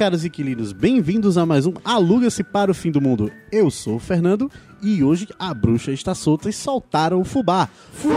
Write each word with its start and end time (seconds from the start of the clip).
caros 0.00 0.24
inquilinos, 0.24 0.72
bem-vindos 0.72 1.36
a 1.36 1.44
mais 1.44 1.66
um 1.66 1.74
Aluga-se 1.84 2.42
para 2.42 2.70
o 2.70 2.74
Fim 2.74 2.90
do 2.90 3.02
Mundo. 3.02 3.30
Eu 3.52 3.70
sou 3.70 3.96
o 3.96 4.00
Fernando 4.00 4.50
e 4.80 5.04
hoje 5.04 5.28
a 5.38 5.52
bruxa 5.52 5.92
está 5.92 6.14
solta 6.14 6.48
e 6.48 6.54
soltaram 6.54 7.20
o 7.20 7.24
fubá. 7.24 7.68
Fu! 7.92 8.08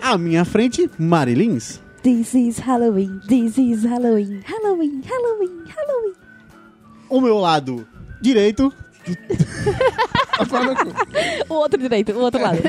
À 0.00 0.16
minha 0.16 0.44
frente, 0.44 0.88
Marilins. 0.96 1.80
This 2.04 2.32
is 2.34 2.58
Halloween, 2.58 3.18
this 3.26 3.58
is 3.58 3.82
Halloween, 3.82 4.40
Halloween, 4.46 5.02
Halloween, 5.04 5.64
Halloween. 5.66 6.14
Ao 7.10 7.20
meu 7.20 7.38
lado 7.38 7.84
direito, 8.22 8.72
O 11.48 11.54
outro 11.54 11.80
direito, 11.80 12.12
o 12.12 12.20
outro 12.20 12.40
lado. 12.40 12.60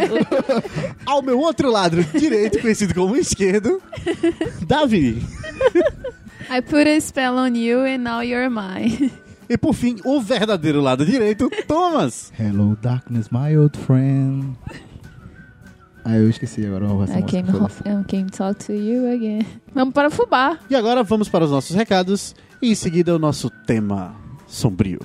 ao 1.05 1.21
meu 1.21 1.37
outro 1.37 1.69
lado 1.69 2.03
direito, 2.03 2.59
conhecido 2.59 2.95
como 2.95 3.15
esquerdo, 3.15 3.79
Davi. 4.65 5.23
I 6.51 6.61
put 6.61 6.87
a 6.87 6.99
spell 6.99 7.37
on 7.37 7.55
you 7.55 7.85
and 7.85 8.03
now 8.03 8.21
you're 8.21 8.49
mine. 8.49 9.11
E 9.49 9.57
por 9.57 9.73
fim, 9.73 9.97
o 10.05 10.21
verdadeiro 10.21 10.81
lado 10.81 11.05
direito, 11.05 11.49
Thomas. 11.67 12.31
Hello, 12.37 12.75
darkness, 12.81 13.29
my 13.31 13.55
old 13.57 13.77
friend. 13.77 14.55
Ah, 16.03 16.17
eu 16.17 16.29
esqueci 16.29 16.65
agora. 16.65 16.87
da 16.87 17.19
I 17.19 17.23
came. 17.23 17.49
I 17.49 18.03
came 18.07 18.29
talk 18.29 18.65
to 18.65 18.73
you 18.73 19.11
again. 19.11 19.45
Vamos 19.73 19.93
para 19.93 20.07
o 20.07 20.11
fubá. 20.11 20.57
E 20.69 20.75
agora 20.75 21.03
vamos 21.03 21.29
para 21.29 21.45
os 21.45 21.51
nossos 21.51 21.75
recados 21.75 22.35
e 22.61 22.71
em 22.71 22.75
seguida 22.75 23.15
o 23.15 23.19
nosso 23.19 23.49
tema 23.65 24.15
sombrio. 24.47 24.99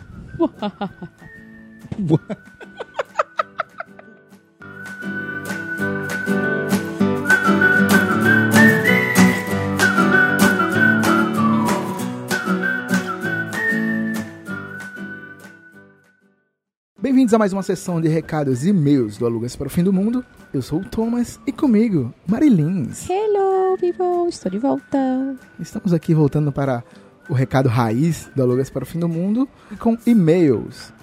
Bem-vindos 17.04 17.34
a 17.34 17.38
mais 17.38 17.52
uma 17.52 17.62
sessão 17.62 18.00
de 18.00 18.08
recados 18.08 18.64
e 18.64 18.70
e-mails 18.70 19.18
do 19.18 19.26
Alugas 19.26 19.54
para 19.54 19.66
o 19.66 19.70
Fim 19.70 19.84
do 19.84 19.92
Mundo. 19.92 20.24
Eu 20.54 20.62
sou 20.62 20.80
o 20.80 20.84
Thomas 20.86 21.38
e 21.46 21.52
comigo, 21.52 22.14
Marilins. 22.26 23.10
Hello, 23.10 23.76
people, 23.76 24.26
estou 24.26 24.50
de 24.50 24.56
volta. 24.56 25.36
Estamos 25.60 25.92
aqui 25.92 26.14
voltando 26.14 26.50
para 26.50 26.82
o 27.28 27.34
recado 27.34 27.68
raiz 27.68 28.30
do 28.34 28.42
Alugas 28.42 28.70
para 28.70 28.84
o 28.84 28.86
Fim 28.86 29.00
do 29.00 29.06
Mundo 29.06 29.46
e 29.70 29.76
com 29.76 29.98
e-mails. 30.06 30.94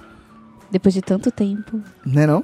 Depois 0.71 0.95
de 0.95 1.03
tanto 1.03 1.29
tempo. 1.29 1.79
Né 2.03 2.25
não? 2.25 2.43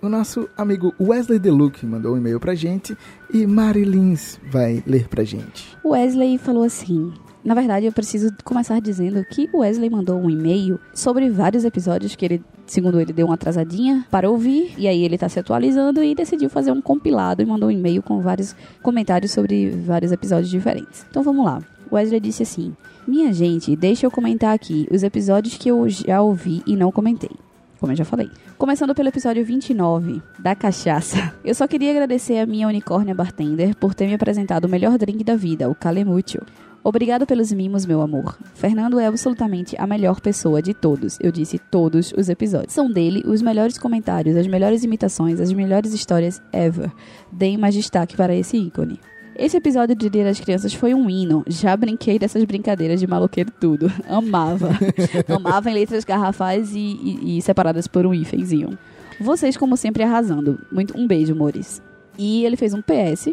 O 0.00 0.08
nosso 0.08 0.48
amigo 0.56 0.94
Wesley 1.00 1.40
Deluc 1.40 1.84
mandou 1.84 2.14
um 2.14 2.18
e-mail 2.18 2.38
pra 2.38 2.54
gente 2.54 2.96
e 3.34 3.48
Marilins 3.48 4.38
vai 4.48 4.80
ler 4.86 5.08
pra 5.08 5.24
gente. 5.24 5.76
Wesley 5.84 6.38
falou 6.38 6.62
assim. 6.62 7.12
Na 7.42 7.54
verdade, 7.54 7.86
eu 7.86 7.92
preciso 7.92 8.30
começar 8.44 8.80
dizendo 8.80 9.24
que 9.24 9.48
o 9.52 9.60
Wesley 9.60 9.88
mandou 9.88 10.20
um 10.20 10.28
e-mail 10.28 10.78
sobre 10.92 11.30
vários 11.30 11.64
episódios 11.64 12.14
que 12.14 12.24
ele, 12.26 12.44
segundo 12.70 13.00
ele, 13.00 13.12
deu 13.12 13.26
uma 13.26 13.34
atrasadinha 13.34 14.06
para 14.10 14.30
ouvir. 14.30 14.72
E 14.78 14.86
aí 14.86 15.04
ele 15.04 15.18
tá 15.18 15.28
se 15.28 15.38
atualizando 15.38 16.02
e 16.02 16.14
decidiu 16.14 16.48
fazer 16.48 16.70
um 16.70 16.80
compilado 16.80 17.42
e 17.42 17.46
mandou 17.46 17.68
um 17.68 17.72
e-mail 17.72 18.02
com 18.02 18.20
vários 18.20 18.54
comentários 18.82 19.32
sobre 19.32 19.70
vários 19.70 20.12
episódios 20.12 20.50
diferentes. 20.50 21.04
Então 21.10 21.22
vamos 21.22 21.44
lá. 21.44 21.62
Wesley 21.92 22.20
disse 22.20 22.42
assim: 22.42 22.74
Minha 23.06 23.32
gente, 23.32 23.74
deixa 23.74 24.06
eu 24.06 24.10
comentar 24.10 24.54
aqui 24.54 24.86
os 24.90 25.02
episódios 25.02 25.56
que 25.56 25.68
eu 25.68 25.88
já 25.88 26.22
ouvi 26.22 26.62
e 26.66 26.76
não 26.76 26.92
comentei. 26.92 27.30
Como 27.80 27.92
eu 27.92 27.96
já 27.96 28.04
falei. 28.04 28.30
Começando 28.58 28.94
pelo 28.94 29.08
episódio 29.08 29.42
29, 29.42 30.20
da 30.38 30.54
cachaça. 30.54 31.32
Eu 31.42 31.54
só 31.54 31.66
queria 31.66 31.90
agradecer 31.90 32.36
a 32.36 32.44
minha 32.44 32.68
unicórnia 32.68 33.14
bartender 33.14 33.74
por 33.74 33.94
ter 33.94 34.06
me 34.06 34.12
apresentado 34.12 34.66
o 34.66 34.68
melhor 34.68 34.98
drink 34.98 35.24
da 35.24 35.34
vida, 35.34 35.66
o 35.66 35.74
Calemútil. 35.74 36.42
Obrigado 36.82 37.26
pelos 37.26 37.52
mimos, 37.52 37.84
meu 37.84 38.00
amor. 38.00 38.38
Fernando 38.54 38.98
é 38.98 39.06
absolutamente 39.06 39.76
a 39.78 39.86
melhor 39.86 40.18
pessoa 40.20 40.62
de 40.62 40.72
todos. 40.72 41.18
Eu 41.20 41.30
disse 41.30 41.58
todos 41.58 42.12
os 42.16 42.28
episódios. 42.30 42.72
São 42.72 42.90
dele 42.90 43.22
os 43.26 43.42
melhores 43.42 43.76
comentários, 43.76 44.34
as 44.36 44.46
melhores 44.46 44.82
imitações, 44.82 45.40
as 45.40 45.52
melhores 45.52 45.92
histórias 45.92 46.40
ever. 46.52 46.90
Deem 47.30 47.58
mais 47.58 47.74
destaque 47.74 48.16
para 48.16 48.34
esse 48.34 48.56
ícone. 48.56 48.98
Esse 49.36 49.56
episódio 49.58 49.94
de 49.94 50.08
Dia 50.08 50.24
das 50.24 50.40
Crianças 50.40 50.72
foi 50.72 50.94
um 50.94 51.08
hino. 51.08 51.44
Já 51.46 51.76
brinquei 51.76 52.18
dessas 52.18 52.44
brincadeiras 52.44 52.98
de 52.98 53.06
maloqueiro 53.06 53.50
tudo. 53.60 53.92
Amava. 54.08 54.70
Amava 55.28 55.70
em 55.70 55.74
letras 55.74 56.04
garrafais 56.04 56.74
e, 56.74 56.78
e- 56.78 57.38
e 57.38 57.42
separadas 57.42 57.86
por 57.86 58.06
um 58.06 58.14
hífenzinho. 58.14 58.78
Vocês, 59.20 59.54
como 59.56 59.76
sempre, 59.76 60.02
arrasando. 60.02 60.58
Muito, 60.72 60.98
um 60.98 61.06
beijo, 61.06 61.32
amores. 61.34 61.80
E 62.18 62.44
ele 62.44 62.56
fez 62.56 62.74
um 62.74 62.82
PS 62.82 63.32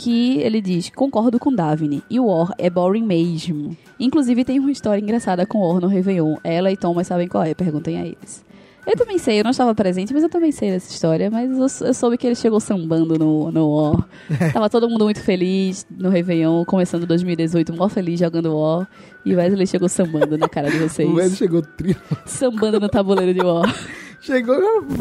que 0.00 0.38
ele 0.38 0.62
diz: 0.62 0.90
Concordo 0.90 1.38
com 1.38 1.54
Davine. 1.54 2.02
E 2.08 2.18
o 2.18 2.26
Or 2.26 2.52
é 2.56 2.70
boring 2.70 3.04
mesmo. 3.04 3.76
Inclusive, 3.98 4.44
tem 4.44 4.58
uma 4.58 4.72
história 4.72 5.00
engraçada 5.00 5.44
com 5.44 5.58
o 5.58 5.62
Or 5.62 5.80
no 5.80 5.88
Réveillon. 5.88 6.36
Ela 6.42 6.72
e 6.72 6.76
Thomas 6.76 7.06
sabem 7.06 7.28
qual 7.28 7.44
é, 7.44 7.52
perguntem 7.52 7.98
a 7.98 8.06
eles. 8.06 8.44
Eu 8.86 8.96
também 8.96 9.18
sei, 9.18 9.38
eu 9.38 9.44
não 9.44 9.50
estava 9.50 9.74
presente, 9.74 10.14
mas 10.14 10.22
eu 10.22 10.28
também 10.30 10.50
sei 10.50 10.70
dessa 10.70 10.90
história. 10.90 11.30
Mas 11.30 11.50
eu, 11.50 11.86
eu 11.86 11.94
soube 11.94 12.16
que 12.16 12.26
ele 12.26 12.34
chegou 12.34 12.58
sambando 12.58 13.18
no, 13.18 13.52
no 13.52 13.68
War. 13.68 14.08
Tava 14.54 14.70
todo 14.70 14.88
mundo 14.88 15.04
muito 15.04 15.20
feliz 15.20 15.86
no 15.90 16.08
Réveillon, 16.08 16.64
começando 16.64 17.06
2018, 17.06 17.74
mó 17.74 17.88
feliz 17.90 18.18
jogando 18.18 18.58
War. 18.58 18.88
E 19.24 19.34
o 19.34 19.36
Wesley 19.36 19.66
chegou 19.66 19.88
sambando 19.88 20.38
na 20.38 20.48
cara 20.48 20.70
de 20.70 20.78
vocês. 20.88 21.08
O 21.08 21.14
Wesley 21.14 21.36
chegou 21.36 21.60
tri... 21.60 21.94
Sambando 22.24 22.80
no 22.80 22.88
tabuleiro 22.88 23.34
de 23.34 23.44
War. 23.44 23.64
Chegou, 24.20 24.54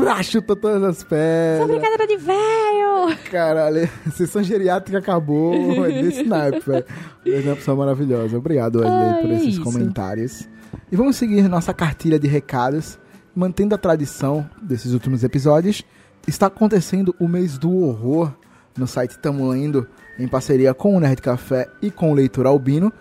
ah, 0.08 0.24
chutou 0.24 0.56
todas 0.56 0.82
as 0.82 1.04
pedras. 1.04 1.68
Brincadeira 1.68 2.08
de 2.08 2.16
velho! 2.16 3.18
Caralho, 3.30 3.90
a 4.08 4.12
sessão 4.12 4.42
geriátrica 4.42 5.00
acabou 5.00 5.54
é 5.86 6.02
desse 6.02 6.24
naipe, 6.24 6.62
velho. 6.66 6.86
Wesley 7.26 7.48
é 7.48 7.50
uma 7.50 7.56
pessoa 7.58 7.76
maravilhosa. 7.76 8.38
Obrigado, 8.38 8.80
Wesley, 8.80 9.22
por 9.22 9.30
é 9.30 9.36
esses 9.36 9.60
comentários. 9.60 10.48
E 10.90 10.96
vamos 10.96 11.18
seguir 11.18 11.50
nossa 11.50 11.74
cartilha 11.74 12.18
de 12.18 12.30
recados, 12.30 12.98
mantendo 13.36 13.76
a 13.76 13.78
tradição 13.78 14.50
desses 14.62 14.94
últimos 14.94 15.22
episódios. 15.22 15.84
Está 16.26 16.46
acontecendo 16.46 17.14
o 17.20 17.28
mês 17.28 17.58
do 17.58 17.76
horror 17.76 18.32
no 18.78 18.88
site 18.88 19.20
Tamo 19.20 19.50
Lendo, 19.50 19.86
em 20.18 20.30
parceria 20.30 20.74
com 20.74 20.96
o 20.96 21.00
Nerd 21.00 21.22
Café 21.22 21.68
e 21.82 21.92
com 21.92 22.12
o 22.12 22.14
Leitor 22.14 22.46
Albino, 22.46 22.94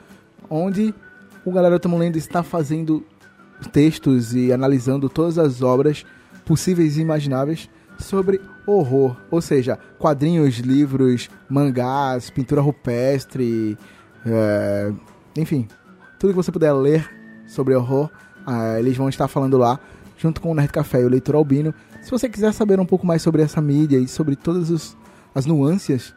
onde 0.51 0.93
o 1.45 1.53
Galera 1.53 1.79
Tamo 1.79 1.97
Lendo 1.97 2.19
está 2.19 2.43
fazendo 2.43 3.07
textos 3.73 4.35
e 4.35 4.53
analisando 4.53 5.09
todas 5.09 5.39
as 5.39 5.63
obras 5.63 6.05
possíveis 6.45 6.97
e 6.97 7.01
imagináveis 7.01 7.69
sobre 7.99 8.41
horror, 8.67 9.17
ou 9.31 9.41
seja, 9.41 9.79
quadrinhos, 9.99 10.59
livros, 10.59 11.29
mangás, 11.49 12.31
pintura 12.31 12.61
rupestre, 12.61 13.77
é, 14.25 14.93
enfim, 15.37 15.67
tudo 16.19 16.31
que 16.31 16.37
você 16.37 16.53
puder 16.53 16.73
ler 16.73 17.09
sobre 17.47 17.75
horror, 17.75 18.09
ah, 18.47 18.79
eles 18.79 18.97
vão 18.97 19.09
estar 19.09 19.27
falando 19.27 19.59
lá, 19.59 19.81
junto 20.17 20.41
com 20.41 20.51
o 20.53 20.55
Nerd 20.55 20.73
Café 20.73 21.01
e 21.01 21.05
o 21.05 21.09
Leitor 21.09 21.35
Albino. 21.35 21.75
Se 22.03 22.11
você 22.11 22.29
quiser 22.29 22.53
saber 22.53 22.79
um 22.79 22.87
pouco 22.87 23.07
mais 23.07 23.21
sobre 23.23 23.43
essa 23.43 23.61
mídia 23.61 23.99
e 23.99 24.07
sobre 24.09 24.37
todas 24.37 24.71
os- 24.71 24.97
as 25.35 25.45
nuances 25.47 26.15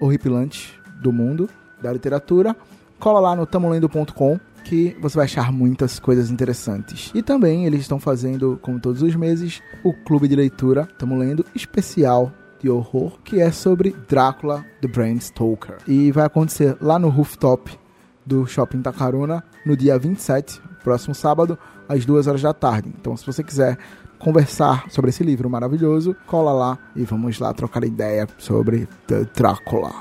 horripilantes 0.00 0.72
do 1.00 1.12
mundo, 1.12 1.48
da 1.82 1.92
literatura, 1.92 2.56
cola 2.98 3.20
lá 3.20 3.36
no 3.36 3.46
tamolendo.com 3.46 4.38
que 4.66 4.96
você 5.00 5.16
vai 5.16 5.26
achar 5.26 5.52
muitas 5.52 6.00
coisas 6.00 6.28
interessantes. 6.28 7.12
E 7.14 7.22
também 7.22 7.66
eles 7.66 7.82
estão 7.82 8.00
fazendo, 8.00 8.58
como 8.60 8.80
todos 8.80 9.00
os 9.00 9.14
meses, 9.14 9.62
o 9.84 9.92
clube 9.92 10.26
de 10.26 10.34
leitura 10.34 10.88
Tamo 10.98 11.16
Lendo 11.16 11.44
especial 11.54 12.32
de 12.60 12.68
horror, 12.68 13.16
que 13.22 13.40
é 13.40 13.52
sobre 13.52 13.94
Drácula 14.08 14.64
The 14.80 14.88
Bram 14.88 15.20
Stoker. 15.20 15.76
E 15.86 16.10
vai 16.10 16.26
acontecer 16.26 16.76
lá 16.80 16.98
no 16.98 17.08
rooftop 17.08 17.78
do 18.24 18.44
Shopping 18.44 18.82
Tacaruna 18.82 19.44
no 19.64 19.76
dia 19.76 19.96
27, 19.96 20.60
próximo 20.82 21.14
sábado, 21.14 21.56
às 21.88 22.04
2 22.04 22.26
horas 22.26 22.42
da 22.42 22.52
tarde. 22.52 22.92
Então, 23.00 23.16
se 23.16 23.24
você 23.24 23.44
quiser 23.44 23.78
conversar 24.18 24.90
sobre 24.90 25.10
esse 25.10 25.22
livro 25.22 25.48
maravilhoso, 25.48 26.16
cola 26.26 26.52
lá 26.52 26.78
e 26.96 27.04
vamos 27.04 27.38
lá 27.38 27.52
trocar 27.52 27.84
ideia 27.84 28.26
sobre 28.38 28.88
The 29.06 29.26
Drácula, 29.36 29.92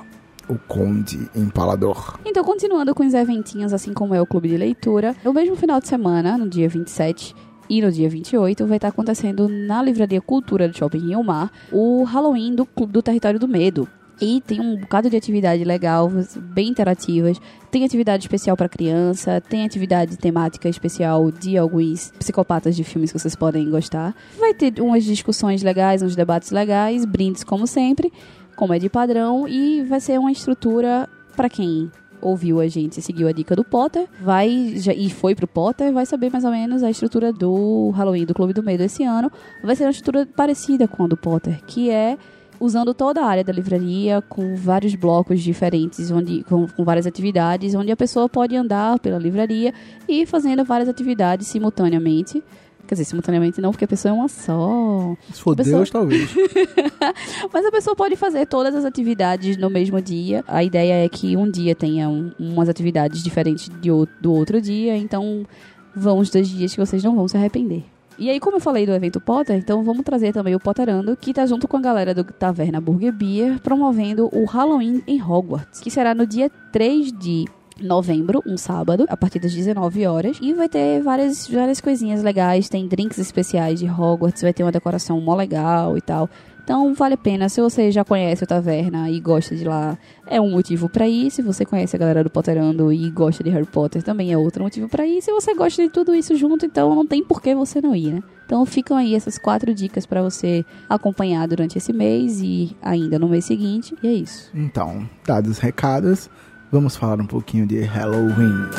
o 0.47 0.57
Conde 0.67 1.29
Empalador. 1.35 2.19
Então, 2.25 2.43
continuando 2.43 2.93
com 2.93 3.05
os 3.05 3.13
eventinhos, 3.13 3.73
assim 3.73 3.93
como 3.93 4.13
é 4.13 4.21
o 4.21 4.25
clube 4.25 4.49
de 4.49 4.57
leitura, 4.57 5.15
no 5.23 5.33
mesmo 5.33 5.55
final 5.55 5.79
de 5.79 5.87
semana, 5.87 6.37
no 6.37 6.49
dia 6.49 6.69
27 6.69 7.35
e 7.69 7.81
no 7.81 7.91
dia 7.91 8.09
28, 8.09 8.65
vai 8.67 8.77
estar 8.77 8.89
acontecendo 8.89 9.47
na 9.47 9.81
Livraria 9.81 10.21
Cultura 10.21 10.67
do 10.67 10.77
Shopping 10.77 11.07
Rio 11.07 11.23
Mar 11.23 11.51
o 11.71 12.03
Halloween 12.03 12.53
do 12.55 12.65
Clube 12.65 12.93
do 12.93 13.01
Território 13.01 13.39
do 13.39 13.47
Medo. 13.47 13.87
E 14.21 14.41
tem 14.41 14.61
um 14.61 14.77
bocado 14.77 15.09
de 15.09 15.17
atividade 15.17 15.63
legal, 15.63 16.09
bem 16.37 16.69
interativas. 16.69 17.39
Tem 17.69 17.83
atividade 17.83 18.23
especial 18.23 18.55
para 18.55 18.69
criança, 18.69 19.41
tem 19.41 19.65
atividade 19.65 20.17
temática 20.17 20.69
especial 20.69 21.29
de 21.31 21.57
alguns 21.57 22.11
psicopatas 22.17 22.75
de 22.75 22.83
filmes 22.85 23.11
que 23.11 23.19
vocês 23.19 23.35
podem 23.35 23.69
gostar. 23.69 24.15
Vai 24.39 24.53
ter 24.53 24.79
umas 24.79 25.03
discussões 25.03 25.61
legais, 25.61 26.01
uns 26.01 26.15
debates 26.15 26.51
legais, 26.51 27.03
brindes 27.03 27.43
como 27.43 27.67
sempre, 27.67 28.11
como 28.55 28.73
é 28.73 28.79
de 28.79 28.89
padrão, 28.89 29.47
e 29.47 29.83
vai 29.83 29.99
ser 29.99 30.19
uma 30.19 30.31
estrutura 30.31 31.09
para 31.35 31.49
quem 31.49 31.91
ouviu 32.21 32.59
a 32.59 32.67
gente 32.67 33.01
seguiu 33.01 33.27
a 33.27 33.31
dica 33.31 33.55
do 33.55 33.63
Potter, 33.63 34.07
vai 34.19 34.73
já, 34.77 34.93
e 34.93 35.09
foi 35.09 35.35
pro 35.35 35.47
Potter, 35.47 35.93
vai 35.93 36.05
saber 36.05 36.31
mais 36.31 36.43
ou 36.43 36.51
menos 36.51 36.81
a 36.81 36.89
estrutura 36.89 37.31
do 37.31 37.91
Halloween 37.91 38.25
do 38.25 38.33
Clube 38.33 38.53
do 38.53 38.63
Medo 38.63 38.81
esse 38.81 39.03
ano. 39.03 39.31
Vai 39.63 39.75
ser 39.75 39.83
uma 39.83 39.91
estrutura 39.91 40.25
parecida 40.25 40.87
com 40.87 41.03
a 41.03 41.07
do 41.07 41.17
Potter, 41.17 41.63
que 41.65 41.89
é 41.91 42.17
usando 42.59 42.93
toda 42.93 43.21
a 43.21 43.25
área 43.25 43.43
da 43.43 43.53
livraria, 43.53 44.21
com 44.21 44.55
vários 44.55 44.95
blocos 44.95 45.41
diferentes, 45.41 46.09
onde, 46.09 46.43
com, 46.43 46.67
com 46.67 46.83
várias 46.83 47.05
atividades, 47.05 47.75
onde 47.75 47.91
a 47.91 47.97
pessoa 47.97 48.29
pode 48.29 48.55
andar 48.55 48.97
pela 48.99 49.19
livraria 49.19 49.73
e 50.07 50.25
fazendo 50.25 50.63
várias 50.63 50.89
atividades 50.89 51.47
simultaneamente. 51.47 52.43
Quer 52.87 52.95
dizer, 52.95 53.05
simultaneamente 53.05 53.59
não, 53.59 53.71
porque 53.71 53.85
a 53.85 53.87
pessoa 53.87 54.11
é 54.11 54.13
uma 54.15 54.27
só. 54.27 55.15
Se 55.33 55.41
for 55.41 55.55
Pessoal- 55.55 55.77
Deus, 55.77 55.89
talvez. 55.89 56.29
Mas 57.51 57.65
a 57.65 57.71
pessoa 57.71 57.95
pode 57.95 58.15
fazer 58.15 58.45
todas 58.45 58.75
as 58.75 58.85
atividades 58.85 59.57
no 59.57 59.69
mesmo 59.69 60.01
dia. 60.01 60.43
A 60.47 60.63
ideia 60.63 61.03
é 61.05 61.09
que 61.09 61.35
um 61.35 61.49
dia 61.49 61.75
tenha 61.75 62.07
um- 62.09 62.31
umas 62.39 62.69
atividades 62.69 63.23
diferentes 63.23 63.69
de 63.81 63.89
do 64.21 64.33
outro 64.33 64.61
dia, 64.61 64.95
então 64.97 65.45
vão 65.95 66.19
os 66.19 66.29
dois 66.29 66.47
dias 66.47 66.73
que 66.73 66.79
vocês 66.79 67.03
não 67.03 67.15
vão 67.15 67.27
se 67.27 67.37
arrepender. 67.37 67.83
E 68.17 68.29
aí, 68.29 68.39
como 68.39 68.55
eu 68.57 68.61
falei 68.61 68.85
do 68.85 68.93
evento 68.93 69.19
Potter, 69.19 69.57
então 69.57 69.83
vamos 69.83 70.03
trazer 70.03 70.31
também 70.31 70.55
o 70.55 70.59
Potterando, 70.59 71.17
que 71.17 71.33
tá 71.33 71.45
junto 71.45 71.67
com 71.67 71.75
a 71.75 71.81
galera 71.81 72.13
do 72.13 72.23
Taverna 72.23 72.79
Burger 72.79 73.11
Beer, 73.11 73.59
promovendo 73.59 74.29
o 74.31 74.45
Halloween 74.45 75.03
em 75.05 75.21
Hogwarts, 75.21 75.81
que 75.81 75.91
será 75.91 76.15
no 76.15 76.25
dia 76.25 76.49
3 76.71 77.11
de 77.11 77.43
novembro, 77.81 78.41
um 78.45 78.57
sábado, 78.57 79.05
a 79.09 79.17
partir 79.17 79.39
das 79.39 79.53
19 79.53 80.05
horas. 80.05 80.37
E 80.41 80.53
vai 80.53 80.69
ter 80.69 81.01
várias, 81.01 81.47
várias 81.47 81.81
coisinhas 81.81 82.23
legais, 82.23 82.69
tem 82.69 82.87
drinks 82.87 83.17
especiais 83.17 83.79
de 83.79 83.89
Hogwarts, 83.89 84.41
vai 84.41 84.53
ter 84.53 84.63
uma 84.63 84.71
decoração 84.71 85.19
mó 85.19 85.35
legal 85.35 85.97
e 85.97 86.01
tal. 86.01 86.29
Então 86.65 86.95
vale 86.95 87.13
a 87.13 87.17
pena, 87.17 87.47
se 87.47 87.61
você 87.61 87.91
já 87.91 88.03
conhece 88.03 88.43
o 88.43 88.47
Taverna 88.47 89.07
e 89.07 89.19
gosta 89.19 89.55
de 89.55 89.63
lá, 89.63 89.95
é 90.25 90.41
um 90.41 90.49
motivo 90.49 90.89
pra 90.89 91.07
ir. 91.07 91.29
Se 91.29 91.43
você 91.43 91.63
conhece 91.63 91.95
a 91.95 91.99
galera 91.99 92.23
do 92.23 92.29
Potterando 92.29 92.91
e 92.91 93.07
gosta 93.11 93.43
de 93.43 93.51
Harry 93.51 93.67
Potter, 93.67 94.01
também 94.01 94.33
é 94.33 94.37
outro 94.37 94.63
motivo 94.63 94.89
pra 94.89 95.05
ir. 95.05 95.21
Se 95.21 95.31
você 95.31 95.53
gosta 95.53 95.83
de 95.83 95.89
tudo 95.89 96.15
isso 96.15 96.35
junto, 96.35 96.65
então 96.65 96.95
não 96.95 97.05
tem 97.05 97.23
por 97.23 97.39
que 97.39 97.53
você 97.53 97.79
não 97.79 97.95
ir, 97.95 98.13
né? 98.13 98.23
Então 98.47 98.65
ficam 98.65 98.97
aí 98.97 99.13
essas 99.13 99.37
quatro 99.37 99.75
dicas 99.75 100.07
pra 100.07 100.23
você 100.23 100.65
acompanhar 100.89 101.47
durante 101.47 101.77
esse 101.77 101.93
mês 101.93 102.41
e 102.41 102.75
ainda 102.81 103.19
no 103.19 103.29
mês 103.29 103.45
seguinte. 103.45 103.95
E 104.01 104.07
é 104.07 104.13
isso. 104.13 104.49
Então, 104.51 105.07
dados 105.23 105.51
os 105.51 105.59
recados, 105.59 106.31
vamos 106.71 106.95
falar 106.95 107.19
um 107.21 107.27
pouquinho 107.27 107.65
de 107.65 107.81
Halloween. 107.81 108.69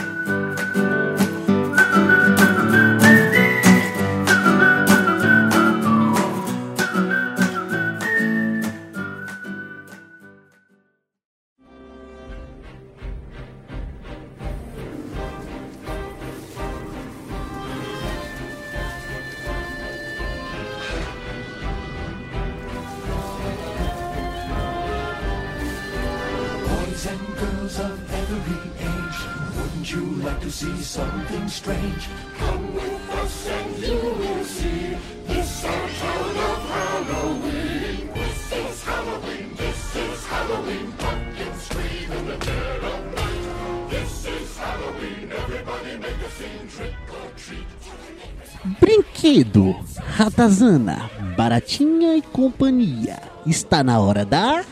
Brinquedo, 49.37 49.77
Ratazana, 50.17 51.11
Baratinha 51.37 52.17
e 52.17 52.23
companhia. 52.23 53.21
Está 53.45 53.85
na 53.85 54.01
hora 54.01 54.25
da 54.25 54.65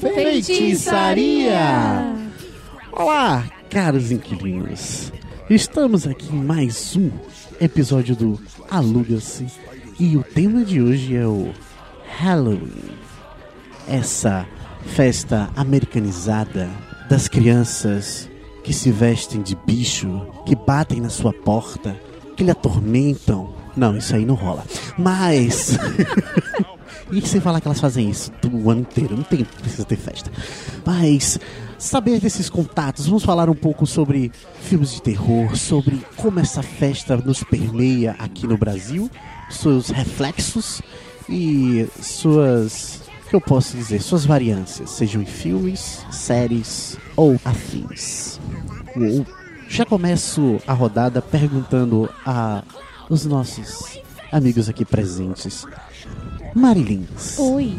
feitiçaria. 0.00 1.58
Olá, 2.92 3.44
caros 3.68 4.12
inquilinos. 4.12 5.12
Estamos 5.50 6.06
aqui 6.06 6.32
em 6.32 6.40
mais 6.40 6.94
um 6.94 7.10
episódio 7.60 8.14
do 8.14 8.40
Aluga-se 8.70 9.46
e 9.98 10.16
o 10.16 10.22
tema 10.22 10.64
de 10.64 10.80
hoje 10.80 11.16
é 11.16 11.26
o 11.26 11.52
Halloween. 12.18 12.92
Essa 13.88 14.46
festa 14.86 15.50
americanizada 15.56 16.70
das 17.10 17.26
crianças 17.26 18.30
que 18.62 18.72
se 18.72 18.92
vestem 18.92 19.42
de 19.42 19.56
bicho, 19.66 20.24
que 20.46 20.54
batem 20.54 21.00
na 21.00 21.10
sua 21.10 21.32
porta, 21.32 22.00
que 22.36 22.44
lhe 22.44 22.52
atormentam. 22.52 23.61
Não, 23.76 23.96
isso 23.96 24.14
aí 24.14 24.24
não 24.24 24.34
rola. 24.34 24.64
Mas. 24.98 25.78
e 27.10 27.20
sem 27.26 27.40
falar 27.40 27.60
que 27.60 27.68
elas 27.68 27.80
fazem 27.80 28.08
isso 28.08 28.30
o 28.50 28.70
ano 28.70 28.82
inteiro, 28.82 29.16
não 29.16 29.22
tem 29.22 29.44
precisa 29.44 29.84
ter 29.84 29.96
festa. 29.96 30.30
Mas 30.84 31.38
saber 31.78 32.20
desses 32.20 32.48
contatos, 32.48 33.06
vamos 33.06 33.24
falar 33.24 33.50
um 33.50 33.54
pouco 33.54 33.86
sobre 33.86 34.30
filmes 34.62 34.92
de 34.92 35.02
terror, 35.02 35.56
sobre 35.56 36.04
como 36.16 36.40
essa 36.40 36.62
festa 36.62 37.16
nos 37.16 37.42
permeia 37.42 38.14
aqui 38.18 38.46
no 38.46 38.56
Brasil, 38.56 39.10
seus 39.50 39.88
reflexos 39.88 40.80
e 41.28 41.86
suas 42.00 43.02
o 43.26 43.28
que 43.32 43.36
eu 43.36 43.40
posso 43.40 43.76
dizer, 43.76 44.02
suas 44.02 44.26
variâncias, 44.26 44.90
sejam 44.90 45.22
em 45.22 45.26
filmes, 45.26 46.04
séries 46.10 46.98
ou 47.16 47.40
afins. 47.44 48.38
Já 49.68 49.86
começo 49.86 50.60
a 50.66 50.74
rodada 50.74 51.22
perguntando 51.22 52.10
a 52.26 52.62
os 53.08 53.24
nossos 53.24 54.00
amigos 54.30 54.68
aqui 54.68 54.84
presentes. 54.84 55.66
Marilins, 56.54 57.38
Oi! 57.38 57.76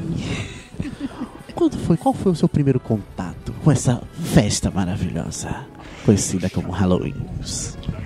quando 1.54 1.78
foi, 1.78 1.96
qual 1.96 2.14
foi 2.14 2.32
o 2.32 2.36
seu 2.36 2.50
primeiro 2.50 2.80
contato 2.80 3.54
com 3.64 3.72
essa 3.72 4.02
festa 4.34 4.72
maravilhosa, 4.72 5.66
conhecida 6.04 6.50
como 6.50 6.72
Halloween? 6.72 7.16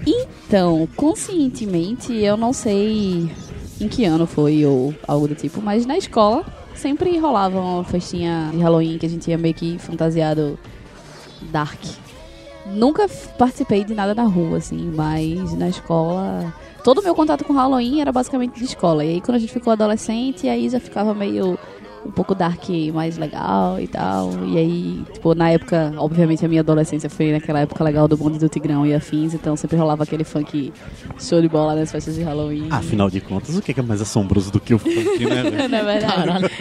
Então, 0.06 0.88
conscientemente, 0.96 2.14
eu 2.14 2.38
não 2.38 2.54
sei 2.54 3.31
em 3.80 3.88
que 3.88 4.06
ano 4.06 4.28
foi 4.28 4.66
ou 4.66 4.94
algo 5.08 5.28
do 5.28 5.36
tipo, 5.36 5.62
mas 5.62 5.86
na 5.86 5.98
escola 5.98 6.46
sempre 6.75 7.18
rolava 7.18 7.60
uma 7.60 7.84
festinha 7.84 8.50
de 8.52 8.60
Halloween 8.60 8.98
que 8.98 9.06
a 9.06 9.10
gente 9.10 9.30
ia 9.30 9.38
meio 9.38 9.54
que 9.54 9.78
fantasiado 9.80 10.58
dark. 11.52 11.80
Nunca 12.74 13.08
participei 13.38 13.84
de 13.84 13.94
nada 13.94 14.14
na 14.14 14.24
rua, 14.24 14.58
assim, 14.58 14.92
mas 14.96 15.54
na 15.54 15.69
escola. 15.69 16.54
Todo 16.84 17.00
o 17.00 17.04
meu 17.04 17.16
contato 17.16 17.44
com 17.44 17.54
Halloween 17.54 18.02
era 18.02 18.12
basicamente 18.12 18.58
de 18.58 18.66
escola. 18.66 19.04
E 19.04 19.10
aí 19.10 19.22
quando 19.22 19.36
a 19.36 19.40
gente 19.40 19.52
ficou 19.52 19.74
adolescente, 19.74 20.48
aí 20.48 20.69
já 20.69 20.80
ficava 20.80 21.14
meio 21.14 21.58
um 22.07 22.12
pouco 22.12 22.33
dark 22.33 22.63
mais 22.94 23.18
legal 23.18 23.79
e 23.79 23.88
tal. 23.88 24.32
E 24.46 24.58
aí, 24.58 25.03
tipo, 25.13 25.36
na 25.36 25.50
época, 25.51 25.93
obviamente 25.98 26.46
a 26.46 26.48
minha 26.48 26.62
adolescência 26.62 27.10
foi 27.10 27.32
naquela 27.32 27.60
época 27.60 27.84
legal 27.84 28.08
do 28.08 28.15
bonde 28.17 28.39
do 28.39 28.48
Tigrão 28.50 28.86
e 28.86 28.93
afins, 28.93 29.34
então 29.34 29.55
sempre 29.55 29.77
rolava 29.77 30.03
aquele 30.03 30.24
funk 30.24 30.72
show 31.20 31.41
de 31.41 31.50
bola 31.50 31.75
nas 31.75 31.91
festas 31.91 32.15
de 32.15 32.24
Halloween. 32.24 32.67
Afinal 32.72 33.10
de 33.10 33.20
contas, 33.22 33.55
o 33.58 33.62
que 33.62 33.77
é 33.77 33.84
mais 33.84 34.01
assombroso 34.01 34.51
do 34.51 34.60
que 34.60 34.74
o 34.74 34.79
funk, 34.79 35.25
né? 35.25 35.43
velho? 35.50 35.70
Na 35.70 35.82
verdade. 35.84 36.51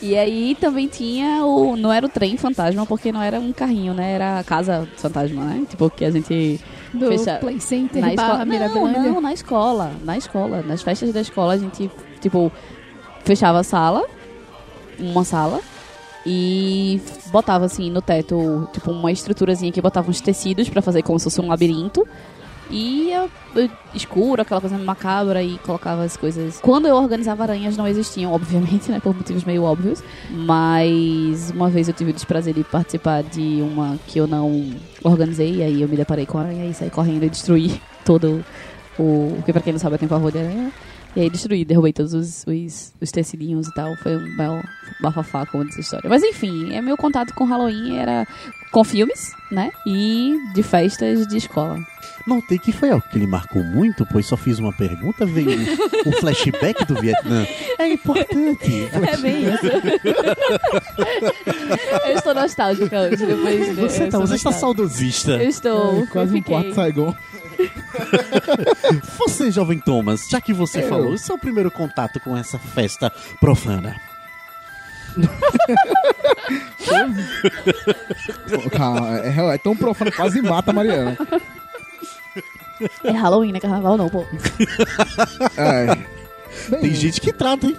E 0.00 0.16
aí 0.16 0.56
também 0.60 0.86
tinha 0.86 1.44
o. 1.44 1.76
Não 1.76 1.92
era 1.92 2.04
o 2.06 2.08
trem 2.08 2.36
fantasma, 2.36 2.84
porque 2.86 3.10
não 3.10 3.22
era 3.22 3.40
um 3.40 3.52
carrinho, 3.52 3.94
né? 3.94 4.12
Era 4.12 4.38
a 4.38 4.44
casa 4.44 4.86
fantasma, 4.96 5.42
né? 5.44 5.64
Tipo, 5.68 5.88
que 5.90 6.04
a 6.04 6.10
gente. 6.10 6.60
Do 6.92 7.08
Fecha- 7.08 7.38
Play 7.38 7.58
Center 7.58 8.02
na 8.02 8.14
barra 8.14 8.44
escola. 8.44 8.90
Não, 8.92 9.02
não, 9.14 9.20
na 9.20 9.32
escola. 9.32 9.92
Na 10.04 10.18
escola. 10.18 10.62
Nas 10.66 10.82
festas 10.82 11.12
da 11.12 11.20
escola 11.22 11.54
a 11.54 11.56
gente, 11.56 11.90
tipo, 12.20 12.52
fechava 13.24 13.60
a 13.60 13.64
sala, 13.64 14.04
uma 14.98 15.24
sala, 15.24 15.60
e 16.24 17.00
botava 17.26 17.64
assim 17.64 17.90
no 17.90 18.00
teto, 18.00 18.68
tipo, 18.72 18.90
uma 18.90 19.10
estruturazinha 19.10 19.72
que 19.72 19.80
botava 19.80 20.08
uns 20.08 20.20
tecidos 20.20 20.68
pra 20.68 20.80
fazer 20.80 21.02
como 21.02 21.18
se 21.18 21.24
fosse 21.24 21.40
um 21.40 21.48
labirinto. 21.48 22.06
E 22.70 23.08
ia, 23.08 23.28
eh, 23.56 23.68
escuro, 23.94 24.40
aquela 24.40 24.60
coisa 24.60 24.78
macabra, 24.78 25.42
e 25.42 25.58
colocava 25.58 26.04
as 26.04 26.16
coisas. 26.16 26.58
Quando 26.60 26.86
eu 26.86 26.96
organizava 26.96 27.42
aranhas, 27.42 27.76
não 27.76 27.86
existiam, 27.86 28.32
obviamente, 28.32 28.90
né? 28.90 29.00
Por 29.00 29.14
motivos 29.14 29.44
meio 29.44 29.64
óbvios. 29.64 30.02
Mas 30.30 31.50
uma 31.50 31.68
vez 31.68 31.88
eu 31.88 31.94
tive 31.94 32.12
o 32.12 32.14
desprazer 32.14 32.54
de 32.54 32.64
participar 32.64 33.22
de 33.24 33.60
uma 33.60 33.98
que 34.06 34.18
eu 34.18 34.26
não 34.26 34.70
organizei, 35.02 35.56
e 35.56 35.62
aí 35.62 35.82
eu 35.82 35.88
me 35.88 35.96
deparei 35.96 36.24
com 36.24 36.38
a 36.38 36.42
aranha 36.42 36.64
e 36.64 36.72
saí 36.72 36.88
correndo 36.88 37.24
e 37.24 37.30
destruí 37.30 37.80
todo 38.06 38.44
o. 38.98 39.34
Porque 39.36 39.52
pra 39.52 39.60
quem 39.60 39.72
não 39.72 39.80
sabe, 39.80 39.96
eu 39.96 39.98
tenho 39.98 40.08
pavor 40.08 40.32
de 40.32 40.38
aranha. 40.38 40.72
E 41.14 41.20
aí 41.20 41.28
destruí, 41.28 41.62
derrubei 41.64 41.92
todos 41.92 42.14
os, 42.14 42.46
os, 42.46 42.94
os 43.00 43.10
tecidinhos 43.10 43.68
e 43.68 43.74
tal. 43.74 43.94
Foi 43.96 44.16
um 44.16 44.36
belo 44.36 44.62
bafafá, 45.00 45.44
como 45.44 45.64
diz 45.64 45.76
a 45.76 45.80
história. 45.80 46.08
Mas 46.08 46.22
enfim, 46.22 46.74
é 46.74 46.80
meu 46.80 46.96
contato 46.96 47.34
com 47.34 47.44
Halloween 47.44 47.98
era 47.98 48.26
com 48.70 48.82
filmes, 48.82 49.34
né? 49.50 49.70
E 49.86 50.34
de 50.54 50.62
festas 50.62 51.26
de 51.26 51.36
escola. 51.36 51.78
Notei 52.26 52.58
que 52.58 52.72
foi 52.72 52.90
algo 52.90 53.04
que 53.10 53.18
ele 53.18 53.26
marcou 53.26 53.62
muito, 53.62 54.06
pois 54.06 54.24
só 54.26 54.36
fiz 54.36 54.58
uma 54.58 54.72
pergunta, 54.72 55.26
veio 55.26 55.50
o 56.06 56.12
flashback 56.12 56.84
do 56.86 56.94
Vietnã. 57.00 57.46
É 57.78 57.92
importante. 57.92 58.88
É 58.92 59.16
bem 59.16 59.52
isso. 59.52 59.66
eu 62.06 62.14
estou 62.14 62.34
nostálgica 62.34 63.00
hoje, 63.00 63.26
depois 63.26 63.66
de 63.66 63.72
Você, 63.74 64.06
tá, 64.06 64.18
você 64.18 64.34
está 64.36 64.52
saudosista. 64.52 65.32
Eu 65.32 65.48
estou. 65.48 66.02
É, 66.02 66.06
quase 66.06 66.32
eu 66.32 66.38
um 66.38 66.42
fiquei. 66.42 66.54
quarto 66.54 66.74
Saigon. 66.74 67.14
Você, 69.18 69.50
jovem 69.50 69.78
Thomas, 69.78 70.28
já 70.28 70.40
que 70.40 70.52
você 70.52 70.82
Eu. 70.82 70.88
falou, 70.88 71.16
seu 71.18 71.38
primeiro 71.38 71.70
contato 71.70 72.18
com 72.20 72.36
essa 72.36 72.58
festa 72.58 73.10
profana. 73.40 73.96
Pô, 78.48 78.70
Calma, 78.70 79.18
é, 79.20 79.54
é 79.54 79.58
tão 79.58 79.76
profano 79.76 80.10
que 80.10 80.16
quase 80.16 80.40
mata 80.42 80.70
a 80.70 80.74
Mariana. 80.74 81.16
É 83.04 83.10
Halloween, 83.12 83.52
né? 83.52 83.60
Carnaval 83.60 83.96
não, 83.96 84.08
pô. 84.08 84.24
Ai. 85.56 86.06
Bem, 86.68 86.80
Tem 86.80 86.94
gente 86.94 87.20
que 87.20 87.32
trata, 87.32 87.66
hein? 87.66 87.76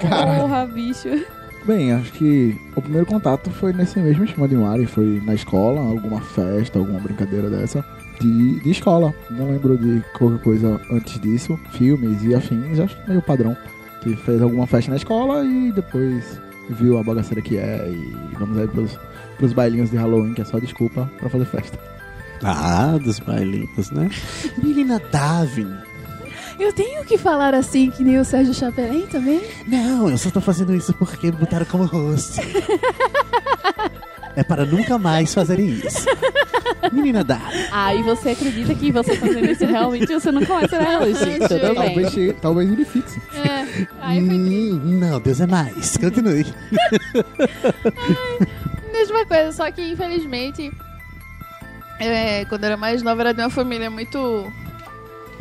cara, 0.00 0.36
Porra, 0.40 0.66
bicho. 0.66 1.08
bem, 1.64 1.92
acho 1.92 2.12
que 2.12 2.60
o 2.76 2.82
primeiro 2.82 3.06
contato 3.06 3.50
foi 3.50 3.72
nesse 3.72 3.98
mesmo 4.00 4.24
esquema 4.24 4.46
de 4.48 4.54
Mari. 4.56 4.86
Foi 4.86 5.20
na 5.24 5.34
escola, 5.34 5.80
alguma 5.80 6.20
festa, 6.20 6.78
alguma 6.78 7.00
brincadeira 7.00 7.48
dessa. 7.48 7.84
De, 8.22 8.60
de 8.60 8.70
escola. 8.70 9.12
Não 9.30 9.50
lembro 9.50 9.76
de 9.76 10.02
qualquer 10.16 10.42
coisa 10.42 10.80
antes 10.90 11.20
disso. 11.20 11.58
Filmes 11.72 12.22
e 12.22 12.34
afins, 12.34 12.78
acho 12.78 12.96
que 12.96 13.08
meio 13.08 13.22
padrão. 13.22 13.56
Que 14.00 14.14
fez 14.16 14.40
alguma 14.40 14.66
festa 14.66 14.90
na 14.90 14.96
escola 14.96 15.44
e 15.44 15.72
depois 15.72 16.40
viu 16.70 16.98
a 16.98 17.02
bagaceira 17.02 17.42
que 17.42 17.56
é. 17.56 17.88
E 17.88 18.36
vamos 18.38 18.58
aí 18.58 18.68
pros, 18.68 18.98
pros 19.38 19.52
bailinhos 19.52 19.90
de 19.90 19.96
Halloween, 19.96 20.34
que 20.34 20.42
é 20.42 20.44
só 20.44 20.58
desculpa 20.58 21.10
pra 21.18 21.28
fazer 21.28 21.46
festa. 21.46 21.78
Ah, 22.42 22.98
dos 23.02 23.18
bailinhos, 23.20 23.90
né? 23.90 24.10
Menina 24.62 25.00
Davin. 25.10 25.72
Eu 26.58 26.72
tenho 26.72 27.04
que 27.04 27.16
falar 27.18 27.54
assim, 27.54 27.90
que 27.90 28.04
nem 28.04 28.18
o 28.18 28.24
Sérgio 28.24 28.54
Chapelin 28.54 29.06
também? 29.06 29.40
Não, 29.66 30.08
eu 30.08 30.18
só 30.18 30.30
tô 30.30 30.40
fazendo 30.40 30.74
isso 30.74 30.92
porque 30.94 31.26
me 31.26 31.32
botaram 31.32 31.66
como 31.66 31.84
host. 31.84 32.40
É 34.34 34.42
para 34.42 34.64
nunca 34.64 34.98
mais 34.98 35.34
fazerem 35.34 35.68
isso. 35.68 36.06
Menina 36.90 37.22
Davin. 37.22 37.66
Ah, 37.70 37.94
e 37.94 38.02
você 38.02 38.30
acredita 38.30 38.74
que 38.74 38.90
você 38.90 39.16
fazendo 39.16 39.50
isso 39.50 39.64
realmente 39.64 40.06
você 40.06 40.32
nunca 40.32 40.54
vai 40.54 40.68
ser 40.68 40.80
realista? 40.80 41.24
Gente, 41.24 41.48
Tudo 41.48 41.60
bem. 41.60 41.74
Talvez, 41.74 42.36
talvez 42.40 42.72
ele 42.72 42.84
fixe. 42.84 43.20
É. 43.34 43.64
Foi 43.64 44.18
Hum, 44.18 44.80
não, 44.84 45.20
Deus 45.20 45.40
é 45.40 45.46
mais. 45.46 45.96
Continue. 45.96 46.46
mesma 48.92 49.24
coisa, 49.26 49.52
só 49.52 49.70
que 49.70 49.82
infelizmente, 49.82 50.72
é, 51.98 52.44
quando 52.44 52.64
eu 52.64 52.68
era 52.68 52.76
mais 52.76 53.02
nova, 53.02 53.22
era 53.22 53.32
de 53.32 53.40
uma 53.40 53.50
família 53.50 53.90
muito 53.90 54.52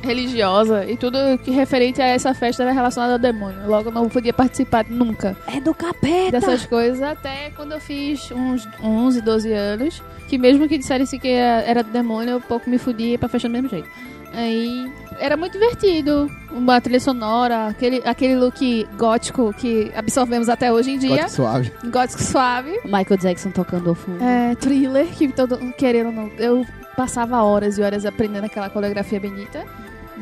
religiosa 0.03 0.85
e 0.85 0.97
tudo 0.97 1.17
que 1.43 1.51
referente 1.51 2.01
a 2.01 2.05
essa 2.07 2.33
festa 2.33 2.63
era 2.63 2.71
relacionado 2.71 3.11
ao 3.11 3.19
demônio. 3.19 3.67
Logo, 3.67 3.89
eu 3.89 3.93
não 3.93 4.09
podia 4.09 4.33
participar 4.33 4.85
nunca 4.89 5.35
É 5.47 5.59
do 5.59 5.73
capeta. 5.73 6.31
dessas 6.31 6.65
coisas 6.65 7.01
até 7.01 7.51
quando 7.55 7.73
eu 7.73 7.79
fiz 7.79 8.31
uns 8.31 8.67
11, 8.83 9.21
12 9.21 9.51
anos. 9.53 10.03
Que 10.27 10.37
mesmo 10.37 10.67
que 10.67 10.77
dissessem 10.77 11.19
que 11.19 11.27
era 11.27 11.83
do 11.83 11.91
demônio, 11.91 12.31
eu 12.35 12.41
pouco 12.41 12.69
me 12.69 12.77
fudia 12.77 13.17
pra 13.19 13.27
festa 13.27 13.49
do 13.49 13.51
mesmo 13.51 13.67
jeito. 13.67 13.87
Aí 14.33 14.89
era 15.19 15.35
muito 15.35 15.53
divertido, 15.53 16.29
uma 16.51 16.79
trilha 16.79 17.01
sonora, 17.01 17.67
aquele, 17.67 18.01
aquele 18.05 18.37
look 18.37 18.87
gótico 18.97 19.53
que 19.57 19.91
absorvemos 19.93 20.47
até 20.47 20.71
hoje 20.71 20.91
em 20.91 20.97
dia. 20.97 21.09
Gótico 21.09 21.29
suave. 21.31 21.71
Gótico 21.91 22.21
suave. 22.23 22.71
Michael 22.85 23.17
Jackson 23.19 23.51
tocando 23.51 23.89
ao 23.89 23.95
fundo. 23.95 24.23
É, 24.23 24.55
thriller, 24.55 25.05
que 25.07 25.27
todo 25.27 25.57
querendo 25.73 26.07
ou 26.07 26.13
não. 26.13 26.31
Eu 26.37 26.65
passava 26.95 27.43
horas 27.43 27.77
e 27.77 27.81
horas 27.81 28.05
aprendendo 28.05 28.45
aquela 28.45 28.69
coreografia 28.69 29.19
bonita. 29.19 29.65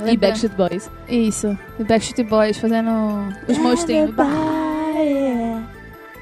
E? 0.05 0.17
Backstreet 0.17 0.55
Boys. 0.55 0.89
Isso. 1.08 1.58
E 1.79 1.84
Backstreet 1.84 2.27
Boys 2.27 2.58
fazendo 2.58 2.89
os 3.48 3.58
monstrinhos. 3.58 4.12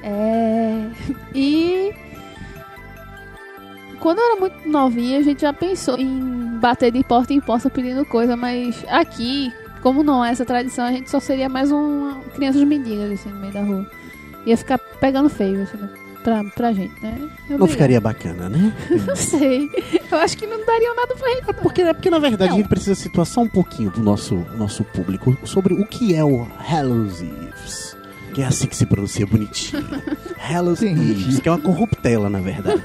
É. 0.04 0.90
E. 1.34 1.94
Quando 4.00 4.20
eu 4.20 4.26
era 4.26 4.40
muito 4.40 4.70
novinha, 4.70 5.20
a 5.20 5.24
gente 5.24 5.42
já 5.42 5.52
pensou 5.52 5.98
em 5.98 6.58
bater 6.60 6.92
de 6.92 7.04
porta 7.04 7.34
em 7.34 7.42
porta 7.42 7.70
pedindo 7.70 8.06
coisa, 8.06 8.38
mas 8.38 8.86
aqui, 8.88 9.52
como 9.82 10.04
não 10.04 10.24
é 10.24 10.32
essa 10.32 10.46
tradição, 10.46 10.86
a 10.86 10.92
gente 10.92 11.10
só 11.10 11.20
seria 11.20 11.50
mais 11.50 11.72
uma 11.72 12.22
crianças 12.36 12.64
mendigas 12.64 13.12
assim 13.12 13.30
no 13.30 13.40
meio 13.40 13.54
da 13.54 13.62
rua. 13.62 13.90
Ia 14.46 14.56
ficar 14.56 14.78
pegando 14.78 15.30
feio, 15.30 15.64
assim, 15.64 15.78
pra, 16.28 16.44
pra 16.44 16.74
gente, 16.74 16.94
né? 17.02 17.18
Eu 17.50 17.58
Não 17.58 17.68
ficaria 17.68 18.02
bacana, 18.02 18.50
né? 18.50 18.74
Não 19.08 19.16
sei. 19.16 19.70
Eu 20.12 20.18
acho 20.18 20.38
que 20.38 20.46
não 20.46 20.66
daria 20.66 20.94
nada 20.94 21.16
pra 21.16 21.30
gente. 21.30 21.48
não. 21.48 21.54
Porque, 21.54 21.82
é 21.82 21.94
porque 21.94 22.10
na 22.10 22.20
verdade, 22.20 22.50
Não. 22.50 22.58
a 22.58 22.60
gente 22.62 22.68
precisa 22.70 22.96
situar 22.96 23.26
só 23.26 23.42
um 23.42 23.48
pouquinho 23.48 23.90
do 23.92 24.02
nosso, 24.02 24.36
nosso 24.58 24.84
público 24.84 25.38
sobre 25.46 25.74
o 25.74 25.86
que 25.86 26.14
é 26.14 26.24
o 26.24 26.46
Hallows 26.70 27.22
Eves. 27.22 27.96
Que 28.38 28.44
é 28.44 28.46
assim 28.46 28.68
que 28.68 28.76
se 28.76 28.86
pronuncia 28.86 29.26
bonitinho. 29.26 29.84
Entendi. 30.84 31.24
Eves, 31.24 31.40
que 31.40 31.50
é 31.50 31.52
uma 31.52 31.60
corruptela, 31.60 32.30
na 32.30 32.40
verdade. 32.40 32.84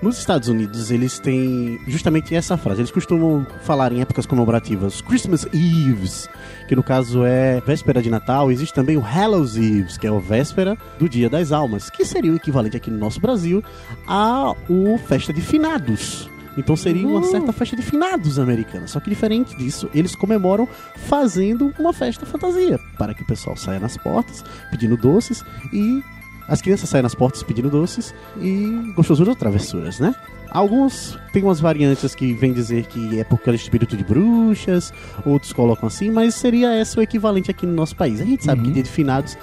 Nos 0.00 0.16
Estados 0.16 0.46
Unidos, 0.46 0.92
eles 0.92 1.18
têm 1.18 1.80
justamente 1.88 2.32
essa 2.36 2.56
frase. 2.56 2.82
Eles 2.82 2.92
costumam 2.92 3.44
falar 3.64 3.90
em 3.90 4.00
épocas 4.00 4.26
comemorativas 4.26 5.00
Christmas 5.00 5.44
Eves, 5.46 6.28
que 6.68 6.76
no 6.76 6.84
caso 6.84 7.24
é 7.24 7.60
véspera 7.62 8.00
de 8.00 8.08
Natal. 8.08 8.48
Existe 8.52 8.74
também 8.74 8.96
o 8.96 9.00
Hallows 9.00 9.56
Eves, 9.56 9.98
que 9.98 10.06
é 10.06 10.10
a 10.10 10.20
véspera 10.20 10.78
do 11.00 11.08
Dia 11.08 11.28
das 11.28 11.50
Almas, 11.50 11.90
que 11.90 12.04
seria 12.04 12.30
o 12.30 12.36
equivalente 12.36 12.76
aqui 12.76 12.88
no 12.88 12.98
nosso 12.98 13.20
Brasil 13.20 13.60
a 14.06 14.54
o 14.68 14.98
Festa 14.98 15.32
de 15.32 15.40
Finados. 15.40 16.30
Então 16.56 16.76
seria 16.76 17.06
uma 17.06 17.22
certa 17.24 17.52
festa 17.52 17.76
de 17.76 17.82
finados 17.82 18.38
americana. 18.38 18.86
Só 18.86 19.00
que 19.00 19.08
diferente 19.10 19.56
disso, 19.56 19.88
eles 19.94 20.14
comemoram 20.14 20.68
fazendo 21.06 21.72
uma 21.78 21.92
festa 21.92 22.26
fantasia. 22.26 22.78
Para 22.98 23.14
que 23.14 23.22
o 23.22 23.26
pessoal 23.26 23.56
saia 23.56 23.80
nas 23.80 23.96
portas 23.96 24.44
pedindo 24.70 24.96
doces 24.96 25.44
e 25.72 26.02
as 26.48 26.60
crianças 26.60 26.88
saem 26.88 27.02
nas 27.02 27.14
portas 27.14 27.42
pedindo 27.42 27.70
doces 27.70 28.12
e 28.40 28.92
gostosuras 28.96 29.30
ou 29.30 29.36
travessuras, 29.36 30.00
né? 30.00 30.14
Alguns 30.50 31.18
têm 31.32 31.42
umas 31.42 31.60
variantes 31.60 32.14
que 32.14 32.34
vêm 32.34 32.52
dizer 32.52 32.84
que 32.86 33.18
é 33.18 33.24
porque 33.24 33.48
é 33.48 33.54
espírito 33.54 33.96
de 33.96 34.04
bruxas, 34.04 34.92
outros 35.24 35.52
colocam 35.52 35.86
assim, 35.86 36.10
mas 36.10 36.34
seria 36.34 36.78
esse 36.78 36.98
o 36.98 37.02
equivalente 37.02 37.50
aqui 37.50 37.64
no 37.64 37.72
nosso 37.72 37.96
país. 37.96 38.20
A 38.20 38.24
gente 38.24 38.44
sabe 38.44 38.60
Uhum. 38.60 38.66
que 38.66 38.72
dia 38.74 38.82
de 38.82 38.90
finados 38.90 39.38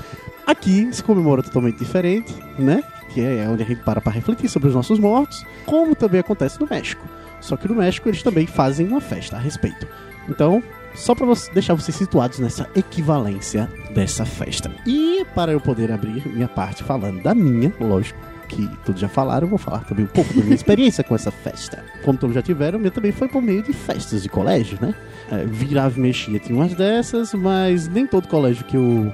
aqui 0.46 0.88
se 0.92 1.04
comemora 1.04 1.42
totalmente 1.42 1.78
diferente, 1.80 2.34
né? 2.60 2.84
Que 3.20 3.26
é 3.26 3.50
onde 3.50 3.64
a 3.64 3.66
gente 3.66 3.84
para 3.84 4.00
para 4.00 4.14
refletir 4.14 4.50
sobre 4.50 4.70
os 4.70 4.76
nossos 4.76 4.98
mortos, 4.98 5.46
como 5.66 5.94
também 5.94 6.22
acontece 6.22 6.60
no 6.60 6.68
México. 6.70 7.06
Só 7.42 7.58
que 7.58 7.68
no 7.68 7.76
México 7.76 8.08
eles 8.08 8.24
também 8.24 8.48
fazem 8.48 8.88
uma 8.88 9.02
festa 9.02 9.36
a 9.36 9.40
respeito. 9.40 9.86
Então, 10.30 10.64
só 10.96 11.14
para 11.14 11.28
deixar 11.54 11.74
vocês 11.74 11.98
situados 11.98 12.40
nessa 12.40 12.70
equivalência 12.76 13.70
dessa 13.94 14.26
festa. 14.26 14.72
E 14.86 15.26
para 15.36 15.52
eu 15.52 15.60
poder 15.60 15.92
abrir 15.92 16.26
minha 16.28 16.48
parte 16.48 16.84
falando 16.84 17.22
da 17.22 17.36
minha, 17.36 17.74
lógico 17.80 18.20
que 18.48 18.68
todos 18.86 19.00
já 19.00 19.10
falaram, 19.10 19.48
vou 19.48 19.60
falar 19.60 19.84
também 19.84 20.06
um 20.06 20.08
pouco 20.08 20.34
da 20.34 20.42
minha 20.42 20.56
experiência 20.56 21.04
com 21.04 21.14
essa 21.14 21.30
festa. 21.30 21.84
Como 22.04 22.18
todos 22.18 22.34
já 22.34 22.42
tiveram, 22.42 22.80
minha 22.80 22.90
também 22.90 23.12
foi 23.12 23.28
por 23.28 23.42
meio 23.42 23.62
de 23.62 23.74
festas 23.74 24.24
de 24.24 24.30
colégio, 24.30 24.78
né? 24.82 24.96
É, 25.30 25.46
virava 25.46 26.00
e 26.00 26.02
mexia, 26.02 26.40
tinha 26.40 26.58
umas 26.58 26.74
dessas, 26.74 27.34
mas 27.34 27.88
nem 27.88 28.08
todo 28.08 28.28
colégio 28.28 28.66
que 28.66 28.76
eu, 28.76 29.14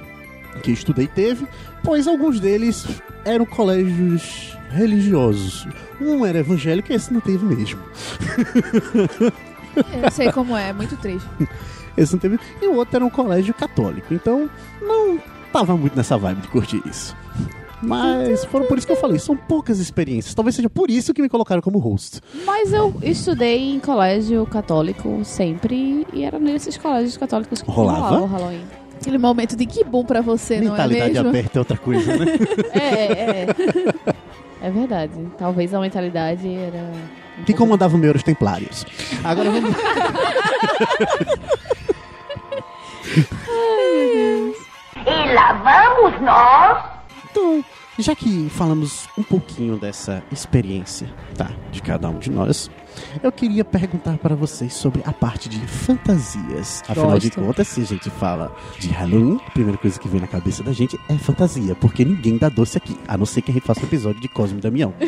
que 0.64 0.72
eu 0.72 0.74
estudei 0.74 1.08
teve, 1.08 1.46
pois 1.86 2.08
alguns 2.08 2.40
deles 2.40 2.86
eram 3.24 3.46
colégios 3.46 4.58
religiosos. 4.72 5.66
Um 6.02 6.26
era 6.26 6.40
evangélico 6.40 6.92
e 6.92 6.96
esse 6.96 7.14
não 7.14 7.22
teve 7.22 7.46
mesmo. 7.46 7.80
Eu 10.04 10.12
sei 10.12 10.32
como 10.32 10.56
é, 10.58 10.74
muito 10.74 10.98
triste. 10.98 11.28
Esse 11.98 12.12
não 12.12 12.20
teve. 12.20 12.38
E 12.62 12.68
o 12.68 12.76
outro 12.76 12.98
era 12.98 13.06
um 13.06 13.10
colégio 13.10 13.54
católico. 13.54 14.14
Então, 14.14 14.50
não 14.82 15.18
tava 15.54 15.78
muito 15.78 15.96
nessa 15.96 16.18
vibe 16.18 16.42
de 16.42 16.48
curtir 16.50 16.82
isso. 16.86 17.16
Mas 17.82 18.44
foram 18.46 18.66
por 18.66 18.78
isso 18.78 18.86
que 18.86 18.92
eu 18.92 18.98
falei, 18.98 19.18
são 19.18 19.38
poucas 19.38 19.80
experiências. 19.80 20.34
Talvez 20.34 20.56
seja 20.58 20.70
por 20.70 20.90
isso 20.90 21.14
que 21.14 21.22
me 21.22 21.30
colocaram 21.30 21.62
como 21.62 21.80
host. 21.80 22.20
Mas 22.46 22.74
eu 22.74 22.94
estudei 23.02 23.76
em 23.76 23.80
colégio 23.80 24.46
católico 24.46 25.24
sempre 25.24 26.06
e 26.12 26.24
era 26.26 26.38
nesses 26.38 26.76
colégios 26.76 27.16
católicos 27.16 27.62
que 27.62 27.72
Rolava? 27.72 28.00
rolava 28.00 28.22
o 28.24 28.26
Halloween. 28.26 28.85
Aquele 29.00 29.18
momento 29.18 29.56
de 29.56 29.66
que 29.66 29.84
bom 29.84 30.04
pra 30.04 30.22
você, 30.22 30.56
não 30.60 30.68
é 30.68 30.70
Mentalidade 30.72 31.14
mesmo? 31.14 31.30
aberta 31.30 31.58
é 31.58 31.60
outra 31.60 31.78
coisa, 31.78 32.18
né? 32.18 32.26
É, 32.74 33.12
é. 33.42 33.48
É 34.62 34.72
verdade. 34.72 35.14
Talvez 35.38 35.74
a 35.74 35.80
mentalidade 35.80 36.48
era. 36.52 36.78
um 37.40 37.44
que 37.44 37.54
pouco- 37.54 37.58
comandava 37.66 37.96
o 37.96 38.00
meu 38.00 38.10
eram 38.10 38.18
os 38.18 38.24
templários. 38.24 38.86
Agora 39.24 39.52
vamos. 39.52 39.76
E 45.06 45.34
lá 45.34 45.54
vamos 45.54 46.22
nós. 46.22 46.84
Então, 47.32 47.64
já 48.00 48.16
que 48.16 48.50
falamos 48.50 49.08
um 49.18 49.24
pouquinho 49.24 49.78
dessa 49.78 50.24
experiência, 50.32 51.08
tá, 51.38 51.50
de 51.72 51.82
cada 51.82 52.10
um 52.10 52.18
de 52.18 52.32
nós, 52.32 52.70
eu 53.22 53.32
queria 53.32 53.64
perguntar 53.66 54.18
para 54.18 54.36
vocês 54.36 54.74
sobre 54.74 55.02
a 55.06 55.12
parte 55.14 55.48
de 55.50 55.60
fantasias. 55.68 56.84
Afinal 56.88 57.18
de 57.20 57.30
Gosto. 57.30 57.42
contas, 57.42 57.68
se 57.68 57.82
a 57.82 57.86
gente 57.86 58.10
fala 58.10 58.56
de 58.80 58.90
Halloween, 58.90 59.40
a 59.48 59.52
primeira 59.52 59.78
coisa 59.78 60.00
que 60.00 60.08
vem 60.08 60.22
na 60.22 60.28
cabeça 60.28 60.64
da 60.64 60.72
gente 60.72 61.00
é 61.10 61.18
fantasia, 61.18 61.76
porque 61.76 62.04
ninguém 62.06 62.38
dá 62.38 62.50
doce 62.50 62.78
aqui, 62.78 62.98
a 63.08 63.18
não 63.18 63.26
ser 63.26 63.42
que 63.42 63.52
a 63.52 63.54
gente 63.54 63.66
faça 63.66 63.82
um 63.82 63.86
episódio 63.86 64.22
de 64.22 64.28
Cosme 64.28 64.58
e 64.60 64.62
Damião. 64.62 64.94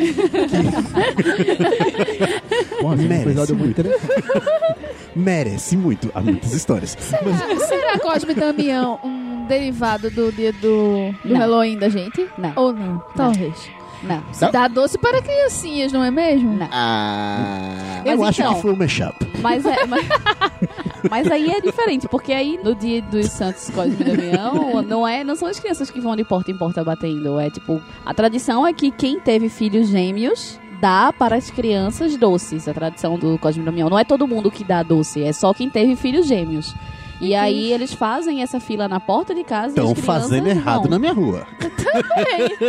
Bom, 2.82 2.92
assim, 2.92 3.04
um 3.04 3.08
Merece 3.08 3.28
episódio 3.28 3.56
muito 3.56 3.76
muito. 3.76 3.80
interessante. 3.80 4.78
Merece 5.16 5.76
muito, 5.76 6.10
há 6.14 6.20
muitas 6.20 6.52
histórias. 6.52 6.96
Mas 7.24 7.62
Será 7.68 7.98
Cosme 7.98 8.32
e 8.32 8.34
Damião 8.34 8.98
um 9.02 9.46
derivado 9.46 10.10
do 10.10 10.30
dia 10.30 10.52
do, 10.52 11.12
do. 11.24 11.34
Halloween 11.34 11.78
da 11.78 11.88
gente? 11.88 12.28
Não. 12.36 12.52
Ou 12.56 12.72
não? 12.72 12.98
Talvez. 13.16 13.70
Não. 14.02 14.22
Não? 14.40 14.50
Dá 14.50 14.68
doce 14.68 14.96
para 14.98 15.20
criancinhas, 15.20 15.92
não 15.92 16.02
é 16.04 16.10
mesmo? 16.10 16.52
Não. 16.52 16.68
Ah. 16.70 18.02
Eu 18.04 18.22
acho 18.24 18.40
então- 18.40 18.54
que 18.54 18.62
foi 18.62 18.72
um 18.72 18.76
mashup. 18.76 19.14
Mas, 19.40 19.64
é, 19.64 19.86
mas, 19.86 20.06
mas 21.10 21.30
aí 21.30 21.50
é 21.50 21.60
diferente, 21.60 22.08
porque 22.08 22.32
aí 22.32 22.58
no 22.62 22.74
dia 22.74 23.02
dos 23.02 23.26
Santos 23.30 23.70
Cosme 23.70 23.96
e 24.00 24.04
Damião, 24.04 24.82
não, 24.82 25.06
é, 25.06 25.22
não 25.24 25.36
são 25.36 25.48
as 25.48 25.58
crianças 25.58 25.90
que 25.90 26.00
vão 26.00 26.16
de 26.16 26.24
porta 26.24 26.50
em 26.50 26.56
porta 26.56 26.82
batendo. 26.84 27.38
É 27.38 27.50
tipo, 27.50 27.80
a 28.04 28.14
tradição 28.14 28.66
é 28.66 28.72
que 28.72 28.90
quem 28.90 29.20
teve 29.20 29.48
filhos 29.48 29.88
gêmeos 29.88 30.58
dá 30.80 31.12
para 31.12 31.36
as 31.36 31.50
crianças 31.50 32.16
doces. 32.16 32.68
A 32.68 32.74
tradição 32.74 33.18
do 33.18 33.38
Cosme 33.38 33.62
e 33.62 33.64
Damião. 33.64 33.90
Não 33.90 33.98
é 33.98 34.04
todo 34.04 34.26
mundo 34.26 34.50
que 34.50 34.64
dá 34.64 34.82
doce, 34.82 35.22
é 35.22 35.32
só 35.32 35.52
quem 35.52 35.68
teve 35.68 35.96
filhos 35.96 36.26
gêmeos. 36.26 36.74
E 37.20 37.34
aí 37.34 37.72
eles 37.72 37.92
fazem 37.92 38.42
essa 38.42 38.60
fila 38.60 38.86
na 38.88 39.00
porta 39.00 39.34
de 39.34 39.42
casa 39.44 39.68
e 39.68 39.70
Estão 39.70 39.94
fazendo 39.94 40.46
errado 40.48 40.82
vão. 40.82 40.90
na 40.90 40.98
minha 40.98 41.12
rua. 41.12 41.46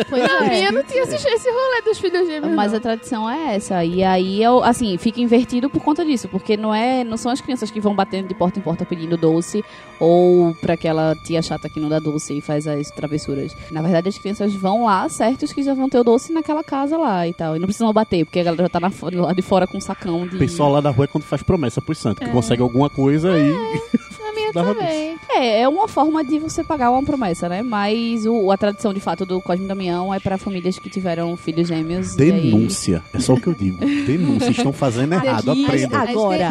Pois 0.10 0.24
Na 0.24 0.46
é. 0.46 0.50
minha 0.50 0.72
não 0.72 0.84
tinha 0.84 1.04
esse, 1.04 1.16
esse 1.28 1.50
rolê 1.52 1.82
dos 1.84 1.98
filhos 2.00 2.26
gêmeos. 2.28 2.54
Mas 2.56 2.72
não. 2.72 2.78
a 2.78 2.82
tradição 2.82 3.30
é 3.30 3.56
essa. 3.56 3.84
E 3.84 4.02
aí, 4.04 4.42
eu, 4.42 4.64
assim, 4.64 4.98
fica 4.98 5.20
invertido 5.20 5.70
por 5.70 5.82
conta 5.84 6.06
disso. 6.06 6.28
Porque 6.30 6.56
não 6.56 6.74
é, 6.74 7.04
não 7.04 7.18
são 7.18 7.32
as 7.32 7.42
crianças 7.42 7.70
que 7.70 7.80
vão 7.82 7.94
batendo 7.94 8.28
de 8.30 8.34
porta 8.34 8.60
em 8.60 8.62
porta 8.62 8.86
pedindo 8.86 9.18
doce 9.18 9.64
ou 10.00 10.56
pra 10.62 10.74
aquela 10.76 11.16
tia 11.16 11.42
chata 11.42 11.68
que 11.70 11.80
não 11.80 11.90
dá 11.90 12.00
doce 12.00 12.38
e 12.38 12.42
faz 12.42 12.66
as 12.66 12.90
travessuras. 12.92 13.54
Na 13.72 13.82
verdade, 13.82 14.08
as 14.10 14.18
crianças 14.18 14.54
vão 14.54 14.86
lá, 14.86 15.08
certos 15.10 15.52
que 15.52 15.62
já 15.64 15.74
vão 15.74 15.90
ter 15.90 16.00
o 16.00 16.04
doce 16.04 16.32
naquela 16.32 16.64
casa 16.64 16.98
lá 16.98 17.28
e 17.28 17.34
tal. 17.34 17.56
E 17.56 17.60
não 17.60 17.66
precisam 17.68 17.92
bater, 17.92 18.24
porque 18.26 18.40
a 18.40 18.44
galera 18.44 18.64
já 18.64 18.70
tá 18.70 18.80
na, 18.80 18.90
lá 19.22 19.34
de 19.34 19.42
fora 19.42 19.68
com 19.68 19.78
um 19.78 19.82
sacão 19.82 20.26
de... 20.26 20.38
O 20.38 20.40
pessoal 20.40 20.72
lá 20.72 20.80
da 20.82 20.90
rua 20.92 21.04
é 21.06 21.08
quando 21.08 21.26
faz 21.26 21.44
promessa 21.44 21.82
pro 21.82 21.94
santo, 21.94 22.20
que 22.20 22.30
É. 22.30 22.32
consegue 22.32 22.62
alguma 22.62 22.90
coisa 22.90 23.38
e. 23.38 23.52
Dava 24.54 24.74
também. 24.76 25.18
É, 25.30 25.62
é 25.62 25.68
uma 25.70 25.88
forma 25.88 26.24
de 26.24 26.40
você 26.40 26.64
pagar 26.64 26.92
uma 26.92 27.04
promessa, 27.04 27.48
né? 27.50 27.62
Mas 27.62 28.26
o, 28.26 28.52
a 28.52 28.58
tradição, 28.58 28.94
de 28.94 29.00
fato, 29.00 29.26
do 29.26 29.42
Cosme 29.42 29.66
e 29.66 29.68
Damião 29.68 30.14
é 30.14 30.20
pra 30.20 30.38
famílias 30.38 30.78
que 30.80 30.90
tiveram 30.90 31.36
filhos 31.38 31.68
gêmeos. 31.68 32.16
e 32.18 32.22
aí- 32.24 32.32
Denúncia. 32.52 33.04
É 33.14 33.20
só 33.20 33.34
o 33.34 33.40
que 33.42 33.48
eu 33.48 33.54
digo. 33.54 33.80
Denúncia. 34.06 34.50
Estão 34.52 34.74
fazendo 34.74 35.14
errado. 35.14 35.52
Aqui- 35.52 35.66
Aprendam. 35.66 36.00
Agora... 36.02 36.50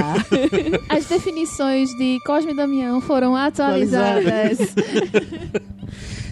As 0.88 1.06
definições 1.06 1.90
de 1.96 2.18
Cosme 2.24 2.52
e 2.52 2.54
Damião 2.54 3.00
foram 3.00 3.34
atualizadas. 3.36 4.58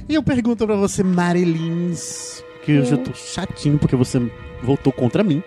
E 0.09 0.15
eu 0.15 0.23
pergunto 0.23 0.65
pra 0.67 0.77
você, 0.77 1.03
Marilins, 1.03 2.41
que 2.67 2.73
eu 2.73 2.99
tô 2.99 3.15
chatinho 3.15 3.79
porque 3.79 3.95
você 3.95 4.21
voltou 4.63 4.93
contra 4.93 5.23
mim. 5.23 5.43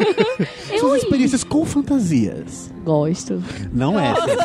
Suas 0.80 1.02
experiências 1.02 1.44
com 1.44 1.64
fantasias. 1.66 2.72
Gosto. 2.82 3.42
Não 3.70 4.00
essas. 4.00 4.36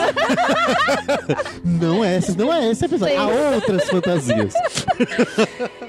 não 1.64 2.04
essas, 2.04 2.36
não 2.38 2.54
é 2.54 2.70
esse 2.70 2.86
episódio. 2.86 3.18
Há 3.18 3.28
outras 3.56 3.90
fantasias. 3.90 4.54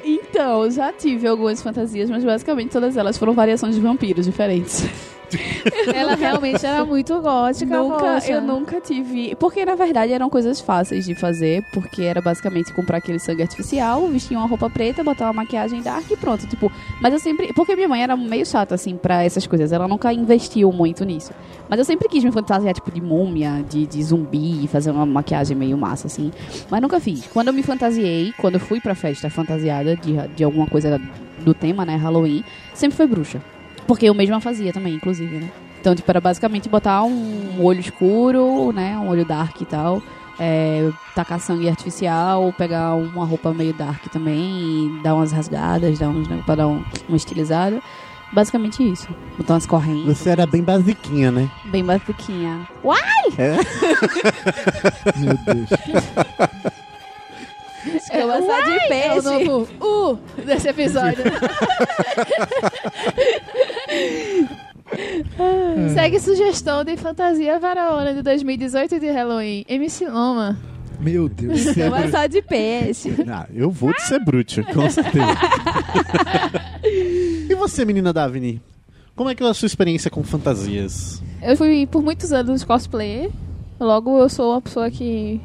Então, 0.04 0.70
já 0.70 0.92
tive 0.92 1.26
algumas 1.26 1.60
fantasias, 1.60 2.08
mas 2.08 2.22
basicamente 2.22 2.70
todas 2.70 2.96
elas 2.96 3.18
foram 3.18 3.34
variações 3.34 3.74
de 3.74 3.80
vampiros 3.80 4.26
diferentes. 4.26 4.84
Ela 5.94 6.14
realmente 6.14 6.64
era 6.64 6.84
muito 6.84 7.20
gótica. 7.20 7.76
nunca, 7.76 8.14
poxa. 8.14 8.32
eu 8.32 8.40
nunca 8.40 8.80
tive. 8.80 9.34
Porque 9.36 9.64
na 9.64 9.74
verdade 9.74 10.12
eram 10.12 10.30
coisas 10.30 10.60
fáceis 10.60 11.04
de 11.04 11.14
fazer, 11.14 11.64
porque 11.72 12.02
era 12.02 12.20
basicamente 12.20 12.72
comprar 12.72 12.98
aquele 12.98 13.18
sangue 13.18 13.42
artificial, 13.42 14.06
vestir 14.08 14.36
uma 14.36 14.46
roupa 14.46 14.70
preta, 14.70 15.02
botar 15.02 15.26
uma 15.26 15.32
maquiagem 15.32 15.82
dark 15.82 16.10
e 16.10 16.16
pronto. 16.16 16.46
Tipo, 16.46 16.70
mas 17.00 17.12
eu 17.12 17.18
sempre. 17.18 17.52
Porque 17.52 17.74
minha 17.74 17.88
mãe 17.88 18.02
era 18.02 18.16
meio 18.16 18.46
chata, 18.46 18.74
assim, 18.74 18.96
pra 18.96 19.24
essas 19.24 19.46
coisas. 19.46 19.72
Ela 19.72 19.88
nunca 19.88 20.12
investiu 20.12 20.70
muito 20.72 21.04
nisso. 21.04 21.32
Mas 21.68 21.78
eu 21.78 21.84
sempre 21.84 22.08
quis 22.08 22.22
me 22.22 22.30
fantasiar, 22.30 22.74
tipo, 22.74 22.90
de 22.90 23.00
múmia, 23.00 23.64
de, 23.68 23.86
de 23.86 24.02
zumbi, 24.02 24.68
fazer 24.68 24.90
uma 24.90 25.04
maquiagem 25.04 25.56
meio 25.56 25.76
massa, 25.76 26.06
assim. 26.06 26.30
Mas 26.70 26.80
nunca 26.80 27.00
fiz. 27.00 27.26
Quando 27.26 27.48
eu 27.48 27.52
me 27.52 27.62
fantasiei, 27.62 28.32
quando 28.38 28.54
eu 28.54 28.60
fui 28.60 28.80
pra 28.80 28.94
festa 28.94 29.28
fantasiada 29.28 29.96
de, 29.96 30.16
de 30.28 30.44
alguma 30.44 30.66
coisa 30.66 31.00
do 31.40 31.52
tema, 31.52 31.84
né, 31.84 31.96
Halloween, 31.96 32.44
sempre 32.72 32.96
foi 32.96 33.06
bruxa. 33.06 33.40
Porque 33.86 34.06
eu 34.06 34.14
mesma 34.14 34.40
fazia 34.40 34.72
também, 34.72 34.94
inclusive, 34.94 35.36
né? 35.36 35.50
Então, 35.80 35.94
tipo, 35.94 36.10
era 36.10 36.20
basicamente 36.20 36.68
botar 36.68 37.02
um 37.04 37.62
olho 37.62 37.78
escuro, 37.80 38.72
né? 38.72 38.98
Um 38.98 39.08
olho 39.08 39.24
dark 39.24 39.60
e 39.60 39.64
tal. 39.64 40.02
É, 40.38 40.90
tacar 41.14 41.40
sangue 41.40 41.66
artificial, 41.68 42.52
pegar 42.58 42.94
uma 42.94 43.24
roupa 43.24 43.54
meio 43.54 43.72
dark 43.72 44.04
também 44.12 44.98
e 44.98 45.02
dar 45.02 45.14
umas 45.14 45.32
rasgadas, 45.32 45.98
dar 45.98 46.08
uns, 46.08 46.28
né, 46.28 46.42
pra 46.44 46.56
dar 46.56 46.66
um, 46.66 46.84
uma 47.08 47.16
estilizada. 47.16 47.80
Basicamente 48.32 48.82
isso. 48.82 49.08
Botar 49.38 49.54
umas 49.54 49.66
correntes. 49.66 50.18
Você 50.18 50.30
era 50.30 50.44
bem 50.46 50.62
basiquinha, 50.62 51.30
né? 51.30 51.48
Bem 51.66 51.84
basiquinha. 51.84 52.66
Meu 55.16 55.38
Deus. 55.54 55.70
Eu 58.12 58.32
assar 58.32 58.64
de 58.64 58.70
É 58.72 58.76
o 58.84 58.88
peixe. 58.88 59.20
novo 59.48 59.68
uh 59.80 60.18
desse 60.44 60.68
episódio. 60.68 61.22
Segue 65.94 66.20
sugestão 66.20 66.84
de 66.84 66.96
fantasia 66.96 67.58
para 67.58 67.84
a 67.84 67.94
hora 67.94 68.14
de 68.14 68.22
2018 68.22 69.00
de 69.00 69.10
Halloween. 69.10 69.64
MC 69.68 70.06
Loma. 70.08 70.58
Meu 71.00 71.28
Deus. 71.28 71.76
Eu 71.76 71.94
assar 71.94 72.28
de 72.28 72.40
peixe. 72.40 73.14
Ah, 73.28 73.46
eu 73.52 73.70
vou 73.70 73.92
de 73.92 74.02
ser 74.02 74.18
brute, 74.24 74.62
com 74.62 74.88
certeza. 74.88 75.26
e 76.84 77.54
você, 77.54 77.84
menina 77.84 78.12
Davini? 78.12 78.62
Como 79.14 79.30
é 79.30 79.34
que 79.34 79.42
é 79.42 79.46
a 79.46 79.54
sua 79.54 79.66
experiência 79.66 80.10
com 80.10 80.22
fantasias? 80.22 81.22
Eu 81.42 81.56
fui 81.56 81.86
por 81.86 82.02
muitos 82.02 82.32
anos 82.32 82.64
cosplayer. 82.64 83.30
Logo, 83.78 84.18
eu 84.18 84.28
sou 84.28 84.52
uma 84.52 84.62
pessoa 84.62 84.90
que 84.90 85.40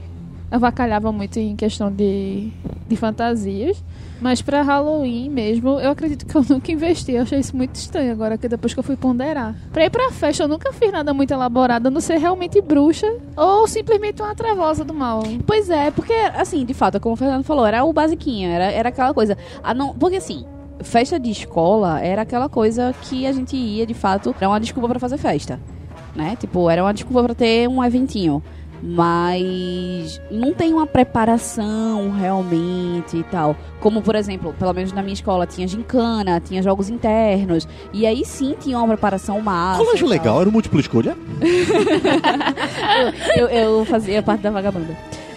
avacalhava 0.49 1.11
muito 1.11 1.39
em 1.39 1.55
questão 1.55 1.91
de, 1.91 2.49
de 2.87 2.95
fantasias. 2.95 3.83
Mas 4.21 4.39
pra 4.39 4.61
Halloween 4.61 5.29
mesmo, 5.29 5.79
eu 5.79 5.89
acredito 5.89 6.27
que 6.27 6.35
eu 6.35 6.45
nunca 6.47 6.71
investi. 6.71 7.13
Eu 7.13 7.23
achei 7.23 7.39
isso 7.39 7.57
muito 7.57 7.75
estranho 7.75 8.11
agora, 8.11 8.37
que 8.37 8.47
depois 8.47 8.73
que 8.73 8.79
eu 8.79 8.83
fui 8.83 8.95
ponderar. 8.95 9.55
Pra 9.73 9.83
ir 9.83 9.89
pra 9.89 10.11
festa, 10.11 10.43
eu 10.43 10.47
nunca 10.47 10.71
fiz 10.71 10.91
nada 10.91 11.11
muito 11.13 11.31
elaborado, 11.33 11.87
a 11.87 11.89
não 11.89 11.99
ser 11.99 12.17
realmente 12.17 12.61
bruxa 12.61 13.11
ou 13.35 13.67
simplesmente 13.67 14.21
uma 14.21 14.35
trevosa 14.35 14.85
do 14.85 14.93
mal. 14.93 15.23
Pois 15.45 15.69
é, 15.69 15.89
porque, 15.89 16.13
assim, 16.13 16.63
de 16.63 16.73
fato, 16.73 16.99
como 16.99 17.13
o 17.13 17.17
Fernando 17.17 17.43
falou, 17.43 17.65
era 17.65 17.83
o 17.83 17.91
basiquinho, 17.91 18.49
era, 18.49 18.65
era 18.65 18.89
aquela 18.89 19.13
coisa. 19.13 19.35
A 19.63 19.73
não, 19.73 19.95
porque, 19.95 20.17
assim, 20.17 20.45
festa 20.83 21.19
de 21.19 21.31
escola 21.31 21.99
era 21.99 22.21
aquela 22.21 22.47
coisa 22.47 22.93
que 23.01 23.25
a 23.25 23.31
gente 23.31 23.57
ia, 23.57 23.85
de 23.87 23.93
fato, 23.95 24.35
era 24.37 24.47
uma 24.47 24.59
desculpa 24.59 24.87
pra 24.87 24.99
fazer 24.99 25.17
festa, 25.17 25.59
né? 26.15 26.35
Tipo, 26.39 26.69
era 26.69 26.83
uma 26.83 26.93
desculpa 26.93 27.23
pra 27.23 27.33
ter 27.33 27.67
um 27.67 27.83
eventinho. 27.83 28.43
Mas 28.83 30.19
não 30.31 30.53
tem 30.53 30.73
uma 30.73 30.87
preparação 30.87 32.11
realmente 32.11 33.17
e 33.17 33.23
tal. 33.23 33.55
Como, 33.79 34.01
por 34.01 34.15
exemplo, 34.15 34.55
pelo 34.57 34.73
menos 34.73 34.91
na 34.91 35.01
minha 35.01 35.13
escola 35.13 35.45
tinha 35.45 35.67
gincana, 35.67 36.39
tinha 36.39 36.63
jogos 36.63 36.89
internos. 36.89 37.67
E 37.93 38.07
aí 38.07 38.25
sim 38.25 38.55
tinha 38.59 38.77
uma 38.77 38.87
preparação 38.87 39.39
massa. 39.39 39.83
Colégio 39.83 40.07
legal, 40.07 40.41
era 40.41 40.49
o 40.49 40.51
múltiplo 40.51 40.79
escolha? 40.79 41.15
Eu, 43.35 43.47
eu 43.47 43.85
fazia 43.85 44.21
parte 44.21 44.41
da 44.41 44.51
vagabanda. 44.51 44.95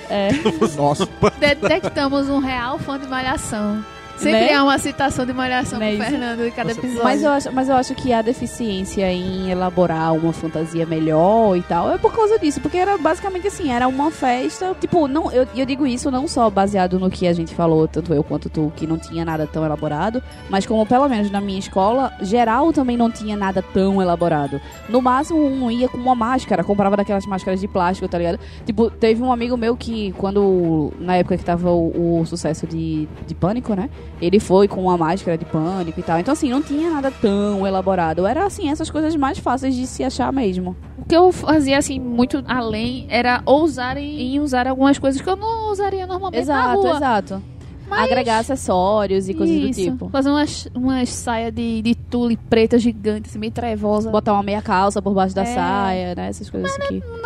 Nossa. 0.77 1.09
Detectamos 1.39 2.29
um 2.29 2.39
real 2.39 2.79
fã 2.79 2.99
de 2.99 3.07
Malhação. 3.07 3.85
Sempre 4.17 4.41
Né? 4.41 4.55
há 4.55 4.63
uma 4.63 4.79
citação 4.79 5.27
de 5.27 5.33
Malhação 5.33 5.79
Né, 5.79 5.97
pro. 5.97 6.07
Fernando 6.07 6.47
em 6.47 6.51
cada 6.51 6.73
episódio. 6.73 7.05
Mas 7.05 7.23
eu, 7.23 7.31
acho, 7.31 7.53
mas 7.53 7.69
eu 7.69 7.77
acho 7.77 7.95
que 7.95 8.13
a 8.13 8.23
deficiência 8.23 9.11
em 9.11 9.51
elaborar 9.51 10.15
uma 10.15 10.33
fantasia 10.33 10.87
melhor 10.87 11.57
e 11.57 11.63
tal 11.63 11.93
é 11.93 11.99
por 11.99 12.13
causa 12.15 12.39
disso. 12.39 12.61
Porque 12.61 12.77
era 12.77 12.97
basicamente 12.97 13.47
assim, 13.49 13.73
era 13.73 13.89
uma 13.89 14.11
festa. 14.11 14.75
Tipo, 14.81 15.09
não, 15.09 15.31
eu, 15.33 15.47
eu 15.55 15.67
digo 15.67 15.87
isso 15.87 16.11
não 16.11 16.29
só 16.29 16.49
baseado 16.49 16.99
no 16.99 17.11
que 17.11 17.27
a 17.27 17.33
gente 17.33 17.55
falou, 17.55 17.89
tanto 17.89 18.15
eu 18.15 18.23
quanto 18.23 18.49
tu, 18.49 18.73
que 18.77 18.87
não 18.87 18.99
tinha 18.99 19.25
nada 19.25 19.47
tão 19.47 19.65
elaborado, 19.65 20.23
mas 20.49 20.65
como 20.67 20.87
pelo 20.87 21.09
menos 21.09 21.31
na 21.31 21.41
minha 21.41 21.59
escola, 21.59 22.13
geral 22.21 22.73
também 22.73 22.97
não 22.97 23.11
tinha 23.11 23.37
nada 23.37 23.63
tão 23.63 24.01
elaborado. 24.01 24.61
No 24.89 25.03
máximo, 25.03 25.41
um 25.45 25.71
ia 25.71 25.89
com 25.89 25.99
uma 25.99 26.15
máscara, 26.15 26.63
comprava 26.63 26.97
daquelas 26.97 27.27
máscaras 27.27 27.61
de 27.61 27.69
plástico, 27.69 28.09
tá 28.09 28.19
ligado? 28.19 28.39
Tipo, 28.65 28.91
teve 28.91 29.23
um 29.23 29.33
amigo 29.33 29.57
meu 29.57 29.77
que, 29.77 30.13
quando, 30.13 30.93
na 30.99 31.17
época 31.17 31.37
que 31.37 31.45
tava 31.45 31.71
o, 31.71 32.21
o 32.21 32.27
sucesso 32.27 32.67
de, 32.67 33.09
de 33.27 33.35
Pânico, 33.35 33.75
né? 33.75 33.91
Ele 34.21 34.39
foi 34.41 34.69
com 34.69 34.83
uma 34.83 34.97
máscara 34.97 35.37
de 35.37 35.45
pânico 35.45 35.99
e 35.99 36.03
tal. 36.03 36.19
Então, 36.19 36.33
assim, 36.33 36.49
não 36.49 36.63
tinha 36.63 36.89
nada 36.91 37.11
tão 37.11 37.67
elaborado. 37.67 38.27
Era, 38.27 38.47
assim, 38.47 38.71
essas 38.71 38.89
coisas 38.91 39.15
mais 39.17 39.39
fáceis 39.39 39.75
de 39.75 39.87
se 39.87 40.03
achar 40.05 40.33
mesmo. 40.33 40.77
O 40.97 41.05
que 41.05 41.15
eu 41.17 41.31
fazia, 41.33 41.77
assim, 41.79 41.99
muito 41.99 42.43
além 42.47 43.07
era 43.09 43.43
ousar 43.45 43.97
em, 43.97 44.39
usar 44.41 44.67
algumas 44.69 44.99
coisas 44.99 45.21
que 45.21 45.29
eu 45.29 45.37
não 45.37 45.71
usaria 45.73 46.07
normalmente 46.07 46.47
na 46.47 46.55
Exato, 46.55 46.81
rua. 46.81 46.97
exato. 46.97 47.43
Mas- 47.87 48.05
Agregar 48.11 48.39
acessórios 48.39 49.29
e 49.29 49.35
coisas 49.35 49.55
Isso. 49.55 49.67
do 49.69 49.93
tipo. 49.93 50.09
Fazer 50.09 50.31
umas, 50.31 50.67
umas 50.75 51.09
saias 51.11 51.53
de, 51.53 51.83
de 51.83 51.95
tule 51.95 52.35
preta 52.37 52.79
gigante, 52.79 53.29
assim, 53.29 53.39
meio 53.39 53.53
trevosa. 53.53 54.11
Botar 54.11 54.33
uma 54.33 54.43
meia 54.43 54.63
calça 54.63 55.03
por 55.03 55.13
baixo 55.13 55.35
da 55.35 55.43
É. 55.43 55.45
saia, 55.47 56.15
né? 56.15 56.29
Essas 56.29 56.49
coisas 56.49 56.73
aqui. 56.77 57.01
Nada 57.01 57.05
muito 57.05 57.15
além 57.15 57.24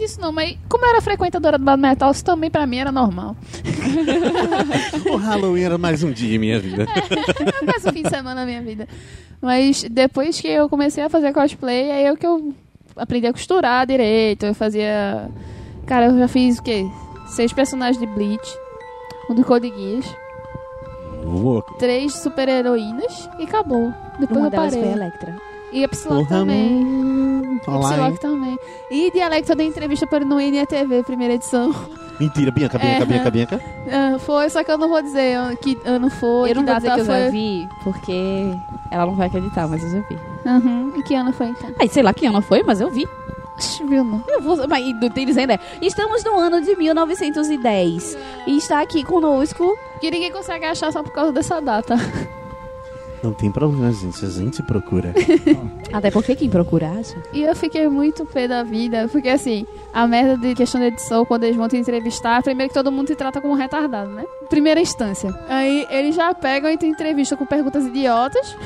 disso, 0.00 0.20
não. 0.20 0.32
Mas 0.32 0.56
como 0.68 0.84
eu 0.84 0.90
era 0.90 1.00
frequentadora 1.00 1.56
do 1.58 1.64
Bado 1.64 1.80
Metal, 1.80 2.10
isso 2.10 2.24
também 2.24 2.50
pra 2.50 2.66
mim 2.66 2.78
era 2.78 2.90
normal. 2.90 3.36
O 5.10 5.16
Halloween 5.16 5.62
era 5.62 5.78
mais 5.78 6.02
um 6.02 6.10
dia 6.12 6.34
em 6.34 6.38
minha 6.38 6.58
vida. 6.58 6.86
Mais 7.64 7.84
um 7.86 7.92
fim 7.92 8.02
de 8.02 8.08
semana 8.08 8.34
na 8.40 8.46
minha 8.46 8.62
vida. 8.62 8.88
Mas 9.40 9.82
depois 9.90 10.40
que 10.40 10.48
eu 10.48 10.68
comecei 10.68 11.02
a 11.02 11.08
fazer 11.08 11.32
cosplay, 11.32 11.90
aí 11.90 12.06
eu 12.06 12.16
que 12.16 12.26
eu 12.26 12.52
aprendi 12.96 13.26
a 13.26 13.32
costurar 13.32 13.86
direito. 13.86 14.44
Eu 14.46 14.54
fazia. 14.54 15.28
Cara, 15.86 16.06
eu 16.06 16.18
já 16.18 16.28
fiz 16.28 16.58
o 16.58 16.62
quê? 16.62 16.86
Seis 17.28 17.52
personagens 17.52 17.98
de 17.98 18.06
Bleach. 18.06 18.58
Um 19.28 19.34
do 19.34 19.44
Code 19.44 19.68
Geass. 19.68 20.14
louco. 21.24 21.74
três 21.78 22.14
super-heroínas 22.14 23.28
e 23.38 23.44
acabou. 23.44 23.92
Depois 24.18 24.38
Uma 24.38 24.46
eu 24.46 24.50
delas 24.50 24.74
parei. 24.74 24.82
foi 24.82 24.92
a 24.92 24.96
Electra. 24.96 25.49
E 25.72 25.84
a 25.84 25.88
Psylocke 25.88 26.26
Porra, 26.28 26.40
também. 26.40 26.84
hum, 26.84 27.56
E? 27.56 27.60
Psylocke 27.60 28.20
também. 28.20 28.58
E 28.90 29.10
Dialecto 29.12 29.52
eu 29.52 29.56
dei 29.56 29.66
entrevista 29.66 30.06
para 30.06 30.24
no 30.24 30.40
NTV, 30.40 31.02
primeira 31.04 31.34
edição. 31.34 31.74
Mentira, 32.18 32.50
Bianca, 32.50 32.78
Bianca, 32.78 33.02
É. 33.02 33.06
Bianca, 33.06 33.30
Bianca. 33.30 33.60
Ah, 33.92 34.18
foi, 34.18 34.48
só 34.50 34.62
que 34.62 34.70
eu 34.70 34.78
não 34.78 34.88
vou 34.88 35.00
dizer 35.02 35.36
que 35.62 35.78
ano 35.84 36.10
foi, 36.10 36.50
eu 36.50 36.54
não 36.56 36.64
vou 36.64 36.74
dizer 36.76 36.92
que 36.94 37.00
eu 37.00 37.04
foi. 37.04 37.14
já 37.24 37.30
vi, 37.30 37.68
porque 37.82 38.56
ela 38.90 39.06
não 39.06 39.14
vai 39.14 39.26
acreditar, 39.28 39.66
mas 39.68 39.82
eu 39.82 39.90
já 39.90 40.08
vi. 40.08 40.18
Uhum. 40.44 40.92
E 40.96 41.02
que 41.02 41.14
ano 41.14 41.32
foi 41.32 41.48
então? 41.48 41.70
Aí, 41.78 41.88
sei 41.88 42.02
lá 42.02 42.12
que 42.12 42.26
ano 42.26 42.40
foi, 42.42 42.62
mas 42.62 42.80
eu 42.80 42.90
vi. 42.90 43.06
Não? 43.80 44.22
Eu 44.26 44.40
vou, 44.40 44.56
mas 44.68 44.82
e 44.86 45.10
tem 45.10 45.26
dizendo 45.26 45.52
é, 45.52 45.58
estamos 45.82 46.24
no 46.24 46.38
ano 46.38 46.62
de 46.62 46.74
1910 46.76 48.16
e 48.46 48.56
está 48.56 48.80
aqui 48.80 49.04
conosco. 49.04 49.76
Que 50.00 50.10
ninguém 50.10 50.32
consegue 50.32 50.64
achar 50.64 50.90
só 50.92 51.02
por 51.02 51.12
causa 51.12 51.30
dessa 51.32 51.60
data. 51.60 51.94
Não 53.22 53.32
tem 53.34 53.50
problema, 53.50 53.92
gente. 53.92 54.24
A 54.24 54.28
gente 54.28 54.62
procura. 54.62 55.12
Até 55.92 56.10
porque 56.10 56.34
quem 56.34 56.48
procura 56.48 56.88
acha. 56.90 57.16
E 57.32 57.42
eu 57.42 57.54
fiquei 57.54 57.88
muito 57.88 58.24
pé 58.24 58.48
da 58.48 58.62
vida, 58.62 59.08
porque 59.12 59.28
assim, 59.28 59.66
a 59.92 60.06
merda 60.06 60.36
de 60.38 60.54
questão 60.54 60.80
de 60.80 60.86
edição, 60.88 61.24
quando 61.24 61.44
eles 61.44 61.56
vão 61.56 61.68
te 61.68 61.76
entrevistar, 61.76 62.42
primeiro 62.42 62.68
que 62.68 62.74
todo 62.74 62.90
mundo 62.90 63.08
te 63.08 63.14
trata 63.16 63.40
como 63.40 63.54
retardado, 63.54 64.10
né? 64.10 64.24
Primeira 64.48 64.80
instância. 64.80 65.34
Aí 65.48 65.86
eles 65.90 66.14
já 66.14 66.32
pegam 66.34 66.70
e 66.70 66.76
te 66.78 66.86
entrevistam 66.86 67.36
com 67.36 67.44
perguntas 67.44 67.84
idiotas. 67.86 68.56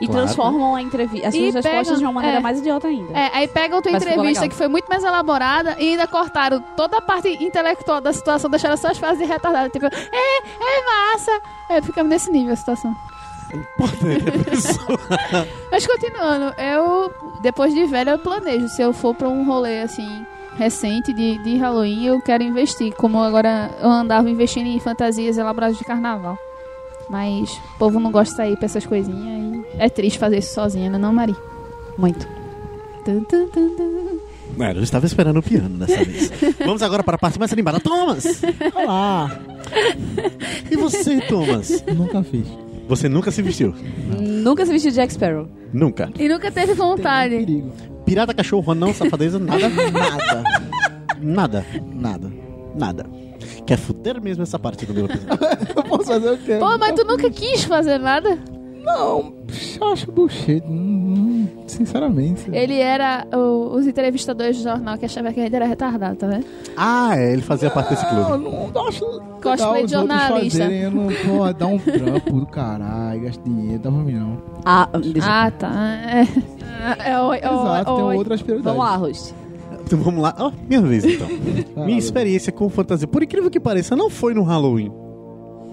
E 0.00 0.06
Claro. 0.06 0.22
transformam 0.24 0.74
a 0.74 0.82
entrevista, 0.82 1.28
as 1.28 1.34
E 1.34 1.38
suas 1.38 1.54
respostas 1.54 1.84
pegam- 1.86 1.98
de 1.98 2.04
uma 2.04 2.12
maneira 2.12 2.38
é. 2.38 2.40
mais 2.40 2.58
idiota 2.58 2.88
ainda. 2.88 3.12
É, 3.16 3.30
aí 3.32 3.46
pegam 3.48 3.80
tua 3.80 3.92
Mas 3.92 4.02
entrevista 4.02 4.48
que 4.48 4.54
foi 4.54 4.66
muito 4.66 4.86
mais 4.88 5.04
elaborada 5.04 5.76
e 5.78 5.90
ainda 5.90 6.06
cortaram 6.08 6.60
toda 6.76 6.98
a 6.98 7.00
parte 7.00 7.28
intelectual 7.42 8.00
da 8.00 8.12
situação, 8.12 8.50
deixaram 8.50 8.76
só 8.76 8.88
as 8.88 8.98
frases 8.98 9.18
de 9.18 9.24
retardado. 9.24 9.70
Tipo, 9.70 9.86
é, 9.86 9.90
é 9.90 11.12
massa. 11.12 11.30
É, 11.70 11.80
ficamos 11.80 12.10
nesse 12.10 12.30
nível 12.30 12.52
a 12.52 12.56
situação. 12.56 12.94
Importante 13.54 14.28
a 14.28 14.50
pessoa. 14.50 14.98
Mas 15.70 15.86
continuando, 15.86 16.54
eu, 16.60 17.12
depois 17.42 17.72
de 17.74 17.86
velho, 17.86 18.10
eu 18.10 18.18
planejo. 18.18 18.68
Se 18.68 18.82
eu 18.82 18.92
for 18.92 19.14
pra 19.14 19.28
um 19.28 19.44
rolê 19.44 19.82
assim, 19.82 20.24
recente 20.56 21.12
de, 21.12 21.38
de 21.42 21.56
Halloween, 21.56 22.04
eu 22.06 22.20
quero 22.20 22.42
investir. 22.42 22.92
Como 22.94 23.22
agora 23.22 23.70
eu 23.80 23.90
andava 23.90 24.28
investindo 24.28 24.66
em 24.66 24.80
fantasias 24.80 25.38
elaboradas 25.38 25.78
de 25.78 25.84
carnaval. 25.84 26.38
Mas 27.08 27.50
o 27.74 27.78
povo 27.78 28.00
não 28.00 28.10
gosta 28.10 28.30
de 28.30 28.36
sair 28.36 28.56
pra 28.56 28.64
essas 28.66 28.86
coisinhas 28.86 29.64
e 29.74 29.78
é 29.78 29.88
triste 29.88 30.18
fazer 30.18 30.38
isso 30.38 30.54
sozinha, 30.54 30.88
né, 30.88 30.98
não, 30.98 31.12
Mari? 31.12 31.36
Muito. 31.98 32.26
Tum, 33.04 33.22
tum, 33.24 33.46
tum, 33.48 33.76
tum. 33.76 34.18
Não, 34.56 34.70
eu 34.70 34.82
estava 34.82 35.04
esperando 35.04 35.38
o 35.38 35.42
piano 35.42 35.78
dessa 35.78 36.04
vez. 36.04 36.30
Vamos 36.64 36.82
agora 36.82 37.02
para 37.02 37.16
a 37.16 37.18
parte 37.18 37.38
mais 37.38 37.52
animada. 37.52 37.80
Thomas! 37.80 38.42
Olá! 38.74 39.38
E 40.70 40.76
você, 40.76 41.20
Thomas? 41.22 41.82
Nunca 41.94 42.22
fiz. 42.22 42.46
Você 42.88 43.08
nunca 43.08 43.30
se 43.30 43.40
vestiu? 43.42 43.74
Nunca 44.20 44.64
se 44.66 44.72
vestiu 44.72 44.90
de 44.90 44.96
Jack 44.96 45.12
Sparrow. 45.12 45.48
Nunca. 45.72 46.10
E 46.18 46.28
nunca 46.28 46.50
teve 46.50 46.74
vontade. 46.74 47.36
Perigo. 47.36 47.72
Pirata, 48.04 48.34
cachorro, 48.34 48.74
não, 48.74 48.92
safadeza, 48.92 49.38
nada, 49.38 49.68
nada. 49.90 50.44
Nada, 51.20 51.66
nada, 51.94 52.32
nada. 52.76 53.06
Quer 53.66 53.78
fuder 53.78 54.20
mesmo 54.20 54.42
essa 54.42 54.58
parte 54.58 54.84
do 54.84 54.92
meu 54.92 55.06
episódio? 55.06 55.38
Eu 55.76 55.82
posso 55.84 56.04
fazer 56.04 56.30
o 56.30 56.38
quê? 56.38 56.56
Pô, 56.58 56.76
mas 56.78 56.92
tu 56.94 57.04
nunca 57.06 57.30
quis 57.30 57.64
fazer 57.64 57.98
nada? 57.98 58.38
Não, 58.84 59.32
eu 59.80 59.88
acho 59.92 60.12
bullshit. 60.12 60.62
Hum, 60.66 60.68
hum, 61.16 61.48
sinceramente. 61.66 62.48
Ele 62.52 62.78
era 62.78 63.26
o- 63.34 63.74
os 63.74 63.86
entrevistadores 63.86 64.58
do 64.58 64.62
jornal 64.62 64.98
que 64.98 65.06
achavam 65.06 65.32
que 65.32 65.40
a 65.40 65.44
gente 65.44 65.56
era 65.56 65.64
retardado, 65.66 66.16
tá 66.16 66.26
vendo? 66.26 66.44
Ah, 66.76 67.16
é, 67.16 67.32
ele 67.32 67.42
fazia 67.42 67.70
parte 67.70 67.90
desse 67.90 68.06
clube. 68.06 68.44
não, 68.44 68.68
não 68.70 68.86
acho 68.88 69.04
Cosplay 69.42 69.86
de 69.86 69.92
jornalista. 69.92 70.58
fazerem. 70.58 70.82
Eu 70.82 70.90
não 70.90 71.08
vou 71.08 71.52
dar 71.54 71.66
um 71.66 71.78
trampo 71.78 72.40
do 72.40 72.46
caralho, 72.46 73.22
gasto 73.22 73.42
dinheiro, 73.42 73.82
dá 73.82 73.90
pra 73.90 74.00
mim 74.00 74.12
não. 74.12 74.38
Ah, 74.64 74.88
deixa 75.12 75.28
Ah, 75.46 75.50
tá. 75.50 75.70
É, 76.06 77.10
é, 77.12 77.20
oi, 77.20 77.38
Exato, 77.38 77.90
oi, 77.90 77.96
tem 77.96 78.04
oi. 78.04 78.16
outras 78.16 78.42
prioridades. 78.42 78.76
Vamos 78.78 78.90
lá, 78.92 78.96
Host. 78.98 79.34
Então 79.86 79.98
vamos 80.00 80.22
lá. 80.22 80.34
Ó, 80.38 80.52
minha 80.68 80.80
vez 80.82 81.04
então. 81.04 81.26
Minha 81.86 81.98
experiência 81.98 82.52
com 82.52 82.68
fantasia, 82.68 83.06
por 83.06 83.22
incrível 83.22 83.50
que 83.50 83.60
pareça, 83.60 83.94
não 83.96 84.08
foi 84.10 84.34
no 84.34 84.42
Halloween. 84.42 84.90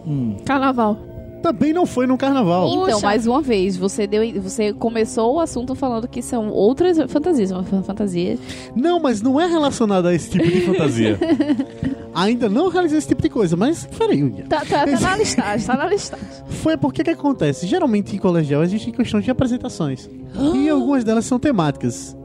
Hum. 0.06 0.38
Carnaval. 0.46 0.98
Também 1.42 1.74
não 1.74 1.86
foi 1.86 2.06
no 2.06 2.18
carnaval. 2.18 2.68
Então, 2.70 2.86
Puxa. 2.96 3.00
mais 3.06 3.26
uma 3.26 3.42
vez, 3.42 3.76
você 3.76 4.06
deu, 4.06 4.22
você 4.42 4.72
começou 4.74 5.36
o 5.36 5.40
assunto 5.40 5.74
falando 5.74 6.08
que 6.08 6.22
são 6.22 6.50
outras 6.50 6.98
fantasias, 7.12 7.52
uma 7.52 7.64
fa- 7.64 7.82
fantasia. 7.82 8.38
Não, 8.76 9.00
mas 9.00 9.22
não 9.22 9.40
é 9.42 9.48
relacionado 9.48 10.08
a 10.08 10.14
esse 10.14 10.30
tipo 10.30 10.46
de 10.46 10.62
fantasia. 10.62 11.18
Ainda 12.14 12.50
não 12.50 12.68
realizei 12.70 12.98
esse 12.98 13.08
tipo 13.08 13.22
de 13.22 13.30
coisa, 13.30 13.56
mas 13.56 13.86
peraí. 13.98 14.30
Tá, 14.50 14.60
tá, 14.66 14.86
tá 14.86 15.00
na 15.00 15.16
listagem, 15.18 15.66
tá 15.66 15.78
na 15.78 15.86
listagem. 15.88 16.26
Foi 16.48 16.76
porque 16.78 17.04
que 17.04 17.10
acontece? 17.10 17.66
Geralmente 17.66 18.16
em 18.16 18.20
colegial 18.20 18.62
existe 18.64 18.92
questão 18.92 19.20
de 19.22 19.32
apresentações. 19.32 20.10
e 20.54 20.68
algumas 20.70 21.04
delas 21.04 21.26
são 21.26 21.40
temáticas. 21.40 22.16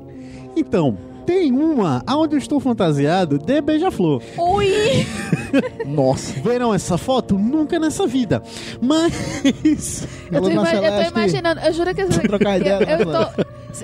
Então, 0.57 0.99
tem 1.27 1.53
uma 1.53 2.03
onde 2.09 2.37
eu 2.37 2.39
estou 2.39 2.61
fantasiado 2.61 3.39
de 3.39 3.61
beija-flor. 3.61 4.23
Oi! 4.39 5.07
Nossa. 5.87 6.33
Verão 6.41 6.73
essa 6.73 6.97
foto? 6.97 7.37
Nunca 7.37 7.79
nessa 7.79 8.07
vida. 8.07 8.43
Mas. 8.81 10.07
Eu 10.31 10.41
tô, 10.43 10.51
ima- 10.51 10.71
eu 10.73 11.03
tô 11.05 11.09
imaginando, 11.11 11.61
eu 11.61 11.73
juro 11.73 11.95
que 11.95 12.03
eu, 12.03 12.07
ideia, 12.57 12.79
eu, 12.89 12.99
eu 12.99 13.07
tô. 13.07 13.43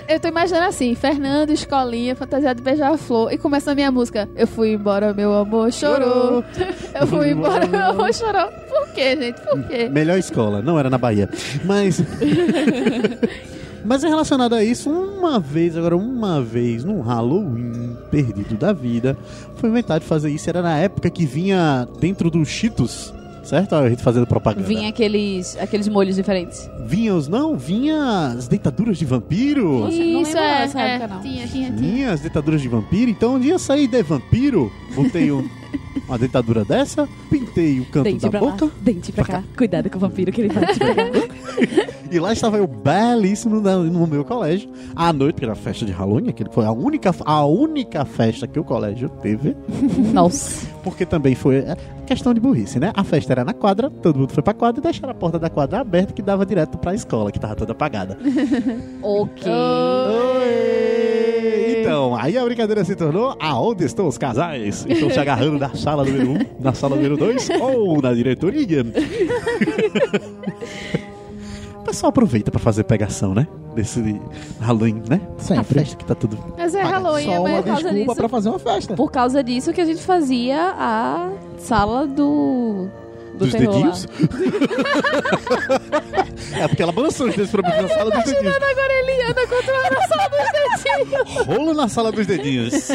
Eu 0.08 0.18
tô 0.18 0.28
imaginando 0.28 0.66
assim, 0.68 0.94
Fernando, 0.94 1.50
escolinha, 1.50 2.16
fantasiado 2.16 2.56
de 2.60 2.64
beija-flor, 2.64 3.30
e 3.30 3.36
começa 3.36 3.72
a 3.72 3.74
minha 3.74 3.90
música. 3.90 4.26
Eu 4.34 4.46
fui 4.46 4.72
embora, 4.72 5.12
meu 5.12 5.34
amor 5.34 5.70
chorou. 5.70 6.42
Eu 6.98 7.06
fui 7.06 7.30
embora, 7.32 7.66
meu 7.66 7.80
amor 7.90 8.14
chorou. 8.14 8.48
Por 8.68 8.88
quê, 8.94 9.16
gente? 9.16 9.40
Por 9.42 9.62
quê? 9.64 9.88
Melhor 9.90 10.16
escola, 10.18 10.62
não 10.62 10.78
era 10.78 10.88
na 10.88 10.96
Bahia. 10.96 11.28
Mas. 11.64 12.00
Mas 13.84 14.04
é 14.04 14.08
relacionado 14.08 14.54
a 14.54 14.62
isso, 14.64 14.88
uma 14.90 15.38
vez, 15.40 15.76
agora 15.76 15.96
uma 15.96 16.40
vez, 16.42 16.84
num 16.84 17.00
Halloween 17.00 17.96
perdido 18.10 18.56
da 18.56 18.72
vida, 18.72 19.16
foi 19.56 19.70
inventado 19.70 20.02
de 20.02 20.06
fazer 20.08 20.30
isso. 20.30 20.48
Era 20.48 20.62
na 20.62 20.76
época 20.78 21.10
que 21.10 21.26
vinha 21.26 21.86
dentro 21.98 22.30
dos 22.30 22.48
Cheetos, 22.48 23.12
certo? 23.42 23.74
A 23.74 23.88
gente 23.88 24.02
fazendo 24.02 24.26
propaganda. 24.26 24.66
Vinha 24.66 24.88
aqueles, 24.88 25.56
aqueles 25.58 25.88
molhos 25.88 26.16
diferentes. 26.16 26.68
Vinha 26.86 27.14
os 27.14 27.26
não? 27.28 27.56
Vinha 27.56 28.34
as 28.36 28.46
deitaduras 28.48 28.96
de 28.98 29.04
vampiro. 29.04 29.80
Nossa, 29.80 29.96
não 29.96 30.22
Isso 30.22 30.36
é, 30.38 30.58
dessa 30.62 30.80
é, 30.80 30.88
época, 30.96 31.14
não. 31.14 31.20
tinha, 31.22 31.48
tinha, 31.48 31.70
tinha. 31.72 31.76
Vinha 31.92 32.12
as 32.12 32.20
deitaduras 32.20 32.60
de 32.60 32.68
vampiro. 32.68 33.10
Então 33.10 33.34
um 33.34 33.40
dia 33.40 33.52
eu 33.54 33.58
saí 33.58 33.86
de 33.88 34.02
vampiro, 34.02 34.70
botei 34.94 35.32
um- 35.32 35.48
uma 36.08 36.18
deitadura 36.18 36.64
dessa, 36.64 37.08
pintei 37.30 37.80
o 37.80 37.84
canto 37.86 38.04
Dente 38.04 38.22
da 38.22 38.30
pra 38.30 38.40
boca. 38.40 38.64
lá, 38.66 38.70
dente 38.80 39.12
pra 39.12 39.24
cá. 39.24 39.42
Cuidado 39.56 39.88
com 39.90 39.96
o 39.96 40.00
vampiro 40.00 40.30
que 40.32 40.40
ele 40.42 40.52
vai 40.52 40.66
te 40.72 40.78
pegar. 40.78 41.10
E 42.12 42.20
lá 42.20 42.30
estava 42.30 42.58
eu 42.58 42.66
belíssimo 42.66 43.58
no 43.58 44.06
meu 44.06 44.22
colégio. 44.22 44.68
À 44.94 45.14
noite, 45.14 45.36
que 45.36 45.44
era 45.44 45.54
a 45.54 45.56
festa 45.56 45.86
de 45.86 45.92
Halloween, 45.92 46.28
aquele 46.28 46.50
foi 46.50 46.66
a 46.66 46.70
única, 46.70 47.10
a 47.24 47.46
única 47.46 48.04
festa 48.04 48.46
que 48.46 48.60
o 48.60 48.64
colégio 48.64 49.08
teve. 49.08 49.56
Nossa. 50.12 50.66
Porque 50.84 51.06
também 51.06 51.34
foi 51.34 51.60
é, 51.60 51.74
questão 52.06 52.34
de 52.34 52.40
burrice, 52.40 52.78
né? 52.78 52.92
A 52.94 53.02
festa 53.02 53.32
era 53.32 53.46
na 53.46 53.54
quadra, 53.54 53.88
todo 53.88 54.18
mundo 54.18 54.30
foi 54.30 54.42
pra 54.42 54.52
quadra 54.52 54.78
e 54.78 54.82
deixaram 54.82 55.12
a 55.12 55.14
porta 55.14 55.38
da 55.38 55.48
quadra 55.48 55.80
aberta 55.80 56.12
que 56.12 56.20
dava 56.20 56.44
direto 56.44 56.76
pra 56.76 56.94
escola, 56.94 57.32
que 57.32 57.40
tava 57.40 57.56
toda 57.56 57.72
apagada. 57.72 58.18
Ok. 59.02 59.50
Oi! 59.50 60.72
Então, 61.92 62.16
aí 62.16 62.38
a 62.38 62.44
brincadeira 62.44 62.84
se 62.84 62.96
tornou 62.96 63.36
aonde 63.38 63.84
estão 63.84 64.06
os 64.08 64.16
casais? 64.16 64.86
Estão 64.88 65.10
se 65.10 65.18
agarrando 65.18 65.58
na 65.58 65.74
sala 65.74 66.04
número 66.04 66.30
1, 66.30 66.32
um, 66.34 66.38
na 66.58 66.72
sala 66.72 66.96
número 66.96 67.16
2 67.18 67.50
ou 67.60 68.00
na 68.00 68.14
diretoria? 68.14 68.84
O 71.76 71.84
pessoal 71.84 72.10
aproveita 72.10 72.50
pra 72.50 72.60
fazer 72.60 72.84
pegação, 72.84 73.34
né? 73.34 73.46
Desse 73.74 74.20
Halloween, 74.60 75.02
né? 75.08 75.20
A 75.38 75.42
Sempre. 75.42 75.80
festa 75.80 75.96
que 75.96 76.04
tá 76.04 76.14
tudo. 76.14 76.38
Mas 76.56 76.74
é 76.74 76.82
Halloween, 76.82 77.24
Só 77.24 77.32
é 77.32 77.38
uma 77.40 77.48
mais- 77.50 77.64
causa 77.64 77.82
desculpa 77.82 78.04
disso- 78.04 78.14
pra 78.16 78.28
fazer 78.28 78.48
uma 78.50 78.58
festa. 78.58 78.94
Por 78.94 79.10
causa 79.10 79.42
disso 79.42 79.72
que 79.72 79.80
a 79.80 79.84
gente 79.84 80.00
fazia 80.02 80.74
a 80.78 81.30
sala 81.58 82.06
do. 82.06 82.88
Do 83.32 83.38
dos 83.38 83.52
terror 83.52 83.74
dedinhos? 83.74 84.06
é 86.58 86.68
porque 86.68 86.82
ela 86.82 86.92
balançou 86.92 87.28
os 87.28 87.34
dedos 87.34 87.50
pra 87.50 87.62
mim 87.62 87.82
na 87.82 87.88
sala 87.88 88.10
dos 88.10 88.24
dedinhos. 88.24 88.56
Agora 88.56 88.92
ele 88.92 89.22
anda 89.22 89.46
controlando 89.46 89.96
a 89.96 90.08
sala 90.08 90.28
dos 90.28 90.52
dedinhos. 90.52 91.46
Rolo 91.46 91.74
na 91.74 91.88
sala 91.88 92.12
dos 92.12 92.26
dedinhos. 92.26 92.90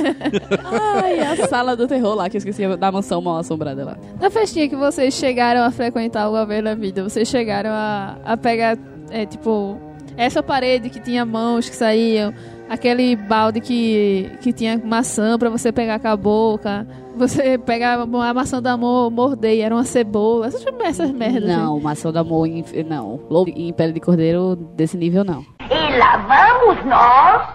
Ai, 0.64 1.20
a 1.20 1.48
sala 1.48 1.76
do 1.76 1.88
terror 1.88 2.16
lá, 2.16 2.30
que 2.30 2.38
eu 2.38 2.40
esqueci 2.40 2.68
da 2.78 2.92
mansão 2.92 3.22
mal 3.22 3.38
assombrada 3.38 3.84
lá. 3.84 3.98
Na 4.20 4.30
festinha 4.30 4.70
que 4.70 4.76
vocês 4.76 5.14
chegaram 5.14 5.64
a 5.64 5.72
frequentar 5.72 6.24
alguma 6.24 6.46
vez 6.46 6.64
na 6.64 6.76
vida, 6.76 7.04
vocês 7.04 7.28
chegaram 7.28 7.72
a, 7.72 8.18
a 8.24 8.38
pegar, 8.38 8.78
é, 9.10 9.26
tipo, 9.26 9.80
essa 10.16 10.42
parede 10.42 10.90
que 10.90 11.00
tinha 11.00 11.26
mãos 11.26 11.70
que 11.70 11.76
saíam, 11.76 12.34
aquele 12.70 13.16
balde 13.16 13.62
que, 13.62 14.32
que 14.42 14.52
tinha 14.54 14.78
maçã 14.84 15.38
pra 15.38 15.50
você 15.50 15.72
pegar 15.72 16.00
com 16.00 16.08
a 16.08 16.18
boca, 16.18 16.88
você 17.16 17.58
pegava 17.58 18.04
a 18.04 18.34
maçã 18.34 18.62
do 18.62 18.68
amor, 18.68 19.10
morder 19.10 19.56
e 19.56 19.62
era 19.62 19.74
uma 19.74 19.84
cebola, 19.84 20.48
essas, 20.48 20.64
essas 20.84 21.12
merdas. 21.12 21.50
assim. 21.50 21.62
Não, 21.62 21.80
maçã 21.80 22.12
do 22.12 22.20
amor, 22.20 22.48
em, 22.48 22.64
não. 22.88 23.20
Lobo 23.30 23.50
em 23.50 23.74
pele 23.74 23.94
de 23.94 24.00
cordeiro 24.00 24.56
desse 24.76 24.98
nível, 24.98 25.24
não. 25.24 25.46
E 25.62 25.98
lá 25.98 26.18
vamos 26.18 26.86
nós. 26.86 27.48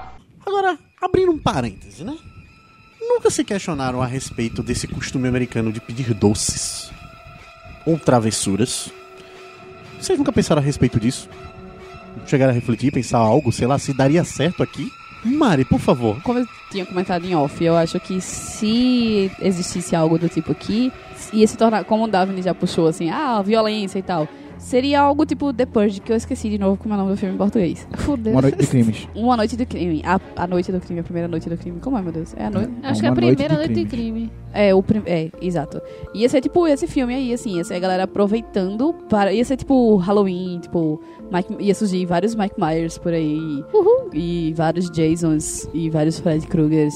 Agora, 0.45 0.79
abrindo 1.01 1.33
um 1.33 1.39
parêntese, 1.39 2.05
né? 2.05 2.17
Nunca 3.01 3.31
se 3.31 3.45
questionaram 3.45 4.01
a 4.01 4.07
respeito 4.07 4.63
desse 4.63 4.87
costume 4.89 5.29
americano 5.29 5.73
de 5.73 5.81
pedir 5.81 6.15
doces 6.15 6.91
ou 7.85 7.99
travessuras 7.99 8.91
Vocês 10.01 10.17
nunca 10.19 10.33
pensaram 10.33 10.63
a 10.63 10.65
respeito 10.65 11.01
disso? 11.01 11.29
Chegaram 12.27 12.53
a 12.53 12.55
refletir, 12.55 12.93
pensar 12.93 13.19
algo, 13.19 13.51
sei 13.53 13.67
lá, 13.67 13.79
se 13.79 13.93
daria 13.93 14.23
certo 14.25 14.63
aqui? 14.63 14.91
Mari, 15.25 15.65
por 15.65 15.79
favor. 15.79 16.21
Como 16.23 16.39
eu 16.39 16.47
tinha 16.71 16.85
comentado 16.85 17.25
em 17.25 17.35
off, 17.35 17.63
eu 17.65 17.77
acho 17.77 17.99
que 18.01 18.21
se 18.21 19.31
existisse 19.41 19.95
algo 19.95 20.19
do 20.19 20.29
tipo 20.29 20.53
aqui, 20.53 20.93
ia 21.33 21.47
se 21.47 21.57
tornar, 21.57 21.85
como 21.85 22.05
o 22.05 22.09
Davine 22.09 22.43
já 22.43 22.55
puxou 22.55 22.89
assim, 22.89 23.11
ah, 23.11 23.41
violência 23.43 23.99
e 23.99 24.03
tal. 24.03 24.29
Seria 24.63 25.01
algo 25.01 25.27
tipo 25.27 25.53
The 25.53 25.67
Purge, 25.67 26.01
que 26.01 26.13
eu 26.13 26.17
esqueci 26.17 26.49
de 26.49 26.57
novo 26.57 26.77
como 26.77 26.95
é 26.95 26.97
o 26.97 27.01
nome 27.01 27.11
do 27.13 27.17
filme 27.17 27.35
em 27.35 27.39
português. 27.39 27.87
Fudeu. 27.99 28.33
Uma 28.33 28.43
noite 28.43 28.59
de 28.59 28.67
crimes. 28.69 29.09
Uma 29.15 29.37
Noite 29.37 29.57
do 29.57 29.67
Crime. 29.67 30.03
A, 30.05 30.21
a 30.37 30.47
Noite 30.47 30.71
do 30.71 30.81
Crime, 30.81 31.01
a 31.01 31.03
primeira 31.03 31.29
Noite 31.29 31.51
do 31.51 31.59
Crime. 31.59 31.81
Como 31.81 31.99
é, 31.99 32.03
meu 32.03 32.13
Deus? 32.13 32.33
É 32.37 32.47
a 32.47 32.51
noite. 32.51 32.73
Acho 32.83 33.01
que 33.01 33.07
é 33.07 33.09
a 33.09 33.13
noite 33.13 33.37
primeira 33.37 33.55
de 33.55 33.59
noite 33.59 33.75
de 33.75 33.85
crime. 33.85 34.31
É, 34.55 34.73
o 34.73 34.83
prim... 34.83 35.03
é, 35.05 35.31
exato. 35.43 35.83
Ia 36.15 36.29
ser 36.29 36.41
tipo 36.41 36.67
esse 36.69 36.87
filme 36.87 37.13
aí, 37.13 37.35
assim, 37.35 37.57
ia 37.57 37.65
ser 37.65 37.75
a 37.75 37.79
galera 37.81 38.05
aproveitando 38.05 38.95
para. 39.11 39.33
Ia 39.33 39.45
ser 39.45 39.57
tipo 39.57 39.97
Halloween, 39.97 40.61
tipo. 40.61 41.03
Mike... 41.33 41.57
Ia 41.59 41.75
surgir 41.75 42.07
vários 42.07 42.37
Mike 42.37 42.55
Myers 42.57 42.99
por 42.99 43.13
aí. 43.13 43.65
Uhul. 43.75 44.11
E 44.15 44.55
vários 44.57 44.87
Jasons 44.87 45.69
e 45.75 45.91
vários 45.91 46.21
Fred 46.21 46.47
Krugers. 46.47 46.95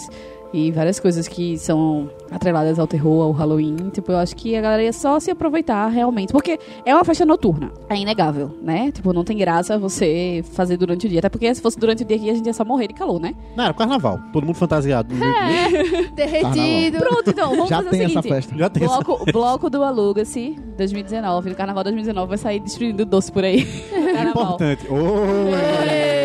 E 0.52 0.70
várias 0.70 1.00
coisas 1.00 1.26
que 1.26 1.58
são 1.58 2.08
atreladas 2.30 2.78
ao 2.78 2.86
terror, 2.86 3.22
ao 3.24 3.32
Halloween. 3.32 3.76
Tipo, 3.92 4.12
eu 4.12 4.18
acho 4.18 4.34
que 4.36 4.56
a 4.56 4.60
galera 4.60 4.82
ia 4.82 4.92
só 4.92 5.18
se 5.20 5.30
aproveitar 5.30 5.86
realmente. 5.88 6.32
Porque 6.32 6.58
é 6.84 6.94
uma 6.94 7.04
festa 7.04 7.24
noturna. 7.24 7.70
É 7.88 7.96
inegável, 7.96 8.50
né? 8.62 8.90
Tipo, 8.92 9.12
não 9.12 9.24
tem 9.24 9.36
graça 9.36 9.78
você 9.78 10.44
fazer 10.52 10.76
durante 10.76 11.06
o 11.06 11.08
dia. 11.08 11.18
Até 11.20 11.28
porque 11.28 11.52
se 11.54 11.60
fosse 11.60 11.78
durante 11.78 12.02
o 12.02 12.06
dia 12.06 12.16
aqui, 12.16 12.30
a 12.30 12.34
gente 12.34 12.46
ia 12.46 12.52
só 12.52 12.64
morrer 12.64 12.88
de 12.88 12.94
calor, 12.94 13.20
né? 13.20 13.34
Não, 13.56 13.64
era 13.64 13.74
carnaval. 13.74 14.20
Todo 14.32 14.44
mundo 14.44 14.56
fantasiado. 14.56 15.14
Derretido. 16.14 16.98
Pronto, 16.98 17.30
então, 17.30 17.50
vamos 17.50 17.68
Já 17.68 17.76
fazer 17.78 17.90
tem 17.90 18.00
o 18.00 18.04
essa 18.04 18.22
seguinte. 18.22 18.28
festa. 18.34 18.56
Já 18.56 18.68
tem 18.70 18.84
essa- 18.84 19.00
Bloco, 19.00 19.32
bloco 19.32 19.70
do 19.70 19.82
Aluga-se 19.82 20.56
2019. 20.76 21.50
No 21.50 21.56
carnaval 21.56 21.84
2019 21.84 22.28
vai 22.28 22.38
sair 22.38 22.60
distribuindo 22.60 23.04
doce 23.04 23.30
por 23.30 23.44
aí. 23.44 23.64
Carnaval. 24.14 24.42
Importante. 24.44 24.86
Oi! 24.90 26.16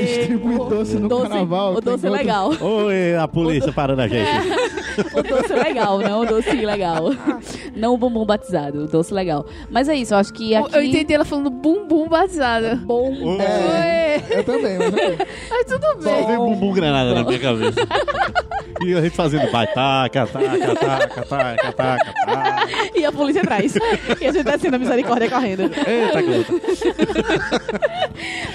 Distribui 0.00 0.58
doce 0.68 0.96
no 0.96 1.08
doce, 1.08 1.28
carnaval. 1.28 1.74
O 1.74 1.80
doce 1.80 2.06
é 2.06 2.10
outro- 2.10 2.24
legal. 2.24 2.50
Oi, 2.60 3.14
a 3.16 3.28
polícia 3.28 3.72
parando 3.72 4.02
a 4.02 4.08
gente. 4.08 4.28
O 5.14 5.22
doce 5.22 5.52
é 5.52 5.56
legal, 5.56 5.98
não 5.98 6.20
o 6.20 6.26
doce 6.26 6.56
ilegal. 6.56 7.10
Não 7.74 7.94
o 7.94 7.96
bumbum 7.96 8.26
batizado, 8.26 8.84
o 8.84 8.86
doce 8.86 9.14
legal. 9.14 9.46
Mas 9.70 9.88
é 9.88 9.94
isso, 9.94 10.12
eu 10.12 10.18
acho 10.18 10.32
que 10.32 10.54
aqui... 10.54 10.76
Eu 10.76 10.82
entendi 10.82 11.14
ela 11.14 11.24
falando 11.24 11.48
bumbum 11.50 12.08
batizada. 12.08 12.76
Bom. 12.76 13.40
É, 13.40 14.20
eu 14.30 14.44
também, 14.44 14.74
eu 14.74 14.90
também. 14.90 15.18
Mas 15.48 15.64
tudo 15.66 15.86
Só 16.02 16.10
bem. 16.10 16.26
veio 16.26 16.38
bumbum 16.38 16.72
granada 16.72 17.14
na 17.14 17.24
minha 17.24 17.38
cabeça. 17.38 17.80
E 18.82 18.94
a 18.94 19.00
gente 19.02 19.14
fazendo 19.14 19.50
vai, 19.50 19.66
taca, 19.66 20.26
taca, 20.26 20.74
taca, 20.74 21.24
taca, 21.26 21.72
taca, 21.72 22.12
taca. 22.24 22.68
E 22.94 23.04
a 23.04 23.12
polícia 23.12 23.42
atrás. 23.42 23.74
E 24.18 24.26
a 24.26 24.32
gente 24.32 24.42
descendo 24.42 24.76
a 24.76 24.78
misericórdia 24.78 25.28
correndo. 25.28 25.62
Eita. 25.64 26.50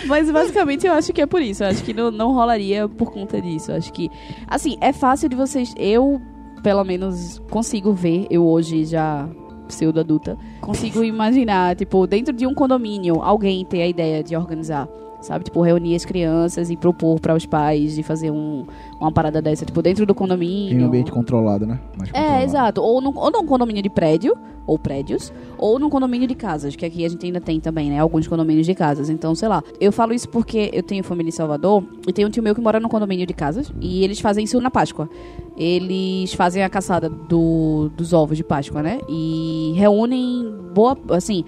Mas 0.08 0.32
basicamente 0.32 0.88
eu 0.88 0.94
acho 0.94 1.14
que 1.14 1.22
é 1.22 1.28
por 1.28 1.44
isso. 1.44 1.64
Eu 1.64 1.68
acho 1.68 1.84
que 1.84 1.94
não, 1.94 2.10
não 2.10 2.34
rolaria 2.34 2.88
por 2.88 3.12
conta 3.12 3.40
disso. 3.40 3.72
Eu 3.72 3.78
acho 3.78 3.94
que. 3.94 4.10
Assim, 4.48 4.78
é 4.82 4.92
fácil 4.92 5.30
de 5.30 5.36
vocês. 5.36 5.76
Eu, 5.78 6.20
pelo 6.66 6.84
menos, 6.84 7.40
consigo 7.52 7.94
ver, 7.94 8.26
eu 8.28 8.44
hoje 8.44 8.86
já 8.86 9.30
pseudo 9.68 10.00
adulta, 10.00 10.36
consigo 10.60 11.04
imaginar, 11.06 11.76
tipo, 11.76 12.08
dentro 12.08 12.34
de 12.34 12.48
um 12.48 12.56
condomínio, 12.56 13.22
alguém 13.22 13.64
ter 13.64 13.84
a 13.84 13.88
ideia 13.88 14.24
de 14.24 14.36
organizar. 14.36 14.88
Sabe, 15.22 15.44
tipo, 15.44 15.62
reunir 15.62 15.96
as 15.96 16.06
crianças 16.06 16.70
e 16.72 16.76
propor 16.78 17.20
para 17.20 17.36
os 17.36 17.46
pais 17.46 17.96
de 17.96 18.02
fazer 18.04 18.32
um, 18.32 18.66
uma 19.00 19.12
parada 19.12 19.42
dessa, 19.44 19.64
tipo, 19.64 19.80
dentro 19.82 20.06
do 20.08 20.14
condomínio. 20.16 20.80
Em 20.80 20.84
um 20.84 20.88
ambiente 20.88 21.12
controlado, 21.12 21.68
né? 21.68 21.80
Mais 21.98 22.10
É, 22.10 22.14
controlado. 22.14 22.44
exato. 22.44 22.82
Ou 22.82 23.00
num, 23.02 23.16
ou 23.16 23.32
num 23.32 23.46
condomínio 23.46 23.82
de 23.84 23.90
prédio, 23.90 24.36
ou 24.68 24.80
prédios, 24.80 25.32
ou 25.58 25.80
num 25.80 25.90
condomínio 25.90 26.28
de 26.28 26.36
casas, 26.36 26.76
que 26.76 26.86
aqui 26.86 27.06
a 27.06 27.10
gente 27.10 27.26
ainda 27.26 27.40
tem 27.40 27.60
também, 27.60 27.90
né? 27.90 28.00
Alguns 28.00 28.28
condomínios 28.28 28.66
de 28.66 28.74
casas. 28.74 29.10
Então, 29.10 29.36
sei 29.36 29.48
lá. 29.48 29.64
Eu 29.80 29.92
falo 29.92 30.14
isso 30.14 30.28
porque 30.30 30.70
eu 30.74 30.84
tenho 30.84 31.04
família 31.04 31.30
em 31.30 31.32
Salvador 31.32 31.84
e 32.08 32.14
tem 32.14 32.26
um 32.26 32.30
tio 32.30 32.44
meu 32.44 32.56
que 32.56 32.62
mora 32.62 32.80
num 32.80 32.90
condomínio 32.90 33.26
de 33.26 33.34
casas 33.34 33.72
e 33.80 34.04
eles 34.04 34.20
fazem 34.20 34.44
isso 34.44 34.60
na 34.60 34.72
Páscoa. 34.72 35.10
Eles 35.58 36.34
fazem 36.34 36.64
a 36.64 36.70
caçada 36.70 37.10
do, 37.10 37.90
dos 37.96 38.12
ovos 38.12 38.38
de 38.38 38.44
Páscoa, 38.44 38.82
né? 38.82 39.00
E 39.08 39.74
reúnem 39.76 40.54
boa. 40.74 40.98
Assim. 41.10 41.46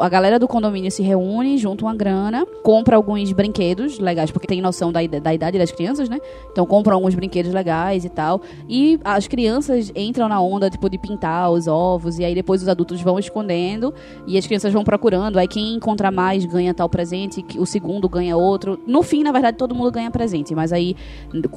A 0.00 0.08
galera 0.08 0.38
do 0.38 0.46
condomínio 0.46 0.90
se 0.90 1.02
reúne, 1.02 1.56
junta 1.56 1.84
uma 1.84 1.94
grana, 1.94 2.46
compra 2.62 2.96
alguns 2.96 3.32
brinquedos 3.32 3.98
legais, 3.98 4.30
porque 4.30 4.46
tem 4.46 4.60
noção 4.60 4.92
da, 4.92 5.00
da 5.06 5.32
idade 5.32 5.58
das 5.58 5.72
crianças, 5.72 6.08
né? 6.08 6.18
Então 6.52 6.66
compram 6.66 6.96
alguns 6.96 7.14
brinquedos 7.14 7.52
legais 7.52 8.04
e 8.04 8.08
tal. 8.08 8.42
E 8.68 9.00
as 9.02 9.26
crianças 9.26 9.90
entram 9.96 10.28
na 10.28 10.40
onda, 10.40 10.68
tipo, 10.68 10.88
de 10.90 10.98
pintar 10.98 11.50
os 11.50 11.66
ovos. 11.66 12.18
E 12.18 12.24
aí 12.24 12.34
depois 12.34 12.62
os 12.62 12.68
adultos 12.68 13.00
vão 13.00 13.18
escondendo. 13.18 13.94
E 14.26 14.36
as 14.36 14.46
crianças 14.46 14.72
vão 14.72 14.84
procurando. 14.84 15.38
Aí 15.38 15.48
quem 15.48 15.74
encontra 15.74 16.10
mais 16.10 16.44
ganha 16.44 16.74
tal 16.74 16.88
presente. 16.88 17.44
O 17.58 17.64
segundo 17.64 18.08
ganha 18.08 18.36
outro. 18.36 18.78
No 18.86 19.02
fim, 19.02 19.22
na 19.22 19.32
verdade, 19.32 19.56
todo 19.56 19.74
mundo 19.74 19.90
ganha 19.90 20.10
presente. 20.10 20.54
Mas 20.54 20.72
aí, 20.72 20.94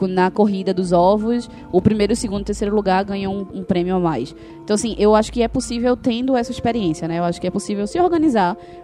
na 0.10 0.32
corrida 0.32 0.74
dos 0.74 0.91
ovos, 0.91 1.50
o 1.72 1.82
primeiro, 1.82 2.13
o 2.13 2.15
segundo 2.15 2.39
e 2.39 2.44
o 2.44 2.46
terceiro 2.46 2.74
lugar 2.74 3.04
ganham 3.04 3.34
um, 3.34 3.60
um 3.60 3.63
prêmio 3.63 3.96
a 3.96 4.00
mais. 4.00 4.34
Então, 4.63 4.76
assim, 4.76 4.96
eu 4.98 5.13
acho 5.15 5.32
que 5.32 5.41
é 5.41 5.48
possível 5.48 5.98
tendo 5.98 6.36
essa 6.38 6.52
experiência, 6.52 7.08
né? 7.08 7.20
Eu 7.20 7.24
acho 7.24 7.41
que 7.41 7.48
é 7.48 7.52
possível 7.52 7.86
se 7.86 8.00
organizar, 8.00 8.20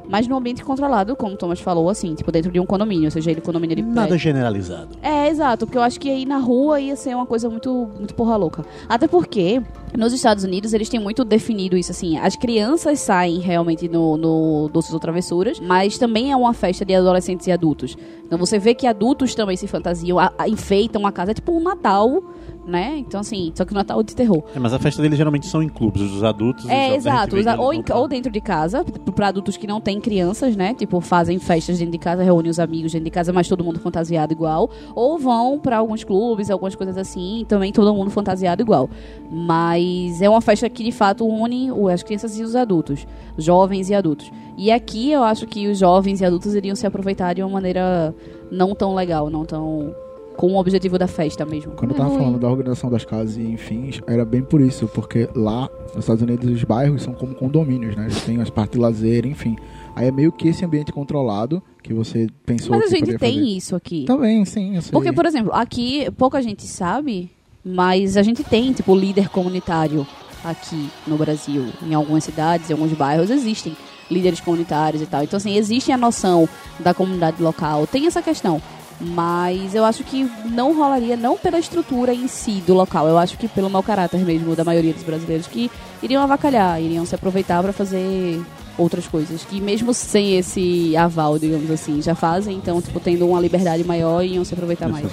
mas 0.07 0.27
num 0.27 0.37
ambiente 0.37 0.63
controlado, 0.63 1.15
como 1.15 1.33
o 1.33 1.37
Thomas 1.37 1.59
falou, 1.59 1.89
assim, 1.89 2.15
tipo, 2.15 2.31
dentro 2.31 2.51
de 2.51 2.59
um 2.59 2.65
condomínio, 2.65 3.11
seja 3.11 3.31
ele 3.31 3.41
condomínio 3.41 3.75
prédio. 3.83 4.01
Nada 4.01 4.17
generalizado. 4.17 4.89
É, 5.01 5.27
exato, 5.29 5.65
porque 5.65 5.77
eu 5.77 5.81
acho 5.81 5.99
que 5.99 6.09
aí 6.09 6.25
na 6.25 6.37
rua 6.37 6.79
ia 6.79 6.95
ser 6.95 7.15
uma 7.15 7.25
coisa 7.25 7.49
muito, 7.49 7.89
muito 7.97 8.13
porra 8.15 8.35
louca. 8.35 8.65
Até 8.87 9.07
porque, 9.07 9.61
nos 9.95 10.13
Estados 10.13 10.43
Unidos, 10.43 10.73
eles 10.73 10.89
têm 10.89 10.99
muito 10.99 11.23
definido 11.23 11.77
isso, 11.77 11.91
assim, 11.91 12.17
as 12.17 12.35
crianças 12.35 12.99
saem 12.99 13.39
realmente 13.39 13.87
no, 13.87 14.17
no 14.17 14.69
Doces 14.71 14.93
ou 14.93 14.99
Travessuras, 14.99 15.59
mas 15.59 15.97
também 15.97 16.31
é 16.31 16.35
uma 16.35 16.53
festa 16.53 16.83
de 16.85 16.93
adolescentes 16.95 17.47
e 17.47 17.51
adultos. 17.51 17.95
Então 18.25 18.37
você 18.37 18.59
vê 18.59 18.73
que 18.73 18.85
adultos 18.85 19.33
também 19.33 19.55
se 19.55 19.67
fantasiam, 19.67 20.19
a- 20.19 20.33
a- 20.37 20.49
enfeitam 20.49 21.05
a 21.07 21.11
casa, 21.11 21.31
é 21.31 21.33
tipo 21.33 21.51
um 21.53 21.61
Natal, 21.63 22.21
né? 22.65 22.97
Então, 22.97 23.21
assim, 23.21 23.53
só 23.55 23.63
que 23.63 23.71
o 23.71 23.75
Natal 23.75 24.03
de 24.03 24.13
terror. 24.13 24.43
É, 24.53 24.59
mas 24.59 24.73
a 24.73 24.79
festa 24.79 25.01
deles 25.01 25.17
geralmente 25.17 25.47
são 25.47 25.63
em 25.63 25.69
clubes, 25.69 26.01
os 26.01 26.21
adultos. 26.21 26.65
os 26.65 26.69
É, 26.69 26.93
exato. 26.95 27.29
quando 27.37 27.59
ou, 27.61 27.73
em- 27.73 27.81
pra- 27.81 27.95
ou 27.97 28.07
dentro 28.09 28.29
de 28.29 28.41
casa, 28.41 28.83
para 29.15 29.29
adultos 29.29 29.55
que 29.55 29.65
não 29.65 29.79
têm 29.79 30.01
crianças, 30.01 30.55
né? 30.57 30.73
Tipo, 30.73 30.99
fazem 30.99 31.39
festas 31.39 31.77
dentro 31.79 31.93
de 31.93 31.97
casa, 31.97 32.23
reúnem 32.23 32.51
os 32.51 32.59
amigos 32.59 32.91
dentro 32.91 33.05
de 33.05 33.11
casa, 33.11 33.31
mas 33.31 33.47
todo 33.47 33.63
mundo 33.63 33.79
fantasiado 33.79 34.33
igual. 34.33 34.69
Ou 34.93 35.17
vão 35.17 35.57
para 35.57 35.77
alguns 35.77 36.03
clubes, 36.03 36.49
algumas 36.51 36.75
coisas 36.75 36.97
assim, 36.97 37.45
também 37.47 37.71
todo 37.71 37.93
mundo 37.93 38.11
fantasiado 38.11 38.61
igual. 38.61 38.89
Mas 39.31 39.76
é 40.21 40.29
uma 40.29 40.41
festa 40.41 40.69
que 40.69 40.83
de 40.83 40.91
fato 40.91 41.25
une 41.27 41.69
as 41.91 42.03
crianças 42.03 42.37
e 42.37 42.43
os 42.43 42.55
adultos, 42.55 43.05
jovens 43.37 43.89
e 43.89 43.93
adultos. 43.93 44.31
E 44.57 44.71
aqui 44.71 45.11
eu 45.11 45.23
acho 45.23 45.45
que 45.45 45.67
os 45.67 45.77
jovens 45.77 46.21
e 46.21 46.25
adultos 46.25 46.55
iriam 46.55 46.75
se 46.75 46.85
aproveitar 46.87 47.33
de 47.33 47.41
uma 47.41 47.49
maneira 47.49 48.13
não 48.51 48.73
tão 48.73 48.95
legal, 48.95 49.29
não 49.29 49.45
tão 49.45 49.93
com 50.37 50.53
o 50.53 50.57
objetivo 50.59 50.99
da 50.99 51.07
festa 51.07 51.43
mesmo. 51.45 51.71
Quando 51.71 51.91
eu 51.91 51.97
tava 51.97 52.09
Ruim. 52.09 52.19
falando 52.19 52.39
da 52.39 52.47
organização 52.47 52.91
das 52.91 53.03
casas 53.03 53.37
e 53.37 53.41
enfim, 53.41 53.89
era 54.05 54.23
bem 54.23 54.43
por 54.43 54.61
isso, 54.61 54.87
porque 54.87 55.27
lá 55.35 55.67
nos 55.95 56.05
Estados 56.05 56.21
Unidos 56.21 56.49
os 56.49 56.63
bairros 56.63 57.01
são 57.01 57.13
como 57.13 57.33
condomínios, 57.33 57.95
né? 57.95 58.03
Eles 58.03 58.21
têm 58.21 58.39
as 58.39 58.49
partes 58.49 58.77
de 58.77 58.79
lazer, 58.79 59.25
enfim. 59.25 59.55
Aí 59.95 60.07
é 60.07 60.11
meio 60.11 60.31
que 60.31 60.47
esse 60.47 60.63
ambiente 60.63 60.93
controlado 60.93 61.61
que 61.81 61.91
você 61.91 62.27
pensou 62.45 62.75
Mas 62.75 62.81
a 62.81 62.83
que 62.83 62.89
gente 62.91 62.99
poderia 62.99 63.19
tem 63.19 63.39
fazer. 63.39 63.57
isso 63.57 63.75
aqui. 63.75 64.05
Também, 64.05 64.45
sim, 64.45 64.75
eu 64.75 64.81
sei. 64.83 64.91
Porque, 64.91 65.11
por 65.11 65.25
exemplo, 65.25 65.51
aqui 65.53 66.07
pouca 66.11 66.39
gente 66.39 66.67
sabe, 66.67 67.31
mas 67.67 68.15
a 68.15 68.23
gente 68.23 68.43
tem, 68.43 68.71
tipo, 68.71 68.95
líder 68.95 69.29
comunitário 69.29 70.07
aqui 70.43 70.89
no 71.05 71.17
Brasil. 71.17 71.67
Em 71.83 71.93
algumas 71.93 72.23
cidades, 72.23 72.69
em 72.69 72.73
alguns 72.73 72.93
bairros, 72.93 73.29
existem 73.29 73.75
líderes 74.09 74.39
comunitários 74.39 75.01
e 75.01 75.05
tal. 75.05 75.23
Então, 75.23 75.37
assim, 75.37 75.57
existe 75.57 75.91
a 75.91 75.97
noção 75.97 76.47
da 76.79 76.93
comunidade 76.93 77.41
local. 77.43 77.85
Tem 77.85 78.07
essa 78.07 78.21
questão. 78.21 78.61
Mas 78.99 79.75
eu 79.75 79.85
acho 79.85 80.03
que 80.03 80.27
não 80.45 80.75
rolaria, 80.75 81.15
não 81.15 81.37
pela 81.37 81.59
estrutura 81.59 82.13
em 82.13 82.27
si 82.27 82.63
do 82.65 82.73
local. 82.73 83.07
Eu 83.07 83.17
acho 83.17 83.37
que 83.37 83.47
pelo 83.47 83.69
mau 83.69 83.83
caráter 83.83 84.21
mesmo 84.21 84.55
da 84.55 84.63
maioria 84.63 84.93
dos 84.93 85.03
brasileiros 85.03 85.45
que 85.45 85.69
iriam 86.01 86.23
avacalhar, 86.23 86.81
iriam 86.81 87.05
se 87.05 87.13
aproveitar 87.13 87.61
para 87.61 87.71
fazer 87.71 88.41
outras 88.75 89.05
coisas. 89.07 89.43
Que 89.43 89.61
mesmo 89.61 89.93
sem 89.93 90.37
esse 90.37 90.97
aval, 90.97 91.37
digamos 91.37 91.69
assim, 91.69 92.01
já 92.01 92.15
fazem. 92.15 92.55
Então, 92.57 92.81
tipo, 92.81 92.99
tendo 92.99 93.27
uma 93.27 93.39
liberdade 93.39 93.83
maior, 93.83 94.23
iam 94.23 94.43
se 94.43 94.55
aproveitar 94.55 94.89
mais. 94.89 95.05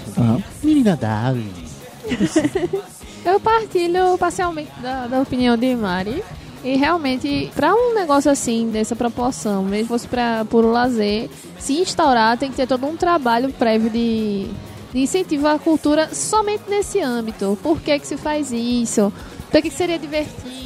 Menina 0.62 0.96
Darwin. 0.96 1.73
Eu 3.24 3.40
partilho 3.40 4.18
parcialmente 4.18 4.70
da, 4.80 5.06
da 5.06 5.20
opinião 5.20 5.56
de 5.56 5.74
Mari. 5.74 6.22
E 6.62 6.76
realmente, 6.76 7.50
pra 7.54 7.74
um 7.74 7.94
negócio 7.94 8.30
assim, 8.30 8.70
dessa 8.70 8.96
proporção, 8.96 9.62
mesmo 9.62 9.88
fosse 9.88 10.08
pra, 10.08 10.46
por 10.46 10.64
lazer, 10.64 11.28
se 11.58 11.74
instaurar, 11.74 12.38
tem 12.38 12.50
que 12.50 12.56
ter 12.56 12.66
todo 12.66 12.86
um 12.86 12.96
trabalho 12.96 13.52
prévio 13.52 13.90
de, 13.90 14.46
de 14.92 15.00
incentivo 15.00 15.46
à 15.46 15.58
cultura 15.58 16.14
somente 16.14 16.62
nesse 16.68 17.00
âmbito. 17.00 17.58
Por 17.62 17.80
que, 17.82 17.98
que 17.98 18.06
se 18.06 18.16
faz 18.16 18.50
isso? 18.50 19.12
Por 19.50 19.60
que, 19.60 19.68
que 19.68 19.76
seria 19.76 19.98
divertido? 19.98 20.63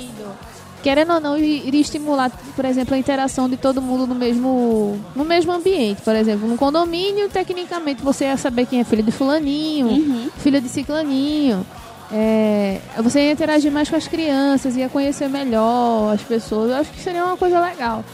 Querendo 0.83 1.12
ou 1.14 1.21
não, 1.21 1.37
iria 1.37 1.81
estimular, 1.81 2.31
por 2.55 2.64
exemplo, 2.64 2.95
a 2.95 2.99
interação 2.99 3.49
de 3.49 3.57
todo 3.57 3.83
mundo 3.83 4.07
no 4.07 4.14
mesmo, 4.14 4.99
no 5.14 5.25
mesmo 5.25 5.51
ambiente. 5.53 6.01
Por 6.03 6.14
exemplo, 6.14 6.47
no 6.49 6.57
condomínio, 6.57 7.29
tecnicamente, 7.29 8.01
você 8.03 8.27
ia 8.27 8.37
saber 8.37 8.64
quem 8.67 8.81
é 8.81 8.85
filho 8.85 9.03
de 9.03 9.11
fulaninho, 9.11 9.88
Uhum. 9.88 10.31
filho 10.38 10.61
de 10.61 10.69
ciclaninho. 10.69 11.67
É, 12.12 12.79
você 13.03 13.21
ia 13.21 13.33
interagir 13.33 13.71
mais 13.73 13.91
com 13.91 13.97
as 13.97 14.07
crianças, 14.09 14.77
ia 14.77 14.88
conhecer 14.88 15.29
melhor 15.29 16.14
as 16.14 16.23
pessoas. 16.23 16.71
Eu 16.71 16.77
acho 16.77 16.91
que 16.93 17.01
seria 17.01 17.25
uma 17.25 17.37
coisa 17.37 17.61
legal. 17.61 18.05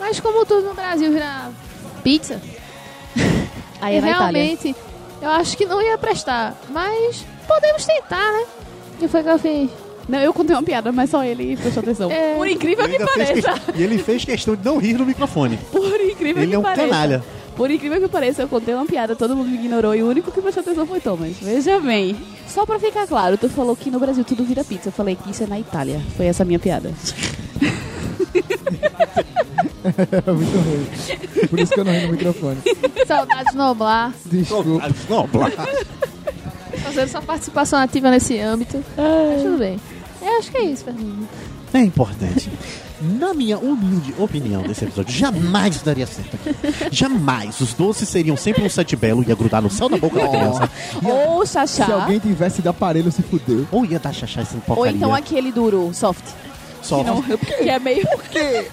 Mas 0.00 0.18
como 0.18 0.44
tudo 0.46 0.68
no 0.68 0.74
Brasil 0.74 1.12
vira 1.12 1.50
pizza, 2.02 2.40
Aí 3.80 3.96
é 3.96 4.00
na 4.02 4.10
Itália. 4.10 4.42
realmente 4.42 4.74
eu 5.22 5.30
acho 5.30 5.56
que 5.56 5.66
não 5.66 5.80
ia 5.80 5.96
prestar. 5.98 6.54
Mas 6.70 7.24
podemos 7.46 7.84
tentar, 7.84 8.32
né? 8.32 8.44
Que 8.98 9.06
foi 9.08 9.22
que 9.22 9.28
eu 9.28 9.38
fiz? 9.38 9.70
Não, 10.08 10.18
eu 10.18 10.32
contei 10.34 10.54
uma 10.54 10.62
piada, 10.62 10.92
mas 10.92 11.08
só 11.10 11.24
ele 11.24 11.56
prestou 11.56 11.82
atenção. 11.82 12.10
É. 12.10 12.34
Por 12.34 12.46
incrível 12.46 12.84
Ele 12.84 12.98
que 12.98 13.04
pareça. 13.06 13.52
que- 13.72 13.80
E 13.80 13.82
ele 13.82 13.98
fez 13.98 14.24
questão 14.24 14.54
de 14.54 14.64
não 14.64 14.78
rir 14.78 14.94
no 14.98 15.06
microfone. 15.06 15.58
Por 15.72 16.00
incrível 16.00 16.42
Ele 16.42 16.50
que 16.50 16.54
é 16.56 16.58
um 16.58 16.62
pareça. 16.62 16.88
canalha. 16.88 17.24
Por 17.56 17.70
incrível 17.70 18.00
que 18.00 18.08
pareça, 18.08 18.42
eu 18.42 18.48
contei 18.48 18.74
uma 18.74 18.84
piada, 18.84 19.14
todo 19.14 19.36
mundo 19.36 19.48
me 19.48 19.54
ignorou 19.56 19.94
e 19.94 20.02
o 20.02 20.08
único 20.08 20.30
que 20.32 20.40
prestou 20.42 20.60
atenção 20.62 20.86
foi 20.86 20.98
Thomas. 21.00 21.36
Veja 21.40 21.78
bem. 21.80 22.16
Só 22.48 22.66
pra 22.66 22.78
ficar 22.80 23.06
claro, 23.06 23.38
tu 23.38 23.48
falou 23.48 23.74
que 23.76 23.90
no 23.90 23.98
Brasil 24.00 24.24
tudo 24.24 24.44
vira 24.44 24.64
pizza. 24.64 24.88
Eu 24.88 24.92
falei 24.92 25.16
que 25.16 25.30
isso 25.30 25.44
é 25.44 25.46
na 25.46 25.58
Itália. 25.58 26.00
Foi 26.16 26.26
essa 26.26 26.42
a 26.42 26.46
minha 26.46 26.58
piada. 26.58 26.92
Muito 30.26 30.58
ruim. 30.58 30.86
Por 31.48 31.60
isso 31.60 31.72
que 31.72 31.80
eu 31.80 31.84
não 31.84 31.92
ri 31.92 32.06
no 32.06 32.12
microfone. 32.12 32.58
Saudades 33.06 33.54
Noblar. 33.54 34.12
Desculpa. 34.26 34.90
Não, 35.08 35.26
blá. 35.26 35.50
Fazendo 36.82 37.08
sua 37.08 37.22
participação 37.22 37.78
ativa 37.78 38.10
nesse 38.10 38.38
âmbito. 38.38 38.82
Mas 38.96 39.42
tudo 39.42 39.58
bem. 39.58 39.78
Eu 40.24 40.38
acho 40.38 40.50
que 40.50 40.56
é 40.58 40.64
isso, 40.64 40.84
Fernando. 40.84 41.28
É 41.72 41.78
importante. 41.80 42.50
Na 43.00 43.34
minha 43.34 43.58
humilde 43.58 44.14
opinião 44.18 44.62
desse 44.62 44.84
episódio, 44.84 45.12
jamais 45.12 45.82
daria 45.82 46.06
certo 46.06 46.36
aqui. 46.36 46.94
Jamais. 46.94 47.60
Os 47.60 47.74
doces 47.74 48.08
seriam 48.08 48.36
sempre 48.36 48.62
um 48.62 48.68
sete 48.68 48.94
belo, 48.96 49.24
ia 49.26 49.34
grudar 49.34 49.60
no 49.60 49.68
céu 49.68 49.88
da 49.88 49.96
boca 49.98 50.18
da 50.20 50.28
criança. 50.28 50.70
Ou 51.02 51.44
chachá. 51.44 51.84
Se 51.86 51.92
alguém 51.92 52.18
tivesse 52.20 52.62
de 52.62 52.68
aparelho, 52.68 53.10
se 53.10 53.22
fudeu. 53.22 53.66
Ou 53.72 53.84
ia 53.84 53.98
dar 53.98 54.12
chachá 54.14 54.40
essa 54.42 54.54
Ou 54.54 54.60
porcaria. 54.62 54.96
então 54.96 55.12
aquele 55.12 55.50
duro, 55.52 55.90
soft. 55.92 56.24
Só 56.84 56.98
Que, 56.98 57.04
não, 57.04 57.22
que 57.22 57.68
é 57.68 57.78
meio... 57.78 58.06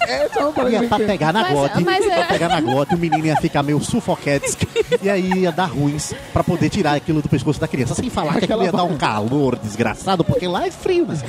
É, 0.02 0.30
só 0.34 0.50
uma 0.50 0.69
ia 0.69 0.88
pra 0.88 1.00
pegar 1.00 1.32
na 1.32 1.41
Mas- 1.43 1.52
glote, 1.54 1.84
mas 1.84 2.06
é- 2.06 2.15
pra 2.15 2.26
pegar 2.26 2.50
na 2.50 2.60
glote, 2.62 2.95
o 2.95 2.97
menino 2.97 3.26
ia 3.26 3.36
ficar 3.38 3.63
meio 3.63 3.80
sufoquetes 3.80 4.58
e 5.02 5.10
aí 5.10 5.32
ia 5.43 5.52
dar 5.52 5.65
ruins 5.67 6.13
pra 6.34 6.43
poder 6.43 6.69
tirar 6.69 6.95
aquilo 6.95 7.21
do 7.21 7.30
pescoço 7.30 7.60
da 7.60 7.67
criança. 7.67 7.95
Sem 7.95 8.10
falar 8.10 8.38
que 8.38 8.45
aquilo 8.45 8.63
ia 8.63 8.71
dar 8.71 8.84
um 8.84 8.97
calor 8.97 9.58
desgraçado, 9.58 10.24
porque 10.24 10.47
lá 10.47 10.67
é 10.67 10.71
frio. 10.71 11.06
Mas... 11.08 11.24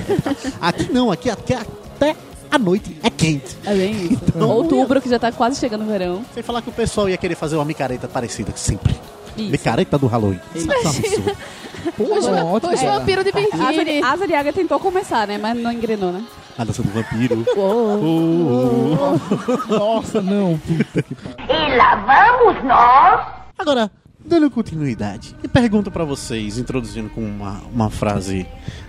Aqui 0.61 0.93
não, 0.93 1.13
aqui 1.13 1.31
até, 1.31 1.55
até 1.57 2.17
a 2.51 2.59
noite 2.59 2.97
é 3.03 3.11
quente. 3.11 3.57
É 3.65 3.75
bem 3.75 3.93
isso. 4.07 4.21
Então, 4.29 4.49
Outubro, 4.51 5.01
que 5.01 5.09
já 5.09 5.19
tá 5.19 5.31
quase 5.31 5.61
chegando 5.61 5.83
o 5.83 5.87
verão. 5.87 6.25
Sem 6.35 6.43
falar 6.43 6.63
que 6.63 6.69
o 6.71 6.73
pessoal 6.73 7.09
ia 7.09 7.17
querer 7.17 7.35
fazer 7.35 7.57
uma 7.57 7.65
micareta 7.65 8.09
parecida 8.09 8.53
sempre. 8.57 8.95
Isso. 9.37 9.51
Micareta 9.51 9.97
do 9.99 10.07
Halloween. 10.07 10.41
Isso 10.55 10.71
é 10.71 10.77
um 10.77 10.81
absurdo. 10.81 11.37
Pô, 11.97 12.05
ótimo. 12.05 12.73
Asa 12.73 13.05
de, 13.05 13.33
biquíni. 13.33 14.03
Asa 14.03 14.27
de 14.27 14.35
Águia 14.35 14.53
tentou 14.53 14.79
começar, 14.79 15.27
né? 15.27 15.39
Mas 15.39 15.57
não 15.57 15.73
engrenou, 15.73 16.13
né? 16.13 16.23
A 16.59 16.65
dança 16.65 16.83
do 16.83 16.91
vampiro. 16.91 17.45
Uou. 17.57 19.19
Oh. 19.19 19.75
Nossa, 19.75 20.21
não. 20.21 20.59
Puta 20.59 21.03
que 21.03 21.15
pariu. 21.15 21.37
E 21.49 21.77
lá 21.77 21.97
vamos 21.97 22.65
nós. 22.65 23.27
Agora, 23.59 23.91
dando 24.25 24.51
continuidade, 24.51 25.35
e 25.43 25.49
pergunto 25.49 25.91
pra 25.91 26.05
vocês, 26.05 26.59
introduzindo 26.59 27.09
com 27.11 27.23
uma, 27.23 27.61
uma 27.73 27.91
frase 27.91 28.47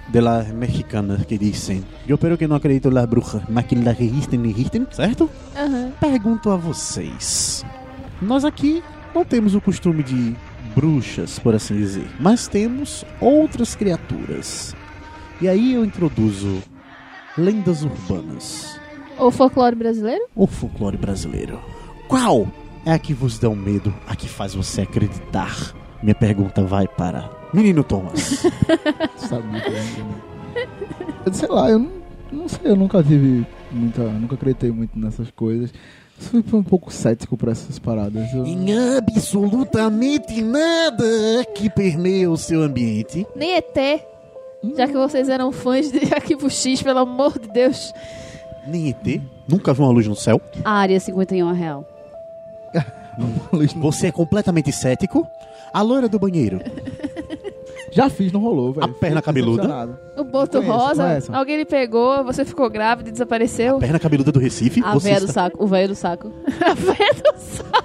de 0.09 0.19
la 0.19 0.43
mexicana 0.43 1.23
que 1.25 1.37
dizem: 1.37 1.83
Eu 2.07 2.15
espero 2.15 2.37
que 2.37 2.47
não 2.47 2.55
acredito 2.55 2.91
na 2.91 3.05
bruxa, 3.05 3.43
mas 3.49 3.65
que 3.65 3.75
la 3.75 3.91
resistem, 3.91 4.41
resistem, 4.41 4.87
certo? 4.91 5.29
Aham. 5.55 5.91
Pergunto 5.99 6.49
a 6.49 6.57
vocês: 6.57 7.65
Nós 8.21 8.43
aqui 8.43 8.83
não 9.13 9.23
temos 9.23 9.55
o 9.55 9.61
costume 9.61 10.03
de 10.03 10.35
bruxas, 10.75 11.39
por 11.39 11.53
assim 11.55 11.77
dizer, 11.77 12.07
mas 12.19 12.47
temos 12.47 13.05
outras 13.21 13.75
criaturas. 13.75 14.75
E 15.41 15.47
aí 15.47 15.73
eu 15.73 15.83
introduzo 15.83 16.61
lendas 17.37 17.83
urbanas. 17.83 18.79
O 19.17 19.31
folclore 19.31 19.75
brasileiro? 19.75 20.25
o 20.35 20.47
folclore 20.47 20.97
brasileiro. 20.97 21.59
Qual 22.07 22.47
é 22.85 22.91
a 22.91 22.99
que 22.99 23.13
vos 23.13 23.39
dá 23.39 23.49
um 23.49 23.55
medo, 23.55 23.93
a 24.07 24.15
que 24.15 24.27
faz 24.27 24.53
você 24.53 24.81
acreditar? 24.81 25.73
Minha 26.01 26.15
pergunta 26.15 26.63
vai 26.63 26.87
para 26.87 27.29
Menino 27.53 27.83
Thomas. 27.83 28.43
Sabia 29.15 29.61
que 29.61 29.69
era. 29.69 30.67
Eu 31.25 31.33
sei 31.33 31.47
lá, 31.47 31.69
eu 31.69 31.79
não, 31.79 31.91
não 32.31 32.47
sei, 32.49 32.59
eu 32.71 32.75
nunca 32.75 33.01
tive 33.01 33.45
muita. 33.71 34.03
Nunca 34.03 34.35
acreditei 34.35 34.71
muito 34.71 34.97
nessas 34.99 35.31
coisas. 35.31 35.73
Fui 36.17 36.59
um 36.59 36.63
pouco 36.63 36.91
cético 36.91 37.37
pra 37.37 37.51
essas 37.51 37.79
paradas. 37.79 38.33
Eu, 38.33 38.45
em 38.45 38.67
absolutamente 38.97 40.41
nada 40.41 41.05
que 41.55 41.69
permeia 41.69 42.29
o 42.29 42.37
seu 42.37 42.61
ambiente. 42.63 43.25
Nem 43.35 43.55
ET. 43.55 44.12
Já 44.75 44.87
que 44.87 44.93
vocês 44.93 45.27
eram 45.29 45.51
fãs 45.51 45.91
de 45.91 45.99
Arquivo 46.13 46.49
X, 46.49 46.81
pelo 46.81 46.99
amor 46.99 47.37
de 47.39 47.47
Deus. 47.49 47.93
Nem 48.65 48.89
ET. 48.89 49.21
Nunca 49.47 49.73
viu 49.73 49.83
uma 49.85 49.91
luz 49.91 50.07
no 50.07 50.15
céu. 50.15 50.39
A 50.63 50.71
área 50.71 50.99
51 50.99 51.49
é 51.51 51.53
real. 51.53 51.85
Você 53.77 54.07
é 54.07 54.11
completamente 54.11 54.71
cético. 54.71 55.27
A 55.73 55.81
loira 55.81 56.07
do 56.07 56.17
banheiro. 56.17 56.59
já 57.91 58.09
fiz, 58.09 58.31
não 58.31 58.39
rolou, 58.41 58.73
velho. 58.73 58.85
A 58.85 58.89
perna 58.89 59.21
cabeluda? 59.21 59.89
O 60.17 60.23
Boto 60.23 60.59
Conheço, 60.59 60.71
Rosa. 60.77 61.03
conheço. 61.07 61.35
Alguém 61.35 61.57
lhe 61.57 61.65
pegou, 61.65 62.23
você 62.23 62.45
ficou 62.45 62.69
grávida 62.69 63.09
e 63.09 63.11
desapareceu. 63.11 63.79
Perna 63.79 63.99
cabeluda 63.99 64.31
do 64.31 64.39
Recife. 64.39 64.81
A 64.83 64.93
Você 64.93 65.09
véia 65.09 65.19
do 65.19 65.25
está- 65.27 65.43
saco. 65.43 65.63
O 65.63 65.67
velho 65.67 65.89
do 65.89 65.95
saco. 65.95 66.31
A 66.61 66.73
véia 66.73 67.13
do 67.13 67.37
saco. 67.39 67.83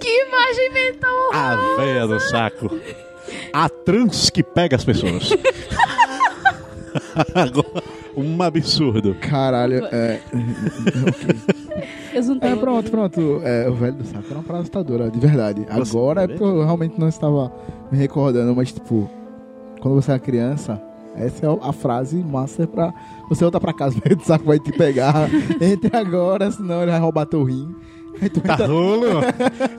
Que 0.00 0.08
imagem 0.08 0.72
mental. 0.72 1.32
A 1.34 1.76
véia 1.76 2.06
do 2.06 2.18
saco. 2.20 2.70
A 3.52 3.68
trans 3.68 4.30
que 4.30 4.42
pega 4.42 4.76
as 4.76 4.84
pessoas. 4.84 5.30
Um 8.14 8.42
absurdo. 8.42 9.14
Caralho, 9.14 9.86
é. 9.86 10.20
Eles 12.12 12.28
não 12.28 12.38
têm 12.38 12.50
É, 12.52 12.56
pronto, 12.56 12.90
pronto. 12.90 13.40
É, 13.42 13.66
o 13.68 13.74
velho 13.74 13.94
do 13.94 14.04
saco 14.04 14.24
era 14.28 14.34
uma 14.34 14.42
parada 14.42 14.60
assustadora, 14.62 15.10
de 15.10 15.18
verdade. 15.18 15.64
Você- 15.70 15.96
Agora 15.96 16.22
é 16.24 16.28
porque 16.28 16.44
eu 16.44 16.62
realmente 16.64 17.00
não 17.00 17.08
estava 17.08 17.50
me 17.90 17.96
recordando, 17.96 18.54
mas 18.54 18.70
tipo, 18.72 19.08
quando 19.80 19.94
você 19.94 20.12
é 20.12 20.18
criança, 20.18 20.78
essa 21.16 21.46
é 21.46 21.48
a 21.62 21.72
frase 21.72 22.16
master 22.22 22.66
pra 22.68 22.92
você 23.30 23.44
voltar 23.44 23.60
pra 23.60 23.72
casa, 23.72 23.96
o 23.98 24.00
velho 24.02 24.16
do 24.16 24.24
saco 24.24 24.44
vai 24.44 24.58
te 24.58 24.72
pegar. 24.72 25.30
Entre 25.60 25.96
agora, 25.96 26.50
senão 26.50 26.82
ele 26.82 26.90
vai 26.90 27.00
roubar 27.00 27.24
teu 27.24 27.42
rim. 27.44 27.74
Tá 28.46 28.66
rolo? 28.66 29.06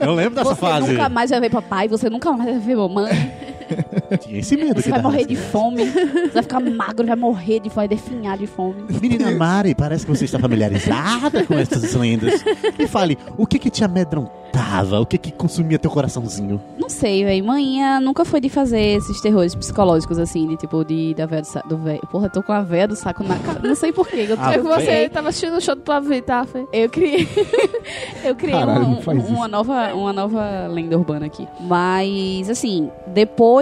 Eu 0.00 0.14
lembro 0.14 0.34
dessa 0.34 0.54
Você 0.54 0.60
fase. 0.60 0.92
nunca 0.92 1.08
mais 1.08 1.30
vai 1.30 1.40
ver 1.40 1.50
papai, 1.50 1.88
você 1.88 2.10
nunca 2.10 2.32
mais 2.32 2.50
vai 2.50 2.58
ver 2.58 2.76
mamãe. 2.76 3.32
Tinha 4.20 4.38
esse 4.38 4.56
medo. 4.56 4.80
Você 4.80 4.90
vai 4.90 5.02
morrer 5.02 5.26
de 5.26 5.36
fome. 5.36 5.84
Você 5.86 6.30
vai 6.32 6.42
ficar 6.42 6.60
magro, 6.60 7.06
vai 7.06 7.16
morrer 7.16 7.60
de 7.60 7.70
fome, 7.70 7.74
vai 7.74 7.88
definhar 7.88 8.38
de 8.38 8.46
fome. 8.46 8.74
Menina 9.00 9.30
Mari, 9.32 9.74
parece 9.74 10.06
que 10.06 10.14
você 10.14 10.24
está 10.24 10.38
familiarizada 10.38 11.44
com 11.44 11.54
essas 11.54 11.92
lendas. 11.94 12.44
Me 12.78 12.86
fale, 12.86 13.18
o 13.36 13.46
que 13.46 13.58
que 13.58 13.70
te 13.70 13.84
amedrontava? 13.84 15.00
O 15.00 15.06
que 15.06 15.18
que 15.18 15.32
consumia 15.32 15.78
teu 15.78 15.90
coraçãozinho? 15.90 16.60
Não 16.78 16.88
sei, 16.88 17.24
velho. 17.24 17.44
Manhã 17.44 17.98
nunca 18.00 18.24
foi 18.24 18.40
de 18.40 18.48
fazer 18.48 18.80
esses 18.80 19.20
terrores 19.20 19.54
psicológicos, 19.54 20.18
assim, 20.18 20.46
de 20.46 20.56
tipo, 20.56 20.84
de, 20.84 21.14
da 21.14 21.26
véia 21.26 21.42
do 21.42 21.46
saco. 21.48 21.68
Porra, 22.10 22.28
tô 22.28 22.42
com 22.42 22.52
a 22.52 22.62
véia 22.62 22.86
do 22.86 22.94
saco 22.94 23.24
na 23.24 23.38
cara. 23.38 23.60
Não 23.62 23.74
sei 23.74 23.92
porquê. 23.92 24.26
Eu, 24.28 24.36
Ah, 24.44 24.54
eu 24.56 24.62
você 24.62 25.08
tava 25.08 25.30
assistindo 25.30 25.56
o 25.56 25.60
show 25.60 25.74
do 25.74 25.80
Pablo 25.80 26.10
Vittar, 26.10 26.46
foi? 26.46 26.66
eu 26.70 26.88
criei, 26.90 27.26
eu 28.22 28.34
criei 28.34 28.58
Caralho, 28.58 28.88
não 28.88 29.00
faz 29.00 29.26
uma 29.28 29.48
nova, 29.48 29.94
uma 29.94 30.12
nova 30.12 30.66
lenda 30.68 30.98
urbana 30.98 31.26
aqui. 31.26 31.48
Mas, 31.60 32.50
assim, 32.50 32.90
depois 33.06 33.53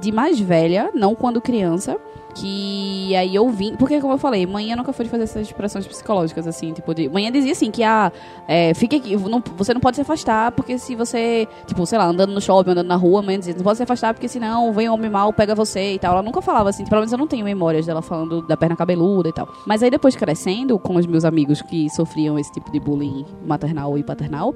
de 0.00 0.10
mais 0.12 0.38
velha, 0.40 0.90
não 0.94 1.14
quando 1.14 1.40
criança, 1.40 1.96
que 2.34 3.14
aí 3.14 3.32
eu 3.34 3.48
vim. 3.48 3.76
Porque, 3.76 4.00
como 4.00 4.14
eu 4.14 4.18
falei, 4.18 4.44
manhã 4.44 4.74
nunca 4.74 4.92
foi 4.92 5.04
de 5.04 5.10
fazer 5.10 5.22
essas 5.22 5.42
expressões 5.46 5.86
psicológicas, 5.86 6.46
assim, 6.48 6.72
tipo, 6.72 6.92
de. 6.92 7.08
Manhã 7.08 7.30
dizia 7.30 7.52
assim 7.52 7.70
que 7.70 7.82
ah, 7.84 8.10
é, 8.48 8.74
fique 8.74 8.96
aqui, 8.96 9.16
não- 9.16 9.42
você 9.56 9.72
não 9.72 9.80
pode 9.80 9.94
se 9.94 10.02
afastar, 10.02 10.50
porque 10.50 10.76
se 10.76 10.96
você, 10.96 11.46
tipo, 11.64 11.86
sei 11.86 11.96
lá, 11.96 12.06
andando 12.06 12.32
no 12.32 12.40
shopping, 12.40 12.72
andando 12.72 12.88
na 12.88 12.96
rua, 12.96 13.22
manhã 13.22 13.38
dizia, 13.38 13.54
não 13.54 13.62
pode 13.62 13.76
se 13.76 13.84
afastar, 13.84 14.12
porque 14.14 14.26
senão 14.26 14.72
vem 14.72 14.88
homem 14.88 15.08
mal, 15.08 15.32
pega 15.32 15.54
você 15.54 15.94
e 15.94 15.98
tal. 15.98 16.12
Ela 16.14 16.22
nunca 16.22 16.42
falava 16.42 16.68
assim, 16.70 16.84
pelo 16.84 17.00
menos 17.02 17.12
eu 17.12 17.18
não 17.18 17.28
tenho 17.28 17.44
memórias 17.44 17.86
dela 17.86 18.02
falando 18.02 18.42
da 18.46 18.56
perna 18.56 18.74
cabeluda 18.74 19.28
e 19.28 19.32
tal. 19.32 19.48
Mas 19.64 19.80
aí 19.82 19.90
depois 19.90 20.16
crescendo, 20.16 20.76
com 20.78 20.96
os 20.96 21.06
meus 21.06 21.24
amigos 21.24 21.62
que 21.62 21.88
sofriam 21.90 22.36
esse 22.36 22.52
tipo 22.52 22.70
de 22.72 22.80
bullying 22.80 23.24
maternal 23.46 23.96
e 23.96 24.02
paternal, 24.02 24.52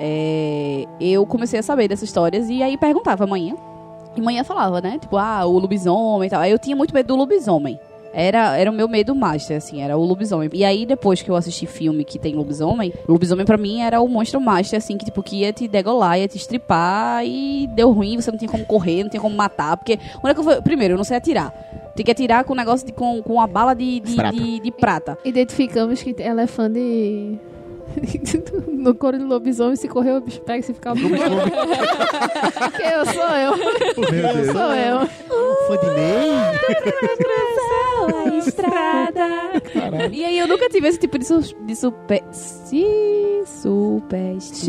é, 0.00 0.86
eu 1.00 1.24
comecei 1.24 1.60
a 1.60 1.62
saber 1.62 1.86
dessas 1.86 2.08
histórias 2.08 2.48
e 2.50 2.62
aí 2.64 2.76
perguntava 2.76 3.22
amanhã. 3.22 3.54
E 4.16 4.20
manhã 4.20 4.44
falava, 4.44 4.80
né? 4.80 4.98
Tipo, 5.00 5.16
ah, 5.16 5.44
o 5.46 5.58
lobisomem 5.58 6.26
e 6.26 6.30
tal. 6.30 6.40
Aí 6.40 6.50
eu 6.50 6.58
tinha 6.58 6.76
muito 6.76 6.92
medo 6.94 7.06
do 7.06 7.16
lobisomem. 7.16 7.78
Era, 8.14 8.58
era 8.58 8.70
o 8.70 8.74
meu 8.74 8.86
medo 8.86 9.14
master, 9.14 9.56
assim, 9.56 9.80
era 9.80 9.96
o 9.96 10.04
lobisomem. 10.04 10.50
E 10.52 10.66
aí, 10.66 10.84
depois 10.84 11.22
que 11.22 11.30
eu 11.30 11.34
assisti 11.34 11.64
filme 11.64 12.04
que 12.04 12.18
tem 12.18 12.34
lobisomem, 12.34 12.92
o 13.08 13.12
lobisomem 13.12 13.46
pra 13.46 13.56
mim 13.56 13.80
era 13.80 14.02
o 14.02 14.06
monstro 14.08 14.38
master, 14.38 14.76
assim, 14.76 14.98
que 14.98 15.06
tipo, 15.06 15.22
que 15.22 15.36
ia 15.36 15.52
te 15.52 15.66
degolar, 15.66 16.18
ia 16.18 16.28
te 16.28 16.36
estripar 16.36 17.24
e 17.24 17.66
deu 17.68 17.90
ruim, 17.90 18.20
você 18.20 18.30
não 18.30 18.36
tinha 18.36 18.50
como 18.50 18.66
correr, 18.66 19.02
não 19.02 19.08
tinha 19.08 19.20
como 19.20 19.34
matar, 19.34 19.78
porque. 19.78 19.98
Onde 20.18 20.30
é 20.30 20.34
que 20.34 20.40
eu 20.40 20.44
vou- 20.44 20.60
Primeiro, 20.62 20.92
eu 20.92 20.98
não 20.98 21.04
sei 21.04 21.16
atirar. 21.16 21.54
Tem 21.96 22.04
que 22.04 22.10
atirar 22.10 22.44
com 22.44 22.52
um 22.52 22.56
negócio 22.56 22.86
de, 22.86 22.92
com, 22.92 23.22
com 23.22 23.32
uma 23.34 23.46
bala 23.46 23.72
de, 23.74 24.00
de, 24.00 24.14
Prata. 24.14 24.36
de, 24.36 24.60
de 24.60 24.70
prata. 24.72 25.18
Identificamos 25.24 26.02
que 26.02 26.14
ela 26.18 26.42
é 26.42 26.46
fã 26.46 26.70
de. 26.70 27.38
No 28.68 28.94
couro 28.94 29.18
de 29.18 29.24
lobisomem, 29.24 29.76
se 29.76 29.88
correr, 29.88 30.12
o 30.12 30.20
bicho 30.20 30.40
pega 30.42 30.62
se 30.62 30.72
ficar. 30.74 30.94
Porque 30.94 31.12
eu 32.82 33.06
sou 33.06 33.28
eu. 33.36 33.56
Meu 33.56 34.34
Deus. 34.34 34.46
Sou 34.52 34.74
eu. 34.74 35.06
Fã 35.66 35.76
de 35.78 35.90
Ney? 35.94 36.30
Aí 38.26 38.38
estrada. 38.38 39.28
E 40.12 40.24
aí 40.24 40.38
eu 40.38 40.48
nunca 40.48 40.68
tive 40.68 40.88
esse 40.88 40.98
tipo 40.98 41.18
de, 41.18 41.24
su 41.26 41.40
de 41.64 41.76
super, 41.76 42.22
si- 42.32 43.42
superstição. 43.46 44.64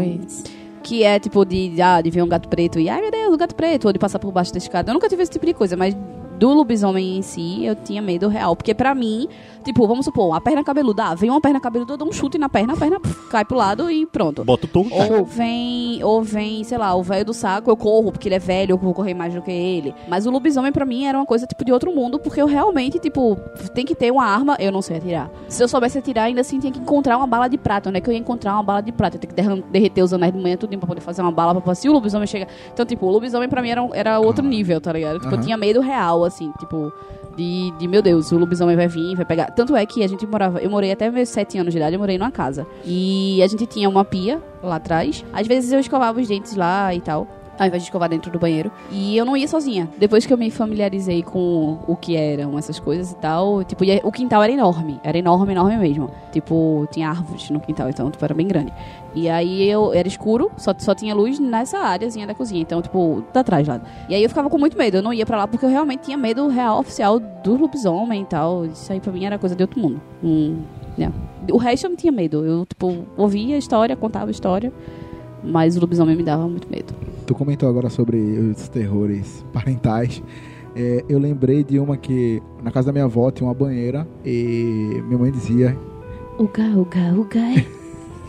Tições. 0.00 0.44
Que 0.82 1.04
é 1.04 1.18
tipo 1.20 1.44
de, 1.44 1.80
ah, 1.80 2.00
de 2.00 2.10
ver 2.10 2.22
um 2.22 2.28
gato 2.28 2.48
preto 2.48 2.78
e, 2.80 2.88
ai 2.88 3.00
meu 3.00 3.10
Deus, 3.10 3.32
o 3.34 3.36
gato 3.36 3.54
preto, 3.54 3.86
ou 3.86 3.92
de 3.92 3.98
passar 3.98 4.18
por 4.18 4.32
baixo 4.32 4.52
da 4.52 4.58
escada. 4.58 4.90
Eu 4.90 4.94
nunca 4.94 5.08
tive 5.08 5.22
esse 5.22 5.30
tipo 5.30 5.46
de 5.46 5.54
coisa, 5.54 5.76
mas 5.76 5.94
do 6.38 6.48
lobisomem 6.52 7.18
em 7.18 7.22
si, 7.22 7.64
eu 7.64 7.76
tinha 7.76 8.02
medo 8.02 8.26
real. 8.28 8.56
Porque 8.56 8.74
pra 8.74 8.92
mim, 8.94 9.28
tipo, 9.62 9.86
vamos 9.86 10.04
supor, 10.04 10.34
a 10.34 10.40
perna 10.40 10.62
cabeluda, 10.64 11.04
ah, 11.04 11.14
vem 11.14 11.30
uma 11.30 11.40
perna 11.40 11.60
cabeluda, 11.60 11.94
eu 11.94 11.96
dou 11.96 12.08
um 12.08 12.12
chute 12.12 12.38
na 12.38 12.48
perna, 12.48 12.74
a 12.74 12.76
perna 12.76 13.00
cai 13.30 13.44
pro 13.44 13.56
lado 13.56 13.90
e 13.90 14.06
pronto. 14.06 14.44
Bota 14.44 14.66
o 14.66 14.68
tom. 14.68 14.86
Ou 14.90 15.24
vem, 15.24 16.02
ou 16.04 16.22
vem, 16.22 16.64
sei 16.64 16.78
lá, 16.78 16.94
o 16.94 17.02
velho 17.02 17.24
do 17.24 17.32
saco, 17.34 17.70
eu 17.70 17.76
corro, 17.76 18.12
porque 18.12 18.28
ele 18.28 18.34
é 18.34 18.38
velho, 18.38 18.72
eu 18.72 18.78
vou 18.78 18.92
correr 18.94 19.14
mais 19.14 19.34
do 19.34 19.42
que 19.42 19.50
ele. 19.50 19.94
Mas 20.08 20.26
o 20.26 20.30
lobisomem 20.30 20.72
pra 20.72 20.84
mim 20.84 21.04
era 21.06 21.16
uma 21.18 21.26
coisa 21.26 21.46
tipo 21.46 21.64
de 21.64 21.72
outro 21.72 21.94
mundo, 21.94 22.18
porque 22.18 22.40
eu 22.40 22.46
realmente, 22.46 22.98
tipo, 22.98 23.36
tem 23.74 23.84
que 23.84 23.94
ter 23.94 24.10
uma 24.10 24.24
arma, 24.24 24.56
eu 24.58 24.72
não 24.72 24.82
sei 24.82 24.96
atirar. 24.98 25.30
Se 25.48 25.62
eu 25.62 25.68
soubesse 25.68 25.98
atirar, 25.98 26.24
ainda 26.24 26.40
assim 26.40 26.58
tinha 26.58 26.72
que 26.72 26.78
encontrar 26.78 27.16
uma 27.16 27.26
bala 27.26 27.48
de 27.48 27.58
prata, 27.58 27.88
onde 27.88 27.98
é 27.98 28.00
que 28.00 28.08
eu 28.08 28.14
ia 28.14 28.18
encontrar 28.20 28.54
uma 28.54 28.62
bala 28.62 28.80
de 28.82 28.92
prata? 28.92 29.16
Eu 29.16 29.20
tenho 29.20 29.34
que 29.62 29.70
derreter 29.70 30.02
os 30.02 30.12
anéis 30.12 30.32
de 30.32 30.38
manhã 30.40 30.56
tudinho 30.56 30.78
pra 30.80 30.88
poder 30.88 31.00
fazer 31.00 31.22
uma 31.22 31.32
bala 31.32 31.60
pra 31.60 31.74
se 31.74 31.88
o 31.88 31.92
lobisomem 31.92 32.26
chega. 32.26 32.46
Então, 32.72 32.84
tipo, 32.84 33.06
o 33.06 33.10
lobisomem 33.10 33.48
pra 33.48 33.62
mim 33.62 33.70
era, 33.70 33.88
era 33.94 34.20
outro 34.20 34.44
nível, 34.44 34.80
tá 34.80 34.92
ligado? 34.92 35.14
Tipo, 35.18 35.28
eu 35.28 35.34
Aham. 35.34 35.42
tinha 35.42 35.56
medo 35.56 35.80
real, 35.80 36.24
assim, 36.24 36.52
tipo. 36.58 36.92
De, 37.36 37.70
de, 37.78 37.88
meu 37.88 38.02
Deus, 38.02 38.30
o 38.32 38.38
lobisomem 38.38 38.76
vai 38.76 38.88
vir, 38.88 39.14
vai 39.16 39.24
pegar. 39.24 39.50
Tanto 39.50 39.74
é 39.74 39.84
que 39.86 40.02
a 40.02 40.08
gente 40.08 40.26
morava, 40.26 40.60
eu 40.60 40.70
morei 40.70 40.92
até 40.92 41.10
meus 41.10 41.28
sete 41.28 41.58
anos 41.58 41.72
de 41.72 41.78
idade, 41.78 41.94
eu 41.94 42.00
morei 42.00 42.18
numa 42.18 42.30
casa. 42.30 42.66
E 42.84 43.42
a 43.42 43.46
gente 43.46 43.66
tinha 43.66 43.88
uma 43.88 44.04
pia 44.04 44.40
lá 44.62 44.76
atrás. 44.76 45.24
Às 45.32 45.46
vezes 45.46 45.72
eu 45.72 45.80
escovava 45.80 46.20
os 46.20 46.28
dentes 46.28 46.56
lá 46.56 46.94
e 46.94 47.00
tal. 47.00 47.26
Ao 47.58 47.66
invés 47.66 47.82
de 47.82 47.88
escovar 47.88 48.08
dentro 48.08 48.30
do 48.30 48.38
banheiro. 48.38 48.72
E 48.90 49.16
eu 49.16 49.24
não 49.24 49.36
ia 49.36 49.46
sozinha. 49.46 49.88
Depois 49.98 50.24
que 50.24 50.32
eu 50.32 50.38
me 50.38 50.50
familiarizei 50.50 51.22
com 51.22 51.78
o 51.86 51.94
que 51.94 52.16
eram 52.16 52.58
essas 52.58 52.80
coisas 52.80 53.12
e 53.12 53.16
tal, 53.16 53.62
tipo, 53.62 53.84
o 54.02 54.10
quintal 54.10 54.42
era 54.42 54.52
enorme. 54.52 54.98
Era 55.04 55.18
enorme, 55.18 55.52
enorme 55.52 55.76
mesmo. 55.76 56.10
Tipo, 56.32 56.88
tinha 56.90 57.10
árvores 57.10 57.50
no 57.50 57.60
quintal, 57.60 57.90
então, 57.90 58.10
tipo, 58.10 58.24
era 58.24 58.34
bem 58.34 58.48
grande. 58.48 58.72
E 59.14 59.28
aí 59.28 59.68
eu 59.68 59.92
era 59.92 60.08
escuro, 60.08 60.50
só, 60.56 60.74
só 60.78 60.94
tinha 60.94 61.14
luz 61.14 61.38
nessa 61.38 61.78
áreazinha 61.78 62.26
da 62.26 62.34
cozinha. 62.34 62.62
Então, 62.62 62.80
tipo, 62.80 63.22
da 63.32 63.44
trás 63.44 63.68
lá. 63.68 63.80
E 64.08 64.14
aí 64.14 64.22
eu 64.22 64.28
ficava 64.28 64.48
com 64.48 64.58
muito 64.58 64.76
medo. 64.76 64.98
Eu 64.98 65.02
não 65.02 65.12
ia 65.12 65.26
pra 65.26 65.36
lá 65.36 65.46
porque 65.46 65.64
eu 65.64 65.70
realmente 65.70 66.04
tinha 66.04 66.16
medo 66.16 66.48
real 66.48 66.78
oficial 66.78 67.18
do 67.18 67.56
lobisomem 67.56 68.22
e 68.22 68.26
tal. 68.26 68.64
Isso 68.64 68.92
aí 68.92 69.00
pra 69.00 69.12
mim 69.12 69.24
era 69.24 69.38
coisa 69.38 69.54
de 69.54 69.62
outro 69.62 69.78
mundo. 69.80 70.00
Hum, 70.24 70.62
não. 70.96 71.12
O 71.50 71.58
resto 71.58 71.84
eu 71.84 71.90
não 71.90 71.96
tinha 71.96 72.12
medo. 72.12 72.44
Eu, 72.44 72.64
tipo, 72.64 73.04
ouvia 73.16 73.54
a 73.54 73.58
história, 73.58 73.94
contava 73.96 74.26
a 74.26 74.30
história. 74.30 74.72
Mas 75.44 75.76
o 75.76 75.80
lobisomem 75.80 76.16
me 76.16 76.22
dava 76.22 76.48
muito 76.48 76.70
medo. 76.70 76.94
Tu 77.26 77.34
comentou 77.34 77.68
agora 77.68 77.90
sobre 77.90 78.16
os 78.18 78.68
terrores 78.68 79.44
parentais. 79.52 80.22
É, 80.74 81.04
eu 81.08 81.18
lembrei 81.18 81.62
de 81.62 81.78
uma 81.78 81.96
que 81.98 82.42
na 82.62 82.70
casa 82.70 82.86
da 82.86 82.92
minha 82.92 83.04
avó 83.04 83.30
tinha 83.30 83.46
uma 83.46 83.54
banheira 83.54 84.08
e 84.24 85.02
minha 85.04 85.18
mãe 85.18 85.30
dizia 85.30 85.76
Uga, 86.38 86.64
uga, 86.74 87.12
uga. 87.14 87.40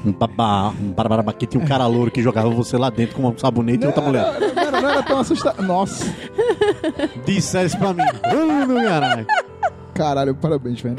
Um 0.06 0.12
babá, 0.12 0.70
um 0.70 0.92
barbarabá, 0.92 1.32
que 1.34 1.46
tinha 1.48 1.64
um 1.64 1.66
cara 1.66 1.88
louro 1.88 2.12
que 2.12 2.22
jogava 2.22 2.50
você 2.50 2.78
lá 2.78 2.90
dentro 2.90 3.16
com 3.16 3.28
um 3.28 3.38
sabonete 3.38 3.84
e 3.84 3.88
outra 3.88 4.02
mulher. 4.02 4.26
Não 4.54 4.62
era, 4.62 4.82
não 4.82 4.90
era 4.90 5.04
tão 5.04 5.20
assustador. 5.20 5.66
Nossa, 5.66 6.06
Disseram 7.26 7.66
isso 7.68 7.78
pra 7.78 7.94
mim. 7.94 8.04
Caralho, 9.94 10.36
parabéns, 10.36 10.82
velho. 10.82 10.98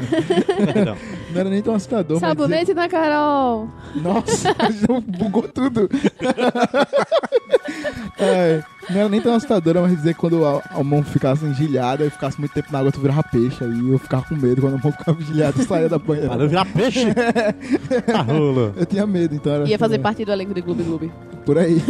Perdão. 0.73 0.95
Não 1.35 1.41
era 1.41 1.49
nem 1.49 1.61
tão 1.61 1.75
assustador. 1.75 2.19
mas 2.19 2.29
Sabonete 2.29 2.73
na 2.73 2.87
Carol. 2.87 3.67
Nossa, 3.95 4.55
bugou 5.05 5.43
tudo. 5.43 5.89
É, 8.17 8.63
não 8.89 8.99
era 9.01 9.09
nem 9.09 9.19
tão 9.19 9.33
assustadora, 9.33 9.81
mas 9.81 9.91
dizer 9.91 10.13
que 10.13 10.19
quando 10.19 10.45
a, 10.45 10.61
a 10.69 10.83
mão 10.83 11.03
ficasse 11.03 11.43
engilhada 11.45 12.05
e 12.05 12.09
ficasse 12.09 12.39
muito 12.39 12.53
tempo 12.53 12.71
na 12.71 12.79
água, 12.79 12.91
tu 12.91 12.99
virava 13.01 13.23
peixe. 13.23 13.61
Aí 13.63 13.89
eu 13.91 13.97
ficava 13.99 14.23
com 14.23 14.35
medo 14.35 14.61
quando 14.61 14.75
a 14.75 14.77
mão 14.77 14.91
ficava 14.91 15.19
engilhada 15.21 15.61
e 15.61 15.65
saía 15.65 15.89
da 15.89 15.97
banheira. 15.99 16.29
Para 16.29 16.43
eu 16.43 16.49
virar 16.49 16.65
peixe. 16.65 17.05
Tá 18.05 18.21
rolo. 18.21 18.73
Eu 18.77 18.85
tinha 18.85 19.05
medo, 19.05 19.35
então 19.35 19.51
era 19.51 19.67
Ia 19.67 19.77
fazer 19.77 19.95
assim, 19.95 20.03
parte 20.03 20.23
do 20.23 20.31
elenco 20.31 20.53
do 20.53 20.61
Gloob 20.63 20.83
Gloob. 20.83 21.11
por 21.45 21.57
aí. 21.57 21.81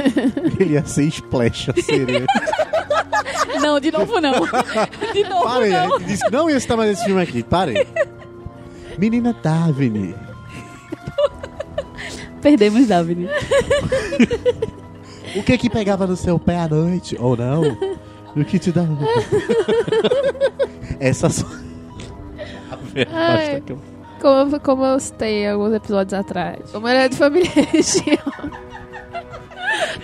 Ele 0.59 0.73
ia 0.73 0.85
ser 0.85 1.03
splash, 1.03 1.69
a 1.69 1.81
sereia. 1.81 2.25
Não, 3.61 3.79
de 3.79 3.91
novo 3.91 4.19
não. 4.19 4.33
De 5.13 5.23
novo 5.29 5.43
Parei, 5.43 5.71
não. 5.71 5.99
disse 5.99 6.23
não 6.31 6.49
ia 6.49 6.59
citar 6.59 6.77
mais 6.77 6.91
esse 6.91 7.05
filme 7.05 7.21
aqui. 7.21 7.43
Parei. 7.43 7.85
Menina 8.97 9.33
Davine. 9.43 10.15
Perdemos 12.41 12.87
Davine. 12.87 13.27
O 15.37 15.43
que 15.43 15.57
que 15.57 15.69
pegava 15.69 16.07
no 16.07 16.15
seu 16.15 16.39
pé 16.39 16.57
à 16.59 16.65
noite? 16.65 17.17
Ou 17.19 17.35
não? 17.35 17.61
O 18.37 18.45
que 18.45 18.57
te 18.57 18.71
dava... 18.71 18.97
Essa 20.97 21.29
só... 21.29 21.45
Ai. 23.11 23.61
Eu- 23.67 23.77
Como, 24.21 24.59
como 24.61 24.85
eu 24.85 24.97
citei 24.97 25.45
alguns 25.45 25.73
episódios 25.73 26.13
atrás. 26.17 26.71
Como 26.71 26.87
era 26.87 27.09
de 27.09 27.17
família 27.17 27.51
religião. 27.51 28.17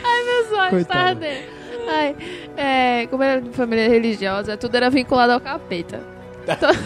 Ai, 0.04 0.24
meus 0.26 0.52
olhos, 0.60 0.86
tá 0.88 0.96
ardendo. 1.00 1.46
Ai, 1.88 2.16
é, 2.58 3.08
como 3.08 3.24
era 3.24 3.40
de 3.40 3.52
família 3.52 3.88
religiosa, 3.88 4.58
tudo 4.58 4.76
era 4.76 4.90
vinculado 4.90 5.32
ao 5.32 5.40
capeta. 5.40 6.02
To- 6.46 6.78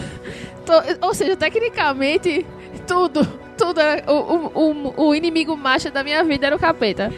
ou 1.00 1.14
seja, 1.14 1.36
tecnicamente, 1.36 2.46
tudo, 2.86 3.26
tudo 3.56 3.80
era, 3.80 4.10
o, 4.10 4.14
o, 4.14 4.52
o, 4.54 5.06
o 5.08 5.14
inimigo 5.14 5.56
macho 5.56 5.90
da 5.90 6.02
minha 6.04 6.22
vida 6.24 6.46
era 6.46 6.56
o 6.56 6.58
capeta. 6.58 7.12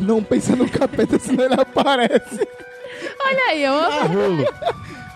Não 0.00 0.22
pensa 0.22 0.54
no 0.54 0.68
capeta, 0.68 1.18
senão 1.18 1.44
ele 1.44 1.54
aparece. 1.60 2.46
Olha 3.24 3.42
aí, 3.50 3.62
eu 3.64 3.74
Ah, 3.74 4.02
rolo. 4.04 4.44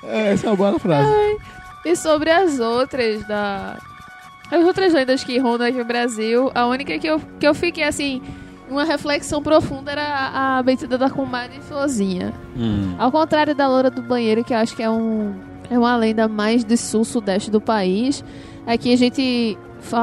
É, 0.04 0.32
essa 0.32 0.46
é 0.46 0.50
uma 0.50 0.56
boa 0.56 0.78
frase. 0.78 1.38
E 1.84 1.94
sobre 1.96 2.30
as 2.30 2.58
outras 2.60 3.24
da. 3.26 3.78
As 4.50 4.64
outras 4.64 4.92
lendas 4.92 5.22
que 5.22 5.38
rondam 5.38 5.66
aqui 5.66 5.78
no 5.78 5.84
Brasil, 5.84 6.50
a 6.54 6.66
única 6.66 6.98
que 6.98 7.06
eu, 7.06 7.20
que 7.38 7.46
eu 7.46 7.54
fiquei 7.54 7.84
assim, 7.84 8.20
uma 8.68 8.84
reflexão 8.84 9.40
profunda 9.42 9.92
era 9.92 10.02
a, 10.02 10.28
a 10.28 10.58
aventura 10.58 10.98
da 10.98 11.08
comadre 11.08 11.60
Florzinha. 11.60 12.32
Hum. 12.56 12.94
Ao 12.98 13.12
contrário 13.12 13.54
da 13.54 13.68
loura 13.68 13.90
do 13.90 14.02
banheiro, 14.02 14.42
que 14.42 14.52
eu 14.52 14.58
acho 14.58 14.74
que 14.74 14.82
é 14.82 14.90
um. 14.90 15.34
É 15.70 15.78
uma 15.78 15.96
lenda 15.96 16.26
mais 16.28 16.64
do 16.64 16.76
sul-sudeste 16.76 17.50
do 17.50 17.60
país. 17.60 18.24
Aqui 18.66 18.92
a 18.92 18.96
gente 18.96 19.56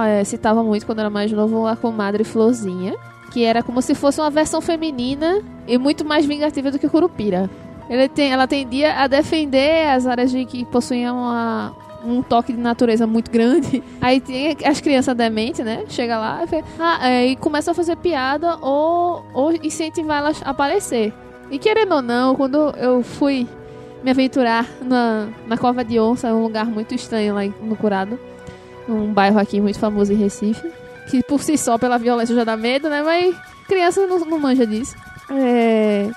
eh, 0.08 0.24
citava 0.24 0.64
muito 0.64 0.86
quando 0.86 1.00
era 1.00 1.10
mais 1.10 1.32
novo 1.32 1.68
a 1.68 1.76
comadre 1.76 2.24
Florzinha. 2.24 2.96
Que 3.32 3.44
era 3.44 3.62
como 3.62 3.82
se 3.82 3.94
fosse 3.94 4.22
uma 4.22 4.30
versão 4.30 4.62
feminina 4.62 5.42
e 5.68 5.78
muito 5.78 6.06
mais 6.06 6.26
vingativa 6.26 6.72
do 6.72 6.80
que 6.80 6.88
Curupira. 6.88 7.50
Tem, 8.16 8.32
ela 8.32 8.48
tendia 8.48 8.94
a 9.02 9.08
defender 9.08 9.88
as 9.90 10.06
áreas 10.08 10.32
de 10.32 10.44
que 10.46 10.66
possuíam 10.66 11.18
uma- 11.18 11.76
um 12.06 12.22
toque 12.22 12.54
de 12.54 12.60
natureza 12.60 13.06
muito 13.06 13.30
grande. 13.30 13.84
Aí 14.00 14.20
tem 14.22 14.56
as 14.66 14.80
crianças 14.80 15.16
dementes, 15.16 15.64
né? 15.66 15.84
Chega 15.90 16.18
lá 16.18 16.42
e, 16.44 16.48
fala, 16.48 16.64
ah, 16.80 17.10
é, 17.10 17.28
e 17.28 17.36
começa 17.36 17.72
a 17.72 17.74
fazer 17.74 17.98
piada 17.98 18.58
ou, 18.62 19.26
ou 19.34 19.52
incentivar 19.62 20.20
elas 20.20 20.42
a 20.44 20.52
aparecer. 20.52 21.14
E 21.52 21.58
querendo 21.60 21.96
ou 21.96 22.02
não, 22.02 22.36
quando 22.36 22.58
eu 22.78 23.04
fui 23.04 23.48
me 24.08 24.12
aventurar 24.12 24.66
na, 24.82 25.28
na 25.46 25.58
Cova 25.58 25.84
de 25.84 26.00
Onça, 26.00 26.34
um 26.34 26.42
lugar 26.44 26.66
muito 26.66 26.96
estranho 26.96 27.36
lá 27.36 27.42
no 27.62 27.76
Curado, 27.76 28.18
um 28.88 29.12
bairro 29.12 29.38
aqui 29.38 29.60
muito 29.60 29.78
famoso 29.78 30.14
em 30.14 30.16
Recife, 30.16 30.66
que 31.10 31.22
por 31.24 31.44
si 31.44 31.58
só, 31.58 31.78
pela 31.78 31.98
violência, 31.98 32.34
já 32.34 32.46
dá 32.46 32.56
medo, 32.56 32.88
né? 32.88 33.04
Mas 33.04 33.36
criança 33.68 34.08
não, 34.08 34.20
não 34.20 34.40
manja 34.40 34.66
disso. 34.66 34.96
É, 35.30 36.10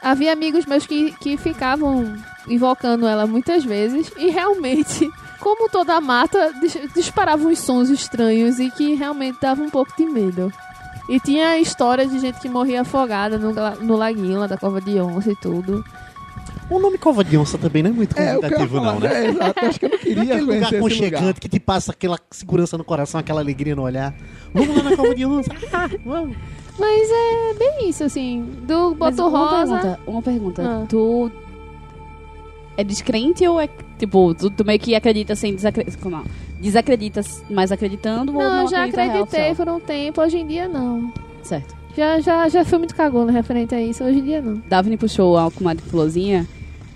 havia 0.00 0.32
amigos 0.32 0.66
meus 0.66 0.86
que, 0.86 1.10
que 1.18 1.36
ficavam 1.36 2.14
invocando 2.46 3.08
ela 3.08 3.26
muitas 3.26 3.64
vezes 3.64 4.12
e 4.16 4.30
realmente, 4.30 5.10
como 5.40 5.68
toda 5.68 5.96
a 5.96 6.00
mata, 6.00 6.52
dis- 6.60 6.78
disparava 6.94 7.44
uns 7.44 7.58
sons 7.58 7.90
estranhos 7.90 8.60
e 8.60 8.70
que 8.70 8.94
realmente 8.94 9.38
dava 9.42 9.60
um 9.60 9.70
pouco 9.70 9.92
de 9.96 10.06
medo. 10.06 10.52
E 11.08 11.18
tinha 11.18 11.58
histórias 11.58 12.08
de 12.08 12.20
gente 12.20 12.38
que 12.38 12.48
morria 12.48 12.82
afogada 12.82 13.36
no, 13.36 13.52
no 13.80 13.96
laguinho 13.96 14.38
lá 14.38 14.46
da 14.46 14.56
Cova 14.56 14.80
de 14.80 15.00
Onça 15.00 15.32
e 15.32 15.36
tudo. 15.36 15.84
O 16.74 16.78
nome 16.80 16.96
Cova 16.98 17.22
de 17.22 17.36
Onça 17.36 17.58
também 17.58 17.82
não 17.82 17.90
é 17.90 17.92
muito 17.92 18.18
É, 18.18 18.34
convidativo, 18.34 18.76
falar, 18.76 18.92
não, 18.94 19.00
né? 19.00 19.24
É, 19.24 19.28
exato. 19.28 19.64
Acho 19.66 19.78
que 19.80 19.84
eu 19.86 19.90
não 19.90 19.96
Não 19.96 20.02
é 20.02 20.06
queria 20.06 20.22
aquele 20.22 20.40
lugar 20.40 20.74
aconchegante 20.74 21.40
que 21.40 21.48
te 21.48 21.60
passa 21.60 21.92
aquela 21.92 22.18
segurança 22.30 22.78
no 22.78 22.84
coração, 22.84 23.20
aquela 23.20 23.40
alegria 23.40 23.76
no 23.76 23.82
olhar. 23.82 24.14
Vamos 24.54 24.76
lá 24.76 24.82
na 24.82 24.96
Cova 24.96 25.14
de 25.14 25.26
Onça. 25.26 25.50
Ah, 25.72 25.88
vamos. 26.04 26.36
Mas 26.78 27.10
é 27.10 27.54
bem 27.58 27.88
isso, 27.90 28.04
assim. 28.04 28.44
Do 28.62 28.96
Mas 28.98 29.16
Boto 29.16 29.28
uma 29.28 29.38
Rosa. 29.38 29.74
pergunta, 29.78 30.00
uma 30.06 30.22
pergunta. 30.22 30.62
Ah. 30.64 30.86
Tu 30.88 31.30
é 32.76 32.82
descrente 32.84 33.46
ou 33.46 33.60
é, 33.60 33.68
tipo, 33.98 34.34
tu, 34.34 34.50
tu 34.50 34.64
meio 34.64 34.78
que 34.78 34.94
acredita 34.94 35.34
sem 35.36 35.54
desacreditar? 35.54 36.00
Como 36.02 36.16
é? 36.16 36.22
Desacredita, 36.60 37.20
mas 37.50 37.70
acreditando 37.72 38.32
ou 38.32 38.38
Não, 38.42 38.50
não 38.50 38.62
eu 38.62 38.68
já 38.68 38.84
acreditei 38.84 39.54
por 39.54 39.68
um 39.68 39.80
tempo, 39.80 40.20
hoje 40.22 40.38
em 40.38 40.46
dia 40.46 40.68
não. 40.68 41.12
Certo. 41.42 41.74
Já, 41.96 42.20
já, 42.20 42.48
já 42.48 42.64
fui 42.64 42.78
muito 42.78 42.94
cagona 42.94 43.30
referente 43.30 43.74
a 43.74 43.82
isso, 43.82 44.02
hoje 44.02 44.20
em 44.20 44.24
dia 44.24 44.40
não. 44.40 44.62
Daphne 44.66 44.96
puxou 44.96 45.36
a 45.36 45.50
comadre 45.50 45.84
Florzinha. 45.84 46.46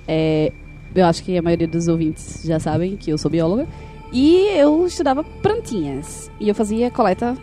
É, 0.07 0.53
eu 0.95 1.05
acho 1.05 1.23
que 1.23 1.37
a 1.37 1.43
maioria 1.43 1.67
dos 1.69 1.89
ouvintes 1.89 2.43
já 2.45 2.59
sabem 2.59 2.97
que 2.97 3.11
eu 3.11 3.19
sou 3.19 3.31
bióloga. 3.31 3.67
E 4.13 4.47
eu 4.57 4.87
estudava 4.87 5.25
plantinhas. 5.25 6.31
E 6.41 6.49
eu 6.49 6.55
fazia 6.55 6.91
coleta 6.91 7.37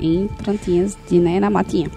em 0.00 0.26
plantinhas 0.42 0.96
de, 1.08 1.18
né, 1.18 1.38
na 1.38 1.50
matinha. 1.50 1.90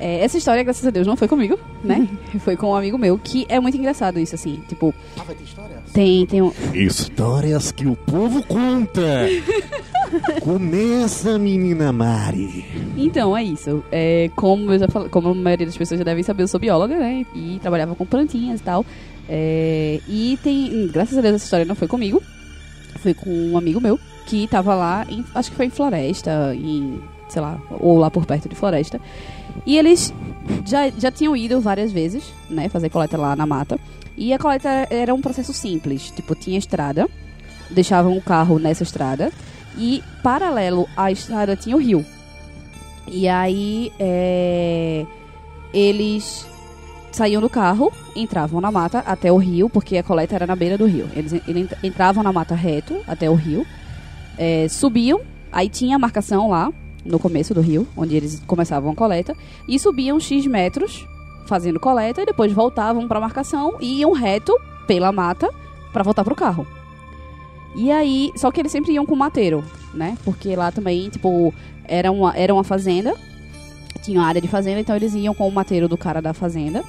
É, 0.00 0.24
essa 0.24 0.36
história, 0.36 0.62
graças 0.62 0.84
a 0.84 0.90
Deus, 0.90 1.06
não 1.06 1.16
foi 1.16 1.28
comigo, 1.28 1.58
né? 1.82 2.08
foi 2.40 2.56
com 2.56 2.70
um 2.72 2.74
amigo 2.74 2.98
meu, 2.98 3.16
que 3.16 3.46
é 3.48 3.60
muito 3.60 3.76
engraçado 3.76 4.18
isso, 4.18 4.34
assim. 4.34 4.60
Tipo, 4.68 4.92
Ah, 5.18 5.22
vai 5.22 5.36
ter 5.36 5.44
história? 5.44 5.76
tem, 5.92 6.26
tem 6.26 6.42
um. 6.42 6.52
Histórias 6.74 7.70
que 7.70 7.86
o 7.86 7.94
povo 7.94 8.42
conta. 8.44 9.28
Começa, 10.40 11.38
menina 11.38 11.92
Mari. 11.92 12.64
Então, 12.96 13.36
é 13.36 13.42
isso. 13.42 13.84
É, 13.90 14.30
como, 14.36 14.72
eu 14.72 14.78
já 14.78 14.88
falei, 14.88 15.08
como 15.08 15.28
a 15.28 15.34
maioria 15.34 15.66
das 15.66 15.76
pessoas 15.76 15.98
já 15.98 16.04
devem 16.04 16.22
saber, 16.22 16.42
eu 16.42 16.48
sou 16.48 16.60
bióloga, 16.60 16.96
né? 16.96 17.24
E 17.34 17.58
trabalhava 17.60 17.94
com 17.94 18.04
plantinhas 18.06 18.60
e 18.60 18.62
tal. 18.62 18.84
É, 19.28 20.00
e 20.08 20.38
tem. 20.42 20.86
Graças 20.88 21.16
a 21.16 21.20
Deus 21.20 21.36
essa 21.36 21.44
história 21.44 21.64
não 21.64 21.74
foi 21.74 21.88
comigo. 21.88 22.22
Foi 23.00 23.14
com 23.14 23.30
um 23.30 23.56
amigo 23.58 23.80
meu 23.80 23.98
que 24.26 24.46
tava 24.48 24.74
lá, 24.74 25.06
em- 25.08 25.24
acho 25.34 25.50
que 25.50 25.56
foi 25.56 25.66
em 25.66 25.70
floresta, 25.70 26.54
em. 26.54 27.00
sei 27.28 27.42
lá, 27.42 27.58
ou 27.70 27.98
lá 27.98 28.10
por 28.10 28.26
perto 28.26 28.48
de 28.48 28.54
floresta. 28.54 29.00
E 29.66 29.76
eles 29.76 30.12
já, 30.66 30.88
já 30.90 31.10
tinham 31.10 31.36
ido 31.36 31.60
várias 31.60 31.92
vezes, 31.92 32.24
né? 32.50 32.68
Fazer 32.68 32.88
coleta 32.90 33.16
lá 33.16 33.34
na 33.36 33.46
mata. 33.46 33.78
E 34.16 34.32
a 34.32 34.38
coleta 34.38 34.68
era 34.90 35.14
um 35.14 35.20
processo 35.20 35.52
simples. 35.52 36.10
Tipo, 36.10 36.34
tinha 36.34 36.58
estrada, 36.58 37.08
deixavam 37.70 38.16
o 38.16 38.22
carro 38.22 38.58
nessa 38.58 38.82
estrada. 38.82 39.32
E 39.76 40.02
paralelo 40.22 40.86
à 40.96 41.10
estrada 41.10 41.56
tinha 41.56 41.74
o 41.76 41.80
rio. 41.80 42.04
E 43.08 43.28
aí 43.28 43.90
é, 43.98 45.04
eles 45.72 46.46
saíam 47.14 47.40
do 47.40 47.48
carro, 47.48 47.92
entravam 48.14 48.60
na 48.60 48.70
mata 48.70 48.98
até 49.00 49.30
o 49.30 49.36
rio, 49.36 49.68
porque 49.68 49.96
a 49.96 50.02
coleta 50.02 50.34
era 50.34 50.46
na 50.46 50.56
beira 50.56 50.76
do 50.76 50.86
rio. 50.86 51.08
Eles, 51.14 51.32
entravam 51.82 52.22
na 52.22 52.32
mata 52.32 52.54
reto 52.54 53.00
até 53.06 53.30
o 53.30 53.34
rio, 53.34 53.66
é, 54.36 54.66
subiam, 54.68 55.20
aí 55.52 55.68
tinha 55.68 55.96
a 55.96 55.98
marcação 55.98 56.50
lá 56.50 56.72
no 57.04 57.18
começo 57.18 57.54
do 57.54 57.60
rio, 57.60 57.86
onde 57.96 58.16
eles 58.16 58.42
começavam 58.46 58.90
a 58.90 58.94
coleta, 58.94 59.36
e 59.68 59.78
subiam 59.78 60.18
X 60.18 60.46
metros 60.46 61.06
fazendo 61.46 61.78
coleta, 61.78 62.22
e 62.22 62.26
depois 62.26 62.52
voltavam 62.52 63.06
para 63.06 63.18
a 63.18 63.20
marcação 63.20 63.76
e 63.80 64.00
iam 64.00 64.12
reto 64.12 64.58
pela 64.86 65.12
mata 65.12 65.48
para 65.92 66.02
voltar 66.02 66.24
pro 66.24 66.34
carro. 66.34 66.66
E 67.76 67.90
aí, 67.90 68.32
só 68.36 68.50
que 68.50 68.60
eles 68.60 68.72
sempre 68.72 68.92
iam 68.92 69.04
com 69.04 69.14
o 69.14 69.18
mateiro, 69.18 69.62
né? 69.92 70.16
Porque 70.24 70.54
lá 70.56 70.72
também, 70.72 71.08
tipo, 71.10 71.52
era 71.86 72.10
uma, 72.10 72.34
era 72.36 72.54
uma 72.54 72.64
fazenda, 72.64 73.14
tinha 74.02 74.20
uma 74.20 74.26
área 74.26 74.40
de 74.40 74.48
fazenda, 74.48 74.80
então 74.80 74.96
eles 74.96 75.14
iam 75.14 75.34
com 75.34 75.46
o 75.46 75.52
mateiro 75.52 75.88
do 75.88 75.96
cara 75.96 76.22
da 76.22 76.32
fazenda 76.32 76.82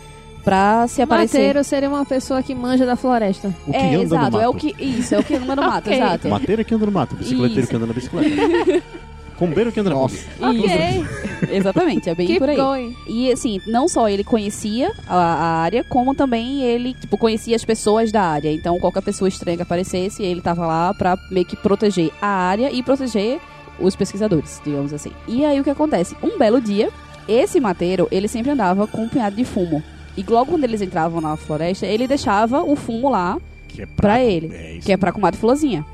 pra 0.45 0.87
se 0.87 1.01
aparecer. 1.01 1.37
Mateiro 1.39 1.63
seria 1.63 1.89
uma 1.89 2.05
pessoa 2.05 2.41
que 2.41 2.55
manja 2.55 2.85
da 2.85 2.95
floresta. 2.95 3.53
O 3.67 3.71
que 3.71 3.77
é, 3.77 3.95
anda 3.95 4.03
exato, 4.03 4.25
no 4.25 4.31
mato. 4.31 4.41
é 4.41 4.47
o 4.47 4.53
que. 4.53 4.75
Isso, 4.79 5.15
é 5.15 5.19
o 5.19 5.23
que 5.23 5.33
anda 5.35 5.55
no 5.55 5.61
mato, 5.63 5.87
Ok. 5.89 5.97
exato. 5.97 6.27
Mateiro 6.29 6.63
que 6.63 6.73
anda 6.73 6.85
no 6.85 6.91
mato, 6.91 7.15
bicicleteiro 7.15 7.59
Isso. 7.61 7.69
que 7.69 7.75
anda 7.75 7.85
na 7.87 7.93
bicicleta. 7.93 8.83
Combeiro 9.37 9.69
que 9.69 9.79
anda 9.81 9.89
na 9.89 9.97
Nossa. 9.97 10.17
Ok. 10.41 11.05
Exatamente, 11.51 12.09
é 12.09 12.15
bem 12.15 12.25
Keep 12.25 12.39
por 12.39 12.49
aí. 12.49 12.55
going. 12.55 12.95
E 13.05 13.29
assim, 13.29 13.59
não 13.67 13.85
só 13.85 14.07
ele 14.07 14.23
conhecia 14.23 14.93
a, 15.09 15.15
a 15.17 15.45
área, 15.61 15.83
como 15.83 16.15
também 16.15 16.61
ele, 16.63 16.93
tipo, 16.93 17.17
conhecia 17.17 17.53
as 17.53 17.65
pessoas 17.65 18.13
da 18.13 18.21
área. 18.21 18.49
Então, 18.53 18.79
qualquer 18.79 19.01
pessoa 19.03 19.27
estranha 19.27 19.57
que 19.57 19.63
aparecesse, 19.63 20.23
ele 20.23 20.39
tava 20.39 20.65
lá 20.65 20.93
pra 20.93 21.17
meio 21.29 21.45
que 21.45 21.57
proteger 21.57 22.11
a 22.21 22.27
área 22.27 22.71
e 22.71 22.81
proteger 22.81 23.41
os 23.77 23.93
pesquisadores, 23.93 24.61
digamos 24.63 24.93
assim. 24.93 25.11
E 25.27 25.43
aí 25.43 25.59
o 25.59 25.65
que 25.65 25.69
acontece? 25.69 26.15
Um 26.23 26.37
belo 26.37 26.61
dia, 26.61 26.89
esse 27.27 27.59
mateiro, 27.59 28.07
ele 28.09 28.29
sempre 28.29 28.51
andava 28.51 28.87
com 28.87 29.03
um 29.03 29.09
punhado 29.09 29.35
de 29.35 29.43
fumo. 29.43 29.83
E 30.18 30.24
logo 30.24 30.51
quando 30.51 30.63
eles 30.63 30.82
entravam 30.82 31.20
na 31.20 31.36
floresta, 31.36 31.86
ele 31.86 32.07
deixava 32.07 32.63
o 32.63 32.76
fumo 32.76 33.09
lá 33.09 33.38
Que 33.68 33.82
é 33.82 33.86
pra 33.86 34.24
ele, 34.24 34.47
É 34.53 34.80
que 34.84 34.91
é 34.91 34.97
pra 34.97 35.11
comadre 35.11 35.39
Florzinha. 35.39 35.86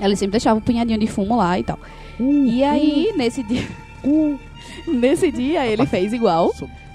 Ele 0.00 0.16
sempre 0.16 0.32
deixava 0.32 0.58
um 0.58 0.62
punhadinho 0.62 0.98
de 0.98 1.06
fumo 1.06 1.36
lá 1.36 1.58
e 1.58 1.62
tal. 1.62 1.78
e 2.20 2.62
aí, 2.62 3.12
nesse 3.16 3.42
dia. 3.42 3.66
nesse 4.86 5.30
dia, 5.30 5.66
ele 5.66 5.86
fez 5.86 6.12
igual. 6.12 6.52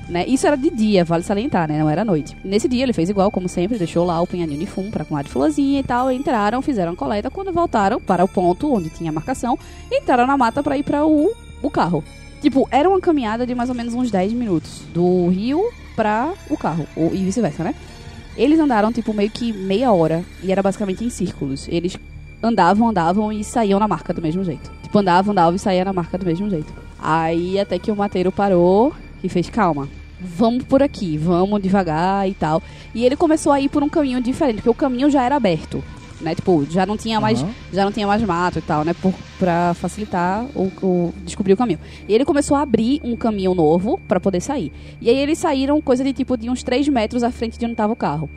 Né? 0.10 0.26
Isso 0.28 0.46
era 0.46 0.58
de 0.58 0.70
dia, 0.70 1.06
vale 1.06 1.24
salientar, 1.24 1.70
né? 1.70 1.80
Não 1.80 1.90
era 1.90 2.04
noite. 2.04 2.36
Nesse 2.44 2.68
dia 2.68 2.84
ele 2.84 2.92
fez 2.92 3.10
igual, 3.10 3.32
como 3.32 3.48
sempre, 3.48 3.78
deixou 3.78 4.06
lá 4.06 4.20
o 4.20 4.28
punhadinho 4.28 4.60
de 4.60 4.66
fumo 4.66 4.92
pra 4.92 5.06
comadre 5.06 5.32
Florzinha 5.32 5.80
e 5.80 5.84
tal. 5.84 6.12
Entraram, 6.12 6.62
fizeram 6.62 6.92
a 6.94 6.96
coleta. 6.96 7.30
Quando 7.30 7.52
voltaram 7.54 8.00
para 8.00 8.24
o 8.24 8.28
ponto 8.28 8.74
onde 8.74 8.90
tinha 8.90 9.10
a 9.10 9.14
marcação, 9.14 9.58
entraram 9.92 10.28
na 10.28 10.38
mata 10.38 10.62
pra 10.62 10.78
ir 10.78 10.84
para 10.84 11.06
o, 11.06 11.32
o 11.62 11.70
carro. 11.70 12.04
Tipo, 12.42 12.68
era 12.72 12.90
uma 12.90 13.00
caminhada 13.00 13.46
de 13.46 13.56
mais 13.56 13.70
ou 13.70 13.76
menos 13.76 13.94
uns 13.94 14.12
10 14.12 14.34
minutos. 14.34 14.82
Do 14.94 15.28
rio 15.30 15.64
pra 16.02 16.34
o 16.50 16.58
carro. 16.58 16.88
Ou, 16.96 17.14
e 17.14 17.24
vice-versa, 17.24 17.64
né? 17.64 17.76
Eles 18.36 18.60
andaram, 18.60 18.92
tipo, 18.92 19.14
meio 19.14 19.30
que 19.30 19.54
meia 19.54 19.92
hora. 19.92 20.26
E 20.42 20.52
era 20.52 20.64
basicamente 20.64 21.06
em 21.06 21.10
círculos. 21.12 21.68
Eles 21.70 21.96
andavam, 22.42 22.90
andavam 22.90 23.32
e 23.32 23.44
saíam 23.44 23.80
na 23.80 23.88
marca 23.88 24.12
do 24.12 24.22
mesmo 24.22 24.44
jeito. 24.44 24.72
Tipo, 24.82 24.98
andavam, 24.98 25.32
andavam 25.32 25.56
e 25.56 25.60
saíam 25.60 25.86
na 25.86 25.94
marca 25.94 26.18
do 26.18 26.26
mesmo 26.26 26.50
jeito. 26.50 26.74
Aí 27.00 27.60
até 27.60 27.78
que 27.78 27.92
o 27.92 27.96
mateiro 27.96 28.32
parou 28.32 28.94
e 29.24 29.30
fez, 29.30 29.48
calma, 29.50 29.88
vamos 30.20 30.64
por 30.64 30.82
aqui, 30.82 31.18
vamos 31.18 31.62
devagar 31.62 32.28
e 32.28 32.34
tal. 32.34 32.64
E 32.96 33.06
ele 33.06 33.16
começou 33.16 33.52
a 33.52 33.62
ir 33.62 33.70
por 33.70 33.84
um 33.84 33.90
caminho 33.90 34.20
diferente, 34.20 34.56
porque 34.56 34.70
o 34.70 34.74
caminho 34.74 35.10
já 35.10 35.22
era 35.24 35.36
aberto. 35.36 35.84
Né? 36.22 36.36
Tipo, 36.36 36.66
já 36.70 36.86
não 36.86 36.96
tinha 36.96 37.20
mais, 37.20 37.42
Aham. 37.42 37.52
já 37.74 37.84
não 37.84 37.92
tinha 37.92 38.06
mais 38.06 38.22
mato 38.24 38.60
e 38.60 38.62
tal, 38.62 38.84
né? 38.86 38.94
Por, 38.94 39.14
pra 39.40 39.74
facilitar 39.74 40.46
o, 40.56 40.72
o- 40.86 41.14
descobrir 41.26 41.54
o 41.54 41.58
caminho. 41.58 41.80
E 42.08 42.14
ele 42.14 42.24
começou 42.24 42.56
a 42.56 42.62
abrir 42.62 43.02
um 43.04 43.16
caminho 43.16 43.56
novo 43.56 44.00
pra 44.08 44.20
poder 44.20 44.40
sair. 44.40 44.72
E 45.02 45.10
aí 45.10 45.18
eles 45.18 45.40
saíram 45.40 45.82
coisa 45.82 46.04
de 46.04 46.14
tipo 46.14 46.38
de 46.38 46.50
uns 46.50 46.62
3 46.64 46.88
metros 46.90 47.24
à 47.24 47.32
frente 47.32 47.58
de 47.58 47.66
onde 47.66 47.74
tava 47.76 47.92
o 47.94 47.96
carro. 47.96 48.30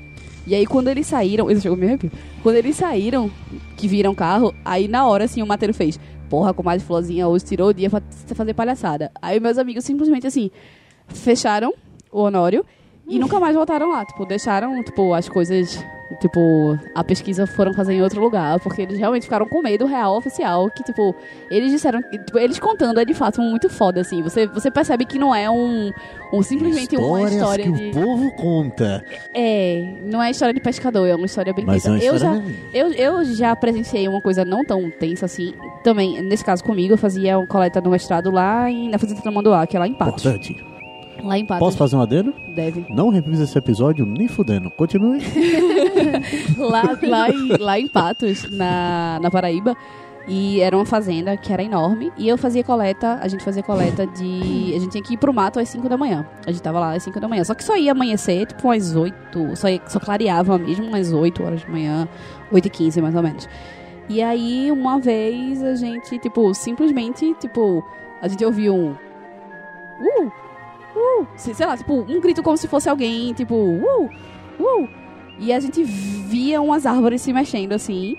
E 0.46 0.54
aí 0.54 0.66
quando 0.66 0.88
eles 0.88 1.06
saíram, 1.06 1.50
isso 1.50 1.60
chegou 1.62 1.76
a 1.76 1.80
me 1.80 1.86
arrepio. 1.86 2.10
Quando 2.42 2.56
eles 2.56 2.76
saíram, 2.76 3.30
que 3.76 3.86
viram 3.86 4.12
o 4.12 4.14
carro, 4.14 4.54
aí 4.64 4.88
na 4.88 5.06
hora 5.06 5.24
assim 5.24 5.42
o 5.42 5.46
Mateiro 5.46 5.74
fez: 5.74 5.98
Porra, 6.30 6.52
com 6.54 6.62
mais 6.62 6.82
florzinha 6.82 7.28
hoje 7.28 7.44
tirou 7.44 7.68
o 7.68 7.74
dia 7.74 7.90
pra 7.90 8.02
fazer 8.34 8.54
palhaçada. 8.54 9.10
Aí 9.20 9.38
meus 9.40 9.58
amigos 9.58 9.84
simplesmente 9.84 10.26
assim, 10.26 10.50
fecharam 11.08 11.72
o 12.12 12.20
Honório 12.22 12.64
e 13.06 13.18
nunca 13.18 13.38
mais 13.38 13.54
voltaram 13.54 13.90
lá. 13.90 14.04
Tipo, 14.04 14.24
deixaram, 14.24 14.82
tipo, 14.82 15.12
as 15.12 15.28
coisas. 15.28 15.84
Tipo, 16.20 16.78
a 16.94 17.02
pesquisa 17.02 17.46
foram 17.46 17.72
fazer 17.72 17.94
em 17.94 18.02
outro 18.02 18.20
lugar, 18.20 18.60
porque 18.60 18.82
eles 18.82 18.98
realmente 18.98 19.22
ficaram 19.22 19.48
com 19.48 19.62
medo 19.62 19.84
real 19.86 20.16
oficial. 20.16 20.70
Que, 20.70 20.82
tipo, 20.82 21.14
eles 21.50 21.70
disseram. 21.70 22.00
Tipo, 22.02 22.38
eles 22.38 22.58
contando 22.58 23.00
é 23.00 23.04
de 23.04 23.14
fato 23.14 23.40
muito 23.40 23.68
foda, 23.68 24.00
assim. 24.00 24.22
Você, 24.22 24.46
você 24.46 24.70
percebe 24.70 25.04
que 25.04 25.18
não 25.18 25.34
é 25.34 25.50
um. 25.50 25.92
um 26.32 26.42
simplesmente 26.42 26.96
uma 26.96 27.22
Histórias 27.22 27.32
história 27.34 27.64
que 27.64 27.72
de. 27.72 27.90
o 27.90 27.92
povo 28.02 28.30
conta. 28.36 29.04
É, 29.34 29.94
não 30.04 30.22
é 30.22 30.30
história 30.30 30.54
de 30.54 30.60
pescador, 30.60 31.06
é 31.06 31.14
uma 31.14 31.26
história 31.26 31.52
bem 31.52 31.64
Mas 31.64 31.84
é 31.84 31.90
uma 31.90 31.98
eu, 31.98 32.18
já, 32.18 32.42
eu, 32.72 32.92
eu 32.92 33.24
já 33.24 33.56
presenciei 33.56 34.06
uma 34.06 34.20
coisa 34.20 34.44
não 34.44 34.64
tão 34.64 34.90
tensa 34.90 35.26
assim. 35.26 35.52
Também, 35.82 36.22
nesse 36.22 36.44
caso 36.44 36.62
comigo, 36.62 36.94
eu 36.94 36.98
fazia 36.98 37.38
uma 37.38 37.46
coleta 37.46 37.80
no 37.80 37.90
mestrado 37.90 38.30
lá 38.30 38.70
em, 38.70 38.88
na 38.88 38.98
Fazenda 38.98 39.20
Tamanduá, 39.20 39.66
que 39.66 39.76
é 39.76 39.80
lá 39.80 39.88
em 39.88 39.94
Patos. 39.94 40.24
Importante. 40.24 40.73
Lá 41.24 41.38
em 41.38 41.44
Patos. 41.46 41.64
Posso 41.66 41.76
fazer 41.78 41.96
um 41.96 42.02
adendo? 42.02 42.34
Deve. 42.54 42.84
Não 42.90 43.08
reprise 43.08 43.42
esse 43.44 43.56
episódio 43.56 44.04
nem 44.04 44.28
fudendo. 44.28 44.70
Continue. 44.70 45.20
lá, 46.58 46.82
lá, 47.02 47.30
em, 47.30 47.48
lá 47.58 47.78
em 47.78 47.88
Patos, 47.88 48.48
na, 48.50 49.18
na 49.22 49.30
Paraíba. 49.30 49.76
E 50.26 50.60
era 50.62 50.74
uma 50.74 50.86
fazenda 50.86 51.36
que 51.36 51.52
era 51.52 51.62
enorme. 51.62 52.10
E 52.16 52.26
eu 52.28 52.38
fazia 52.38 52.64
coleta, 52.64 53.18
a 53.20 53.28
gente 53.28 53.44
fazia 53.44 53.62
coleta 53.62 54.06
de. 54.06 54.72
A 54.74 54.78
gente 54.80 54.88
tinha 54.90 55.02
que 55.02 55.14
ir 55.14 55.16
pro 55.18 55.34
mato 55.34 55.58
às 55.60 55.68
5 55.68 55.86
da 55.88 55.96
manhã. 55.98 56.26
A 56.46 56.50
gente 56.50 56.62
tava 56.62 56.80
lá 56.80 56.94
às 56.94 57.02
5 57.02 57.20
da 57.20 57.28
manhã. 57.28 57.44
Só 57.44 57.54
que 57.54 57.62
só 57.62 57.76
ia 57.76 57.92
amanhecer, 57.92 58.46
tipo, 58.46 58.70
às 58.70 58.96
8. 58.96 59.54
Só, 59.56 59.68
ia- 59.68 59.82
só 59.86 60.00
clareava 60.00 60.56
mesmo 60.58 60.94
às 60.96 61.12
8 61.12 61.42
horas 61.42 61.62
da 61.62 61.68
manhã, 61.70 62.08
8 62.50 62.66
e 62.66 62.70
15 62.70 63.02
mais 63.02 63.14
ou 63.14 63.22
menos. 63.22 63.46
E 64.08 64.22
aí, 64.22 64.70
uma 64.72 64.98
vez, 64.98 65.62
a 65.62 65.74
gente, 65.74 66.18
tipo, 66.18 66.54
simplesmente, 66.54 67.34
tipo, 67.34 67.84
a 68.22 68.28
gente 68.28 68.44
ouviu 68.44 68.74
um. 68.74 68.90
Uh! 70.00 70.32
Uh! 71.04 71.26
Sei 71.36 71.66
lá, 71.66 71.76
tipo, 71.76 71.92
um 71.92 72.20
grito 72.20 72.42
como 72.42 72.56
se 72.56 72.66
fosse 72.68 72.88
alguém, 72.88 73.32
tipo, 73.34 73.54
uh! 73.54 74.10
Uh! 74.58 74.88
E 75.38 75.52
a 75.52 75.60
gente 75.60 75.82
via 75.82 76.62
umas 76.62 76.86
árvores 76.86 77.20
se 77.20 77.32
mexendo 77.32 77.72
assim. 77.72 78.16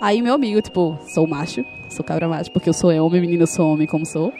Aí 0.00 0.20
meu 0.20 0.34
amigo, 0.34 0.60
tipo, 0.60 0.98
sou 1.06 1.26
macho, 1.26 1.64
sou 1.88 2.04
cabra 2.04 2.28
macho, 2.28 2.50
porque 2.50 2.68
eu 2.68 2.74
sou 2.74 2.90
homem, 2.90 3.20
menino, 3.20 3.44
eu 3.44 3.46
sou 3.46 3.72
homem, 3.72 3.86
como 3.86 4.04
sou. 4.04 4.32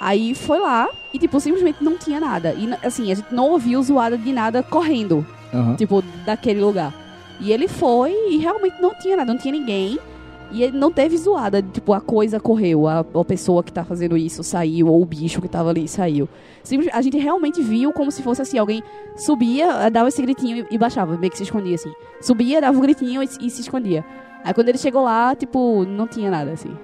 Aí 0.00 0.34
foi 0.34 0.58
lá 0.58 0.88
e, 1.12 1.18
tipo, 1.18 1.38
simplesmente 1.40 1.82
não 1.82 1.96
tinha 1.96 2.20
nada. 2.20 2.54
E, 2.54 2.68
assim, 2.86 3.10
a 3.10 3.14
gente 3.14 3.32
não 3.32 3.50
ouviu 3.50 3.82
zoada 3.82 4.18
de 4.18 4.32
nada 4.32 4.62
correndo, 4.62 5.24
Aham. 5.54 5.74
tipo, 5.76 6.02
daquele 6.24 6.60
lugar. 6.60 6.92
E 7.40 7.52
ele 7.52 7.68
foi 7.68 8.12
e 8.30 8.38
realmente 8.38 8.80
não 8.80 8.94
tinha 8.94 9.16
nada, 9.16 9.32
não 9.32 9.38
tinha 9.40 9.52
ninguém. 9.52 9.98
E 10.52 10.62
ele 10.62 10.76
não 10.78 10.92
teve 10.92 11.16
zoada, 11.16 11.60
tipo, 11.60 11.92
a 11.92 12.00
coisa 12.00 12.38
correu, 12.38 12.86
a, 12.86 13.00
a 13.00 13.24
pessoa 13.24 13.62
que 13.62 13.72
tá 13.72 13.84
fazendo 13.84 14.16
isso 14.16 14.42
saiu, 14.44 14.86
ou 14.88 15.02
o 15.02 15.04
bicho 15.04 15.42
que 15.42 15.48
tava 15.48 15.70
ali 15.70 15.88
saiu. 15.88 16.28
Simples- 16.62 16.90
a 16.92 17.02
gente 17.02 17.18
realmente 17.18 17.60
viu 17.62 17.92
como 17.92 18.10
se 18.10 18.22
fosse 18.22 18.42
assim, 18.42 18.56
alguém 18.58 18.82
subia, 19.16 19.90
dava 19.90 20.08
esse 20.08 20.22
gritinho 20.22 20.66
e, 20.70 20.74
e 20.74 20.78
baixava, 20.78 21.16
meio 21.16 21.30
que 21.30 21.36
se 21.36 21.42
escondia 21.44 21.74
assim. 21.74 21.92
Subia, 22.20 22.60
dava 22.60 22.76
um 22.76 22.80
gritinho 22.80 23.22
e, 23.22 23.28
e 23.40 23.50
se 23.50 23.60
escondia. 23.60 24.04
Aí 24.44 24.54
quando 24.54 24.68
ele 24.68 24.78
chegou 24.78 25.02
lá, 25.04 25.34
tipo, 25.34 25.84
não 25.84 26.06
tinha 26.06 26.30
nada 26.30 26.52
assim. 26.52 26.76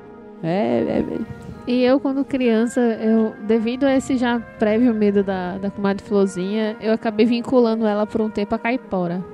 É, 0.43 0.49
é, 0.49 0.99
é- 0.99 1.19
E 1.67 1.83
eu, 1.85 2.01
quando 2.01 2.25
criança, 2.25 2.81
eu, 2.81 3.33
devido 3.47 3.85
a 3.85 3.95
esse 3.97 4.17
já 4.17 4.41
prévio 4.59 4.93
medo 4.93 5.23
da, 5.23 5.59
da 5.59 5.71
comadre 5.71 6.03
Florzinha, 6.05 6.77
eu 6.81 6.93
acabei 6.93 7.25
vinculando 7.25 7.87
ela 7.87 8.05
por 8.07 8.21
um 8.21 8.29
tempo 8.29 8.53
a 8.55 8.59
caipora. 8.59 9.25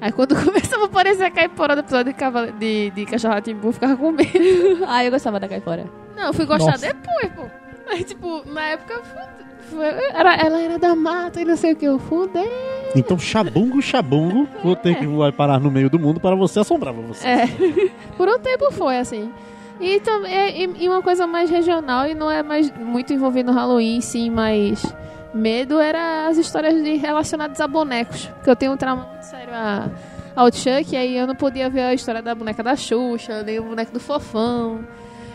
Aí 0.00 0.12
quando 0.12 0.34
começava 0.44 0.84
a 0.84 0.86
aparecer 0.86 1.24
a 1.24 1.30
caipora 1.30 1.74
do 1.76 1.80
episódio 1.80 2.12
de, 2.12 2.18
cavale- 2.18 2.52
de, 2.52 2.90
de 2.90 3.06
cachorro 3.06 3.40
timbu, 3.40 3.68
eu 3.68 3.72
ficava 3.72 3.96
com 3.96 4.10
medo. 4.12 4.30
Ah, 4.86 5.04
eu 5.04 5.10
gostava 5.10 5.38
da 5.38 5.48
caipora. 5.48 5.84
Não, 6.16 6.28
eu 6.28 6.32
fui 6.34 6.46
gostar 6.46 6.72
Nossa. 6.72 6.86
depois, 6.86 7.32
pô. 7.34 7.42
Aí, 7.88 8.04
tipo, 8.04 8.42
na 8.50 8.62
época, 8.68 9.00
foi- 9.70 9.84
era, 10.14 10.34
ela 10.36 10.60
era 10.60 10.78
da 10.78 10.94
mata 10.94 11.40
e 11.40 11.44
não 11.44 11.56
sei 11.56 11.72
o 11.72 11.76
que, 11.76 11.84
eu 11.86 11.98
fudei. 11.98 12.48
Então, 12.96 13.18
chabungo, 13.18 13.80
chabungo, 13.80 14.48
vou 14.64 14.74
ter 14.74 14.96
que 14.96 15.06
vai 15.06 15.30
parar 15.30 15.60
no 15.60 15.70
meio 15.70 15.88
do 15.88 15.98
mundo 15.98 16.18
para 16.18 16.34
você 16.34 16.60
assombrar 16.60 16.92
pra 16.92 17.02
você. 17.02 17.26
É. 17.26 17.46
Por 18.16 18.28
um 18.28 18.38
tempo 18.38 18.72
foi 18.72 18.98
assim. 18.98 19.30
E, 19.80 20.00
também, 20.00 20.32
é- 20.34 20.64
e, 20.64 20.84
e 20.84 20.88
uma 20.88 21.00
coisa 21.02 21.26
mais 21.26 21.48
regional 21.50 22.06
e 22.06 22.14
não 22.14 22.30
é 22.30 22.42
mais 22.42 22.70
muito 22.78 23.12
envolvendo 23.12 23.52
Halloween, 23.52 24.00
sim, 24.00 24.28
mas 24.30 24.82
medo 25.34 25.78
era 25.78 26.28
as 26.28 26.36
histórias 26.36 26.74
de, 26.82 26.96
relacionadas 26.96 27.60
a 27.60 27.66
bonecos. 27.66 28.26
Porque 28.26 28.50
eu 28.50 28.56
tenho 28.56 28.72
um 28.72 28.76
trauma 28.76 29.04
muito 29.04 29.22
sério 29.22 29.52
a, 29.52 29.88
ao 30.34 30.52
Chuck, 30.52 30.92
e 30.92 30.96
aí 30.96 31.16
eu 31.16 31.26
não 31.26 31.34
podia 31.34 31.68
ver 31.68 31.82
a 31.82 31.94
história 31.94 32.22
da 32.22 32.34
boneca 32.34 32.62
da 32.62 32.76
Xuxa, 32.76 33.42
nem 33.42 33.58
o 33.58 33.64
boneco 33.64 33.92
do 33.92 34.00
Fofão. 34.00 34.80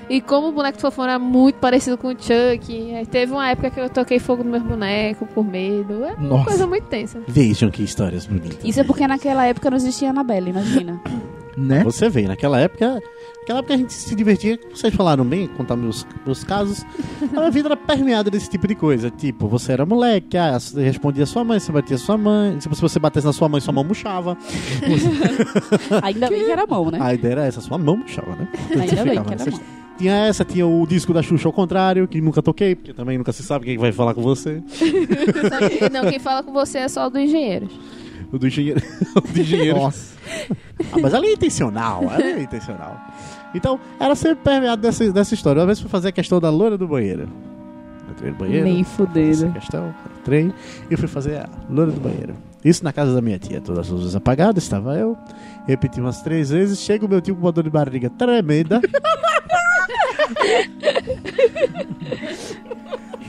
E 0.07 0.21
como 0.21 0.49
o 0.49 0.51
boneco 0.51 0.77
do 0.77 0.81
Fofão 0.81 1.05
era 1.05 1.17
muito 1.17 1.55
parecido 1.55 1.97
com 1.97 2.09
o 2.09 2.11
Chuck, 2.11 2.95
aí 2.95 3.05
teve 3.05 3.31
uma 3.31 3.49
época 3.49 3.71
que 3.71 3.79
eu 3.79 3.89
toquei 3.89 4.19
fogo 4.19 4.43
no 4.43 4.51
meu 4.51 4.59
boneco 4.59 5.25
por 5.25 5.43
medo. 5.43 6.05
É 6.05 6.13
uma 6.13 6.27
Nossa. 6.27 6.45
coisa 6.45 6.67
muito 6.67 6.85
tensa. 6.85 7.19
Vejam 7.27 7.71
que 7.71 7.83
histórias 7.83 8.25
bonitas. 8.27 8.63
Isso 8.63 8.79
é 8.79 8.83
porque 8.83 9.07
naquela 9.07 9.45
época 9.45 9.69
não 9.69 9.77
existia 9.77 10.11
Annabelle, 10.11 10.49
imagina. 10.51 11.01
Né? 11.57 11.85
Você 11.85 12.09
vê, 12.09 12.23
naquela 12.23 12.59
época, 12.59 13.01
naquela 13.45 13.59
época 13.59 13.75
a 13.75 13.77
gente 13.77 13.93
se 13.93 14.15
divertia, 14.15 14.59
vocês 14.73 14.93
falaram 14.93 15.23
bem, 15.23 15.47
contar 15.47 15.75
meus, 15.75 16.05
meus 16.25 16.43
casos. 16.43 16.83
A 17.21 17.39
minha 17.39 17.51
vida 17.51 17.67
era 17.67 17.77
permeada 17.77 18.31
desse 18.31 18.49
tipo 18.49 18.67
de 18.67 18.73
coisa. 18.73 19.11
Tipo, 19.11 19.47
você 19.47 19.73
era 19.73 19.85
moleque, 19.85 20.35
ah, 20.35 20.59
você 20.59 20.81
respondia 20.81 21.23
a 21.23 21.27
sua 21.27 21.43
mãe, 21.43 21.59
você 21.59 21.71
batia 21.71 21.95
a 21.95 21.99
sua 21.99 22.17
mãe. 22.17 22.57
Tipo, 22.57 22.73
se 22.73 22.81
você 22.81 22.97
batesse 22.97 23.27
na 23.27 23.33
sua 23.33 23.47
mãe, 23.47 23.61
sua 23.61 23.71
mão 23.71 23.83
murchava. 23.83 24.35
Ainda 26.01 26.27
bem 26.27 26.45
que 26.45 26.51
era 26.51 26.65
mão, 26.65 26.89
né? 26.89 26.97
A 26.99 27.13
ideia 27.13 27.33
era 27.33 27.45
essa, 27.45 27.61
sua 27.61 27.77
mão 27.77 27.97
murchava, 27.97 28.35
né? 28.35 28.47
Ainda 28.71 29.05
bem 29.05 29.23
que 29.23 29.33
era 29.33 29.51
mão. 29.51 29.61
Tinha 29.97 30.13
essa, 30.13 30.43
tinha 30.43 30.67
o 30.67 30.85
disco 30.85 31.13
da 31.13 31.21
Xuxa 31.21 31.47
ao 31.47 31.53
contrário, 31.53 32.05
que 32.07 32.19
nunca 32.19 32.41
toquei, 32.41 32.75
porque 32.75 32.93
também 32.93 33.17
nunca 33.17 33.31
se 33.31 33.43
sabe 33.43 33.65
quem 33.65 33.77
vai 33.77 33.91
falar 33.91 34.13
com 34.13 34.21
você. 34.21 34.61
Que- 34.75 35.89
não, 35.89 36.09
quem 36.09 36.19
fala 36.19 36.43
com 36.43 36.51
você 36.51 36.79
é 36.79 36.87
só 36.87 37.07
o 37.07 37.09
do 37.09 37.19
engenheiro. 37.19 37.69
O 38.31 38.37
do 38.37 38.47
engenheiro. 38.47 38.81
o 39.15 39.21
do 39.21 39.39
engenheiro. 39.39 39.77
Nossa. 39.77 40.15
Ah, 40.91 40.97
mas 41.01 41.13
ali 41.13 41.27
é 41.27 41.33
intencional, 41.33 42.09
ali 42.09 42.23
é 42.23 42.41
intencional. 42.41 42.99
Então, 43.55 43.79
era 43.99 44.13
sempre 44.15 44.43
permeado 44.43 44.81
dessa, 44.81 45.11
dessa 45.11 45.33
história. 45.33 45.61
Uma 45.61 45.65
vez 45.65 45.79
fui 45.79 45.89
fazer 45.89 46.09
a 46.09 46.11
questão 46.11 46.39
da 46.39 46.49
loira 46.49 46.77
do 46.77 46.87
banheiro. 46.87 47.27
Entrei 48.11 48.31
no 48.31 48.37
banheiro. 48.37 48.65
Nem 48.65 48.81
Essa 48.81 48.89
fudendo. 48.91 49.51
questão, 49.53 49.95
entrei 50.19 50.53
e 50.89 50.95
fui 50.97 51.07
fazer 51.07 51.37
a 51.37 51.49
loira 51.69 51.91
do 51.91 51.99
banheiro. 51.99 52.35
Isso 52.63 52.83
na 52.83 52.91
casa 52.91 53.13
da 53.13 53.21
minha 53.21 53.37
tia, 53.37 53.61
todas 53.61 53.85
as 53.85 53.89
luzes 53.91 54.15
apagadas, 54.15 54.63
estava 54.63 54.95
eu. 54.95 55.17
Repeti 55.67 55.99
umas 55.99 56.21
três 56.21 56.49
vezes, 56.49 56.79
chega 56.79 57.05
o 57.05 57.09
meu 57.09 57.21
tio 57.21 57.35
com 57.35 57.41
uma 57.41 57.51
dor 57.51 57.63
de 57.63 57.69
barriga 57.69 58.09
tremenda. 58.09 58.81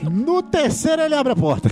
No 0.03 0.41
terceiro 0.43 1.01
ele 1.01 1.15
abre 1.15 1.33
a 1.33 1.35
porta. 1.35 1.69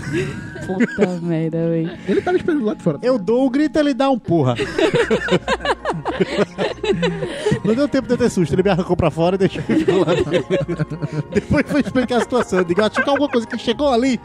Puta 0.65 1.19
merda, 1.21 1.69
velho. 1.69 1.91
Ele 2.07 2.21
tava 2.21 2.37
esperando 2.37 2.65
lá 2.65 2.73
de 2.73 2.81
fora. 2.81 2.99
Eu 3.01 3.17
dou 3.19 3.45
um 3.45 3.49
grito 3.49 3.77
ele 3.79 3.93
dá 3.93 4.09
um 4.09 4.17
porra. 4.19 4.55
Não 7.63 7.73
deu 7.75 7.87
tempo 7.87 8.07
de 8.07 8.17
ter 8.17 8.29
susto, 8.29 8.53
ele 8.53 8.63
me 8.63 8.69
arrancou 8.69 8.95
pra 8.95 9.09
fora 9.09 9.35
e 9.35 9.37
deixou 9.39 9.63
eu 9.69 9.99
lá. 9.99 10.13
Depois 11.33 11.63
foi 11.67 11.81
explicar 11.81 12.17
a 12.17 12.21
situação. 12.21 12.59
Eu 12.59 12.65
digo, 12.65 12.81
acho 12.81 13.03
que 13.03 13.09
alguma 13.09 13.29
coisa 13.29 13.47
que 13.47 13.57
chegou 13.57 13.89
ali 13.91 14.19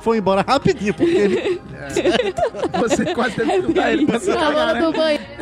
foi 0.00 0.18
embora 0.18 0.44
rapidinho, 0.46 0.94
porque 0.94 1.10
ele. 1.10 1.60
Você 2.80 3.14
quase 3.14 3.36
teve 3.36 3.50
que 3.50 3.56
ajudar 3.58 3.92
ele 3.92 4.06
pra 4.06 4.20
se 4.20 4.30
A 4.30 4.34
cagar, 4.36 4.74
né? 4.74 4.92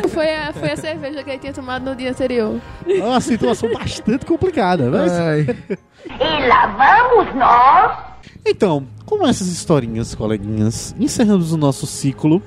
foi 0.08 0.34
a, 0.34 0.52
foi 0.52 0.70
a 0.72 0.76
cerveja 0.76 1.22
que 1.22 1.30
ele 1.30 1.38
tinha 1.38 1.52
tomado 1.52 1.84
no 1.84 1.94
dia 1.96 2.10
anterior. 2.10 2.60
É 2.86 3.02
uma 3.02 3.20
situação 3.20 3.72
bastante 3.72 4.24
complicada. 4.26 4.90
Mas... 4.90 5.12
Ai, 5.12 5.46
E 6.08 6.48
lá 6.48 6.66
vamos 6.66 7.34
nós. 7.34 8.12
Então, 8.44 8.86
com 9.06 9.26
essas 9.26 9.46
historinhas, 9.48 10.14
coleguinhas, 10.14 10.94
encerramos 10.98 11.52
o 11.52 11.56
nosso 11.56 11.86
ciclo 11.86 12.42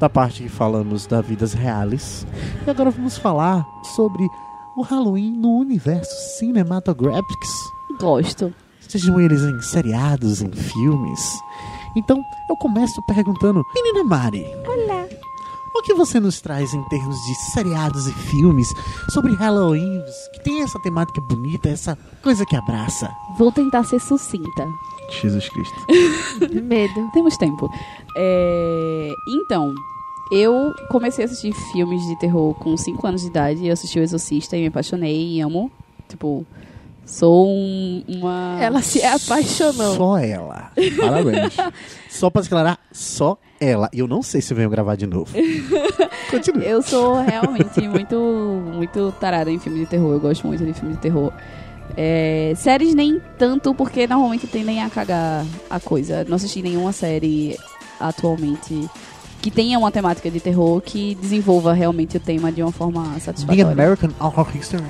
da 0.00 0.08
parte 0.08 0.42
que 0.42 0.48
falamos 0.48 1.06
da 1.06 1.20
vidas 1.20 1.52
reais. 1.52 2.26
E 2.66 2.70
agora 2.70 2.90
vamos 2.90 3.18
falar 3.18 3.64
sobre 3.94 4.26
o 4.74 4.82
Halloween 4.82 5.32
no 5.32 5.58
universo 5.58 6.10
cinematográficos. 6.38 7.50
Gosto. 8.00 8.52
Sejam 8.88 9.20
eles 9.20 9.42
em 9.42 9.60
seriados, 9.60 10.40
em 10.40 10.50
filmes. 10.50 11.20
Então, 11.94 12.16
eu 12.48 12.56
começo 12.56 13.02
perguntando, 13.02 13.62
menina 13.74 14.02
Mari. 14.02 14.44
Olá. 14.66 15.06
O 15.76 15.82
que 15.82 15.94
você 15.94 16.18
nos 16.18 16.40
traz 16.40 16.72
em 16.74 16.82
termos 16.88 17.16
de 17.26 17.34
seriados 17.52 18.06
e 18.06 18.12
filmes 18.12 18.68
sobre 19.10 19.34
Halloween, 19.34 20.02
que 20.32 20.42
tem 20.42 20.62
essa 20.62 20.78
temática 20.80 21.20
bonita, 21.20 21.68
essa 21.68 21.96
coisa 22.22 22.44
que 22.44 22.56
abraça? 22.56 23.10
Vou 23.38 23.52
tentar 23.52 23.84
ser 23.84 24.00
sucinta. 24.00 24.66
Jesus 25.10 25.48
Cristo. 25.48 25.74
Medo. 26.62 27.10
Temos 27.12 27.36
tempo. 27.36 27.68
É, 28.16 29.12
Então, 29.28 29.74
eu 30.32 30.72
comecei 30.90 31.24
a 31.24 31.26
assistir 31.26 31.52
filmes 31.72 32.00
de 32.06 32.18
terror 32.18 32.54
com 32.54 32.76
5 32.76 33.06
anos 33.06 33.22
de 33.22 33.28
idade. 33.28 33.66
Eu 33.66 33.72
assisti 33.72 33.98
O 33.98 34.02
Exorcista 34.02 34.56
e 34.56 34.60
me 34.60 34.66
apaixonei 34.68 35.36
e 35.36 35.40
amo. 35.40 35.70
Tipo, 36.08 36.44
sou 37.04 37.48
um- 37.48 38.04
uma. 38.08 38.58
Ela 38.60 38.82
se 38.82 39.02
apaixonou. 39.04 39.94
Só 39.96 40.18
ela. 40.18 40.70
Parabéns. 41.00 41.56
Só 42.10 42.28
pra 42.28 42.42
esclarecer, 42.42 42.78
só 42.92 43.38
ela. 43.60 43.88
E 43.92 44.00
eu 44.00 44.06
não 44.08 44.20
sei 44.22 44.40
se 44.42 44.52
venho 44.52 44.68
gravar 44.68 44.96
de 44.96 45.06
novo. 45.06 45.32
Continue. 46.30 46.66
Eu 46.66 46.82
sou 46.82 47.14
realmente 47.22 47.80
muito, 47.88 48.16
muito 48.16 49.12
tarada 49.20 49.50
em 49.50 49.58
filme 49.58 49.80
de 49.80 49.86
terror. 49.86 50.12
Eu 50.12 50.20
gosto 50.20 50.46
muito 50.46 50.64
de 50.64 50.72
filme 50.74 50.94
de 50.94 51.00
terror. 51.00 51.32
É, 52.02 52.54
séries 52.56 52.94
nem 52.94 53.20
tanto, 53.38 53.74
porque 53.74 54.06
normalmente 54.06 54.46
tendem 54.46 54.82
a 54.82 54.88
cagar 54.88 55.44
a 55.68 55.78
coisa. 55.78 56.24
Não 56.26 56.36
assisti 56.36 56.62
nenhuma 56.62 56.92
série 56.92 57.58
atualmente 58.00 58.88
que 59.42 59.50
tenha 59.50 59.78
uma 59.78 59.92
temática 59.92 60.30
de 60.30 60.40
terror 60.40 60.80
que 60.80 61.14
desenvolva 61.16 61.74
realmente 61.74 62.16
o 62.16 62.20
tema 62.20 62.50
de 62.50 62.62
uma 62.62 62.72
forma 62.72 63.02
The 63.12 63.20
satisfatória. 63.20 63.66
American 63.70 64.10
Horror 64.18 64.56
History. 64.56 64.84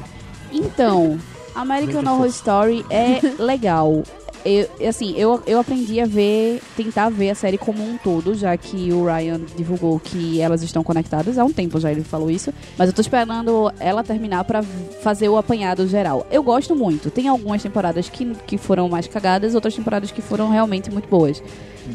Então, 0.52 1.18
American 1.52 2.04
Horror 2.04 2.26
Story 2.26 2.86
é 2.88 3.20
legal. 3.42 4.04
Eu, 4.44 4.88
assim, 4.88 5.14
eu, 5.16 5.42
eu 5.46 5.60
aprendi 5.60 6.00
a 6.00 6.06
ver, 6.06 6.62
tentar 6.76 7.10
ver 7.10 7.30
a 7.30 7.34
série 7.34 7.58
como 7.58 7.82
um 7.82 7.98
todo, 7.98 8.34
já 8.34 8.56
que 8.56 8.92
o 8.92 9.04
Ryan 9.04 9.40
divulgou 9.56 10.00
que 10.00 10.40
elas 10.40 10.62
estão 10.62 10.82
conectadas 10.82 11.38
há 11.38 11.44
um 11.44 11.52
tempo 11.52 11.78
já 11.78 11.90
ele 11.90 12.02
falou 12.02 12.30
isso, 12.30 12.52
mas 12.78 12.88
eu 12.88 12.94
tô 12.94 13.00
esperando 13.00 13.72
ela 13.78 14.02
terminar 14.02 14.44
pra 14.44 14.62
fazer 15.02 15.28
o 15.28 15.36
apanhado 15.36 15.86
geral. 15.86 16.26
Eu 16.30 16.42
gosto 16.42 16.74
muito. 16.74 17.10
Tem 17.10 17.28
algumas 17.28 17.62
temporadas 17.62 18.08
que, 18.08 18.34
que 18.46 18.56
foram 18.56 18.88
mais 18.88 19.06
cagadas, 19.06 19.54
outras 19.54 19.74
temporadas 19.74 20.10
que 20.10 20.22
foram 20.22 20.48
realmente 20.48 20.90
muito 20.90 21.08
boas. 21.08 21.42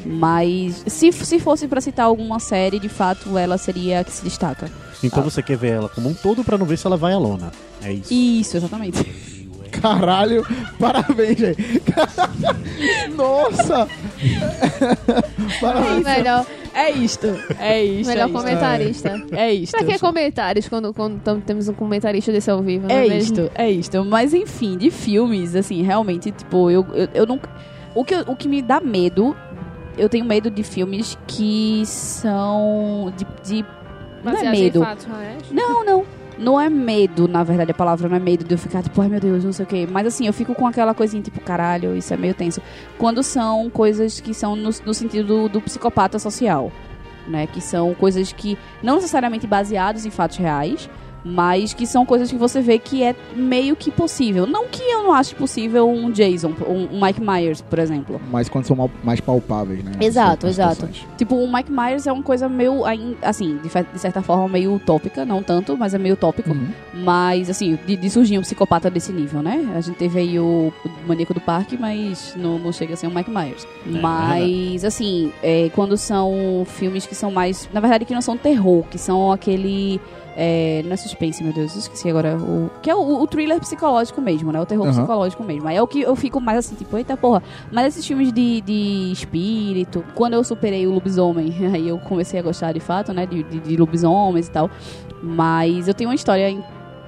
Mas 0.06 0.84
se, 0.88 1.12
se 1.12 1.40
fosse 1.40 1.68
pra 1.68 1.82
citar 1.82 2.06
alguma 2.06 2.40
série, 2.40 2.80
de 2.80 2.90
fato, 2.90 3.38
ela 3.38 3.58
seria 3.58 4.02
a 4.02 4.04
que 4.04 4.12
se 4.12 4.24
destaca. 4.24 4.70
Então 5.04 5.24
você 5.24 5.42
quer 5.42 5.58
ver 5.58 5.74
ela 5.74 5.90
como 5.90 6.10
um 6.10 6.14
todo 6.14 6.44
pra 6.44 6.58
não 6.58 6.66
ver 6.66 6.78
se 6.78 6.86
ela 6.88 6.98
vai 6.98 7.14
à 7.14 7.18
lona. 7.18 7.52
É 7.82 7.94
isso. 7.94 8.14
Isso, 8.14 8.58
exatamente. 8.58 9.35
Caralho, 9.82 10.46
parabéns, 10.80 11.38
gente. 11.38 11.82
Nossa! 13.16 13.88
parabéns. 15.62 16.04
Melhor, 16.04 16.46
É 16.74 16.92
isto. 16.92 17.28
É 17.60 17.84
isto. 17.84 18.08
melhor 18.10 18.24
é 18.24 18.28
isto. 18.28 18.38
comentarista. 18.38 19.24
É 19.32 19.54
isto. 19.54 19.72
Pra 19.78 19.86
que 19.86 20.00
comentários 20.00 20.68
quando, 20.68 20.94
quando 20.94 21.20
tam- 21.22 21.40
temos 21.40 21.68
um 21.68 21.74
comentarista 21.74 22.32
desse 22.32 22.50
ao 22.52 22.62
vivo? 22.62 22.88
não 22.88 22.96
É 22.96 23.02
mesmo? 23.08 23.18
isto, 23.18 23.52
é 23.56 23.70
isto. 23.70 24.04
Mas 24.06 24.34
enfim, 24.34 24.78
de 24.78 24.92
filmes, 24.92 25.56
assim, 25.56 25.82
realmente, 25.84 26.32
tipo, 26.32 26.70
eu, 26.70 26.86
eu, 26.94 27.08
eu 27.14 27.26
não. 27.26 27.40
O 27.94 28.04
que, 28.04 28.16
o 28.28 28.36
que 28.36 28.48
me 28.48 28.62
dá 28.62 28.80
medo, 28.82 29.36
eu 29.98 30.10
tenho 30.10 30.26
medo 30.26 30.50
de 30.50 30.64
filmes 30.64 31.18
que 31.28 31.84
são. 31.86 33.14
de. 33.16 33.26
de 33.62 33.66
não 34.24 34.34
é 34.36 34.52
medo. 34.52 34.82
fatos 34.82 35.06
reais? 35.06 35.44
Não, 35.52 35.86
não. 35.86 36.06
Não 36.38 36.60
é 36.60 36.70
medo, 36.70 37.28
na 37.28 37.44
verdade, 37.44 37.72
a 37.72 37.74
palavra 37.74 38.10
não 38.10 38.18
é 38.18 38.20
medo 38.20 38.44
de 38.44 38.54
eu 38.54 38.58
ficar, 38.58 38.84
tipo, 38.84 39.02
ai 39.02 39.08
meu 39.08 39.20
Deus, 39.20 39.44
não 39.44 39.54
sei 39.54 39.64
o 39.64 39.68
quê. 39.68 39.88
Mas 39.90 40.06
assim, 40.08 40.28
eu 40.28 40.34
fico 40.34 40.54
com 40.54 40.68
aquela 40.68 40.94
coisinha, 40.94 41.24
tipo, 41.24 41.40
caralho, 41.40 41.96
isso 41.96 42.14
é 42.14 42.18
meio 42.18 42.34
tenso. 42.34 42.62
Quando 42.98 43.24
são 43.24 43.70
coisas 43.70 44.20
que 44.20 44.34
são 44.34 44.56
no, 44.56 44.70
no 44.86 44.94
sentido 44.94 45.28
do, 45.28 45.50
do 45.50 45.62
psicopata 45.62 46.20
social, 46.20 46.72
né? 47.28 47.48
Que 47.48 47.62
são 47.62 47.94
coisas 47.94 48.34
que 48.34 48.58
não 48.84 48.96
necessariamente 48.96 49.48
baseados 49.48 50.06
em 50.06 50.10
fatos 50.10 50.38
reais, 50.38 50.90
mas 51.26 51.74
que 51.74 51.88
são 51.88 52.06
coisas 52.06 52.30
que 52.30 52.38
você 52.38 52.62
vê 52.62 52.78
que 52.78 53.02
é 53.02 53.16
meio 53.36 53.76
que 53.76 53.90
possível. 53.90 54.46
Não 54.46 54.68
que 54.68 54.84
eu 54.84 55.04
não 55.04 55.12
ache 55.12 55.34
possível 55.34 55.90
um 55.90 56.12
Jason, 56.12 56.54
um, 56.68 56.96
um 56.96 57.04
Mike 57.04 57.20
Myers, 57.20 57.62
por 57.62 57.80
exemplo. 57.80 58.22
Mas 58.32 58.48
quando 58.48 58.66
são 58.66 58.90
mais 59.04 59.20
palpáveis, 59.20 59.84
né? 59.84 59.94
Exato, 60.00 60.46
exato. 60.46 60.88
Tipo, 61.18 61.36
o 61.36 61.52
Mike 61.52 61.72
Myers 61.72 62.06
é 62.06 62.12
uma 62.12 62.22
coisa 62.22 62.48
meio, 62.48 62.84
assim, 63.24 63.58
de, 63.58 64.00
certa 64.00 64.22
forma, 64.22 64.48
meio 64.48 64.76
utópica, 64.76 65.26
não 65.26 65.42
tanto, 65.42 65.76
mas 65.76 65.96
é 65.96 65.98
meio 65.98 66.14
utópico. 66.14 66.52
Uhum. 66.52 66.68
Mas, 66.94 67.50
assim, 67.50 67.80
de, 67.88 67.96
de 67.96 68.10
surgir 68.10 68.38
um 68.38 68.42
psicopata 68.42 68.90
desse 68.92 69.12
nível, 69.12 69.42
né? 69.42 69.74
A 69.76 69.82
gente 69.82 69.96
teve 69.96 70.20
aí 70.20 70.40
o, 70.40 70.72
Maníaco 71.08 71.34
do 71.34 71.42
Parque, 71.42 71.78
mas 71.78 72.36
não, 72.36 72.60
não 72.60 72.72
chega 72.72 72.94
a 72.94 72.98
ser 72.98 73.08
o 73.08 73.12
Mike 73.12 73.32
Myers. 73.32 73.68
mas, 73.86 74.86
assim, 74.86 75.32
é, 75.42 75.70
quando 75.74 75.98
são 75.98 76.66
filmes 76.66 77.06
que 77.06 77.16
são 77.16 77.32
mais. 77.32 77.68
Na 77.74 77.80
verdade, 77.80 78.06
que 78.06 78.14
não 78.14 78.22
são 78.22 78.38
terror, 78.38 78.84
que 78.90 78.98
são 78.98 79.32
aquele. 79.32 80.00
É, 80.38 80.82
não 80.84 80.92
é 80.92 80.98
suspense, 80.98 81.42
meu 81.42 81.54
Deus, 81.54 81.74
eu 81.74 81.80
esqueci 81.80 82.10
agora. 82.10 82.36
O, 82.38 82.70
que 82.82 82.90
é 82.90 82.96
o, 82.96 83.22
o 83.22 83.26
thriller 83.28 83.60
psicológico 83.60 84.20
mesmo, 84.22 84.52
né? 84.52 84.60
O 84.60 84.66
terror 84.66 84.86
Aham. 84.86 84.94
psicológico 84.98 85.44
mesmo. 85.44 85.68
Aí 85.68 85.78
é 85.78 85.82
o 85.82 85.88
que 85.88 86.02
eu 86.02 86.16
fico 86.16 86.42
mais 86.42 86.58
assim, 86.60 86.76
tipo, 86.76 86.98
eita 86.98 87.16
porra. 87.16 87.42
Mas 87.72 87.88
esses 87.88 88.06
filmes 88.06 88.34
de, 88.34 88.60
de 88.62 89.12
espírito, 89.14 90.04
quando 90.14 90.34
eu 90.34 90.44
superei 90.44 90.86
o 90.88 90.92
lobisomem, 90.92 91.54
aí 91.74 91.88
eu 91.88 91.98
comecei 92.00 92.40
a 92.40 92.44
gostar 92.44 92.74
de 92.74 92.80
fato, 92.82 93.14
né? 93.14 93.26
De, 93.26 93.44
de, 93.44 93.60
de 93.62 93.78
lobisomens 93.78 94.48
e 94.48 94.52
tal. 94.52 94.70
Mas 95.24 95.88
eu 95.88 95.94
tenho 95.94 96.10
uma 96.10 96.16
história 96.16 96.56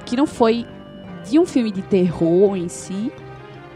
que 0.05 0.15
não 0.15 0.25
foi 0.25 0.65
de 1.30 1.38
um 1.38 1.45
filme 1.45 1.69
de 1.71 1.82
terror 1.82 2.55
em 2.55 2.69
si, 2.69 3.11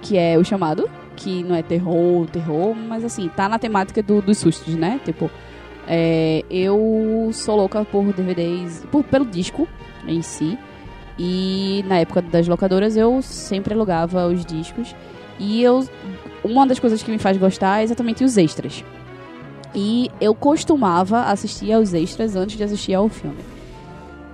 que 0.02 0.18
é 0.18 0.38
o 0.38 0.44
chamado, 0.46 0.90
que 1.18 1.44
não 1.44 1.54
é 1.56 1.62
terror, 1.62 2.26
terror, 2.28 2.74
mas 2.74 3.04
assim, 3.04 3.30
tá 3.36 3.50
na 3.50 3.60
temática 3.60 4.02
do- 4.02 4.22
dos 4.22 4.38
sustos, 4.38 4.76
né? 4.76 5.00
Tipo, 5.04 5.30
é, 5.94 6.46
eu 6.50 7.30
sou 7.34 7.58
louca 7.58 7.84
por 7.84 8.14
DVDs, 8.14 8.86
por, 8.90 9.04
pelo 9.04 9.26
disco 9.26 9.68
em 10.08 10.22
si. 10.22 10.58
E 11.20 11.84
na 11.86 11.98
época 12.00 12.22
das 12.22 12.48
locadoras 12.48 12.96
eu 12.96 13.22
sempre 13.22 13.74
alugava 13.74 14.26
os 14.28 14.46
discos. 14.46 14.96
E 15.38 15.62
eu. 15.62 15.86
Uma 16.46 16.66
das 16.66 16.80
coisas 16.80 17.04
que 17.04 17.12
me 17.12 17.18
faz 17.18 17.36
gostar 17.36 17.82
é 17.82 17.84
exatamente 17.84 18.24
os 18.24 18.38
extras. 18.38 18.86
E 19.76 20.10
eu 20.22 20.34
costumava 20.34 21.24
assistir 21.24 21.74
aos 21.74 21.94
extras 21.94 22.38
antes 22.38 22.56
de 22.56 22.64
assistir 22.64 22.94
ao 22.94 23.10
filme. 23.10 23.40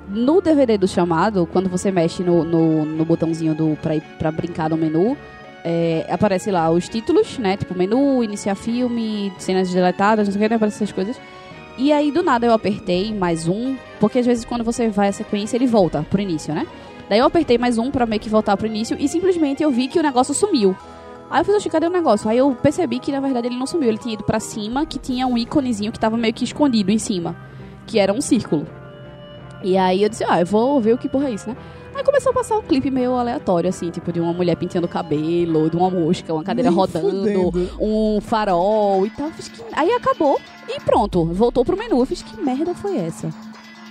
No 0.07 0.39
DVD 0.39 0.77
do 0.77 0.87
chamado, 0.87 1.47
quando 1.51 1.69
você 1.69 1.91
mexe 1.91 2.23
no, 2.23 2.43
no, 2.43 2.85
no 2.85 3.03
botãozinho 3.03 3.55
do 3.55 3.75
pra, 3.81 3.99
pra 4.19 4.31
brincar 4.31 4.69
no 4.69 4.77
menu, 4.77 5.17
é, 5.65 6.05
aparece 6.09 6.51
lá 6.51 6.69
os 6.69 6.87
títulos, 6.87 7.39
né? 7.39 7.57
Tipo, 7.57 7.75
menu, 7.75 8.23
iniciar 8.23 8.55
filme, 8.55 9.33
cenas 9.39 9.73
deletadas, 9.73 10.27
não 10.27 10.31
sei 10.31 10.39
o 10.39 10.43
que, 10.43 10.49
né? 10.49 10.55
aparecem 10.55 10.77
essas 10.77 10.93
coisas. 10.93 11.19
E 11.77 11.93
aí, 11.93 12.11
do 12.11 12.23
nada, 12.23 12.47
eu 12.47 12.53
apertei 12.53 13.13
mais 13.13 13.47
um, 13.47 13.75
porque 13.99 14.17
às 14.17 14.25
vezes 14.25 14.43
quando 14.43 14.63
você 14.63 14.89
vai 14.89 15.09
a 15.09 15.11
sequência, 15.11 15.55
ele 15.55 15.67
volta 15.67 16.03
pro 16.09 16.19
início, 16.19 16.53
né? 16.53 16.65
Daí 17.07 17.19
eu 17.19 17.25
apertei 17.25 17.57
mais 17.57 17.77
um 17.77 17.91
pra 17.91 18.05
meio 18.05 18.19
que 18.19 18.29
voltar 18.29 18.57
pro 18.57 18.65
início 18.65 18.97
e 18.99 19.07
simplesmente 19.07 19.61
eu 19.61 19.69
vi 19.69 19.87
que 19.87 19.99
o 19.99 20.03
negócio 20.03 20.33
sumiu. 20.33 20.75
Aí 21.29 21.41
eu 21.41 21.45
fiz, 21.45 21.55
oxe, 21.55 21.69
cadê 21.69 21.85
o 21.85 21.91
negócio? 21.91 22.29
Aí 22.29 22.37
eu 22.37 22.51
percebi 22.55 22.97
que 22.99 23.11
na 23.11 23.19
verdade 23.19 23.47
ele 23.47 23.57
não 23.57 23.67
sumiu, 23.67 23.89
ele 23.89 23.97
tinha 23.99 24.15
ido 24.15 24.23
pra 24.23 24.39
cima, 24.39 24.85
que 24.85 24.97
tinha 24.97 25.27
um 25.27 25.37
íconezinho 25.37 25.91
que 25.91 25.99
tava 25.99 26.17
meio 26.17 26.33
que 26.33 26.43
escondido 26.43 26.91
em 26.91 26.97
cima, 26.97 27.35
que 27.85 27.99
era 27.99 28.11
um 28.11 28.21
círculo. 28.21 28.65
E 29.63 29.77
aí 29.77 30.01
eu 30.01 30.09
disse, 30.09 30.23
ah, 30.27 30.39
eu 30.39 30.45
vou 30.45 30.81
ver 30.81 30.93
o 30.93 30.97
que 30.97 31.07
porra 31.07 31.27
é 31.27 31.31
isso, 31.31 31.47
né? 31.49 31.55
Aí 31.97 32.03
começou 32.03 32.29
a 32.29 32.33
passar 32.33 32.59
um 32.59 32.61
clipe 32.61 32.91
meio 32.91 33.15
aleatório, 33.15 33.67
assim, 33.67 33.89
tipo 33.89 34.13
de 34.13 34.19
uma 34.19 34.31
mulher 34.31 34.55
pintando 34.55 34.85
o 34.85 34.89
cabelo, 34.89 35.67
de 35.67 35.75
uma 35.75 35.89
mosca, 35.89 36.31
uma 36.31 36.43
cadeira 36.43 36.69
Nem 36.69 36.77
rodando, 36.77 37.09
fudendo. 37.09 37.71
um 37.81 38.21
farol 38.21 39.03
e 39.07 39.09
tal. 39.09 39.31
Que... 39.31 39.63
Aí 39.73 39.91
acabou 39.93 40.39
e 40.69 40.79
pronto, 40.79 41.25
voltou 41.25 41.65
pro 41.65 41.75
menu. 41.75 41.97
Eu 41.97 42.05
fiz 42.05 42.21
que 42.21 42.39
merda 42.39 42.75
foi 42.75 42.97
essa? 42.97 43.33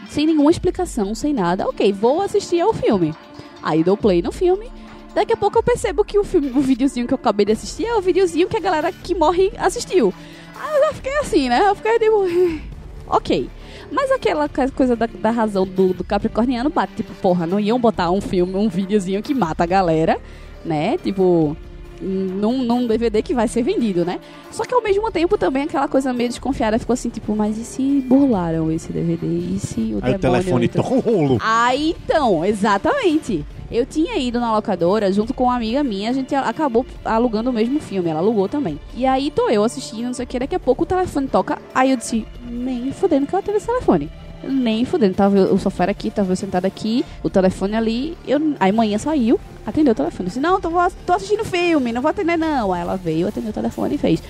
Sem 0.09 0.25
nenhuma 0.25 0.53
explicação, 0.53 1.17
sem 1.17 1.35
nada. 1.35 1.69
Ok, 1.69 1.93
vou 1.93 2.21
assistir 2.23 2.61
ao 2.61 2.73
filme. 2.73 3.13
Aí 3.61 3.83
dou 3.83 3.97
play 3.97 4.23
no 4.23 4.31
filme. 4.31 4.71
Daqui 5.13 5.33
a 5.33 5.37
pouco 5.37 5.59
eu 5.59 5.63
percebo 5.65 6.05
que 6.05 6.17
o 6.17 6.23
filme, 6.23 6.53
o 6.55 6.61
videozinho 6.61 7.09
que 7.09 7.13
eu 7.15 7.19
acabei 7.19 7.45
de 7.45 7.53
assistir 7.53 7.87
é 7.87 7.97
o 7.97 8.01
videozinho 8.01 8.47
que 8.47 8.57
a 8.57 8.61
galera 8.61 8.93
que 8.93 9.17
morre 9.17 9.51
assistiu. 9.59 10.15
Aí 10.55 10.77
eu 10.77 10.85
já 10.85 10.93
fiquei 10.93 11.19
assim, 11.19 11.49
né? 11.49 11.69
Eu 11.69 11.75
fiquei 11.75 11.99
tipo. 11.99 12.25
ok. 13.09 13.51
Mas 13.91 14.11
aquela 14.11 14.49
coisa 14.49 14.97
da, 14.97 15.07
da 15.07 15.31
razão 15.31 15.67
do, 15.67 15.95
do 15.95 16.05
Capricorniano 16.05 16.71
bate, 16.71 16.95
tipo, 16.97 17.15
porra, 17.15 17.47
não 17.47 17.61
iam 17.61 17.79
botar 17.79 18.11
um 18.11 18.21
filme, 18.21 18.55
um 18.55 18.69
videozinho 18.69 19.23
que 19.23 19.33
mata 19.35 19.65
a 19.65 19.67
galera, 19.67 20.19
né? 20.65 20.99
Tipo, 20.99 21.57
num, 22.01 22.63
num 22.63 22.87
DVD 22.87 23.23
que 23.23 23.35
vai 23.35 23.49
ser 23.49 23.63
vendido, 23.63 24.05
né? 24.05 24.21
Só 24.51 24.65
que 24.65 24.75
ao 24.75 24.83
mesmo 24.83 25.11
tempo 25.11 25.39
também 25.39 25.65
aquela 25.65 25.89
coisa 25.89 26.13
meio 26.13 26.29
desconfiada 26.29 26.79
ficou 26.79 26.95
assim, 26.95 27.09
tipo, 27.09 27.35
mas 27.35 27.57
e 27.59 27.65
se 27.65 28.05
burlaram 28.07 28.71
esse 28.71 28.93
DVD? 28.93 29.27
E 29.27 29.59
se 29.59 29.95
o 29.95 30.01
Aí 30.03 30.15
o 30.15 30.19
demônio 30.19 30.19
telefone 30.19 30.65
entrou? 30.67 30.95
um 30.95 30.99
rolo. 31.01 31.39
Aí 31.41 31.95
então, 32.03 32.45
exatamente. 32.45 33.45
Eu 33.71 33.85
tinha 33.85 34.17
ido 34.17 34.39
na 34.39 34.53
locadora 34.55 35.11
junto 35.13 35.35
com 35.35 35.45
uma 35.45 35.57
amiga 35.57 35.83
minha, 35.83 36.11
a 36.11 36.13
gente 36.13 36.35
acabou 36.35 36.87
alugando 37.05 37.51
o 37.51 37.53
mesmo 37.53 37.81
filme, 37.81 38.09
ela 38.09 38.21
alugou 38.21 38.49
também. 38.49 38.79
E 38.95 39.05
aí 39.05 39.31
tô 39.31 39.49
eu 39.49 39.65
assistindo, 39.65 40.07
não 40.07 40.15
sei 40.15 40.25
o 40.25 40.29
que, 40.29 40.39
daqui 40.39 40.55
a 40.55 40.61
pouco 40.61 40.85
o 40.85 40.87
telefone 40.87 41.27
toca, 41.27 41.59
aí 41.75 41.91
eu 41.91 41.97
disse, 41.97 42.25
nem 42.49 42.93
fudendo 42.93 43.27
que 43.27 43.35
ela 43.35 43.43
teve 43.43 43.59
esse 43.59 43.67
telefone. 43.67 44.11
Nem 44.45 44.85
fudendo, 44.85 45.15
tava 45.15 45.37
o 45.53 45.59
sofá 45.59 45.85
era 45.85 45.91
aqui, 45.93 46.11
tava 46.11 46.31
eu 46.31 46.37
sentada 46.37 46.67
aqui, 46.69 47.05
o 47.25 47.29
telefone 47.31 47.75
ali, 47.75 48.17
eu, 48.29 48.55
aí 48.61 48.71
manhã 48.71 48.99
saiu, 48.99 49.41
atendeu 49.67 49.93
o 49.93 49.97
telefone. 49.97 50.29
Disse, 50.29 50.39
não, 50.39 50.61
tô, 50.61 50.71
tô 51.05 51.13
assistindo 51.15 51.45
filme, 51.45 51.91
não 51.93 52.01
vou 52.03 52.11
atender 52.11 52.37
não. 52.37 52.73
Aí 52.73 52.83
ela 52.83 52.97
veio, 52.97 53.27
atendeu 53.27 53.51
o 53.51 53.55
telefone 53.55 53.97
e 53.97 53.99
fez, 53.99 54.23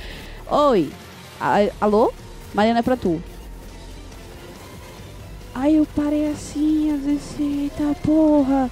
oi, 0.50 0.88
a- 1.38 1.68
alô? 1.80 2.12
Mariana 2.54 2.78
é 2.78 2.82
pra 2.82 2.96
tu. 2.96 3.20
Aí 5.54 5.76
eu 5.76 5.86
parei 5.94 6.28
assim, 6.30 6.90
eu 6.90 6.98
disse, 6.98 7.42
eita 7.42 7.94
porra, 8.02 8.70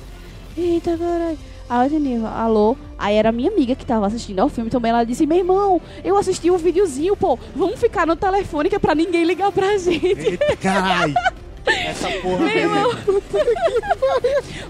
eita 0.57 0.97
caralho. 0.97 1.39
Aí 1.69 1.81
eu 1.81 1.87
atendi, 1.87 2.27
alô? 2.27 2.77
Aí 2.99 3.17
era 3.17 3.33
minha 3.33 3.51
amiga 3.51 3.75
que 3.75 3.87
tava 3.87 4.07
assistindo 4.07 4.39
ao 4.41 4.49
filme 4.51 4.69
também. 4.71 4.91
Ela 4.91 5.03
disse, 5.05 5.25
meu 5.27 5.39
irmão, 5.39 5.81
eu 6.05 6.17
assisti 6.19 6.51
um 6.51 6.59
videozinho, 6.59 7.17
pô, 7.17 7.39
vamos 7.57 7.81
ficar 7.81 8.07
no 8.07 8.15
telefone 8.17 8.69
que 8.69 8.77
é 8.77 8.79
pra 8.79 8.95
ninguém 8.95 9.25
ligar 9.25 9.51
pra 9.51 9.77
gente. 9.79 10.05
Eita, 10.07 10.57
caralho. 10.57 11.15
Essa 11.67 12.11
porra 12.21 12.41
Meu 12.45 12.49
irmão. 12.49 12.91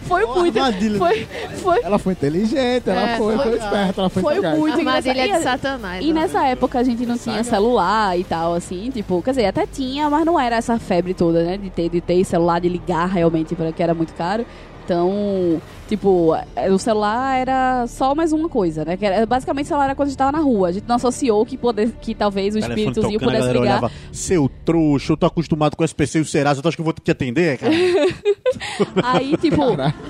Foi 0.02 0.24
muito. 0.26 0.58
Foi, 0.96 1.26
foi, 1.56 1.80
Ela 1.82 1.98
foi 1.98 2.12
inteligente, 2.12 2.88
ela 2.88 3.10
É, 3.10 3.16
foi, 3.16 3.34
foi- 3.36 3.44
foi 3.44 3.58
esperta, 3.58 4.00
ela 4.00 4.08
foi, 4.10 4.22
foi 4.22 4.34
sagaz. 4.36 4.58
muito 4.58 4.78
Armadilha 4.78 5.24
engraçado. 5.26 5.56
de 5.56 5.62
Satanás. 5.62 6.04
E 6.04 6.12
né? 6.12 6.20
nessa 6.20 6.46
época 6.46 6.78
a 6.78 6.82
gente 6.84 7.04
não 7.04 7.18
tinha 7.18 7.42
celular 7.42 8.16
e 8.16 8.22
tal, 8.22 8.54
assim, 8.54 8.90
tipo, 8.92 9.20
quer 9.22 9.30
dizer, 9.30 9.46
até 9.46 9.66
tinha, 9.66 10.08
mas 10.08 10.24
não 10.24 10.38
era 10.38 10.54
essa 10.56 10.78
febre 10.78 11.14
toda, 11.14 11.42
né? 11.42 11.56
De 11.56 11.68
ter, 11.70 11.88
de 11.88 12.00
ter 12.00 12.24
celular, 12.24 12.60
de 12.60 12.68
ligar 12.68 13.06
realmente, 13.08 13.56
porque 13.56 13.82
era 13.82 13.92
muito 13.94 14.14
caro. 14.14 14.46
Então, 14.84 15.62
tipo, 15.88 16.34
eh, 16.56 16.70
o 16.70 16.78
celular 16.78 17.36
era 17.38 17.86
só 17.86 18.14
mais 18.14 18.32
uma 18.32 18.48
coisa, 18.48 18.84
né? 18.84 18.96
Que 18.96 19.04
era, 19.06 19.24
basicamente 19.26 19.66
o 19.66 19.68
celular 19.68 19.84
era 19.86 19.94
quando 19.94 20.06
a 20.06 20.10
gente 20.10 20.18
tava 20.18 20.32
na 20.32 20.38
rua. 20.38 20.68
A 20.68 20.72
gente 20.72 20.84
não 20.88 20.96
associou 20.96 21.44
que, 21.44 21.56
poder, 21.56 21.92
que 22.00 22.14
talvez 22.14 22.54
o 22.54 22.58
espíritozinho 22.58 23.18
tocando, 23.18 23.28
a 23.30 23.32
pudesse 23.32 23.48
ligar. 23.48 23.60
olhava, 23.60 23.90
seu 24.12 24.50
trouxa, 24.64 25.12
eu 25.12 25.16
tô 25.16 25.26
acostumado 25.26 25.76
com 25.76 25.82
o 25.82 25.84
SPC 25.86 26.18
e 26.18 26.20
o 26.22 26.24
Serasa, 26.24 26.62
tu 26.62 26.68
acha 26.68 26.76
que 26.76 26.80
eu 26.80 26.84
vou 26.84 26.92
te 26.94 27.10
atender, 27.10 27.58
cara? 27.58 27.72
Aí, 29.02 29.36
tipo, 29.36 29.60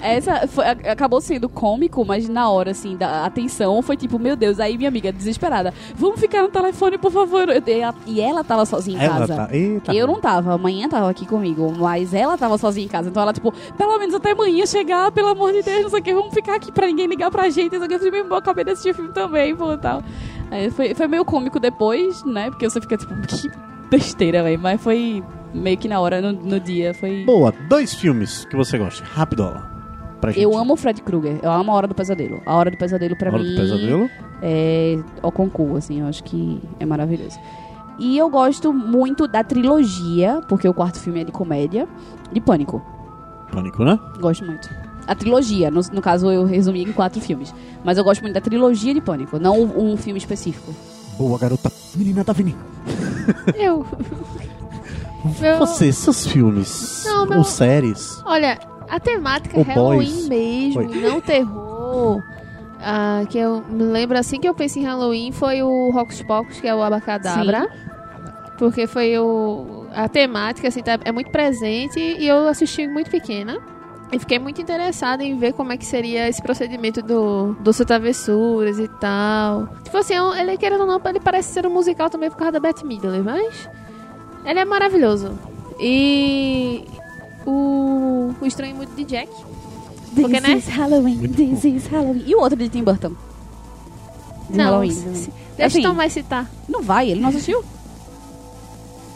essa 0.03 0.47
foi- 0.47 0.67
acabou 0.67 1.21
sendo 1.21 1.49
cômico, 1.49 2.05
mas 2.05 2.29
na 2.29 2.49
hora, 2.51 2.71
assim, 2.73 2.97
da 2.97 3.25
atenção 3.25 3.81
foi 3.83 3.97
tipo, 3.97 4.19
meu 4.19 4.37
Deus. 4.37 4.61
Aí 4.61 4.77
minha 4.77 4.89
amiga, 4.89 5.13
desesperada, 5.13 5.73
vamos 5.95 6.21
ficar 6.21 6.43
no 6.43 6.49
telefone, 6.49 6.99
por 6.99 7.11
favor. 7.11 7.47
E 7.67 7.71
ela, 7.73 7.95
e 8.07 8.21
ela 8.21 8.45
tava 8.45 8.65
sozinha 8.67 8.99
em 8.99 9.05
Ela 9.05 9.19
casa. 9.21 9.35
tá, 9.37 9.49
eita. 9.53 9.93
Eu 9.95 10.07
não 10.07 10.21
tava, 10.21 10.55
amanhã 10.55 10.89
tava 10.89 11.11
aqui 11.11 11.27
comigo, 11.27 11.73
mas 11.77 12.13
ela 12.15 12.37
tava 12.37 12.59
sozinha 12.59 12.85
em 12.87 12.89
casa. 12.89 13.09
Então 13.09 13.23
ela, 13.23 13.33
tipo, 13.33 13.53
pelo 13.77 13.99
menos 13.99 14.15
até 14.15 14.33
amanhã 14.33 14.67
chegar, 14.67 15.11
pelo 15.13 15.29
amor 15.29 15.53
de 15.53 15.63
Deus, 15.65 15.83
não 15.85 15.91
sei 15.91 16.01
o 16.01 16.03
que, 16.03 16.15
vamos 16.15 16.35
ficar 16.35 16.57
aqui 16.57 16.71
pra 16.73 16.87
ninguém 16.87 17.07
ligar 17.07 17.31
pra 17.31 17.49
gente. 17.49 17.73
Não 17.73 17.79
sei 17.81 17.87
o 17.87 17.89
que, 17.89 17.95
eu 17.95 17.99
falei, 17.99 18.21
irmão, 18.21 18.39
acabei 18.39 18.65
de 18.65 18.71
assistir 18.73 18.91
o 18.91 18.95
filme 18.95 19.13
também, 19.13 19.55
pô, 19.57 19.77
tal. 19.79 20.03
Aí 20.51 20.71
foi, 20.71 20.95
foi 20.95 21.07
meio 21.09 21.25
cômico 21.25 21.59
depois, 21.59 22.25
né? 22.25 22.51
Porque 22.51 22.69
você 22.69 22.81
fica, 22.81 22.97
tipo, 22.97 23.15
que 23.27 23.51
besteira, 23.91 24.43
velho. 24.43 24.59
Mas 24.59 24.81
foi 24.81 25.23
meio 25.53 25.77
que 25.77 25.89
na 25.89 26.01
hora, 26.01 26.21
no, 26.21 26.33
no 26.33 26.61
dia, 26.61 26.95
foi. 26.95 27.25
Boa, 27.25 27.53
dois 27.69 27.95
filmes 27.95 28.45
que 28.45 28.57
você 28.57 28.79
gosta. 28.79 29.05
Rapidola. 29.05 29.73
Eu 30.37 30.57
amo 30.57 30.73
o 30.73 30.77
Fred 30.77 31.03
Krueger, 31.03 31.39
eu 31.43 31.51
amo 31.51 31.71
a 31.71 31.75
Hora 31.75 31.87
do 31.87 31.95
Pesadelo. 31.95 32.41
A 32.47 32.55
Hora 32.55 32.71
do 32.71 32.79
Pesadelo 32.79 33.15
pra 33.15 33.31
Hora 33.31 33.43
mim 33.43 33.51
do 33.51 33.61
Pesadelo. 33.61 34.11
é 34.41 34.99
o 35.23 35.31
concurso, 35.31 35.77
assim, 35.77 36.01
eu 36.01 36.07
acho 36.07 36.25
que 36.25 36.63
é 36.81 36.87
maravilhoso. 36.87 37.39
E 37.99 38.17
eu 38.17 38.31
gosto 38.31 38.73
muito 38.73 39.29
da 39.29 39.45
trilogia, 39.45 40.41
porque 40.49 40.67
o 40.67 40.73
quarto 40.73 40.99
filme 40.99 41.21
é 41.21 41.25
de 41.25 41.31
comédia, 41.33 41.87
de 42.33 42.41
Pânico. 42.41 42.83
Pânico, 43.53 43.85
né? 43.85 44.01
Gosto 44.19 44.47
muito. 44.47 44.69
A 45.07 45.15
trilogia, 45.15 45.71
no, 45.71 45.81
no 45.93 46.01
caso 46.03 46.31
eu 46.31 46.45
resumi 46.45 46.83
em 46.83 46.93
quatro 46.93 47.21
filmes. 47.21 47.55
Mas 47.85 47.99
eu 47.99 48.05
gosto 48.05 48.23
muito 48.23 48.35
da 48.35 48.41
trilogia 48.41 48.95
de 48.95 49.01
Pânico, 49.01 49.39
não 49.39 49.61
um 49.63 49.97
filme 49.97 50.19
específico. 50.19 50.75
Boa, 51.19 51.39
garota. 51.39 51.71
Menina, 51.95 52.25
tá 52.25 52.33
vindo. 52.33 52.55
Eu. 53.55 53.87
Meu- 55.41 55.59
Você, 55.59 55.91
seus 55.93 56.27
filmes 56.27 57.03
Não, 57.07 57.25
meu- 57.27 57.39
ou 57.39 57.45
séries. 57.45 58.21
Olha, 58.27 58.59
a 58.91 59.01
temática 59.01 59.59
é 59.59 59.63
Halloween 59.63 59.99
Boys. 60.13 60.29
mesmo, 60.29 60.81
Oi. 60.81 61.01
não 61.01 61.21
terror. 61.21 62.23
Ah, 62.79 63.23
que 63.31 63.39
eu 63.39 63.63
me 63.71 63.83
lembro 63.85 64.19
assim 64.19 64.39
que 64.39 64.47
eu 64.47 64.53
pensei 64.55 64.83
em 64.83 64.85
Halloween 64.85 65.33
foi 65.33 65.63
o 65.63 65.91
Rocos 65.91 66.21
Pocos, 66.23 66.61
que 66.61 66.69
é 66.69 66.75
o 66.75 66.83
Abacadabra. 66.83 67.67
Porque 68.59 68.87
foi 68.87 69.19
o. 69.19 69.87
A 69.95 70.09
temática, 70.09 70.69
assim, 70.69 70.83
tá- 70.83 70.99
é 71.03 71.11
muito 71.11 71.31
presente 71.31 71.99
e 71.99 72.27
eu 72.27 72.47
assisti 72.47 72.87
muito 72.87 73.11
pequena. 73.11 73.59
E 74.13 74.19
fiquei 74.19 74.39
muito 74.39 74.61
interessada 74.61 75.25
em 75.25 75.37
ver 75.39 75.55
como 75.55 75.73
é 75.73 75.77
que 75.77 75.85
seria 75.85 76.29
esse 76.29 76.41
procedimento 76.41 77.03
do, 77.03 77.55
do 77.55 77.73
Travessuras 77.85 78.79
e 78.79 78.87
tal. 78.87 79.67
Tipo 79.83 79.97
assim, 79.99 80.15
é 80.15 80.23
um- 80.23 80.35
ele 80.35 80.57
querendo 80.57 80.83
ou 80.83 80.87
não, 80.87 81.01
ele 81.07 81.19
parece 81.21 81.53
ser 81.53 81.67
um 81.67 81.71
musical 81.71 82.09
também 82.09 82.31
por 82.31 82.37
causa 82.37 82.53
da 82.53 82.61
Beth 82.61 82.85
Midler, 82.85 83.25
mas. 83.25 83.69
Ele 84.45 84.61
é 84.61 84.65
maravilhoso. 84.65 85.37
E. 85.81 86.85
O. 87.47 88.33
O 88.41 88.47
Estranho 88.47 88.77
Muito 88.77 88.95
de 88.95 89.05
Jack. 89.05 89.29
Porque, 90.15 90.41
né? 90.41 90.53
is 90.53 90.69
Halloween, 90.69 91.29
this 91.29 91.65
is 91.65 91.87
Halloween. 91.89 92.23
E 92.27 92.35
o 92.37 92.41
outro 92.41 92.57
de 92.57 92.69
Tim 92.69 92.85
Burton? 92.85 93.13
De 94.49 94.59
Halloween. 94.61 94.91
se- 94.93 95.15
se- 95.17 95.33
Deixa 95.57 95.67
Assim, 95.79 95.81
o 95.81 95.89
Tom 95.89 95.95
vai 95.95 96.09
citar. 96.11 96.49
Não 96.69 96.83
vai, 96.83 97.11
ele 97.11 97.21
não 97.21 97.31
assistiu? 97.31 97.65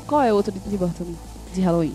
Qual 0.07 0.23
é 0.23 0.33
o 0.33 0.37
outro 0.37 0.51
de 0.51 0.59
Tim 0.61 0.77
Burton 0.77 1.05
de 1.55 1.61
Halloween? 1.61 1.93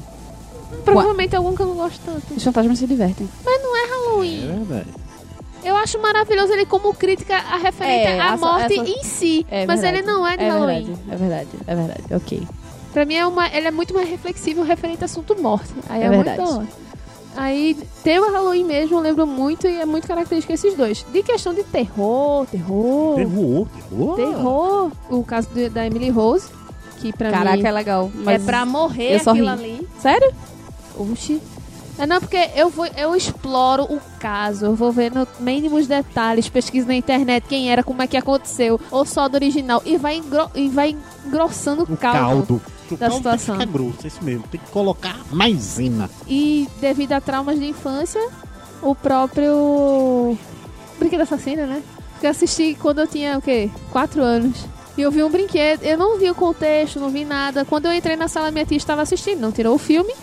Provavelmente 0.84 1.36
algum 1.36 1.56
que 1.56 1.62
eu 1.62 1.68
não 1.68 1.76
gosto 1.76 2.00
tanto. 2.06 2.34
Os 2.36 2.44
fantasmas 2.44 2.80
se 2.80 2.88
divertem. 2.88 3.28
Mas 3.46 3.62
não 3.62 3.76
é 3.76 3.88
Halloween. 3.90 4.44
É 4.44 4.48
verdade. 4.66 4.90
Eu 5.64 5.76
acho 5.78 5.98
maravilhoso 6.02 6.52
ele 6.52 6.66
como 6.66 6.94
crítica 6.94 7.38
a 7.38 7.58
referente 7.58 8.08
É, 8.08 8.20
à 8.20 8.34
essa- 8.34 8.38
morte 8.46 8.74
essa- 8.80 8.90
em 8.90 9.04
si. 9.04 9.46
É 9.50 9.66
mas 9.66 9.80
verdade. 9.80 10.04
ele 10.04 10.12
não 10.12 10.28
é 10.28 10.36
de 10.38 10.44
é 10.44 10.50
Halloween. 10.50 10.84
Verdade, 10.86 11.00
é 11.10 11.16
verdade, 11.16 11.50
é 11.68 11.76
verdade. 11.76 12.04
Ok. 12.14 12.48
Pra 12.92 13.06
mim, 13.06 13.16
é 13.16 13.26
uma, 13.26 13.48
ele 13.48 13.68
é 13.68 13.72
muito 13.72 13.94
mais 13.94 14.08
reflexivo 14.10 14.62
referente 14.64 15.00
ao 15.02 15.06
assunto 15.06 15.42
morte. 15.42 15.74
Aí 15.90 16.02
É 16.02 16.06
é, 16.06 16.10
verdade. 16.10 16.38
muito 16.42 16.52
da 16.52 16.58
hora. 16.60 16.68
Aí 17.36 17.76
tem 18.04 18.20
o 18.20 18.32
Halloween 18.32 18.64
mesmo, 18.66 18.98
eu 18.98 19.02
lembro 19.02 19.26
muito 19.26 19.66
e 19.68 19.80
é 19.82 19.86
muito 19.86 20.06
característico 20.08 20.54
esses 20.54 20.76
dois. 20.76 21.04
De 21.12 21.24
questão 21.24 21.52
de 21.54 21.64
terror, 21.64 22.46
terror, 22.46 23.16
Terror, 23.16 23.68
terror. 23.90 24.16
terror. 24.16 24.92
O 25.10 25.24
caso 25.24 25.50
de- 25.52 25.70
da 25.70 25.84
Emily 25.88 26.10
Rose, 26.12 26.48
que 27.00 27.12
pra 27.12 27.32
Caraca, 27.32 27.58
mim 27.58 27.64
é 27.66 27.72
legal. 27.72 28.12
é 28.14 28.18
Mas 28.24 28.44
pra 28.44 28.66
morrer 28.66 29.16
eu 29.16 29.20
só 29.22 29.32
aquilo 29.32 29.48
ri. 29.48 29.54
ali. 29.54 29.88
Sério? 30.00 30.32
Oxi. 30.98 31.42
É 31.98 32.08
não, 32.08 32.20
porque 32.20 32.50
eu 32.56 32.70
vou, 32.70 32.88
eu 32.98 33.16
exploro 33.16 33.84
o 33.84 34.02
caso, 34.20 34.66
eu 34.66 34.76
vou 34.76 34.92
ver 34.92 35.12
no 35.12 35.28
mínimos 35.40 35.86
detalhes, 35.86 36.50
pesquiso 36.50 36.88
na 36.88 36.96
internet 36.96 37.46
quem 37.48 37.72
era, 37.72 37.84
como 37.84 38.02
é 38.02 38.08
que 38.08 38.18
aconteceu, 38.18 38.80
ou 38.90 39.06
só 39.06 39.28
do 39.28 39.36
original, 39.36 39.82
e 39.86 39.96
vai, 39.96 40.16
engro, 40.18 40.50
e 40.56 40.70
vai 40.70 40.96
engrossando 41.26 41.84
o 41.84 41.98
caldo. 41.98 42.18
caldo. 42.18 42.62
O 42.90 42.98
da 42.98 43.10
caldo 43.10 43.16
situação. 43.18 43.58
Tem 43.58 43.68
que 43.68 43.74
ficar 43.74 43.86
grosso, 43.86 44.00
é 44.04 44.08
isso 44.08 44.24
mesmo. 44.24 44.44
Tem 44.50 44.60
que 44.60 44.72
colocar 44.72 45.20
maisena. 45.32 46.10
E 46.28 46.68
devido 46.82 47.14
a 47.14 47.22
traumas 47.22 47.60
de 47.60 47.68
infância, 47.68 48.22
o 48.82 48.96
próprio 48.96 50.36
Brinquedo 51.00 51.22
Assassino, 51.22 51.68
né? 51.68 51.82
Que 52.20 52.26
eu 52.26 52.32
assisti 52.32 52.76
quando 52.76 53.02
eu 53.02 53.08
tinha, 53.08 53.38
o 53.38 53.42
quê? 53.42 53.70
Quatro 53.92 54.22
anos. 54.22 54.66
E 54.98 55.02
eu 55.02 55.12
vi 55.12 55.24
um 55.24 55.30
brinquedo, 55.30 55.84
eu 55.84 55.98
não 55.98 56.20
vi 56.20 56.30
o 56.30 56.36
contexto, 56.36 57.00
não 57.00 57.10
vi 57.10 57.26
nada. 57.26 57.66
Quando 57.66 57.86
eu 57.88 57.94
entrei 57.94 58.16
na 58.16 58.28
sala, 58.28 58.52
minha 58.52 58.66
tia 58.66 58.78
estava 58.78 59.02
assistindo, 59.02 59.40
não 59.40 59.52
tirou 59.52 59.76
o 59.76 59.80
filme. 59.80 60.14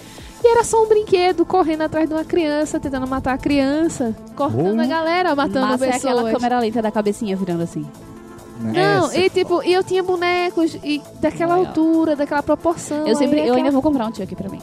Era 0.50 0.64
só 0.64 0.82
um 0.82 0.88
brinquedo 0.88 1.44
correndo 1.46 1.82
atrás 1.82 2.08
de 2.08 2.14
uma 2.14 2.24
criança, 2.24 2.78
tentando 2.80 3.06
matar 3.06 3.34
a 3.34 3.38
criança, 3.38 4.14
cortando 4.36 4.78
Oh. 4.78 4.82
a 4.82 4.86
galera, 4.86 5.34
matando 5.34 5.66
Massa 5.68 5.86
é 5.86 5.92
pessoas. 5.92 6.14
aquela 6.14 6.32
câmera 6.32 6.58
lenta 6.60 6.82
da 6.82 6.90
cabecinha 6.90 7.36
virando 7.36 7.62
assim. 7.62 7.86
Não, 8.60 9.06
Essa 9.06 9.16
e 9.18 9.24
é 9.26 9.28
tipo, 9.30 9.62
e 9.62 9.72
eu 9.72 9.82
tinha 9.82 10.02
bonecos 10.02 10.76
e 10.84 11.00
daquela 11.20 11.54
Legal. 11.56 11.68
altura, 11.68 12.14
daquela 12.16 12.42
proporção. 12.42 13.06
Eu 13.06 13.16
sempre, 13.16 13.36
aí 13.40 13.46
eu 13.46 13.52
aquela- 13.54 13.58
ainda 13.58 13.70
vou 13.70 13.80
comprar 13.80 14.06
um 14.06 14.14
Chuck 14.14 14.34
pra 14.36 14.50
mim. 14.50 14.60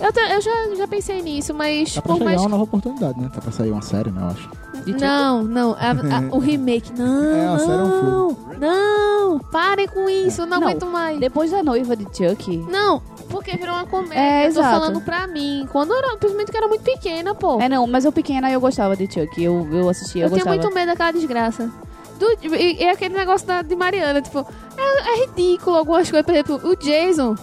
Eu, 0.00 0.12
te- 0.12 0.18
eu 0.20 0.40
já, 0.40 0.74
já 0.76 0.86
pensei 0.88 1.22
nisso, 1.22 1.52
mas 1.54 1.94
Tá 1.94 2.02
pra 2.02 2.12
por 2.12 2.18
chegar 2.18 2.24
mais 2.30 2.40
uma 2.40 2.48
nova 2.50 2.62
oportunidade, 2.64 3.20
né? 3.20 3.30
Tá 3.32 3.40
pra 3.40 3.50
sair 3.52 3.70
uma 3.72 3.82
série, 3.82 4.10
né? 4.10 4.20
Eu 4.22 4.26
acho. 4.28 4.50
De 4.84 4.92
Chuck. 4.92 5.00
Não, 5.00 5.42
não. 5.44 5.72
a- 5.72 5.76
a- 5.90 6.36
o 6.36 6.38
remake. 6.40 6.92
Não. 6.96 7.24
É, 7.34 7.46
a 7.48 7.58
série 7.58 7.72
é 7.72 7.74
um 7.84 7.88
não, 7.88 8.36
Não. 8.60 9.38
Parem 9.50 9.86
com 9.88 10.08
isso. 10.08 10.42
Eu 10.42 10.46
não, 10.46 10.60
Não, 10.60 10.68
aguento 10.68 10.86
mais. 10.86 11.18
Depois 11.20 11.50
da 11.50 11.62
noiva 11.62 11.96
de 11.96 12.04
Chuck. 12.04 12.56
Não, 12.70 13.00
porque 13.32 13.56
virou 13.56 13.74
uma 13.74 13.86
comédia. 13.86 14.18
É, 14.20 14.40
eu 14.46 14.52
tô 14.54 14.60
exato. 14.60 14.80
falando 14.80 15.00
pra 15.00 15.26
mim. 15.26 15.66
Quando 15.72 15.90
eu 15.92 15.98
era, 15.98 16.08
principalmente 16.16 16.50
que 16.50 16.56
eu 16.56 16.60
era 16.60 16.68
muito 16.68 16.84
pequena, 16.84 17.34
pô. 17.34 17.60
É, 17.60 17.68
não, 17.68 17.86
mas 17.86 18.04
eu 18.04 18.12
pequena 18.12 18.50
eu 18.52 18.60
gostava 18.60 18.94
de 18.96 19.06
Chuck. 19.12 19.42
Eu, 19.42 19.66
eu 19.72 19.88
assistia, 19.88 20.22
eu, 20.22 20.26
eu 20.26 20.32
tinha 20.34 20.44
gostava. 20.44 20.56
muito 20.62 20.74
medo 20.74 20.86
daquela 20.88 21.10
desgraça. 21.12 21.70
Do- 22.18 22.38
e, 22.56 22.82
e 22.82 22.88
aquele 22.88 23.16
negócio 23.16 23.46
da, 23.46 23.62
de 23.62 23.74
Mariana, 23.74 24.20
tipo, 24.22 24.46
é, 24.76 25.10
é 25.10 25.24
ridículo 25.26 25.76
algumas 25.78 26.08
coisas. 26.08 26.24
Por 26.24 26.32
exemplo, 26.34 26.60
o 26.62 26.76
Jason. 26.76 27.34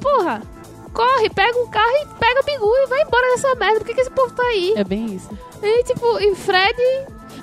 Porra, 0.00 0.40
corre, 0.94 1.28
pega 1.30 1.58
um 1.58 1.66
carro 1.68 1.90
e 2.02 2.06
pega 2.18 2.40
o 2.40 2.44
Bigu 2.44 2.72
e 2.84 2.86
vai 2.86 3.02
embora 3.02 3.26
dessa 3.34 3.54
merda. 3.56 3.80
Por 3.80 3.86
que, 3.86 3.94
que 3.94 4.00
esse 4.00 4.10
povo 4.10 4.32
tá 4.32 4.42
aí? 4.44 4.74
É 4.76 4.84
bem 4.84 5.06
isso. 5.06 5.28
E 5.62 5.84
tipo, 5.84 6.18
e 6.20 6.34
Fred. 6.34 6.76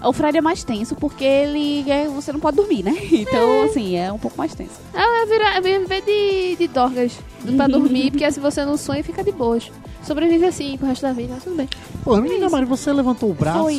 O 0.03 0.13
Fred 0.13 0.37
é 0.37 0.41
mais 0.41 0.63
tenso 0.63 0.95
porque 0.95 1.23
ele 1.23 1.89
é, 1.89 2.07
você 2.07 2.31
não 2.31 2.39
pode 2.39 2.57
dormir, 2.57 2.83
né? 2.83 2.93
Então, 3.11 3.63
assim, 3.63 3.95
é 3.95 4.11
um 4.11 4.19
pouco 4.19 4.37
mais 4.37 4.53
tenso. 4.53 4.73
Ela 4.93 5.25
virar, 5.25 5.61
viver 5.61 6.01
de, 6.01 6.55
de 6.57 6.67
dorgas 6.67 7.13
pra 7.55 7.67
dormir, 7.67 8.11
porque 8.11 8.29
se 8.31 8.39
você 8.39 8.65
não 8.65 8.77
sonha, 8.77 9.03
fica 9.03 9.23
de 9.23 9.31
boas. 9.31 9.71
Sobrevive 10.03 10.45
assim 10.45 10.77
pro 10.77 10.85
resto 10.87 11.03
da 11.03 11.13
vida, 11.13 11.33
mas 11.33 11.43
tudo 11.43 11.55
bem. 11.55 11.69
Pô, 12.03 12.17
menina 12.17 12.49
Mari, 12.49 12.65
você 12.65 12.91
levantou 12.91 13.31
o 13.31 13.33
braço, 13.33 13.69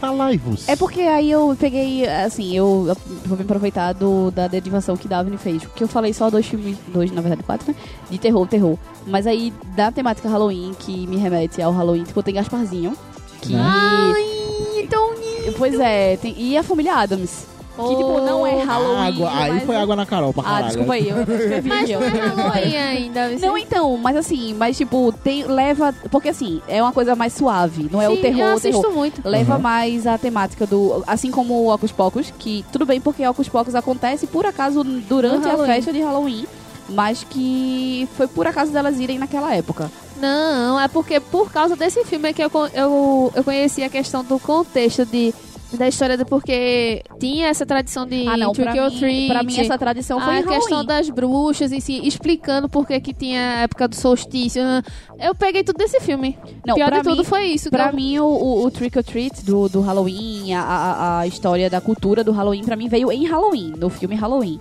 falai-vos. 0.00 0.66
É 0.66 0.74
porque 0.74 1.02
aí 1.02 1.30
eu 1.30 1.54
peguei, 1.60 2.08
assim, 2.08 2.56
eu 2.56 2.96
vou 3.26 3.36
me 3.36 3.44
aproveitar 3.44 3.92
do, 3.92 4.30
da 4.30 4.48
derivação 4.48 4.96
que 4.96 5.06
Daphne 5.06 5.36
fez. 5.36 5.62
Porque 5.62 5.84
eu 5.84 5.88
falei 5.88 6.14
só 6.14 6.30
dois 6.30 6.46
filmes, 6.46 6.78
dois, 6.88 7.10
na 7.12 7.20
verdade, 7.20 7.42
quatro, 7.42 7.70
né? 7.70 7.76
De 8.08 8.16
terror, 8.16 8.46
terror. 8.46 8.78
Mas 9.06 9.26
aí, 9.26 9.52
da 9.76 9.92
temática 9.92 10.30
Halloween, 10.30 10.72
que 10.78 11.06
me 11.06 11.16
remete 11.18 11.60
ao 11.60 11.72
Halloween, 11.72 12.04
tipo, 12.04 12.22
tem 12.22 12.34
Gasparzinho. 12.34 12.96
Que. 13.42 13.54
Ai, 13.54 14.80
então. 14.82 15.09
Pois 15.56 15.78
é, 15.78 16.16
tem, 16.16 16.34
e 16.38 16.56
a 16.56 16.62
família 16.62 16.94
Adams. 16.94 17.48
Que, 17.76 17.96
tipo, 17.96 18.20
não 18.20 18.46
é 18.46 18.62
Halloween. 18.62 19.06
Água, 19.08 19.30
aí 19.32 19.52
mas 19.52 19.62
foi 19.62 19.74
água 19.76 19.96
na 19.96 20.04
Carol 20.04 20.34
pra 20.34 20.42
Ah, 20.42 20.46
caralho. 20.46 20.66
desculpa 20.66 20.92
aí, 20.92 21.08
eu 21.08 21.20
escrevi 21.22 21.68
Mas 21.70 21.88
não 21.88 22.02
é 22.02 22.08
Halloween 22.08 22.76
ainda. 22.76 23.28
você- 23.30 23.46
Não, 23.46 23.56
então, 23.56 23.96
mas 23.96 24.16
assim, 24.16 24.52
mas 24.52 24.76
tipo, 24.76 25.14
tem, 25.24 25.44
leva. 25.44 25.94
Porque 26.10 26.28
assim, 26.28 26.60
é 26.68 26.82
uma 26.82 26.92
coisa 26.92 27.14
mais 27.16 27.32
suave, 27.32 27.88
não 27.90 28.02
é 28.02 28.08
o 28.10 28.18
terror, 28.18 28.38
eu 28.50 28.56
o 28.56 28.60
terror. 28.60 28.76
assisto 28.80 28.90
muito. 28.92 29.22
Leva 29.26 29.54
Uhum. 29.54 29.62
mais 29.62 30.06
a 30.06 30.18
temática 30.18 30.66
do. 30.66 31.02
Assim 31.06 31.30
como 31.30 31.54
o 31.54 31.72
Ocus 31.72 31.92
Pocus, 31.92 32.30
que 32.38 32.66
tudo 32.70 32.84
bem 32.84 33.00
porque 33.00 33.26
Ocus 33.26 33.48
Pocus 33.48 33.74
acontece 33.74 34.26
por 34.26 34.44
acaso 34.44 34.84
durante 34.84 35.48
a 35.48 35.56
festa 35.64 35.90
de 35.90 36.00
Halloween, 36.02 36.44
mas 36.86 37.24
que 37.30 38.06
foi 38.14 38.26
por 38.26 38.46
acaso 38.46 38.72
delas 38.72 39.00
irem 39.00 39.18
naquela 39.18 39.54
época. 39.54 39.90
Não, 40.20 40.78
é 40.80 40.88
porque 40.88 41.18
por 41.20 41.50
causa 41.50 41.74
desse 41.76 42.04
filme 42.04 42.28
é 42.28 42.32
que 42.32 42.42
eu, 42.42 42.50
eu, 42.74 43.32
eu 43.34 43.44
conheci 43.44 43.82
a 43.82 43.88
questão 43.88 44.22
do 44.24 44.38
contexto 44.38 45.04
de, 45.06 45.32
da 45.72 45.88
história 45.88 46.16
do 46.18 46.26
porque 46.26 47.02
tinha 47.18 47.46
essa 47.48 47.64
tradição 47.64 48.04
de 48.06 48.26
ah, 48.26 48.36
não, 48.36 48.52
pra 48.52 48.72
trick 48.72 48.80
or 48.80 48.90
mim, 48.90 48.98
treat. 48.98 49.28
pra 49.28 49.42
mim 49.42 49.58
essa 49.60 49.78
tradição 49.78 50.20
foi 50.20 50.28
a 50.34 50.36
Halloween. 50.40 50.58
questão 50.58 50.84
das 50.84 51.08
bruxas 51.10 51.72
em 51.72 51.80
si, 51.80 52.00
explicando 52.06 52.68
por 52.68 52.86
que 52.86 53.00
que 53.00 53.14
tinha 53.14 53.40
a 53.40 53.60
época 53.62 53.88
do 53.88 53.94
solstício. 53.94 54.60
Eu 55.18 55.34
peguei 55.34 55.62
tudo 55.64 55.76
desse 55.78 56.00
filme. 56.00 56.36
Não, 56.66 56.74
Pior 56.74 56.90
de 56.90 57.02
tudo 57.02 57.18
mim- 57.18 57.24
foi 57.24 57.44
isso. 57.44 57.70
Pra 57.70 57.88
eu- 57.90 57.94
mim, 57.96 58.18
o, 58.18 58.24
o, 58.26 58.64
o 58.64 58.70
Trick 58.70 58.98
or 58.98 59.04
Treat 59.04 59.44
do, 59.44 59.68
do 59.68 59.80
Halloween, 59.80 60.54
a, 60.54 60.62
a, 60.62 61.18
a 61.20 61.26
história 61.26 61.70
da 61.70 61.80
cultura 61.80 62.22
do 62.24 62.32
Halloween, 62.32 62.64
pra 62.64 62.76
mim 62.76 62.88
veio 62.88 63.10
em 63.12 63.26
Halloween, 63.26 63.72
no 63.78 63.88
filme 63.88 64.14
Halloween. 64.16 64.60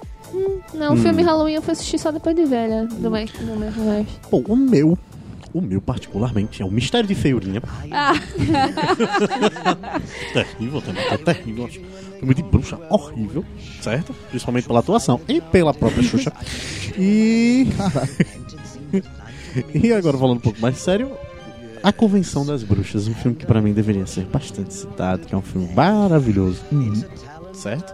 Não, 0.75 0.91
o 0.91 0.93
Hum. 0.93 0.97
filme 0.97 1.23
Halloween 1.23 1.55
eu 1.55 1.61
fui 1.63 1.71
assistir 1.71 1.97
só 1.97 2.11
depois 2.11 2.35
de 2.35 2.45
velha. 2.45 2.85
Do 2.85 3.09
meu, 3.09 3.25
do 3.25 3.55
meu 3.57 3.71
resto. 3.71 4.29
Bom, 4.29 4.43
o 4.47 4.55
meu, 4.55 4.95
o 5.53 5.61
meu 5.61 5.81
particularmente, 5.81 6.61
é 6.61 6.65
o 6.65 6.71
Mistério 6.71 7.07
de 7.07 7.15
Feiurinha. 7.15 7.61
Ah, 7.91 8.13
Terrível 10.33 10.81
também, 10.81 11.03
é 11.05 11.17
terrível. 11.17 11.65
acho. 11.65 11.79
Filme 12.19 12.33
de 12.33 12.43
bruxa 12.43 12.77
horrível, 12.89 13.45
certo? 13.81 14.13
Principalmente 14.29 14.67
pela 14.67 14.79
atuação 14.79 15.21
e 15.27 15.39
pela 15.39 15.73
própria 15.73 16.03
Xuxa. 16.03 16.33
E. 16.97 17.67
e 19.73 19.93
agora 19.93 20.17
falando 20.17 20.37
um 20.37 20.41
pouco 20.41 20.59
mais 20.59 20.77
sério. 20.77 21.11
A 21.81 21.93
Convenção 21.93 22.45
das 22.45 22.61
Bruxas, 22.61 23.07
um 23.07 23.13
filme 23.13 23.37
que 23.37 23.45
pra 23.45 23.61
mim 23.61 23.71
deveria 23.71 24.05
ser 24.05 24.25
bastante 24.25 24.73
citado, 24.73 25.25
que 25.25 25.33
é 25.33 25.37
um 25.37 25.41
filme 25.41 25.73
maravilhoso, 25.73 26.61
certo? 27.53 27.93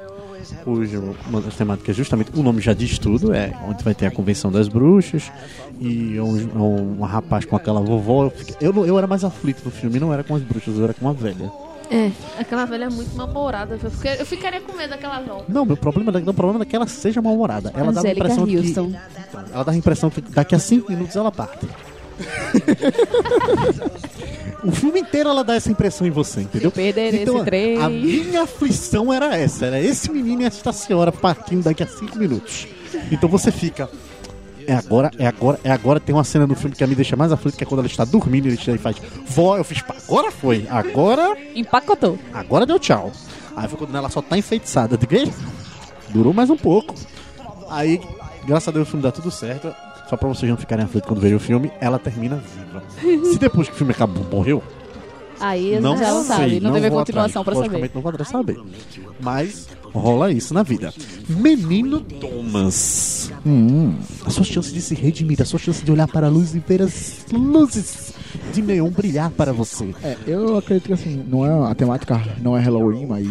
Cujo 0.63 1.15
uma 1.27 1.41
das 1.41 1.55
temáticas, 1.55 1.95
justamente, 1.95 2.31
o 2.35 2.43
nome 2.43 2.61
já 2.61 2.73
diz 2.73 2.97
tudo, 2.99 3.33
é 3.33 3.53
onde 3.67 3.83
vai 3.83 3.93
ter 3.95 4.05
a 4.07 4.11
Convenção 4.11 4.51
das 4.51 4.67
Bruxas 4.67 5.31
e 5.79 6.19
um, 6.19 6.35
um, 6.57 6.97
um 6.99 7.03
rapaz 7.03 7.45
com 7.45 7.55
aquela 7.55 7.81
vovó. 7.81 8.31
Eu, 8.61 8.85
eu, 8.85 8.97
era 8.97 9.07
mais 9.07 9.23
aflito 9.23 9.61
no 9.65 9.71
filme, 9.71 9.99
não 9.99 10.13
era 10.13 10.23
com 10.23 10.35
as 10.35 10.41
bruxas, 10.41 10.77
eu 10.77 10.83
era 10.83 10.93
com 10.93 11.05
uma 11.05 11.13
velha. 11.13 11.51
É, 11.91 12.09
aquela 12.39 12.65
velha 12.65 12.85
é 12.85 12.89
muito 12.89 13.15
mal-humorada. 13.15 13.77
Eu, 13.81 13.91
fiquei- 13.91 14.19
eu 14.19 14.25
ficaria 14.25 14.59
com 14.61 14.75
medo 14.75 14.89
daquela 14.89 15.19
velha. 15.19 15.43
Não, 15.47 15.65
meu 15.65 15.77
problema, 15.77 16.11
o 16.11 16.33
problema 16.33 16.63
é 16.63 16.65
que 16.65 16.75
ela 16.75 16.87
seja 16.87 17.21
mal-humorada. 17.21 17.71
Ela 17.75 17.91
dá 17.91 18.01
a 18.01 18.11
impressão 18.11 18.45
que, 18.47 18.57
Houston. 18.57 18.91
ela 19.53 19.63
dá 19.63 19.71
a 19.71 19.75
impressão 19.75 20.09
que 20.09 20.21
daqui 20.21 20.55
a 20.55 20.59
cinco 20.59 20.91
minutos 20.91 21.15
ela 21.15 21.31
parte. 21.31 21.67
o 24.65 24.71
filme 24.71 24.99
inteiro 25.01 25.29
ela 25.29 25.43
dá 25.43 25.55
essa 25.55 25.71
impressão 25.71 26.05
em 26.05 26.11
você, 26.11 26.41
entendeu? 26.41 26.71
perder 26.71 27.13
Então, 27.13 27.37
esse 27.37 27.45
trem. 27.45 27.81
a 27.81 27.89
minha 27.89 28.43
aflição 28.43 29.13
era 29.13 29.35
essa, 29.37 29.65
era 29.67 29.79
esse 29.79 30.11
menino 30.11 30.41
e 30.41 30.45
esta 30.45 30.73
senhora 30.73 31.11
partindo 31.11 31.63
daqui 31.63 31.83
a 31.83 31.87
cinco 31.87 32.17
minutos. 32.17 32.67
Então 33.11 33.29
você 33.29 33.51
fica. 33.51 33.89
É 34.67 34.73
agora, 34.73 35.11
é 35.19 35.27
agora, 35.27 35.59
é 35.63 35.71
agora. 35.71 35.99
Tem 35.99 36.13
uma 36.15 36.23
cena 36.23 36.47
no 36.47 36.55
filme 36.55 36.75
que 36.75 36.85
me 36.87 36.95
deixa 36.95 37.15
mais 37.15 37.31
aflito, 37.31 37.55
que 37.57 37.63
é 37.63 37.67
quando 37.67 37.79
ela 37.79 37.87
está 37.87 38.03
dormindo 38.03 38.47
e 38.47 38.57
ele 38.67 38.77
faz. 38.79 38.95
Vó, 39.27 39.57
eu 39.57 39.63
fiz. 39.63 39.81
pá, 39.81 39.95
Agora 40.07 40.31
foi, 40.31 40.65
agora. 40.69 41.37
Empacotou. 41.53 42.17
Agora 42.33 42.65
deu 42.65 42.79
tchau. 42.79 43.11
Aí 43.55 43.67
foi 43.67 43.77
quando 43.77 43.95
ela 43.95 44.09
só 44.09 44.21
tá 44.21 44.37
enfeitiçada. 44.37 44.95
Eu 44.95 44.97
digo, 44.97 45.13
"Ei, 45.13 45.31
durou 46.09 46.33
mais 46.33 46.49
um 46.49 46.57
pouco. 46.57 46.95
Aí, 47.69 48.01
graças 48.45 48.67
a 48.67 48.71
Deus, 48.71 48.87
o 48.87 48.91
filme 48.91 49.03
dá 49.03 49.11
tudo 49.11 49.29
certo. 49.29 49.73
Só 50.09 50.15
pra 50.15 50.27
vocês 50.27 50.49
não 50.49 50.57
ficarem 50.57 50.85
aflitos 50.85 51.07
quando 51.07 51.19
verem 51.19 51.35
o 51.35 51.39
filme, 51.39 51.71
ela 51.81 51.97
termina 51.97 52.35
viva. 52.35 52.83
Se 53.31 53.39
depois 53.39 53.67
que 53.67 53.73
o 53.73 53.77
filme 53.77 53.91
acabou, 53.91 54.23
morreu, 54.31 54.61
Aí 55.39 55.79
não 55.79 55.97
já 55.97 56.11
não 56.11 56.23
sabe, 56.23 56.59
não, 56.59 56.73
teve 56.73 56.89
vou 56.89 56.99
continuação 56.99 57.41
atrás. 57.41 57.59
pra 57.59 57.69
saber. 57.69 57.91
Não 57.93 58.01
vou 58.01 58.25
saber. 58.25 58.59
Mas 59.19 59.67
rola 59.99 60.31
isso 60.31 60.53
na 60.53 60.63
vida. 60.63 60.93
Menino 61.27 61.99
Thomas. 61.99 63.31
Hum, 63.45 63.95
A 64.25 64.29
sua 64.29 64.43
chance 64.43 64.71
de 64.73 64.81
se 64.81 64.93
redimir, 64.95 65.41
a 65.41 65.45
sua 65.45 65.59
chance 65.59 65.83
de 65.83 65.91
olhar 65.91 66.07
para 66.07 66.27
a 66.27 66.29
luz 66.29 66.53
e 66.55 66.59
ver 66.59 66.81
as 66.81 67.25
luzes 67.31 68.13
de 68.53 68.61
neon 68.61 68.89
brilhar 68.89 69.29
para 69.31 69.53
você. 69.53 69.93
é, 70.03 70.17
eu 70.27 70.57
acredito 70.57 70.87
que 70.87 70.93
assim, 70.93 71.23
não 71.27 71.45
é 71.45 71.71
a 71.71 71.73
temática 71.75 72.21
não 72.41 72.57
é 72.57 72.61
Halloween, 72.61 73.05
mas 73.05 73.27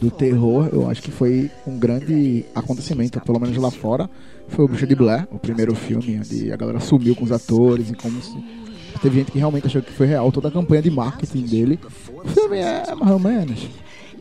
do 0.00 0.10
terror, 0.10 0.68
eu 0.72 0.88
acho 0.90 1.02
que 1.02 1.10
foi 1.10 1.50
um 1.66 1.78
grande 1.78 2.44
acontecimento, 2.54 3.20
pelo 3.20 3.38
menos 3.38 3.56
lá 3.56 3.70
fora. 3.70 4.08
Foi 4.48 4.64
o 4.64 4.68
Bruxa 4.68 4.86
de 4.86 4.94
Blair, 4.94 5.28
o 5.30 5.38
primeiro 5.38 5.74
filme, 5.74 6.18
onde 6.18 6.50
a 6.50 6.56
galera 6.56 6.80
sumiu 6.80 7.14
com 7.14 7.24
os 7.24 7.32
atores 7.32 7.90
e 7.90 7.94
como 7.94 8.20
se 8.22 8.34
Teve 9.02 9.18
gente 9.20 9.30
que 9.30 9.38
realmente 9.38 9.66
achou 9.66 9.80
que 9.80 9.92
foi 9.92 10.06
real 10.08 10.32
toda 10.32 10.48
a 10.48 10.50
campanha 10.50 10.82
de 10.82 10.90
marketing 10.90 11.42
dele. 11.42 11.78
O 12.24 12.28
filme 12.28 12.56
é 12.58 12.82
mais 12.96 13.12
ou 13.12 13.18
menos. 13.20 13.68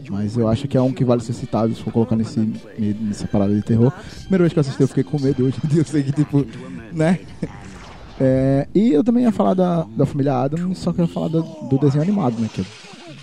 Mas 0.10 0.38
eu 0.38 0.48
acho 0.48 0.68
que 0.68 0.78
é 0.78 0.82
um 0.82 0.92
que 0.92 1.04
vale 1.04 1.22
ser 1.22 1.34
citado 1.34 1.74
se 1.74 1.82
for 1.82 1.92
colocar 1.92 2.16
nesse, 2.16 2.40
nessa 2.78 3.28
parada 3.28 3.54
de 3.54 3.62
terror. 3.62 3.92
Primeira 4.22 4.44
vez 4.44 4.54
que 4.54 4.60
eu 4.60 4.62
assisti 4.62 4.82
eu 4.82 4.88
fiquei 4.88 5.04
com 5.04 5.20
medo 5.20 5.46
hoje 5.46 5.58
em 5.64 5.68
dia 5.70 5.82
eu 5.82 5.86
sei 5.86 6.04
que 6.04 6.12
tipo, 6.12 6.46
né? 6.92 7.20
É, 8.20 8.68
e 8.74 8.94
eu 8.94 9.04
também 9.04 9.24
ia 9.24 9.32
falar 9.32 9.54
da, 9.54 9.84
da 9.96 10.06
família 10.06 10.34
Adams, 10.34 10.80
só 10.80 10.92
que 10.92 11.00
eu 11.00 11.06
ia 11.06 11.12
falar 11.12 11.28
do, 11.28 11.42
do 11.42 11.78
desenho 11.78 12.04
animado, 12.04 12.40
né? 12.40 12.50
Que 12.52 12.62
é 12.62 12.66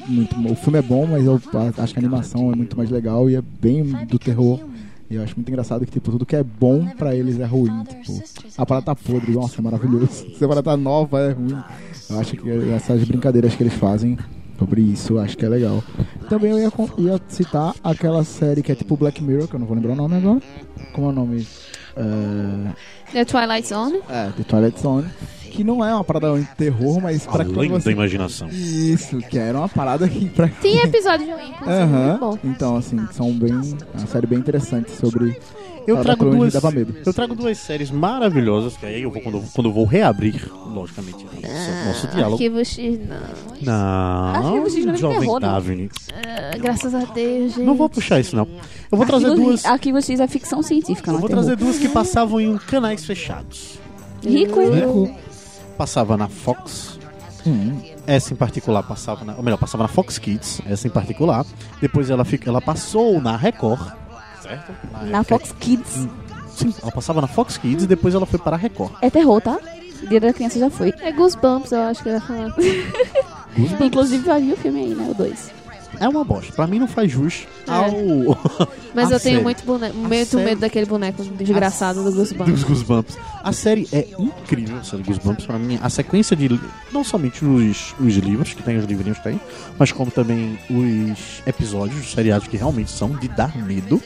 muito, 0.07 0.37
o 0.53 0.55
filme 0.55 0.79
é 0.79 0.83
bom, 0.83 1.07
mas 1.07 1.25
eu 1.25 1.41
acho 1.79 1.93
que 1.93 1.99
a 1.99 2.03
animação 2.03 2.53
é 2.53 2.57
muito 2.57 2.77
mais 2.77 2.91
legal 2.91 3.29
e 3.29 3.37
é 3.37 3.43
bem 3.43 3.85
do 4.07 4.19
terror. 4.19 4.61
E 5.11 5.17
eu 5.17 5.23
acho 5.23 5.35
muito 5.37 5.49
engraçado 5.49 5.85
que, 5.85 5.93
tipo, 5.93 6.11
tudo 6.11 6.25
que 6.25 6.35
é 6.35 6.43
bom 6.43 6.87
pra 6.97 7.15
eles 7.15 7.39
é 7.39 7.45
ruim. 7.45 7.85
Tipo, 7.85 8.23
a 8.57 8.65
parada 8.65 8.87
tá 8.87 8.95
podre, 8.95 9.33
nossa, 9.33 9.61
é 9.61 9.63
maravilhoso. 9.63 10.07
Se 10.07 10.43
a 10.45 10.49
parada 10.49 10.63
tá 10.63 10.77
nova, 10.77 11.21
é 11.21 11.33
ruim. 11.33 11.57
Eu 12.09 12.19
acho 12.19 12.37
que 12.37 12.51
essas 12.73 13.05
brincadeiras 13.05 13.55
que 13.55 13.63
eles 13.63 13.75
fazem 13.75 14.19
sobre 14.59 14.81
isso, 14.83 15.19
acho 15.19 15.37
que 15.37 15.45
é 15.45 15.49
legal. 15.49 15.83
Também 16.29 16.51
eu 16.53 16.59
ia, 16.59 16.73
ia 16.99 17.21
citar 17.29 17.75
aquela 17.83 18.25
série 18.25 18.63
que 18.63 18.73
é 18.73 18.75
tipo 18.75 18.97
Black 18.97 19.23
Mirror, 19.23 19.49
que 19.49 19.55
eu 19.55 19.61
não 19.61 19.67
vou 19.67 19.77
lembrar 19.77 19.93
o 19.93 19.97
nome 19.97 20.17
agora. 20.17 20.41
Como 20.93 21.07
é 21.09 21.11
o 21.11 21.13
nome? 21.13 21.47
É, 21.97 22.73
The 23.13 23.25
Twilight 23.25 23.69
Zone. 23.69 24.01
é 24.09 24.31
The 24.37 24.43
Twilight 24.45 24.81
Zone. 24.81 25.07
Que 25.51 25.63
não 25.63 25.85
é 25.85 25.95
uma 25.95 26.03
parada 26.03 26.37
de 26.37 26.45
terror, 26.57 27.01
mas 27.01 27.25
pra 27.25 27.45
Além 27.45 27.71
você... 27.71 27.85
da 27.85 27.93
imaginação. 27.93 28.49
Isso, 28.49 29.19
que 29.19 29.39
era 29.39 29.57
uma 29.57 29.69
parada 29.69 30.09
que 30.09 30.29
pra 30.31 30.49
Tem 30.49 30.81
episódio 30.81 31.27
de 31.27 31.33
um, 31.33 31.39
inclusive, 31.41 31.71
Aham. 31.71 32.07
muito 32.09 32.19
bom. 32.21 32.39
Então, 32.43 32.77
assim, 32.77 32.99
são 33.13 33.33
bem. 33.33 33.53
É 33.95 33.99
uma 33.99 34.07
série 34.09 34.27
bem 34.27 34.41
interessante 34.41 34.91
sobre. 34.91 35.39
Eu 35.87 35.97
Ela 35.97 36.05
trago 36.05 36.31
duas. 36.31 36.53
dava 36.53 36.71
medo. 36.71 36.95
Eu 37.05 37.13
trago 37.13 37.35
duas 37.35 37.59
séries 37.59 37.91
maravilhosas, 37.91 38.77
que 38.77 38.87
aí 38.87 39.03
eu 39.03 39.11
vou 39.11 39.21
quando, 39.21 39.39
eu- 39.39 39.45
quando 39.55 39.69
eu 39.69 39.73
vou 39.73 39.85
reabrir, 39.85 40.51
logicamente, 40.67 41.25
nosso, 41.25 41.87
nosso 41.87 42.07
diálogo. 42.09 42.35
Arquivo 42.35 42.65
X, 42.65 42.99
não. 43.07 43.17
Não, 43.63 44.35
Arquivo 44.35 44.71
X 44.71 44.85
não 44.87 44.95
é 44.95 44.97
jovem 44.97 45.21
terror, 45.21 45.41
não. 45.41 45.53
Daphne. 45.53 45.91
Ah, 46.15 46.57
graças 46.59 46.95
a 46.95 47.05
Deus, 47.05 47.53
gente. 47.55 47.65
Não 47.65 47.75
vou 47.75 47.89
puxar 47.89 48.21
isso 48.21 48.35
não. 48.35 48.47
Eu 48.91 48.97
vou 48.99 49.07
trazer 49.07 49.27
Arquivo, 49.27 49.47
duas. 49.47 49.65
Arquivo 49.65 50.01
X 50.03 50.21
é 50.21 50.27
ficção 50.27 50.63
científica, 50.63 51.11
Eu 51.11 51.13
não 51.13 51.19
é 51.19 51.21
vou 51.21 51.29
terror. 51.29 51.45
trazer 51.45 51.57
duas 51.57 51.79
que 51.79 51.89
passavam 51.89 52.41
em 52.41 52.57
canais 52.57 53.05
fechados. 53.05 53.79
Rico. 54.25 54.61
Rico. 54.71 55.15
Passava 55.77 56.17
na 56.17 56.29
Fox. 56.29 56.99
Hum, 57.47 57.77
Essa 58.07 58.33
em 58.33 58.37
particular 58.37 58.83
passava 58.83 59.23
na, 59.25 59.35
ou 59.37 59.43
melhor, 59.43 59.59
passava 59.59 59.83
na 59.85 59.89
Fox 59.89 60.19
Kids, 60.19 60.61
essa 60.67 60.87
em 60.87 60.91
particular. 60.91 61.45
Depois 61.81 62.09
ela 62.09 62.25
fica, 62.25 62.49
ela 62.49 62.61
passou 62.61 63.21
na 63.21 63.37
Record, 63.37 63.93
certo? 64.49 64.73
Na 65.07 65.19
época- 65.19 65.25
Fox 65.25 65.55
Kids. 65.59 66.09
Sim, 66.55 66.73
ela 66.83 66.93
passava 66.93 67.21
na 67.21 67.27
Fox 67.27 67.57
Kids 67.59 67.85
e 67.85 67.87
depois 67.87 68.15
ela 68.15 68.27
foi 68.27 68.39
para 68.39 68.55
a 68.55 68.59
Record. 68.59 68.93
É 69.03 69.11
terror, 69.11 69.41
tá? 69.41 69.59
Dia 70.09 70.21
da 70.21 70.33
criança 70.33 70.59
já 70.59 70.71
foi. 70.71 70.93
É 71.01 71.11
Goosebumps, 71.11 71.73
eu 71.73 71.81
acho 71.83 72.03
que 72.03 72.09
eu 72.11 72.13
ia 72.15 72.21
falar. 72.21 72.55
Inclusive, 73.81 74.23
vai 74.25 74.41
vir 74.41 74.53
o 74.53 74.57
filme 74.57 74.81
aí, 74.81 74.95
né? 74.95 75.07
O 75.11 75.15
2. 75.15 75.51
É 76.01 76.09
uma 76.09 76.25
bosta. 76.25 76.53
Pra 76.53 76.67
mim 76.67 76.81
não 76.81 76.89
faz 76.89 77.11
jus 77.11 77.47
É. 77.69 77.71
ao 77.71 77.89
Mas 78.93 79.11
A 79.13 79.15
eu 79.15 79.21
tenho 79.21 79.35
série. 79.37 79.43
muito, 79.43 79.65
bone... 79.65 79.93
muito 79.93 80.27
série. 80.31 80.45
medo 80.45 80.61
daquele 80.61 80.87
boneco 80.87 81.23
desgraçado 81.23 82.03
do 82.03 82.13
Goosebumps. 82.13 82.53
dos 82.53 82.65
Goosebumps. 82.65 83.17
A 83.45 83.53
série 83.53 83.89
é 83.93 84.09
incrível, 84.19 84.77
a 84.79 84.83
série 84.83 85.05
Goosebumps, 85.05 85.47
pra 85.47 85.57
mim. 85.59 85.79
A 85.81 85.89
sequência 85.89 86.37
de. 86.37 86.61
Não 86.93 87.05
somente 87.05 87.45
os, 87.45 87.95
os 88.01 88.15
livros, 88.17 88.53
que 88.53 88.63
tem 88.63 88.77
os 88.77 88.85
livrinhos 88.85 89.19
que 89.19 89.25
tem, 89.25 89.41
mas 89.79 89.93
como 89.93 90.11
também 90.11 90.59
os 90.69 91.43
episódios, 91.47 92.01
os 92.01 92.13
seriados 92.13 92.49
que 92.49 92.57
realmente 92.57 92.91
são 92.91 93.11
de 93.11 93.29
dar 93.29 93.57
medo. 93.57 94.03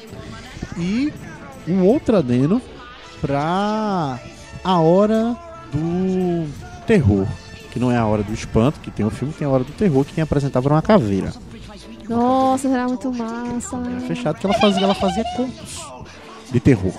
E 0.76 1.12
um 1.66 1.84
outro 1.84 2.16
adeno 2.16 2.60
pra 3.20 4.18
a 4.64 4.80
hora 4.80 5.36
do 5.72 6.48
terror. 6.86 7.26
Que 7.70 7.78
não 7.78 7.92
é 7.92 7.96
a 7.96 8.06
hora 8.06 8.22
do 8.22 8.32
espanto, 8.32 8.80
que 8.80 8.90
tem 8.90 9.04
o 9.04 9.10
filme, 9.10 9.34
tem 9.34 9.46
a 9.46 9.50
hora 9.50 9.64
do 9.64 9.72
terror, 9.72 10.04
que 10.04 10.14
quem 10.14 10.22
apresentava 10.22 10.68
era 10.68 10.74
uma 10.74 10.82
caveira. 10.82 11.32
Nossa, 12.08 12.68
era 12.68 12.88
muito 12.88 13.12
massa. 13.12 13.76
Era 13.76 14.00
fechado 14.00 14.38
que 14.38 14.46
ela 14.46 14.58
fazia, 14.58 14.82
ela 14.82 14.94
fazia 14.94 15.24
contos 15.36 15.78
de 16.50 16.58
terror. 16.58 16.94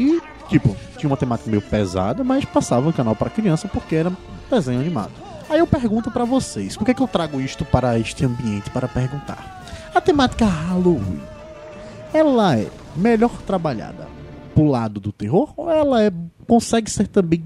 E, 0.00 0.20
tipo, 0.48 0.74
tinha 0.96 1.10
uma 1.10 1.16
temática 1.16 1.50
meio 1.50 1.62
pesada, 1.62 2.24
mas 2.24 2.44
passava 2.46 2.86
no 2.86 2.92
canal 2.92 3.14
para 3.14 3.28
criança 3.28 3.68
porque 3.68 3.94
era 3.94 4.12
desenho 4.50 4.80
animado. 4.80 5.12
Aí 5.48 5.58
eu 5.58 5.66
pergunto 5.66 6.10
pra 6.10 6.24
vocês, 6.24 6.76
por 6.76 6.84
que, 6.84 6.94
que 6.94 7.02
eu 7.02 7.06
trago 7.06 7.40
isto 7.40 7.64
para 7.64 7.98
este 7.98 8.24
ambiente 8.24 8.70
para 8.70 8.88
perguntar? 8.88 9.62
A 9.94 10.00
temática 10.00 10.44
Halloween, 10.44 11.20
ela 12.16 12.56
é 12.56 12.68
melhor 12.96 13.30
trabalhada 13.42 14.08
pro 14.54 14.64
lado 14.64 14.98
do 14.98 15.12
terror 15.12 15.52
ou 15.56 15.70
ela 15.70 16.02
é, 16.02 16.10
consegue 16.46 16.90
ser 16.90 17.06
também 17.06 17.44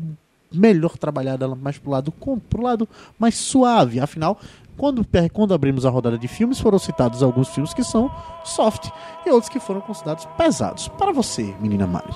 melhor 0.52 0.96
trabalhada 0.96 1.48
mais 1.54 1.78
pro 1.78 1.90
lado 1.90 2.12
com, 2.12 2.38
pro 2.38 2.62
lado 2.62 2.88
mais 3.18 3.36
suave? 3.36 3.98
Afinal, 3.98 4.38
quando, 4.76 5.04
quando 5.32 5.54
abrimos 5.54 5.84
a 5.84 5.90
rodada 5.90 6.16
de 6.16 6.28
filmes, 6.28 6.60
foram 6.60 6.78
citados 6.78 7.22
alguns 7.22 7.48
filmes 7.48 7.74
que 7.74 7.82
são 7.82 8.10
soft 8.44 8.88
e 9.26 9.30
outros 9.30 9.48
que 9.48 9.58
foram 9.58 9.80
considerados 9.80 10.24
pesados. 10.36 10.88
Para 10.88 11.12
você, 11.12 11.54
menina 11.60 11.86
Mari, 11.86 12.14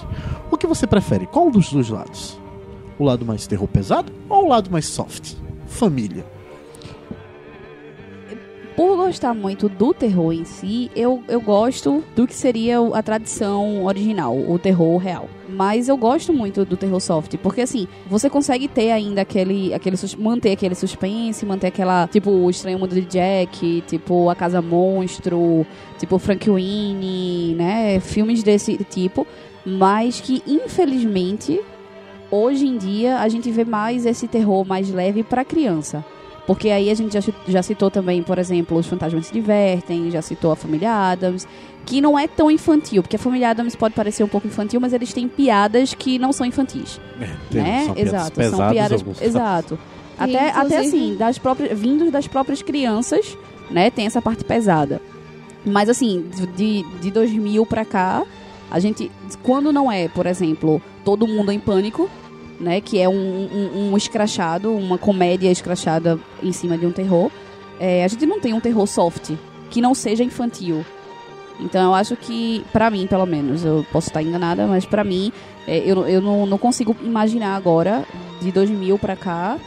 o 0.50 0.56
que 0.56 0.66
você 0.66 0.86
prefere? 0.86 1.26
Qual 1.26 1.50
dos 1.50 1.72
dois 1.72 1.88
lados? 1.88 2.38
O 2.98 3.04
lado 3.04 3.24
mais 3.24 3.46
terror 3.48 3.66
pesado 3.66 4.12
ou 4.28 4.44
o 4.44 4.48
lado 4.48 4.70
mais 4.70 4.86
soft? 4.86 5.34
Família. 5.66 6.33
Por 8.76 8.96
gostar 8.96 9.32
muito 9.34 9.68
do 9.68 9.94
terror 9.94 10.32
em 10.32 10.44
si, 10.44 10.90
eu, 10.96 11.22
eu 11.28 11.40
gosto 11.40 12.02
do 12.16 12.26
que 12.26 12.34
seria 12.34 12.80
a 12.92 13.02
tradição 13.04 13.84
original, 13.84 14.36
o 14.36 14.58
terror 14.58 14.96
real. 14.96 15.28
Mas 15.48 15.88
eu 15.88 15.96
gosto 15.96 16.32
muito 16.32 16.64
do 16.64 16.76
terror 16.76 16.98
soft, 16.98 17.36
porque 17.36 17.60
assim, 17.60 17.86
você 18.08 18.28
consegue 18.28 18.66
ter 18.66 18.90
ainda 18.90 19.20
aquele, 19.20 19.72
aquele 19.72 19.96
manter 20.18 20.50
aquele 20.50 20.74
suspense, 20.74 21.46
manter 21.46 21.68
aquela, 21.68 22.08
tipo, 22.08 22.30
o 22.32 22.50
Estranho 22.50 22.76
Mundo 22.80 22.96
de 22.96 23.02
Jack, 23.02 23.84
tipo, 23.86 24.28
A 24.28 24.34
Casa 24.34 24.60
Monstro, 24.60 25.64
tipo, 25.96 26.18
Frank 26.18 26.50
Winnie, 26.50 27.54
né? 27.54 28.00
Filmes 28.00 28.42
desse 28.42 28.78
tipo, 28.90 29.24
mas 29.64 30.20
que 30.20 30.42
infelizmente 30.48 31.60
hoje 32.28 32.66
em 32.66 32.76
dia 32.76 33.20
a 33.20 33.28
gente 33.28 33.48
vê 33.52 33.64
mais 33.64 34.04
esse 34.04 34.26
terror 34.26 34.66
mais 34.66 34.90
leve 34.90 35.22
pra 35.22 35.44
criança. 35.44 36.04
Porque 36.46 36.68
aí 36.68 36.90
a 36.90 36.94
gente 36.94 37.14
já, 37.14 37.32
já 37.48 37.62
citou 37.62 37.90
também, 37.90 38.22
por 38.22 38.38
exemplo, 38.38 38.76
Os 38.76 38.86
Fantasmas 38.86 39.26
se 39.26 39.32
Divertem, 39.32 40.10
já 40.10 40.20
citou 40.20 40.52
a 40.52 40.56
Família 40.56 40.92
Adams, 40.92 41.48
que 41.86 42.00
não 42.00 42.18
é 42.18 42.26
tão 42.28 42.50
infantil, 42.50 43.02
porque 43.02 43.16
a 43.16 43.18
Família 43.18 43.50
Adams 43.50 43.74
pode 43.74 43.94
parecer 43.94 44.22
um 44.24 44.28
pouco 44.28 44.46
infantil, 44.46 44.78
mas 44.80 44.92
eles 44.92 45.12
têm 45.12 45.26
piadas 45.28 45.94
que 45.94 46.18
não 46.18 46.32
são 46.32 46.46
infantis, 46.46 47.00
né? 47.50 47.84
São 47.86 47.94
piadas 47.94 48.12
exato, 48.14 48.32
pesadas, 48.32 48.56
são 48.58 48.70
piadas, 48.70 49.00
alguns- 49.00 49.22
exato. 49.22 49.78
Até, 50.18 50.32
E, 50.32 50.36
até 50.50 50.78
assim, 50.78 51.16
das 51.16 51.38
próprias, 51.38 51.78
vindos 51.78 52.10
das 52.12 52.26
próprias 52.28 52.62
crianças, 52.62 53.36
né, 53.70 53.90
tem 53.90 54.06
essa 54.06 54.20
parte 54.22 54.44
pesada. 54.44 55.00
Mas 55.64 55.88
assim, 55.88 56.26
de, 56.56 56.84
de 57.00 57.10
2000 57.10 57.64
pra 57.66 57.84
cá, 57.86 58.22
a 58.70 58.78
gente, 58.78 59.10
quando 59.42 59.72
não 59.72 59.90
é, 59.90 60.08
por 60.08 60.26
exemplo, 60.26 60.80
Todo 61.04 61.26
Mundo 61.26 61.50
em 61.50 61.58
Pânico, 61.58 62.08
né, 62.64 62.80
que 62.80 62.98
é 62.98 63.08
um, 63.08 63.14
um, 63.14 63.92
um 63.92 63.96
escrachado, 63.96 64.74
uma 64.74 64.98
comédia 64.98 65.50
escrachada 65.50 66.18
em 66.42 66.50
cima 66.50 66.76
de 66.76 66.86
um 66.86 66.90
terror, 66.90 67.30
é, 67.78 68.02
a 68.02 68.08
gente 68.08 68.24
não 68.26 68.40
tem 68.40 68.54
um 68.54 68.60
terror 68.60 68.86
soft, 68.86 69.32
que 69.70 69.80
não 69.80 69.94
seja 69.94 70.24
infantil. 70.24 70.84
Então 71.60 71.84
eu 71.84 71.94
acho 71.94 72.16
que, 72.16 72.64
pra 72.72 72.90
mim, 72.90 73.06
pelo 73.06 73.26
menos, 73.26 73.64
eu 73.64 73.86
posso 73.92 74.08
estar 74.08 74.22
enganada, 74.22 74.66
mas 74.66 74.84
pra 74.84 75.04
mim, 75.04 75.30
é, 75.68 75.78
eu, 75.78 76.06
eu 76.08 76.20
não, 76.20 76.46
não 76.46 76.58
consigo 76.58 76.96
imaginar 77.02 77.54
agora, 77.54 78.04
de 78.40 78.50
2000 78.50 78.98
pra 78.98 79.14
cá, 79.14 79.58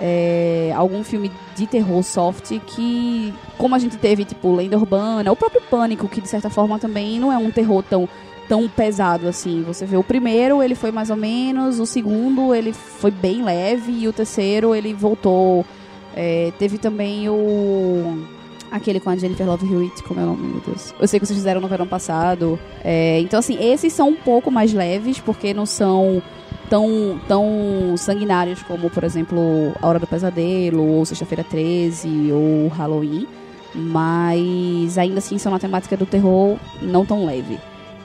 é, 0.00 0.72
algum 0.76 1.02
filme 1.04 1.30
de 1.54 1.66
terror 1.66 2.02
soft 2.02 2.58
que, 2.66 3.32
como 3.56 3.74
a 3.74 3.78
gente 3.78 3.96
teve, 3.96 4.24
tipo, 4.24 4.54
Lenda 4.54 4.76
Urbana, 4.76 5.30
o 5.30 5.36
próprio 5.36 5.62
Pânico, 5.62 6.08
que 6.08 6.20
de 6.20 6.28
certa 6.28 6.50
forma 6.50 6.78
também 6.78 7.18
não 7.18 7.32
é 7.32 7.38
um 7.38 7.50
terror 7.50 7.82
tão, 7.82 8.08
tão 8.48 8.68
pesado 8.68 9.28
assim. 9.28 9.62
Você 9.62 9.84
vê 9.84 9.96
o 9.96 10.02
primeiro, 10.02 10.62
ele 10.62 10.74
foi 10.74 10.90
mais 10.90 11.10
ou 11.10 11.16
menos, 11.16 11.78
o 11.78 11.86
segundo, 11.86 12.54
ele 12.54 12.72
foi 12.72 13.10
bem 13.10 13.42
leve, 13.42 13.92
e 13.92 14.08
o 14.08 14.12
terceiro, 14.12 14.74
ele 14.74 14.92
voltou. 14.94 15.64
É, 16.14 16.52
teve 16.58 16.78
também 16.78 17.28
o. 17.28 18.24
Aquele 18.70 18.98
com 18.98 19.10
a 19.10 19.16
Jennifer 19.16 19.46
Love 19.46 19.64
Hewitt, 19.72 20.02
como 20.02 20.18
é 20.18 20.24
o 20.24 20.26
nome, 20.26 20.48
meu 20.48 20.60
Deus? 20.60 20.92
Eu 20.98 21.06
sei 21.06 21.20
que 21.20 21.26
vocês 21.26 21.38
fizeram 21.38 21.60
no 21.60 21.68
verão 21.68 21.86
passado. 21.86 22.58
É, 22.82 23.20
então, 23.20 23.38
assim, 23.38 23.56
esses 23.60 23.92
são 23.92 24.08
um 24.08 24.16
pouco 24.16 24.50
mais 24.50 24.72
leves, 24.72 25.20
porque 25.20 25.54
não 25.54 25.64
são 25.64 26.20
tão, 26.68 27.20
tão 27.28 27.94
sanguinários 27.96 28.62
como, 28.64 28.90
por 28.90 29.04
exemplo, 29.04 29.38
A 29.80 29.86
Hora 29.86 29.98
do 30.00 30.06
Pesadelo, 30.06 30.84
ou 30.84 31.04
Sexta-feira 31.04 31.44
13, 31.44 32.32
ou 32.32 32.68
Halloween. 32.68 33.26
Mas 33.74 34.98
ainda 34.98 35.18
assim 35.18 35.38
são 35.38 35.52
uma 35.52 35.60
temática 35.60 35.96
do 35.96 36.06
terror 36.06 36.56
não 36.80 37.04
tão 37.04 37.24
leve. 37.24 37.58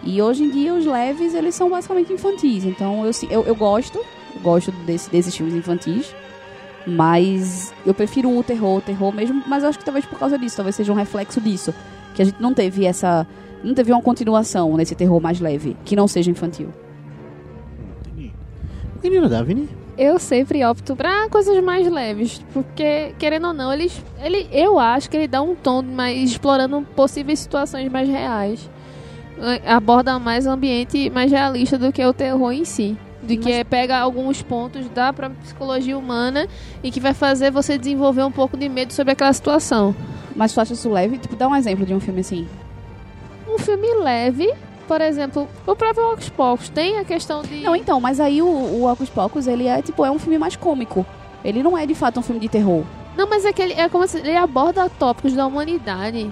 E 0.04 0.22
hoje 0.22 0.44
em 0.44 0.50
dia 0.50 0.74
os 0.74 0.86
leves, 0.86 1.34
eles 1.34 1.56
são 1.56 1.70
basicamente 1.70 2.12
infantis. 2.12 2.66
Então 2.66 3.06
eu, 3.06 3.12
eu, 3.30 3.44
eu 3.44 3.56
gosto, 3.56 3.98
eu 3.98 4.42
gosto 4.42 4.72
desse, 4.72 5.10
desses 5.10 5.36
filmes 5.36 5.54
infantis. 5.54 6.14
Mas 6.86 7.72
eu 7.86 7.94
prefiro 7.94 8.36
o 8.36 8.44
terror, 8.44 8.78
o 8.78 8.82
terror 8.82 9.14
mesmo, 9.14 9.44
mas 9.46 9.62
eu 9.62 9.70
acho 9.70 9.78
que 9.78 9.86
talvez 9.86 10.04
por 10.06 10.18
causa 10.18 10.38
disso, 10.38 10.56
talvez 10.56 10.76
seja 10.76 10.92
um 10.92 10.96
reflexo 10.96 11.40
disso. 11.40 11.74
Que 12.16 12.24
a 12.24 12.26
gente 12.26 12.42
não 12.42 12.54
teve 12.54 12.86
essa. 12.86 13.28
Não 13.64 13.76
teve 13.76 13.92
uma 13.92 14.02
continuação 14.02 14.76
nesse 14.76 14.96
terror 14.96 15.22
mais 15.22 15.40
leve, 15.40 15.78
que 15.86 15.96
não 15.96 16.08
seja 16.08 16.32
infantil. 16.32 16.74
Menina 19.04 19.28
Daphne, 19.28 19.68
eu 19.98 20.20
sempre 20.20 20.64
opto 20.64 20.96
pra 20.96 21.28
coisas 21.30 21.62
mais 21.64 21.88
leves, 21.92 22.44
porque 22.54 23.14
querendo 23.18 23.48
ou 23.48 23.54
não, 23.54 23.74
eles, 23.74 24.04
ele, 24.24 24.48
eu 24.52 24.80
acho 24.80 25.10
que 25.10 25.18
ele 25.18 25.28
dá 25.28 25.42
um 25.42 25.56
tom 25.56 25.82
mais 25.82 26.32
explorando 26.32 26.82
possíveis 26.96 27.40
situações 27.40 27.92
mais 27.92 28.08
reais, 28.08 28.70
aborda 29.66 30.20
mais 30.20 30.46
ambiente 30.46 31.10
mais 31.10 31.32
realista 31.32 31.78
do 31.78 31.92
que 31.92 32.06
o 32.06 32.14
terror 32.14 32.52
em 32.52 32.66
si. 32.66 32.98
De 33.24 33.38
que 33.38 33.52
é, 33.52 33.64
pega 33.64 34.00
alguns 34.00 34.42
pontos 34.42 34.90
da 34.90 35.14
própria 35.14 35.40
psicologia 35.42 35.98
humana 35.98 36.48
e 36.84 36.90
que 36.90 37.00
vai 37.00 37.14
fazer 37.14 37.52
você 37.52 37.78
desenvolver 37.78 38.24
um 38.24 38.32
pouco 38.32 38.58
de 38.58 38.68
medo 38.68 38.94
sobre 38.94 39.14
aquela 39.14 39.32
situação. 39.32 39.96
Mas 40.36 40.54
tu 40.54 40.62
acha 40.62 40.74
isso 40.74 40.90
leve? 40.90 41.20
Tipo, 41.20 41.36
dá 41.36 41.48
um 41.48 41.56
exemplo 41.56 41.86
de 41.86 41.94
um 41.94 42.00
filme 42.00 42.22
assim. 42.22 42.48
Um 43.48 43.60
filme 43.60 43.94
leve, 44.02 44.52
por 44.88 45.02
exemplo, 45.02 45.48
o 45.68 45.76
próprio 45.76 46.12
Hocus 46.12 46.30
Pocus 46.30 46.70
tem 46.70 46.98
a 46.98 47.06
questão 47.06 47.44
de. 47.44 47.62
Não, 47.62 47.76
então, 47.76 48.02
mas 48.02 48.20
aí 48.20 48.42
o, 48.42 48.48
o 48.48 48.92
Hocus 48.92 49.10
Pocus, 49.10 49.46
ele 49.48 49.68
é 49.68 49.82
tipo, 49.82 50.04
é 50.04 50.12
um 50.12 50.20
filme 50.20 50.38
mais 50.38 50.56
cômico. 50.56 51.06
Ele 51.44 51.62
não 51.62 51.78
é 51.78 51.86
de 51.86 51.94
fato 51.96 52.20
um 52.20 52.24
filme 52.24 52.42
de 52.42 52.50
terror. 52.50 52.84
Não, 53.16 53.28
mas 53.30 53.46
é 53.46 53.54
que 53.54 53.62
ele, 53.62 53.74
é 53.74 53.88
como 53.90 54.08
se 54.08 54.18
ele 54.18 54.36
aborda 54.36 54.90
tópicos 54.90 55.34
da 55.34 55.46
humanidade. 55.46 56.32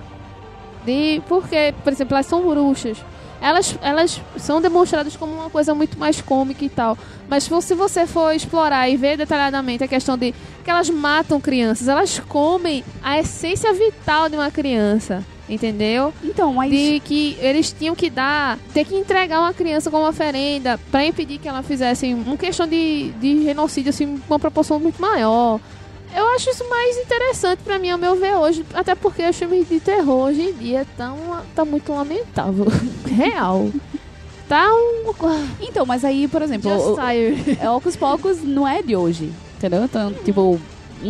De, 0.89 1.21
porque, 1.27 1.73
por 1.83 1.93
exemplo, 1.93 2.15
elas 2.15 2.25
são 2.25 2.41
bruxas. 2.41 2.97
Elas, 3.41 3.77
elas 3.81 4.19
são 4.37 4.59
demonstradas 4.59 5.15
como 5.15 5.31
uma 5.33 5.49
coisa 5.49 5.73
muito 5.73 5.97
mais 5.97 6.19
cômica 6.19 6.65
e 6.65 6.69
tal. 6.69 6.97
Mas 7.29 7.43
se 7.43 7.73
você- 7.75 8.05
for 8.07 8.33
explorar 8.35 8.89
e 8.89 8.97
ver 8.97 9.15
detalhadamente 9.17 9.83
a 9.83 9.87
questão 9.87 10.17
de 10.17 10.33
que 10.63 10.69
elas 10.69 10.89
matam 10.89 11.39
crianças, 11.39 11.87
elas 11.87 12.19
comem 12.27 12.83
a 13.03 13.19
essência 13.19 13.71
vital 13.71 14.27
de 14.29 14.35
uma 14.35 14.49
criança. 14.51 15.23
Entendeu? 15.47 16.13
Então, 16.23 16.53
mas. 16.53 16.69
de 16.69 16.99
que 16.99 17.35
eles 17.41 17.71
tinham 17.71 17.95
que 17.95 18.07
dar, 18.09 18.59
ter 18.73 18.85
que 18.85 18.93
entregar 18.95 19.39
uma 19.39 19.53
criança 19.53 19.89
como 19.89 20.07
oferenda 20.07 20.79
pra 20.91 21.03
impedir 21.05 21.39
que 21.39 21.47
ela 21.47 21.63
fizesse 21.63 22.13
uma 22.13 22.37
questão 22.37 22.67
de, 22.67 23.09
de 23.19 23.43
genocídio 23.45 23.89
assim, 23.89 24.17
com 24.27 24.33
uma 24.33 24.39
proporção 24.39 24.79
muito 24.79 25.01
maior. 25.01 25.59
Eu 26.15 26.27
acho 26.29 26.49
isso 26.49 26.67
mais 26.67 26.97
interessante 26.97 27.59
pra 27.63 27.77
mim, 27.77 27.91
ao 27.91 27.97
meu 27.97 28.15
ver 28.15 28.33
hoje, 28.35 28.65
até 28.73 28.95
porque 28.95 29.27
os 29.27 29.35
filmes 29.37 29.67
de 29.67 29.79
terror 29.79 30.27
hoje 30.27 30.41
em 30.41 30.53
dia 30.53 30.87
tá 31.55 31.65
muito 31.65 31.91
lamentável. 31.93 32.65
Real. 33.05 33.69
Tá 34.47 34.67
um. 34.73 34.99
Então, 35.61 35.85
mas 35.85 36.03
aí, 36.03 36.27
por 36.27 36.41
exemplo, 36.41 36.71
o, 36.71 36.99
é 36.99 37.69
Hocus 37.69 37.95
Pocus 37.95 38.41
não 38.43 38.67
é 38.67 38.81
de 38.81 38.95
hoje. 38.95 39.31
Entendeu? 39.57 39.83
Então, 39.83 40.13
tipo, 40.13 40.59
um, 41.03 41.07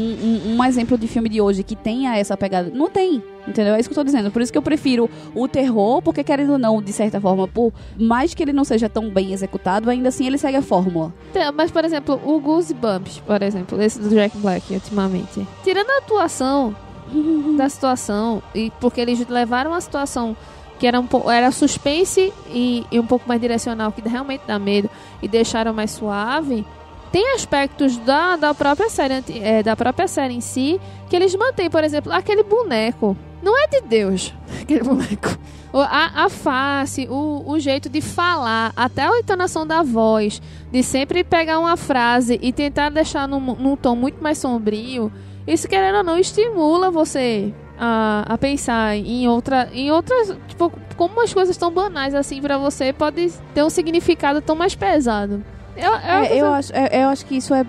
um- 0.53 0.55
um 0.57 0.63
exemplo 0.63 0.97
de 0.97 1.07
filme 1.07 1.29
de 1.29 1.41
hoje 1.41 1.63
que 1.63 1.75
tenha 1.75 2.15
essa 2.17 2.35
pegada. 2.37 2.71
Não 2.73 2.89
tem. 2.89 3.23
Entendeu? 3.47 3.73
É 3.73 3.79
isso 3.79 3.89
que 3.89 3.93
eu 3.93 3.97
tô 3.97 4.03
dizendo. 4.03 4.29
Por 4.29 4.41
isso 4.41 4.51
que 4.51 4.57
eu 4.57 4.61
prefiro 4.61 5.09
o 5.33 5.47
terror, 5.47 6.01
porque 6.01 6.23
querendo 6.23 6.51
ou 6.53 6.57
não, 6.59 6.81
de 6.81 6.93
certa 6.93 7.19
forma, 7.19 7.47
por 7.47 7.73
mais 7.97 8.33
que 8.33 8.43
ele 8.43 8.53
não 8.53 8.63
seja 8.63 8.87
tão 8.87 9.09
bem 9.09 9.33
executado, 9.33 9.89
ainda 9.89 10.09
assim 10.09 10.27
ele 10.27 10.37
segue 10.37 10.57
a 10.57 10.61
fórmula. 10.61 11.13
Então, 11.31 11.51
Mas, 11.55 11.71
por 11.71 11.83
exemplo, 11.83 12.19
o 12.23 12.39
Goosebumps, 12.39 13.19
por 13.25 13.41
exemplo, 13.41 13.81
esse 13.81 13.99
do 13.99 14.09
Jack 14.09 14.37
Black, 14.37 14.71
ultimamente. 14.73 15.47
Tirando 15.63 15.89
a 15.89 15.97
atuação 15.97 16.75
da 17.57 17.67
situação, 17.69 18.41
e 18.53 18.71
porque 18.79 19.01
eles 19.01 19.27
levaram 19.27 19.73
a 19.73 19.81
situação 19.81 20.35
que 20.77 20.87
era, 20.87 20.97
um 20.99 21.05
po- 21.07 21.29
era 21.29 21.51
suspense 21.51 22.31
e, 22.51 22.85
e 22.91 22.99
um 22.99 23.05
pouco 23.05 23.27
mais 23.27 23.41
direcional, 23.41 23.91
que 23.91 24.07
realmente 24.07 24.43
dá 24.47 24.57
medo, 24.57 24.89
e 25.21 25.27
deixaram 25.27 25.73
mais 25.73 25.91
suave, 25.91 26.65
tem 27.11 27.33
aspectos 27.33 27.97
da, 27.97 28.35
da, 28.35 28.53
própria 28.53 28.89
série, 28.89 29.23
é, 29.41 29.63
da 29.63 29.75
própria 29.75 30.07
série 30.07 30.33
em 30.33 30.41
si 30.41 30.79
que 31.09 31.15
eles 31.15 31.35
mantêm, 31.35 31.69
por 31.69 31.83
exemplo, 31.83 32.11
aquele 32.11 32.43
boneco. 32.43 33.17
Não 33.41 33.57
é 33.57 33.67
de 33.67 33.81
Deus, 33.81 34.33
aquele 34.61 34.83
boneco. 34.83 35.37
A, 35.73 36.25
a 36.25 36.29
face, 36.29 37.07
o, 37.09 37.43
o 37.45 37.59
jeito 37.59 37.89
de 37.89 38.01
falar, 38.01 38.73
até 38.75 39.03
a 39.03 39.19
entonação 39.19 39.65
da 39.65 39.83
voz, 39.83 40.41
de 40.71 40.81
sempre 40.81 41.23
pegar 41.23 41.59
uma 41.59 41.77
frase 41.77 42.39
e 42.41 42.51
tentar 42.51 42.89
deixar 42.89 43.27
num, 43.27 43.39
num 43.39 43.75
tom 43.75 43.95
muito 43.95 44.21
mais 44.21 44.39
sombrio, 44.39 45.11
isso 45.47 45.67
querendo 45.67 45.97
ou 45.97 46.03
não 46.03 46.17
estimula 46.17 46.91
você 46.91 47.53
a, 47.77 48.25
a 48.27 48.37
pensar 48.37 48.95
em 48.95 49.27
outra, 49.27 49.69
em 49.71 49.91
outras, 49.91 50.35
tipo, 50.47 50.71
como 50.97 51.23
as 51.23 51.33
coisas 51.33 51.55
tão 51.55 51.71
banais 51.71 52.13
assim 52.13 52.41
pra 52.41 52.57
você 52.57 52.91
pode 52.91 53.31
ter 53.53 53.63
um 53.63 53.69
significado 53.69 54.41
tão 54.41 54.55
mais 54.55 54.75
pesado. 54.75 55.43
Eu, 55.79 55.91
eu, 55.91 55.97
É, 55.97 56.37
eu, 56.37 56.45
acho, 56.47 56.75
é, 56.75 57.03
eu 57.03 57.07
acho 57.09 57.25
que 57.25 57.37
isso 57.37 57.53
é 57.53 57.65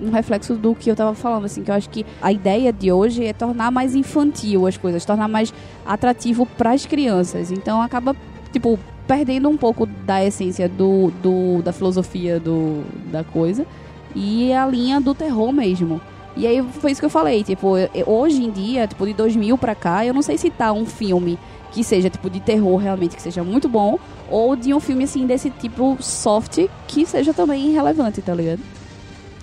um 0.00 0.10
reflexo 0.10 0.54
do 0.54 0.74
que 0.74 0.90
eu 0.90 0.96
tava 0.96 1.14
falando, 1.14 1.44
assim, 1.44 1.62
que 1.62 1.70
eu 1.70 1.74
acho 1.74 1.90
que 1.90 2.06
a 2.20 2.32
ideia 2.32 2.72
de 2.72 2.92
hoje 2.92 3.24
é 3.24 3.32
tornar 3.32 3.70
mais 3.70 3.94
infantil 3.94 4.66
as 4.66 4.76
coisas, 4.76 5.04
tornar 5.04 5.28
mais 5.28 5.52
atrativo 5.84 6.46
pras 6.46 6.86
crianças. 6.86 7.50
Então 7.50 7.82
acaba, 7.82 8.14
tipo, 8.52 8.78
perdendo 9.06 9.48
um 9.48 9.56
pouco 9.56 9.86
da 9.86 10.24
essência 10.24 10.68
do, 10.68 11.10
do, 11.22 11.62
da 11.62 11.72
filosofia 11.72 12.38
do, 12.38 12.82
da 13.10 13.24
coisa 13.24 13.66
e 14.14 14.52
a 14.52 14.66
linha 14.66 15.00
do 15.00 15.14
terror 15.14 15.52
mesmo. 15.52 16.00
E 16.36 16.46
aí 16.46 16.62
foi 16.62 16.92
isso 16.92 17.00
que 17.00 17.04
eu 17.04 17.10
falei, 17.10 17.44
tipo, 17.44 17.74
hoje 18.06 18.42
em 18.42 18.50
dia, 18.50 18.86
tipo, 18.86 19.04
de 19.06 19.12
2000 19.12 19.58
pra 19.58 19.74
cá, 19.74 20.06
eu 20.06 20.14
não 20.14 20.22
sei 20.22 20.38
se 20.38 20.48
tá 20.48 20.72
um 20.72 20.86
filme 20.86 21.38
que 21.72 21.82
seja, 21.82 22.10
tipo, 22.10 22.28
de 22.30 22.38
terror 22.40 22.76
realmente, 22.76 23.16
que 23.16 23.22
seja 23.22 23.42
muito 23.42 23.68
bom, 23.68 23.98
ou 24.30 24.54
de 24.54 24.72
um 24.74 24.80
filme, 24.80 25.04
assim, 25.04 25.26
desse 25.26 25.50
tipo 25.50 25.96
soft, 26.00 26.58
que 26.86 27.04
seja 27.06 27.32
também 27.32 27.72
relevante, 27.72 28.20
tá 28.22 28.34
ligado? 28.34 28.60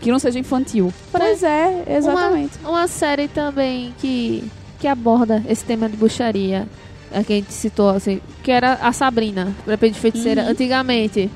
Que 0.02 0.12
não 0.12 0.20
seja 0.20 0.40
infantil. 0.40 0.94
Pois 1.12 1.44
é, 1.44 1.84
exatamente. 1.98 2.58
Uma, 2.62 2.70
uma 2.70 2.88
série 2.88 3.28
também 3.28 3.94
que, 4.00 4.44
que 4.80 4.88
aborda 4.88 5.44
esse 5.50 5.64
tema 5.66 5.90
de 5.90 5.98
bruxaria, 5.98 6.68
a 7.14 7.24
que 7.24 7.34
a 7.34 7.36
gente 7.38 7.52
citou, 7.52 7.90
assim, 7.90 8.22
que 8.44 8.52
era 8.52 8.74
a 8.76 8.92
Sabrina, 8.94 9.54
Repente 9.68 10.00
Feiticeira, 10.00 10.44
Uhum. 10.44 10.50
antigamente. 10.50 11.30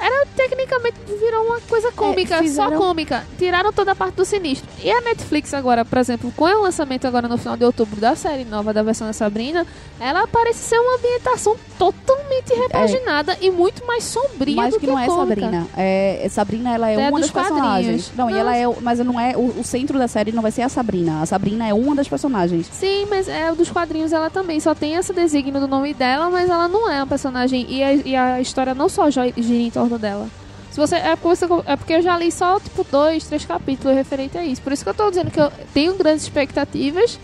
Era 0.00 0.26
tecnicamente 0.34 0.96
virou 1.20 1.44
uma 1.46 1.60
coisa 1.60 1.92
cômica, 1.92 2.36
É, 2.36 2.38
fizeram- 2.38 2.70
só 2.72 2.76
cômica. 2.78 3.24
Tiraram 3.38 3.72
toda 3.72 3.92
a 3.92 3.94
parte 3.94 4.14
do 4.14 4.24
sinistro. 4.24 4.68
E 4.82 4.90
a 4.90 5.00
Netflix 5.02 5.52
agora, 5.52 5.84
por 5.84 5.98
exemplo, 5.98 6.32
com 6.36 6.44
o 6.44 6.62
lançamento 6.62 7.06
agora 7.06 7.28
no 7.28 7.36
final 7.36 7.56
de 7.56 7.64
outubro 7.64 8.00
da 8.00 8.14
série 8.16 8.44
nova 8.44 8.72
da 8.72 8.82
versão 8.82 9.06
da 9.06 9.12
Sabrina, 9.12 9.66
ela 10.00 10.26
parece 10.26 10.60
ser 10.60 10.78
uma 10.78 10.96
ambientação 10.96 11.56
totalmente 11.78 12.52
repaginada 12.54 13.36
e 13.40 13.50
muito 13.50 13.84
mais 13.86 14.04
sombria 14.04 14.56
Mas 14.56 14.74
do 14.74 14.80
que 14.80 14.86
não 14.86 14.98
é 14.98 15.06
cômica. 15.06 15.40
Sabrina. 15.40 15.66
É, 15.76 16.26
Sabrina, 16.30 16.74
ela 16.74 16.90
é, 16.90 16.94
É 16.94 17.08
uma 17.10 17.20
das 17.20 17.30
personagens. 17.30 18.08
quadrinhos. 18.08 18.12
Não, 18.16 18.30
e 18.30 18.34
ela 18.38 18.56
é. 18.56 18.64
Mas 18.80 18.98
não 19.00 19.18
é. 19.20 19.36
O, 19.36 19.60
o 19.60 19.64
centro 19.64 19.98
da 19.98 20.08
série 20.08 20.32
não 20.32 20.42
vai 20.42 20.50
ser 20.50 20.62
a 20.62 20.68
Sabrina. 20.68 21.20
A 21.22 21.26
Sabrina 21.26 21.66
é 21.66 21.74
uma 21.74 21.94
das 21.94 22.08
personagens. 22.08 22.66
Sim, 22.72 23.06
mas 23.08 23.28
é 23.28 23.50
o 23.50 23.54
dos 23.54 23.70
quadrinhos 23.70 24.12
ela 24.12 24.30
também 24.30 24.60
só 24.60 24.74
tem 24.74 24.94
esse 24.94 25.12
designo 25.12 25.60
do 25.60 25.68
nome 25.68 25.92
dela, 25.94 26.30
mas 26.30 26.48
ela 26.48 26.68
não 26.68 26.90
é 26.90 26.96
uma 27.00 27.06
personagem 27.06 27.66
e 27.68 27.82
a, 27.82 27.94
e 27.94 28.16
a 28.16 28.40
história 28.40 28.74
não 28.74 28.88
só 28.88 29.10
gira 29.10 29.32
em 29.36 29.70
torno 29.70 29.89
dela. 29.98 30.28
Se 30.70 30.76
você 30.78 30.96
é, 30.96 31.16
porque 31.16 31.36
você- 31.36 31.46
é 31.66 31.76
porque 31.76 31.92
eu 31.94 32.02
já 32.02 32.16
li 32.16 32.30
só 32.30 32.60
tipo 32.60 32.86
dois, 32.90 33.24
três 33.26 33.44
capítulos 33.44 33.96
referente 33.96 34.38
a 34.38 34.44
isso. 34.44 34.62
Por 34.62 34.72
isso 34.72 34.84
que 34.84 34.90
eu 34.90 34.94
tô 34.94 35.08
dizendo 35.10 35.30
que 35.30 35.40
eu 35.40 35.50
tenho 35.74 35.94
grandes 35.96 36.22
expectativas, 36.22 37.18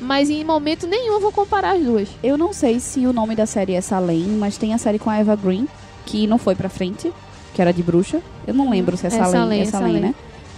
mas 0.00 0.28
em 0.28 0.44
momento 0.44 0.86
nenhum 0.86 1.14
eu 1.14 1.20
vou 1.20 1.32
comparar 1.32 1.76
as 1.76 1.82
duas. 1.82 2.08
Eu 2.22 2.36
não 2.36 2.52
sei 2.52 2.78
se 2.78 3.06
o 3.06 3.12
nome 3.12 3.34
da 3.34 3.46
série 3.46 3.74
é 3.74 3.80
Salem, 3.80 4.24
mas 4.38 4.58
tem 4.58 4.74
a 4.74 4.78
série 4.78 4.98
com 4.98 5.08
a 5.08 5.16
Eva 5.16 5.34
Green, 5.34 5.66
que 6.04 6.26
não 6.26 6.36
foi 6.36 6.54
pra 6.54 6.68
frente, 6.68 7.10
que 7.54 7.62
era 7.62 7.72
de 7.72 7.82
bruxa. 7.82 8.20
Eu 8.46 8.52
não 8.54 8.68
lembro 8.70 8.96
se 8.98 9.04
é 9.04 9.08
É 9.08 9.10
Salem, 9.10 9.30
Salem, 9.32 9.58
é 9.60 9.62
é 9.62 9.66
Salem, 9.66 9.86
Salem. 9.94 10.02
né? 10.02 10.14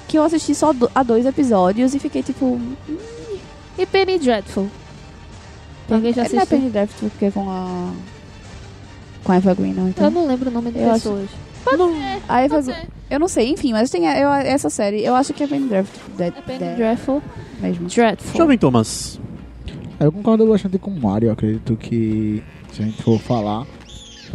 Que 0.08 0.18
eu 0.18 0.24
assisti 0.24 0.52
só 0.54 0.72
do- 0.72 0.90
a 0.94 1.02
dois 1.04 1.24
episódios 1.24 1.94
e 1.94 1.98
fiquei 2.00 2.22
tipo. 2.24 2.60
E 3.78 3.86
Penny 3.86 4.18
Dreadful. 4.18 4.68
Alguém 5.90 6.12
já 6.12 6.22
Não 6.22 6.24
é 6.24 6.26
assistiu? 6.26 6.46
Penny 6.58 6.70
Dreadful 6.70 7.08
porque 7.10 7.26
é 7.26 7.30
com 7.30 7.48
a. 7.48 7.92
Com 9.24 9.32
a 9.32 9.36
Eva 9.36 9.54
Green, 9.54 9.72
não, 9.74 9.88
então. 9.88 10.04
Eu 10.06 10.10
não 10.10 10.26
lembro 10.26 10.50
o 10.50 10.52
nome 10.52 10.70
de 10.72 10.80
Eu 10.80 10.90
acho- 10.90 11.28
Pode 11.64 11.76
Green. 11.76 12.62
ser. 12.62 12.88
Eu 13.10 13.20
não 13.20 13.28
sei, 13.28 13.50
enfim, 13.50 13.72
mas 13.72 13.90
tem 13.90 14.08
a- 14.08 14.18
eu- 14.18 14.30
essa 14.32 14.70
série. 14.70 15.04
Eu 15.04 15.14
acho 15.14 15.32
que 15.34 15.42
é 15.42 15.46
Penny 15.46 15.68
Dreadful. 15.68 16.14
É 16.18 16.74
Dreadful. 16.76 17.22
mesmo. 17.60 17.86
Dreadful. 17.88 18.36
Jovem 18.40 18.58
Thomas. 18.58 19.20
Eu 20.00 20.10
concordo 20.10 20.46
bastante 20.46 20.78
com 20.78 20.90
o 20.90 21.00
Mario. 21.00 21.28
Eu 21.28 21.32
acredito 21.32 21.76
que, 21.76 22.42
se 22.72 22.82
a 22.82 22.84
gente 22.86 23.02
for 23.02 23.18
falar, 23.20 23.66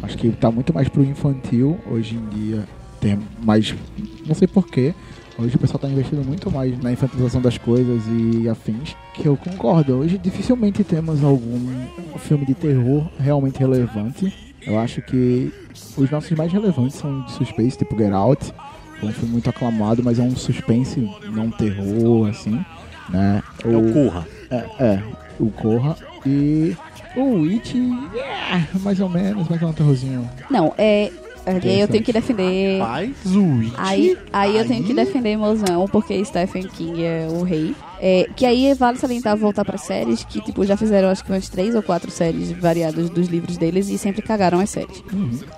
acho 0.04 0.18
que 0.18 0.30
tá 0.32 0.50
muito 0.52 0.74
mais 0.74 0.88
pro 0.88 1.04
infantil 1.04 1.78
hoje 1.92 2.16
em 2.16 2.30
dia. 2.30 2.64
Tem 3.02 3.20
mais. 3.44 3.76
Não 4.26 4.34
sei 4.36 4.48
porquê. 4.48 4.94
Hoje 5.40 5.56
o 5.56 5.60
pessoal 5.60 5.78
tá 5.80 5.88
investindo 5.88 6.26
muito 6.26 6.50
mais 6.50 6.82
na 6.82 6.92
infantilização 6.92 7.40
das 7.42 7.58
coisas 7.60 8.02
e 8.08 8.50
afins. 8.50 8.96
Que 9.14 9.28
eu 9.28 9.38
concordo. 9.38 9.98
Hoje 9.98 10.18
dificilmente 10.18 10.84
temos 10.84 11.24
algum 11.24 11.60
filme 12.18 12.46
de 12.46 12.56
terror 12.56 13.08
realmente 13.20 13.60
relevante. 13.60 14.34
Eu 14.68 14.78
acho 14.78 15.02
que 15.02 15.52
os 15.96 16.12
nossos 16.12 16.32
mais 16.32 16.52
relevantes 16.52 16.98
são 16.98 17.22
de 17.22 17.32
suspense, 17.32 17.78
tipo 17.78 17.98
Get 17.98 18.12
Out. 18.12 18.54
É 19.02 19.06
um 19.06 19.14
filme 19.14 19.32
muito 19.32 19.50
aclamado, 19.50 20.04
mas 20.04 20.20
é 20.20 20.22
um 20.22 20.36
suspense, 20.36 21.10
não 21.32 21.50
terror, 21.50 22.28
assim. 22.30 22.64
Né? 23.10 23.42
É 23.64 23.78
o 23.78 23.94
Corra. 23.94 24.28
É, 24.52 24.56
é, 24.80 25.04
o 25.40 25.50
Corra 25.52 25.96
e 26.26 26.76
o 27.16 27.46
It, 27.46 27.78
é, 28.16 28.80
mais 28.80 29.00
ou 29.00 29.08
menos, 29.08 29.48
mas 29.50 29.62
é 29.62 29.66
um 29.66 29.74
terrorzinho. 29.74 30.30
Não, 30.50 30.74
é. 30.78 31.12
Aí 31.46 31.80
eu 31.80 31.88
tenho 31.88 32.04
que 32.04 32.12
defender. 32.12 32.80
Rapaz, 32.80 33.16
o 33.26 33.60
It. 33.60 33.74
Aí, 33.78 34.18
aí 34.34 34.58
eu 34.58 34.68
tenho 34.68 34.84
que 34.84 34.94
defender 34.94 35.38
mozão, 35.38 35.88
porque 35.88 36.24
Stephen 36.26 36.68
King 36.68 37.06
é 37.06 37.28
o 37.32 37.44
rei. 37.44 37.74
É, 38.00 38.28
que 38.36 38.46
aí 38.46 38.74
vale 38.76 38.98
salientar 38.98 39.36
voltar 39.36 39.66
para 39.66 39.78
séries 39.78 40.24
que 40.24 40.40
tipo 40.42 40.64
já 40.66 40.78
fizeram 40.78 41.10
acho 41.10 41.24
que 41.26 41.32
umas 41.32 41.50
três 41.50 41.74
ou 41.74 41.82
quatro 41.82 42.12
séries 42.12 42.52
variadas 42.52 43.10
dos 43.10 43.28
livros 43.28 43.58
deles 43.58 43.90
e 43.90 43.98
sempre 43.98 44.22
cagaram 44.22 44.60
as 44.60 44.70
séries. 44.70 45.04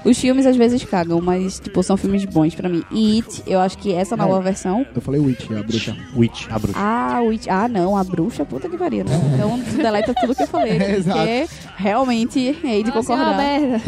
Os 0.06 0.18
filmes 0.18 0.46
às 0.46 0.56
vezes 0.56 0.84
cagam, 0.86 1.20
mas 1.22 1.60
tipo 1.60 1.84
são 1.84 1.98
filmes 1.98 2.24
bons 2.26 2.56
pra 2.56 2.70
mim. 2.70 2.84
E 2.92 3.18
It, 3.18 3.44
eu 3.46 3.60
acho 3.60 3.78
que 3.78 3.94
essa 3.94 4.16
nova 4.16 4.40
É. 4.40 4.42
versão 4.42 4.86
Eu 4.96 5.02
falei 5.02 5.20
Witch, 5.20 5.52
a 5.52 5.64
bruxa. 5.64 5.98
Witch, 6.16 6.48
a 6.50 6.58
bruxa. 6.60 6.80
ah, 6.80 7.20
It, 7.30 7.50
ah, 7.50 7.68
não, 7.68 7.98
a 7.98 8.04
bruxa, 8.04 8.46
puta 8.46 8.70
que 8.70 8.78
pariu, 8.78 9.04
né? 9.04 9.12
Então 9.34 9.60
tu 9.60 9.78
deleta 9.78 10.14
tudo 10.14 10.34
que 10.36 10.44
eu 10.44 10.48
falei, 10.48 10.78
É, 10.80 10.96
exato. 10.96 11.18
porque 11.20 11.48
realmente 11.76 12.40
hei 12.64 12.84
de 12.84 12.90
Nossa, 12.94 13.12
é 13.12 13.16
uma 13.16 13.26
concordar. 13.26 13.38
merda. 13.60 13.82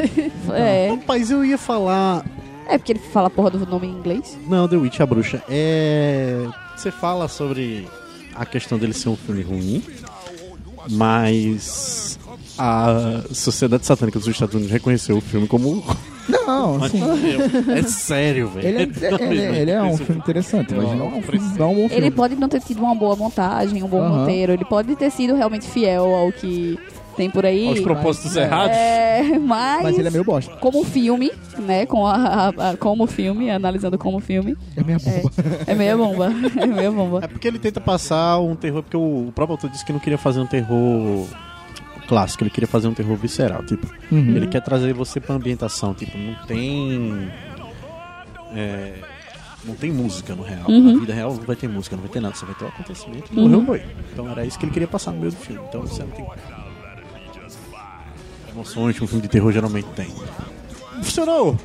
É, 0.55 0.89
Rapaz, 0.91 1.31
eu 1.31 1.45
ia 1.45 1.57
falar. 1.57 2.25
é 2.67 2.77
porque 2.77 2.91
ele 2.91 2.99
fala 2.99 3.27
a 3.27 3.29
porra 3.29 3.51
do 3.51 3.65
nome 3.65 3.87
em 3.87 3.91
inglês. 3.91 4.37
Não, 4.49 4.67
The 4.67 4.75
Witch, 4.75 4.99
a 4.99 5.05
bruxa. 5.05 5.41
É. 5.49 6.45
Você 6.75 6.89
fala 6.91 7.27
sobre 7.27 7.87
a 8.35 8.45
questão 8.45 8.77
dele 8.77 8.93
ser 8.93 9.09
um 9.09 9.15
filme 9.15 9.41
ruim, 9.41 9.83
mas 10.89 12.19
a 12.57 13.23
Sociedade 13.33 13.85
Satânica 13.85 14.19
dos 14.19 14.27
Estados 14.27 14.53
Unidos 14.55 14.71
reconheceu 14.71 15.17
o 15.17 15.21
filme 15.21 15.47
como. 15.47 15.83
Não, 16.29 16.83
assim. 16.83 17.01
é 17.75 17.83
sério, 17.83 18.49
velho. 18.49 18.67
Ele 18.67 18.77
é, 18.77 19.23
ele, 19.23 19.57
ele 19.57 19.71
é 19.71 19.81
um 19.81 19.97
filme 19.97 20.21
interessante, 20.21 20.73
mas 20.73 20.87
não 20.89 21.07
é 21.07 21.17
um 21.17 21.21
filme, 21.21 21.57
não 21.57 21.65
é 21.65 21.69
um 21.69 21.75
bom 21.75 21.89
filme. 21.89 21.95
Ele 21.95 22.11
pode 22.11 22.35
não 22.35 22.47
ter 22.47 22.61
tido 22.61 22.81
uma 22.81 22.95
boa 22.95 23.15
montagem, 23.15 23.83
um 23.83 23.87
bom 23.87 24.01
Aham. 24.01 24.19
roteiro, 24.19 24.53
ele 24.53 24.65
pode 24.65 24.95
ter 24.95 25.09
sido 25.09 25.35
realmente 25.35 25.67
fiel 25.67 26.05
ao 26.15 26.31
que 26.31 26.77
tem 27.15 27.29
por 27.29 27.45
aí. 27.45 27.67
Aos 27.67 27.79
propósitos 27.81 28.35
é. 28.37 28.43
errados. 28.43 28.75
É, 28.77 29.23
mas, 29.39 29.83
Mas 29.83 29.97
ele 29.99 30.07
é 30.07 30.11
meio 30.11 30.23
bosta. 30.23 30.55
como 30.57 30.83
filme, 30.83 31.31
né? 31.59 31.85
Com 31.85 32.05
a, 32.07 32.13
a- 32.15 32.71
a- 32.71 32.77
como 32.77 33.05
filme, 33.07 33.49
analisando 33.49 33.97
como 33.97 34.19
filme, 34.19 34.57
É 34.75 34.83
minha 34.83 34.97
bomba. 34.99 35.31
é 35.67 35.75
meia 35.75 35.97
bomba. 35.97 36.31
É 36.57 36.65
meia 36.65 36.91
bomba. 36.91 37.19
É 37.23 37.27
porque 37.27 37.47
ele 37.47 37.59
tenta 37.59 37.79
passar 37.81 38.39
um 38.39 38.55
terror, 38.55 38.81
porque 38.83 38.97
o, 38.97 39.27
o 39.27 39.31
próprio 39.33 39.53
autor 39.55 39.69
disse 39.69 39.85
que 39.85 39.91
não 39.93 39.99
queria 39.99 40.17
fazer 40.17 40.39
um 40.39 40.45
terror 40.47 41.27
clássico, 42.07 42.43
ele 42.43 42.49
queria 42.49 42.67
fazer 42.67 42.87
um 42.87 42.93
terror 42.93 43.15
visceral, 43.15 43.63
tipo. 43.63 43.87
Uhum. 44.11 44.35
Ele 44.35 44.47
quer 44.47 44.61
trazer 44.61 44.93
você 44.93 45.19
pra 45.19 45.35
ambientação, 45.35 45.93
tipo, 45.93 46.17
não 46.17 46.35
tem. 46.45 47.29
é, 48.53 48.93
não 49.63 49.75
tem 49.75 49.91
música 49.91 50.33
no 50.35 50.43
real. 50.43 50.65
Uhum. 50.67 50.93
Na 50.93 50.99
vida 50.99 51.13
real 51.13 51.33
não 51.35 51.43
vai 51.43 51.55
ter 51.55 51.67
música, 51.69 51.95
não 51.95 52.03
vai 52.03 52.11
ter 52.11 52.19
nada, 52.19 52.35
só 52.35 52.45
vai 52.45 52.55
ter 52.55 52.65
um 52.65 52.67
acontecimento 52.67 53.31
e 53.31 53.35
morreu, 53.39 53.65
foi. 53.65 53.83
Então 54.11 54.29
era 54.29 54.45
isso 54.45 54.57
que 54.59 54.65
ele 54.65 54.73
queria 54.73 54.87
passar 54.87 55.11
no 55.11 55.19
meio 55.19 55.31
do 55.31 55.37
filme. 55.37 55.61
Então 55.69 55.81
você 55.81 56.03
não 56.03 56.09
tem. 56.11 56.25
Emoções 58.53 58.97
que 58.97 59.03
um 59.03 59.07
filme 59.07 59.21
de 59.21 59.27
terror 59.29 59.51
geralmente 59.51 59.87
tem. 59.95 60.07
Funcionou! 61.01 61.57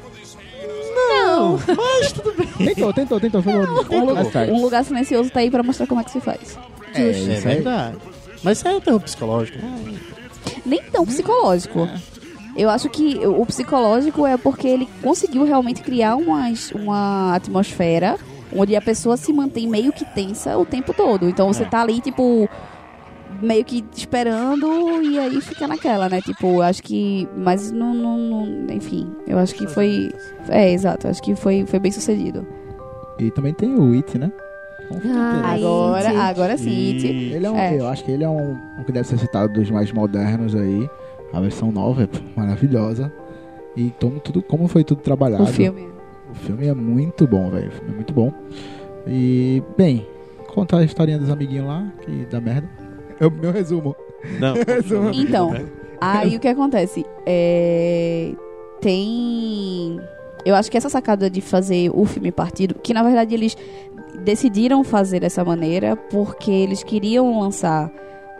Não! 0.94 1.58
Mas 1.76 2.12
tudo 2.12 2.32
bem. 2.36 2.46
Tentou, 2.74 2.92
tentou, 2.92 3.20
tentou. 3.20 3.42
Foi 3.42 3.52
Um, 3.54 4.30
tarde. 4.30 4.52
um 4.52 4.62
lugar 4.62 4.84
silencioso 4.84 5.30
tá 5.30 5.40
aí 5.40 5.50
pra 5.50 5.62
mostrar 5.62 5.86
como 5.86 6.00
é 6.00 6.04
que 6.04 6.10
se 6.10 6.20
faz. 6.20 6.58
É, 6.94 7.02
É 7.02 7.10
isso 7.10 7.30
aí. 7.30 7.40
verdade. 7.40 7.96
Mas 8.42 8.64
é 8.64 8.80
terror 8.80 9.00
psicológico. 9.00 9.58
Nem 10.64 10.82
tão 10.84 11.04
psicológico. 11.04 11.88
Eu 12.56 12.70
acho 12.70 12.88
que 12.88 13.18
o 13.26 13.44
psicológico 13.44 14.26
é 14.26 14.36
porque 14.38 14.66
ele 14.66 14.88
conseguiu 15.02 15.44
realmente 15.44 15.82
criar 15.82 16.16
uma, 16.16 16.50
uma 16.74 17.34
atmosfera 17.34 18.16
onde 18.54 18.74
a 18.74 18.80
pessoa 18.80 19.16
se 19.16 19.32
mantém 19.32 19.68
meio 19.68 19.92
que 19.92 20.04
tensa 20.04 20.56
o 20.56 20.64
tempo 20.64 20.94
todo. 20.94 21.28
Então 21.28 21.52
você 21.52 21.64
É. 21.64 21.66
tá 21.66 21.82
ali, 21.82 22.00
tipo, 22.00 22.48
meio 23.42 23.64
que 23.64 23.84
esperando 23.94 24.66
e 25.02 25.18
aí 25.18 25.40
fica 25.40 25.66
naquela, 25.68 26.08
né? 26.08 26.20
Tipo, 26.20 26.60
acho 26.62 26.82
que. 26.82 27.28
Mas 27.36 27.70
não, 27.72 27.94
não- 27.94 28.18
não- 28.18 28.74
Enfim, 28.74 29.10
eu 29.26 29.38
acho 29.38 29.54
que 29.54 29.66
foi. 29.66 30.10
É, 30.48 30.70
exato. 30.72 31.08
Acho 31.08 31.22
que 31.22 31.34
foi, 31.34 31.64
foi 31.66 31.78
bem 31.78 31.92
sucedido. 31.92 32.46
E 33.18 33.30
também 33.30 33.54
tem 33.54 33.74
o 33.74 33.92
It, 33.94 34.18
né? 34.18 34.30
Filme 34.88 35.02
Ah. 35.18 35.52
Agora, 35.54 36.08
It. 36.08 36.16
agora 36.18 36.56
sim, 36.58 36.92
It. 36.94 37.06
Ele 37.06 37.46
é 37.46 37.50
um, 37.50 37.56
É. 37.58 37.80
Eu 37.80 37.88
acho 37.88 38.04
que 38.04 38.10
ele 38.12 38.22
é 38.24 38.28
um, 38.28 38.52
um 38.78 38.84
que 38.84 38.92
deve 38.92 39.06
ser 39.08 39.18
citado 39.18 39.52
dos 39.52 39.70
mais 39.70 39.90
modernos 39.92 40.54
aí. 40.54 40.88
A 41.32 41.40
versão 41.40 41.72
nova 41.72 42.04
é 42.04 42.08
maravilhosa. 42.36 43.12
E 43.76 43.92
como, 44.00 44.20
tudo, 44.20 44.42
como 44.42 44.68
foi 44.68 44.84
tudo 44.84 45.00
trabalhado. 45.02 45.42
O 45.42 45.46
filme. 45.46 45.88
O 46.30 46.34
filme 46.34 46.66
é 46.66 46.74
muito 46.74 47.26
bom, 47.26 47.50
velho. 47.50 47.68
O 47.68 47.72
filme 47.72 47.90
é 47.92 47.94
muito 47.94 48.12
bom. 48.14 48.32
E, 49.06 49.62
bem, 49.76 50.06
contar 50.54 50.78
a 50.78 50.84
historinha 50.84 51.18
dos 51.18 51.30
amiguinhos 51.30 51.66
lá, 51.66 51.86
que 52.04 52.26
dá 52.30 52.40
merda. 52.40 52.68
É 53.20 53.26
o 53.26 53.30
meu 53.30 53.52
resumo. 53.52 53.94
Não. 54.40 54.54
Então, 55.14 55.52
aí 56.00 56.36
o 56.36 56.40
que 56.40 56.48
acontece? 56.48 57.04
É, 57.24 58.32
Tem. 58.80 60.00
Eu 60.44 60.54
acho 60.54 60.70
que 60.70 60.76
essa 60.76 60.88
sacada 60.88 61.28
de 61.28 61.40
fazer 61.40 61.90
o 61.92 62.04
filme 62.04 62.30
partido, 62.30 62.74
que 62.74 62.94
na 62.94 63.02
verdade 63.02 63.34
eles 63.34 63.56
decidiram 64.24 64.84
fazer 64.84 65.20
dessa 65.20 65.44
maneira 65.44 65.96
porque 65.96 66.50
eles 66.50 66.82
queriam 66.84 67.40
lançar 67.40 67.90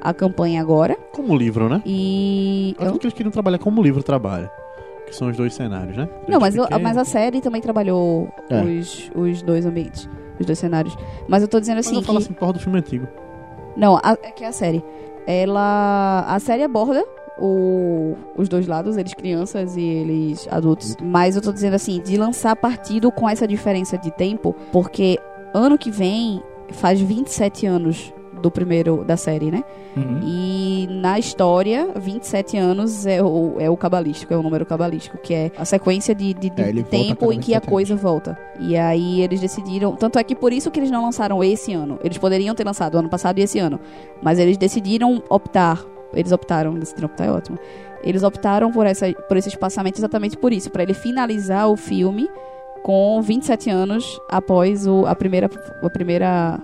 a 0.01 0.15
campanha 0.15 0.61
agora 0.61 0.97
Como 1.13 1.37
livro, 1.37 1.69
né? 1.69 1.83
e. 1.85 2.77
Eu 2.79 2.89
acho 2.91 2.99
que 2.99 3.07
eles 3.07 3.15
queriam 3.15 3.33
trabalhar 3.33 3.59
como 3.59 3.81
o 3.81 3.85
livro 3.85 4.03
trabalha. 4.03 4.51
Que 5.07 5.15
são 5.15 5.29
os 5.29 5.37
dois 5.37 5.55
cenários, 5.55 5.97
né? 5.97 6.09
Não, 6.29 6.41
mas, 6.41 6.55
Pequeno. 6.57 6.81
mas 6.83 6.97
a 6.97 7.05
série 7.05 7.41
também 7.41 7.61
trabalhou 7.61 8.29
É. 8.51 8.61
os, 8.63 9.11
os 9.15 9.41
dois 9.43 9.65
ambientes, 9.65 10.09
os 10.39 10.45
dois 10.47 10.59
cenários. 10.59 10.97
Mas 11.29 11.43
eu 11.43 11.49
tô 11.49 11.61
dizendo 11.61 11.77
Mas 11.77 11.87
assim 11.87 11.97
eu 11.97 12.03
falo 12.03 12.19
que. 12.19 12.25
assim, 12.25 12.33
porra 12.35 12.53
do 12.53 12.59
filme 12.59 12.79
antigo. 12.79 13.07
Não, 13.77 13.97
a, 13.97 14.17
é 14.23 14.31
que 14.31 14.45
a 14.45 14.53
série. 14.53 14.83
Ela. 15.27 16.25
A 16.29 16.39
série 16.39 16.63
aborda 16.63 17.05
o- 17.39 18.15
os 18.37 18.49
dois 18.49 18.67
lados, 18.67 18.97
eles 18.97 19.13
crianças 19.15 19.77
e 19.77 19.83
eles 19.83 20.49
adultos. 20.51 20.97
Mas 21.03 21.37
eu 21.37 21.43
tô 21.43 21.53
dizendo 21.53 21.75
assim, 21.75 22.01
de 22.01 22.17
lançar 22.17 22.55
partido 22.57 23.11
com 23.13 23.29
essa 23.29 23.47
diferença 23.47 23.99
de 23.99 24.11
tempo, 24.11 24.55
porque 24.73 25.19
ano 25.53 25.77
que 25.77 25.91
vem 25.91 26.43
faz 26.73 27.01
27 27.01 27.67
anos 27.67 28.13
do 28.41 28.51
primeiro 28.51 29.05
da 29.05 29.17
série, 29.17 29.51
né? 29.51 29.65
Uhum. 29.97 30.21
E 30.23 30.87
na 30.91 31.19
história, 31.19 31.89
27 31.97 32.57
anos 32.57 33.07
é 33.07 33.23
o, 33.23 33.57
é 33.59 33.69
o 33.71 33.77
cabalístico, 33.77 34.33
é 34.33 34.37
o 34.37 34.43
número 34.43 34.65
cabalístico, 34.67 35.19
que 35.19 35.33
é 35.35 35.51
a 35.59 35.65
sequência 35.65 36.15
de, 36.15 36.35
de- 36.35 36.51
de 36.51 36.63
É, 36.63 36.83
tempo 36.83 37.33
em 37.33 37.41
que 37.41 37.55
a 37.55 37.59
27 37.59 37.69
coisa 37.69 37.97
volta. 37.97 38.39
E 38.61 38.77
aí 38.77 39.21
eles 39.23 39.41
decidiram. 39.41 39.97
Tanto 39.97 40.19
é 40.19 40.25
que 40.25 40.35
por 40.35 40.53
isso 40.53 40.71
que 40.71 40.79
eles 40.81 40.91
não 40.91 41.03
lançaram 41.03 41.43
esse 41.43 41.73
ano. 41.73 41.99
Eles 42.05 42.19
poderiam 42.19 42.55
ter 42.55 42.65
lançado 42.65 42.97
ano 42.99 43.09
passado 43.09 43.39
e 43.39 43.43
esse 43.43 43.59
ano. 43.59 43.79
Mas 44.23 44.39
eles 44.39 44.57
decidiram 44.57 45.23
optar. 45.29 45.83
Eles 46.15 46.33
optaram, 46.33 46.75
decidiram 46.75 47.07
optar 47.07 47.25
é 47.27 47.31
ótimo. 47.31 47.59
Eles 48.03 48.23
optaram 48.23 48.71
por, 48.71 48.87
essa, 48.87 49.13
por 49.13 49.37
esse 49.37 49.49
espaçamento 49.49 49.99
exatamente 49.99 50.37
por 50.37 50.53
isso, 50.53 50.71
para 50.71 50.83
ele 50.83 50.95
finalizar 50.95 51.69
o 51.69 51.77
filme 51.77 52.29
com 52.83 53.21
27 53.21 53.69
anos 53.69 54.21
após 54.31 54.87
o, 54.87 55.05
a 55.07 55.15
primeira 55.17 55.51
a 55.83 55.91
primeira 55.91 56.61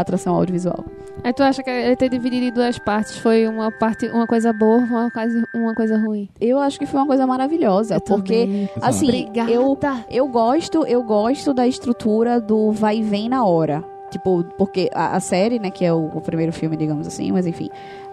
atração 0.00 0.34
audiovisual. 0.34 0.84
Aí 1.24 1.32
tu 1.32 1.42
acha 1.42 1.62
que 1.62 1.70
ele 1.70 1.96
ter 1.96 2.08
dividido 2.08 2.46
em 2.46 2.52
duas 2.52 2.78
partes 2.78 3.18
foi 3.18 3.46
uma 3.48 3.72
parte, 3.72 4.06
uma 4.08 4.26
coisa 4.26 4.52
boa, 4.52 4.78
uma 4.78 5.10
coisa, 5.10 5.48
uma 5.54 5.74
coisa 5.74 5.98
ruim? 5.98 6.28
Eu 6.40 6.58
acho 6.58 6.78
que 6.78 6.86
foi 6.86 7.00
uma 7.00 7.06
coisa 7.06 7.26
maravilhosa, 7.26 8.00
porque 8.00 8.40
também. 8.46 8.70
assim, 8.80 9.08
Obrigada. 9.08 9.50
eu 9.50 9.78
eu 10.10 10.28
gosto, 10.28 10.86
eu 10.86 11.02
gosto 11.02 11.52
da 11.52 11.66
estrutura 11.66 12.40
do 12.40 12.70
vai 12.70 12.98
e 12.98 13.02
vem 13.02 13.28
na 13.28 13.44
hora. 13.44 13.84
Tipo, 14.10 14.42
porque 14.56 14.88
a, 14.94 15.16
a 15.16 15.20
série, 15.20 15.58
né, 15.58 15.70
que 15.70 15.84
é 15.84 15.92
o, 15.92 16.06
o 16.06 16.20
primeiro 16.20 16.52
filme, 16.52 16.76
digamos 16.76 17.06
assim, 17.06 17.30
mas 17.30 17.46
enfim. 17.46 17.68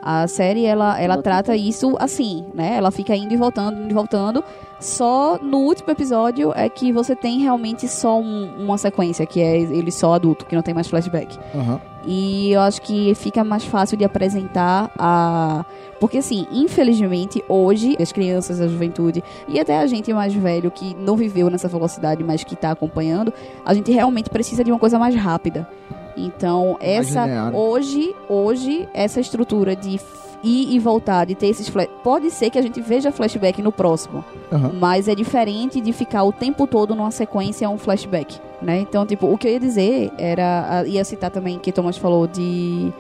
A 0.08 0.28
série, 0.28 0.66
ela, 0.66 1.02
ela 1.02 1.20
trata 1.20 1.56
isso 1.56 1.96
assim, 2.00 2.46
né? 2.54 2.76
Ela 2.78 2.92
fica 2.92 3.16
indo 3.16 3.34
e 3.34 3.38
voltando, 3.38 3.82
indo 3.82 3.90
e 3.90 3.94
voltando. 3.94 4.44
Só 4.80 5.40
no 5.42 5.60
último 5.60 5.90
episódio 5.90 6.52
é 6.56 6.70
que 6.70 6.92
você 6.92 7.16
tem 7.16 7.40
realmente 7.40 7.88
só 7.88 8.20
um- 8.20 8.52
uma 8.60 8.78
sequência, 8.78 9.26
que 9.26 9.42
é 9.42 9.58
ele 9.58 9.90
só 9.92 10.14
adulto, 10.14 10.46
que 10.46 10.54
não 10.56 10.62
tem 10.62 10.76
mais 10.76 10.88
flashback. 10.88 11.40
Aham. 11.56 11.82
E 12.06 12.52
eu 12.52 12.62
acho 12.62 12.84
que 12.84 13.16
fica 13.16 13.44
mais 13.44 13.64
fácil 13.66 13.98
de 13.98 14.06
apresentar 14.06 14.92
a. 14.96 15.66
Porque, 16.00 16.20
assim, 16.20 16.46
infelizmente, 16.52 17.44
hoje, 17.50 17.96
as 18.00 18.12
crianças, 18.12 18.62
a 18.62 18.68
juventude 18.68 19.24
e 19.48 19.60
até 19.60 19.80
a 19.80 19.88
gente 19.88 20.14
mais 20.14 20.32
velho 20.36 20.70
que 20.70 20.96
não 21.00 21.16
viveu 21.16 21.50
nessa 21.50 21.68
velocidade, 21.68 22.24
mas 22.24 22.44
que 22.44 22.56
tá 22.56 22.70
acompanhando, 22.70 23.34
a 23.66 23.74
gente 23.74 23.92
realmente 23.92 24.30
precisa 24.30 24.64
de 24.64 24.72
uma 24.72 24.78
coisa 24.78 25.00
mais 25.00 25.16
rápida. 25.16 25.68
Então, 26.16 26.78
essa. 26.80 27.52
Hoje, 27.54 28.16
hoje, 28.30 28.88
essa 28.94 29.20
estrutura 29.20 29.76
de 29.76 30.00
ir 30.44 30.76
e 30.76 30.80
voltar, 30.80 31.26
de 31.26 31.34
ter 31.34 31.48
esses 31.48 31.68
flash... 31.68 31.90
Pode 32.04 32.30
ser 32.30 32.50
que 32.50 32.60
a 32.60 32.62
gente 32.62 32.80
veja 32.80 33.12
flashback 33.12 33.62
no 33.62 33.72
próximo. 33.72 34.24
Aham. 34.52 34.74
Mas 34.80 35.08
é 35.08 35.16
diferente 35.16 35.82
de 35.82 35.92
ficar 35.92 36.24
o 36.24 36.32
tempo 36.32 36.68
todo 36.68 36.96
numa 36.96 37.12
sequência 37.12 37.68
um 37.70 37.78
flashback, 37.78 38.40
né? 38.62 38.80
Então, 38.80 39.06
tipo, 39.06 39.26
o 39.26 39.38
que 39.38 39.48
eu 39.48 39.52
ia 39.52 39.60
dizer 39.60 40.12
era... 40.18 40.84
Ia 40.86 41.04
citar 41.04 41.32
também 41.32 41.58
que 41.58 41.72
Thomas 41.72 41.98
falou 41.98 42.28
de... 42.28 42.94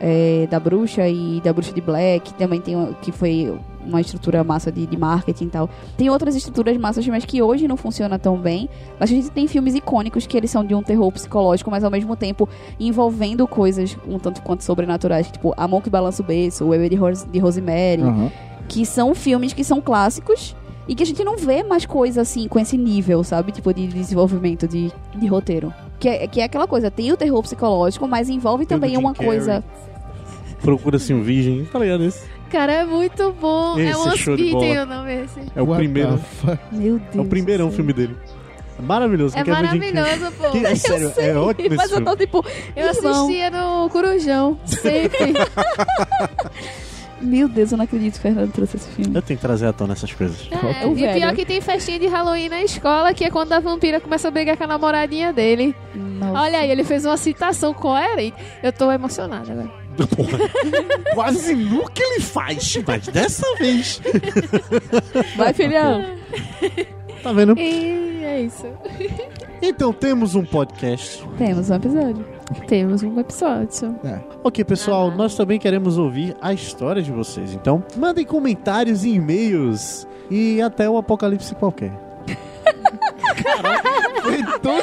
é, 0.00 0.46
da 0.50 0.60
bruxa 0.60 1.08
e 1.08 1.40
da 1.42 1.52
bruxa 1.52 1.72
de 1.72 1.80
Black, 1.80 2.34
também 2.34 2.60
tem 2.60 2.74
que 3.02 3.10
foi 3.12 3.52
uma 3.84 4.00
estrutura 4.00 4.42
massa 4.42 4.70
de, 4.70 4.84
de 4.86 4.96
marketing 4.96 5.44
e 5.44 5.48
tal. 5.48 5.70
Tem 5.96 6.10
outras 6.10 6.34
estruturas 6.34 6.76
massas, 6.76 7.06
mas 7.06 7.24
que 7.24 7.40
hoje 7.40 7.68
não 7.68 7.76
funciona 7.76 8.18
tão 8.18 8.36
bem. 8.36 8.68
Mas 8.98 9.10
a 9.10 9.14
gente 9.14 9.30
tem 9.30 9.46
filmes 9.46 9.74
icônicos 9.74 10.26
que 10.26 10.36
eles 10.36 10.50
são 10.50 10.64
de 10.64 10.74
um 10.74 10.82
terror 10.82 11.10
psicológico, 11.12 11.70
mas 11.70 11.84
ao 11.84 11.90
mesmo 11.90 12.16
tempo 12.16 12.48
envolvendo 12.80 13.46
coisas 13.46 13.96
um 14.06 14.18
tanto 14.18 14.42
quanto 14.42 14.64
sobrenaturais, 14.64 15.30
tipo 15.30 15.54
A 15.56 15.68
Mão 15.68 15.80
que 15.80 15.88
Balança 15.88 16.22
o 16.22 16.26
Berço, 16.26 16.64
O 16.64 16.70
Bebê 16.70 16.88
de, 16.88 16.96
Ros 16.96 17.24
de 17.24 17.38
Rosemary, 17.38 18.02
Aham. 18.02 18.32
que 18.68 18.84
são 18.84 19.14
filmes 19.14 19.52
que 19.52 19.62
são 19.62 19.80
clássicos 19.80 20.54
e 20.88 20.94
que 20.94 21.02
a 21.02 21.06
gente 21.06 21.22
não 21.24 21.36
vê 21.36 21.62
mais 21.62 21.84
coisa 21.84 22.20
assim 22.20 22.48
com 22.48 22.58
esse 22.58 22.76
nível, 22.76 23.24
sabe? 23.24 23.52
Tipo 23.52 23.72
de 23.72 23.86
desenvolvimento 23.88 24.68
de, 24.68 24.92
de 25.14 25.26
roteiro. 25.26 25.72
Que 25.98 26.08
é, 26.08 26.26
que 26.26 26.40
é 26.40 26.44
aquela 26.44 26.66
coisa, 26.66 26.90
tem 26.90 27.12
o 27.12 27.16
terror 27.16 27.42
psicológico, 27.42 28.06
mas 28.06 28.28
envolve 28.28 28.66
também 28.66 28.96
uma 28.96 29.12
Carrey. 29.14 29.26
coisa. 29.26 29.64
Procura-se 30.60 31.12
um 31.12 31.22
virgem. 31.22 31.64
Tá 31.66 31.78
ligado 31.78 32.04
isso? 32.04 32.24
Cara, 32.50 32.72
é 32.72 32.84
muito 32.84 33.32
bom. 33.32 33.78
Esse 33.78 33.90
é 33.90 33.96
um 33.96 34.12
é 34.12 34.16
show 34.16 34.36
de 34.36 34.50
bola. 34.50 34.82
o 34.82 34.86
nome 34.86 35.24
esse. 35.24 35.40
É 35.54 35.62
o 35.62 35.66
What 35.66 35.78
primeiro. 35.78 36.20
Meu 36.72 36.98
Deus. 36.98 37.16
É 37.16 37.20
o 37.20 37.24
primeirão 37.24 37.70
filme 37.70 37.92
dele. 37.92 38.16
É 38.78 38.82
maravilhoso. 38.82 39.36
É 39.36 39.42
maravilhoso, 39.44 40.32
pô. 40.38 40.50
Que- 40.50 40.66
é 40.66 40.74
sério, 40.74 41.12
é 41.16 41.34
ótimo 41.34 41.66
esse 41.68 41.76
Mas 41.76 41.90
eu 41.90 42.04
tô 42.04 42.16
tipo. 42.16 42.44
Eu 42.76 42.88
irmão, 42.88 43.24
assistia 43.24 43.50
no 43.50 43.88
Corujão, 43.90 44.58
sempre. 44.64 45.32
Meu 47.20 47.48
Deus, 47.48 47.72
eu 47.72 47.78
não 47.78 47.84
acredito 47.84 48.14
que 48.14 48.18
o 48.18 48.22
Fernando 48.22 48.52
trouxe 48.52 48.76
esse 48.76 48.88
filme. 48.88 49.14
Eu 49.14 49.22
tenho 49.22 49.38
que 49.38 49.46
trazer 49.46 49.66
à 49.66 49.72
tona 49.72 49.94
essas 49.94 50.12
coisas. 50.12 50.48
É, 50.50 50.86
O 50.86 50.90
e 50.96 51.06
o 51.06 51.12
pior 51.14 51.32
é 51.32 51.34
que 51.34 51.44
tem 51.46 51.60
festinha 51.60 51.98
de 51.98 52.06
Halloween 52.06 52.48
na 52.48 52.62
escola, 52.62 53.14
que 53.14 53.24
é 53.24 53.30
quando 53.30 53.52
a 53.52 53.60
vampira 53.60 54.00
começa 54.00 54.28
a 54.28 54.30
brigar 54.30 54.56
com 54.56 54.64
a 54.64 54.66
namoradinha 54.66 55.32
dele. 55.32 55.74
Nossa. 55.94 56.40
Olha 56.40 56.58
aí, 56.58 56.70
ele 56.70 56.84
fez 56.84 57.04
uma 57.06 57.16
citação 57.16 57.72
coerente. 57.72 58.36
Eu 58.62 58.72
tô 58.72 58.90
emocionada 58.92 59.52
agora. 59.52 59.86
Quase 61.14 61.54
nunca 61.54 61.92
ele 62.02 62.20
faz, 62.20 62.78
mas 62.86 63.08
dessa 63.08 63.46
vez. 63.56 64.00
Vai, 65.36 65.54
filhão. 65.54 66.04
Tá 67.22 67.32
vendo? 67.32 67.54
E 67.58 68.24
é 68.24 68.40
isso. 68.42 68.66
Então 69.62 69.92
temos 69.92 70.34
um 70.34 70.44
podcast. 70.44 71.26
Temos 71.38 71.70
um 71.70 71.74
episódio. 71.74 72.26
Temos 72.68 73.02
um 73.02 73.18
episódio. 73.18 73.98
É. 74.04 74.20
Ok, 74.44 74.64
pessoal, 74.64 75.10
nós 75.10 75.34
também 75.34 75.58
queremos 75.58 75.98
ouvir 75.98 76.36
a 76.40 76.52
história 76.52 77.02
de 77.02 77.10
vocês. 77.10 77.52
Então, 77.54 77.82
mandem 77.96 78.24
comentários 78.24 79.04
e 79.04 79.10
e-mails. 79.14 80.06
E 80.30 80.60
até 80.60 80.88
o 80.88 80.96
apocalipse 80.98 81.54
qualquer. 81.54 81.92
Foi 84.22 84.42
tudo. 84.60 84.82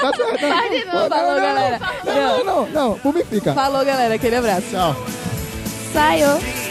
Tá 0.00 0.12
certo, 0.38 0.86
não. 0.86 1.08
Falou, 1.08 1.40
galera. 1.40 1.80
Não, 2.04 2.44
não, 2.44 2.66
não. 2.68 2.98
Pumifica. 2.98 3.54
Falou, 3.54 3.84
galera. 3.84 4.14
Aquele 4.14 4.36
abraço. 4.36 4.66
Tchau. 4.70 4.94
Saiu. 5.92 6.61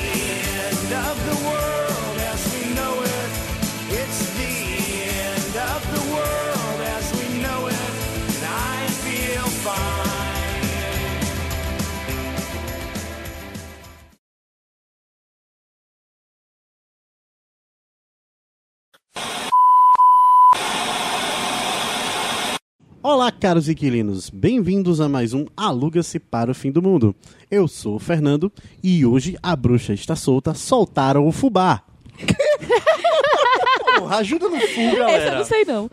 Olá, 23.13 23.29
caros 23.29 23.67
inquilinos. 23.67 24.29
Bem-vindos 24.29 25.01
a 25.01 25.09
mais 25.09 25.33
um 25.33 25.45
Aluga-se 25.57 26.17
para 26.17 26.51
o 26.51 26.55
Fim 26.55 26.71
do 26.71 26.81
Mundo. 26.81 27.13
Eu 27.51 27.67
sou 27.67 27.95
o 27.95 27.99
Fernando 27.99 28.49
e 28.81 29.05
hoje 29.05 29.38
a 29.43 29.53
bruxa 29.53 29.93
está 29.93 30.15
solta. 30.15 30.53
Soltaram 30.53 31.27
o 31.27 31.31
fubá. 31.33 31.83
Porra, 33.99 34.15
ajuda 34.19 34.47
no 34.47 34.55
fu, 34.57 34.65
Esse 34.65 34.81
eu 34.85 34.95
galera. 34.97 35.38
não 35.39 35.43
sei, 35.45 35.65
não. 35.65 35.89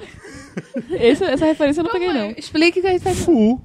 Esse- 0.92 1.24
essa 1.24 1.44
referência 1.46 1.80
eu 1.80 1.84
não 1.86 1.90
peguei, 1.90 2.12
não. 2.12 2.30
Explique 2.30 2.78
o 2.78 2.82
que 2.82 2.88
a 2.88 2.92
gente 2.92 3.02
faz. 3.02 3.18
Fu. 3.18 3.60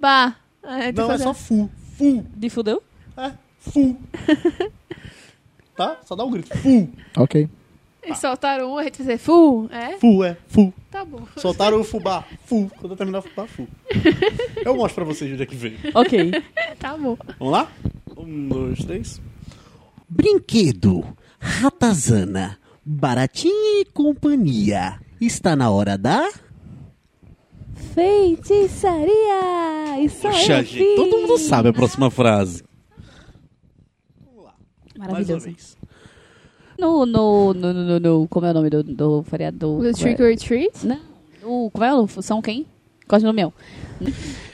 Bah. 0.00 0.34
A 0.64 0.80
gente 0.82 0.96
Não, 0.96 1.12
é 1.12 1.18
só 1.18 1.32
fu. 1.32 1.70
Fu. 1.96 2.26
De 2.34 2.50
fudeu? 2.50 2.82
É, 3.16 3.32
fu. 3.60 3.96
tá? 5.76 6.00
Só 6.04 6.16
dá 6.16 6.24
um 6.24 6.30
grito. 6.32 6.48
Fu. 6.58 6.88
Ok. 7.16 7.48
Eles 8.08 8.18
soltaram 8.20 8.72
um, 8.72 8.78
a 8.78 8.84
gente 8.84 9.02
fez 9.04 9.20
full. 9.20 9.68
É? 9.70 9.98
Fu, 9.98 10.24
é. 10.24 10.36
Fu. 10.48 10.72
Tá 10.90 11.04
bom. 11.04 11.20
Soltaram 11.36 11.78
o 11.80 11.84
fubá. 11.84 12.24
Fu. 12.46 12.70
Quando 12.78 12.92
eu 12.92 12.96
terminar 12.96 13.18
o 13.18 13.22
fubá, 13.22 13.46
fu. 13.46 13.68
Eu 14.64 14.74
mostro 14.74 15.04
pra 15.04 15.14
vocês 15.14 15.30
onde 15.30 15.42
é 15.42 15.46
que 15.46 15.54
veio. 15.54 15.76
Ok. 15.94 16.32
Tá 16.78 16.96
bom. 16.96 17.16
Vamos 17.38 17.52
lá? 17.52 17.70
Um, 18.16 18.48
dois, 18.48 18.78
três. 18.84 19.20
Brinquedo. 20.08 21.04
Ratazana. 21.38 22.58
Baratinha 22.84 23.82
e 23.82 23.84
companhia. 23.84 24.98
Está 25.20 25.54
na 25.56 25.70
hora 25.70 25.98
da. 25.98 26.30
Feitiçaria! 27.94 30.00
Isso 30.00 30.22
Puxa, 30.22 30.62
gente, 30.62 30.96
todo 30.96 31.18
mundo 31.18 31.38
sabe 31.38 31.68
a 31.68 31.72
próxima 31.72 32.10
frase. 32.10 32.62
Mais 34.96 34.96
uma 34.96 35.06
Maravilhoso. 35.12 35.44
vez. 35.46 35.77
No, 36.78 37.04
no, 37.04 37.52
no, 37.54 37.72
no, 37.72 37.84
no, 37.84 38.00
no- 38.00 38.28
Como 38.28 38.46
é 38.46 38.50
o 38.50 38.54
nome 38.54 38.70
do, 38.70 38.82
do 38.82 39.22
feriado? 39.24 39.58
Do, 39.58 39.82
Do 39.82 39.92
Trick 39.92 40.22
or 40.22 40.36
Treat? 40.36 40.86
Não. 40.86 41.00
O, 41.42 41.70
como 41.70 41.84
é 41.84 41.94
o 41.94 42.06
São 42.22 42.40
quem? 42.40 42.66
Cosme 43.08 43.26
Damião. 43.26 43.52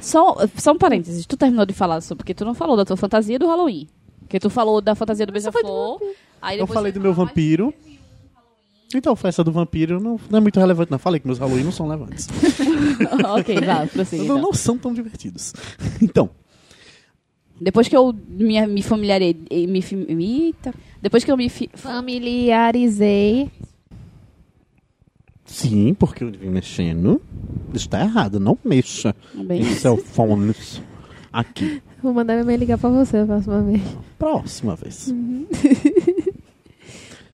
Só, 0.01 0.37
só 0.57 0.73
um 0.73 0.79
parênteses. 0.79 1.27
Tu 1.27 1.37
terminou 1.37 1.67
de 1.67 1.75
falar 1.75 2.01
sobre... 2.01 2.19
Porque 2.19 2.35
tu 2.35 2.45
não 2.45 2.55
falou 2.55 2.77
da 2.77 2.85
tua 2.85 2.97
fantasia 2.97 3.39
do 3.39 3.47
Halloween. 3.47 3.89
Porque 4.21 4.39
tu 4.41 4.49
falou 4.49 4.81
da 4.81 4.95
fantasia 4.95 5.27
do 5.27 5.33
beija-flor. 5.33 6.01
Eu 6.57 6.67
falei 6.67 6.93
do 6.93 7.01
meu 7.01 7.13
vampiro. 7.13 7.75
Então, 8.95 9.17
festa 9.17 9.43
do 9.43 9.51
vampiro 9.51 10.01
não, 10.01 10.21
não 10.31 10.39
é 10.39 10.41
muito 10.41 10.59
relevante, 10.61 10.91
não. 10.91 10.99
Falei 11.01 11.19
que 11.19 11.27
meus 11.27 11.39
Halloween 11.39 11.65
não 11.65 11.73
são 11.73 11.87
relevantes. 11.89 12.29
ok, 13.39 13.61
vá, 13.61 13.87
prossiga. 13.87 14.23
Não, 14.23 14.37
então. 14.37 14.43
não 14.43 14.53
são 14.53 14.79
tão 14.79 14.95
divertidos. 14.95 15.53
Então, 16.01 16.31
Depois 17.61 17.87
que 17.89 17.97
eu 17.97 18.13
me, 18.29 18.67
me 18.67 18.83
familiarei... 18.83 19.37
Me, 19.51 19.83
eita. 20.25 20.75
Depois 21.01 21.23
que 21.25 21.31
eu 21.31 21.37
me... 21.37 21.49
fi- 21.49 21.71
Familiarizei. 21.75 23.51
sim, 25.45 25.95
porque 25.95 26.25
eu 26.25 26.31
vim 26.33 26.49
mexendo. 26.49 27.21
Está 27.73 28.01
errado, 28.03 28.39
não 28.41 28.59
mexa 28.65 29.15
Bem, 29.35 29.61
em 29.61 29.65
seu 29.75 29.97
fones 29.97 30.83
aqui. 31.33 31.81
Vou 32.03 32.13
mandar 32.15 32.35
minha 32.35 32.45
mãe 32.45 32.57
ligar 32.57 32.79
pra 32.79 32.91
você 32.91 33.19
a 33.19 33.27
próxima 33.27 33.63
vez. 33.63 33.83
Próxima 34.19 34.77
vez. 34.77 35.13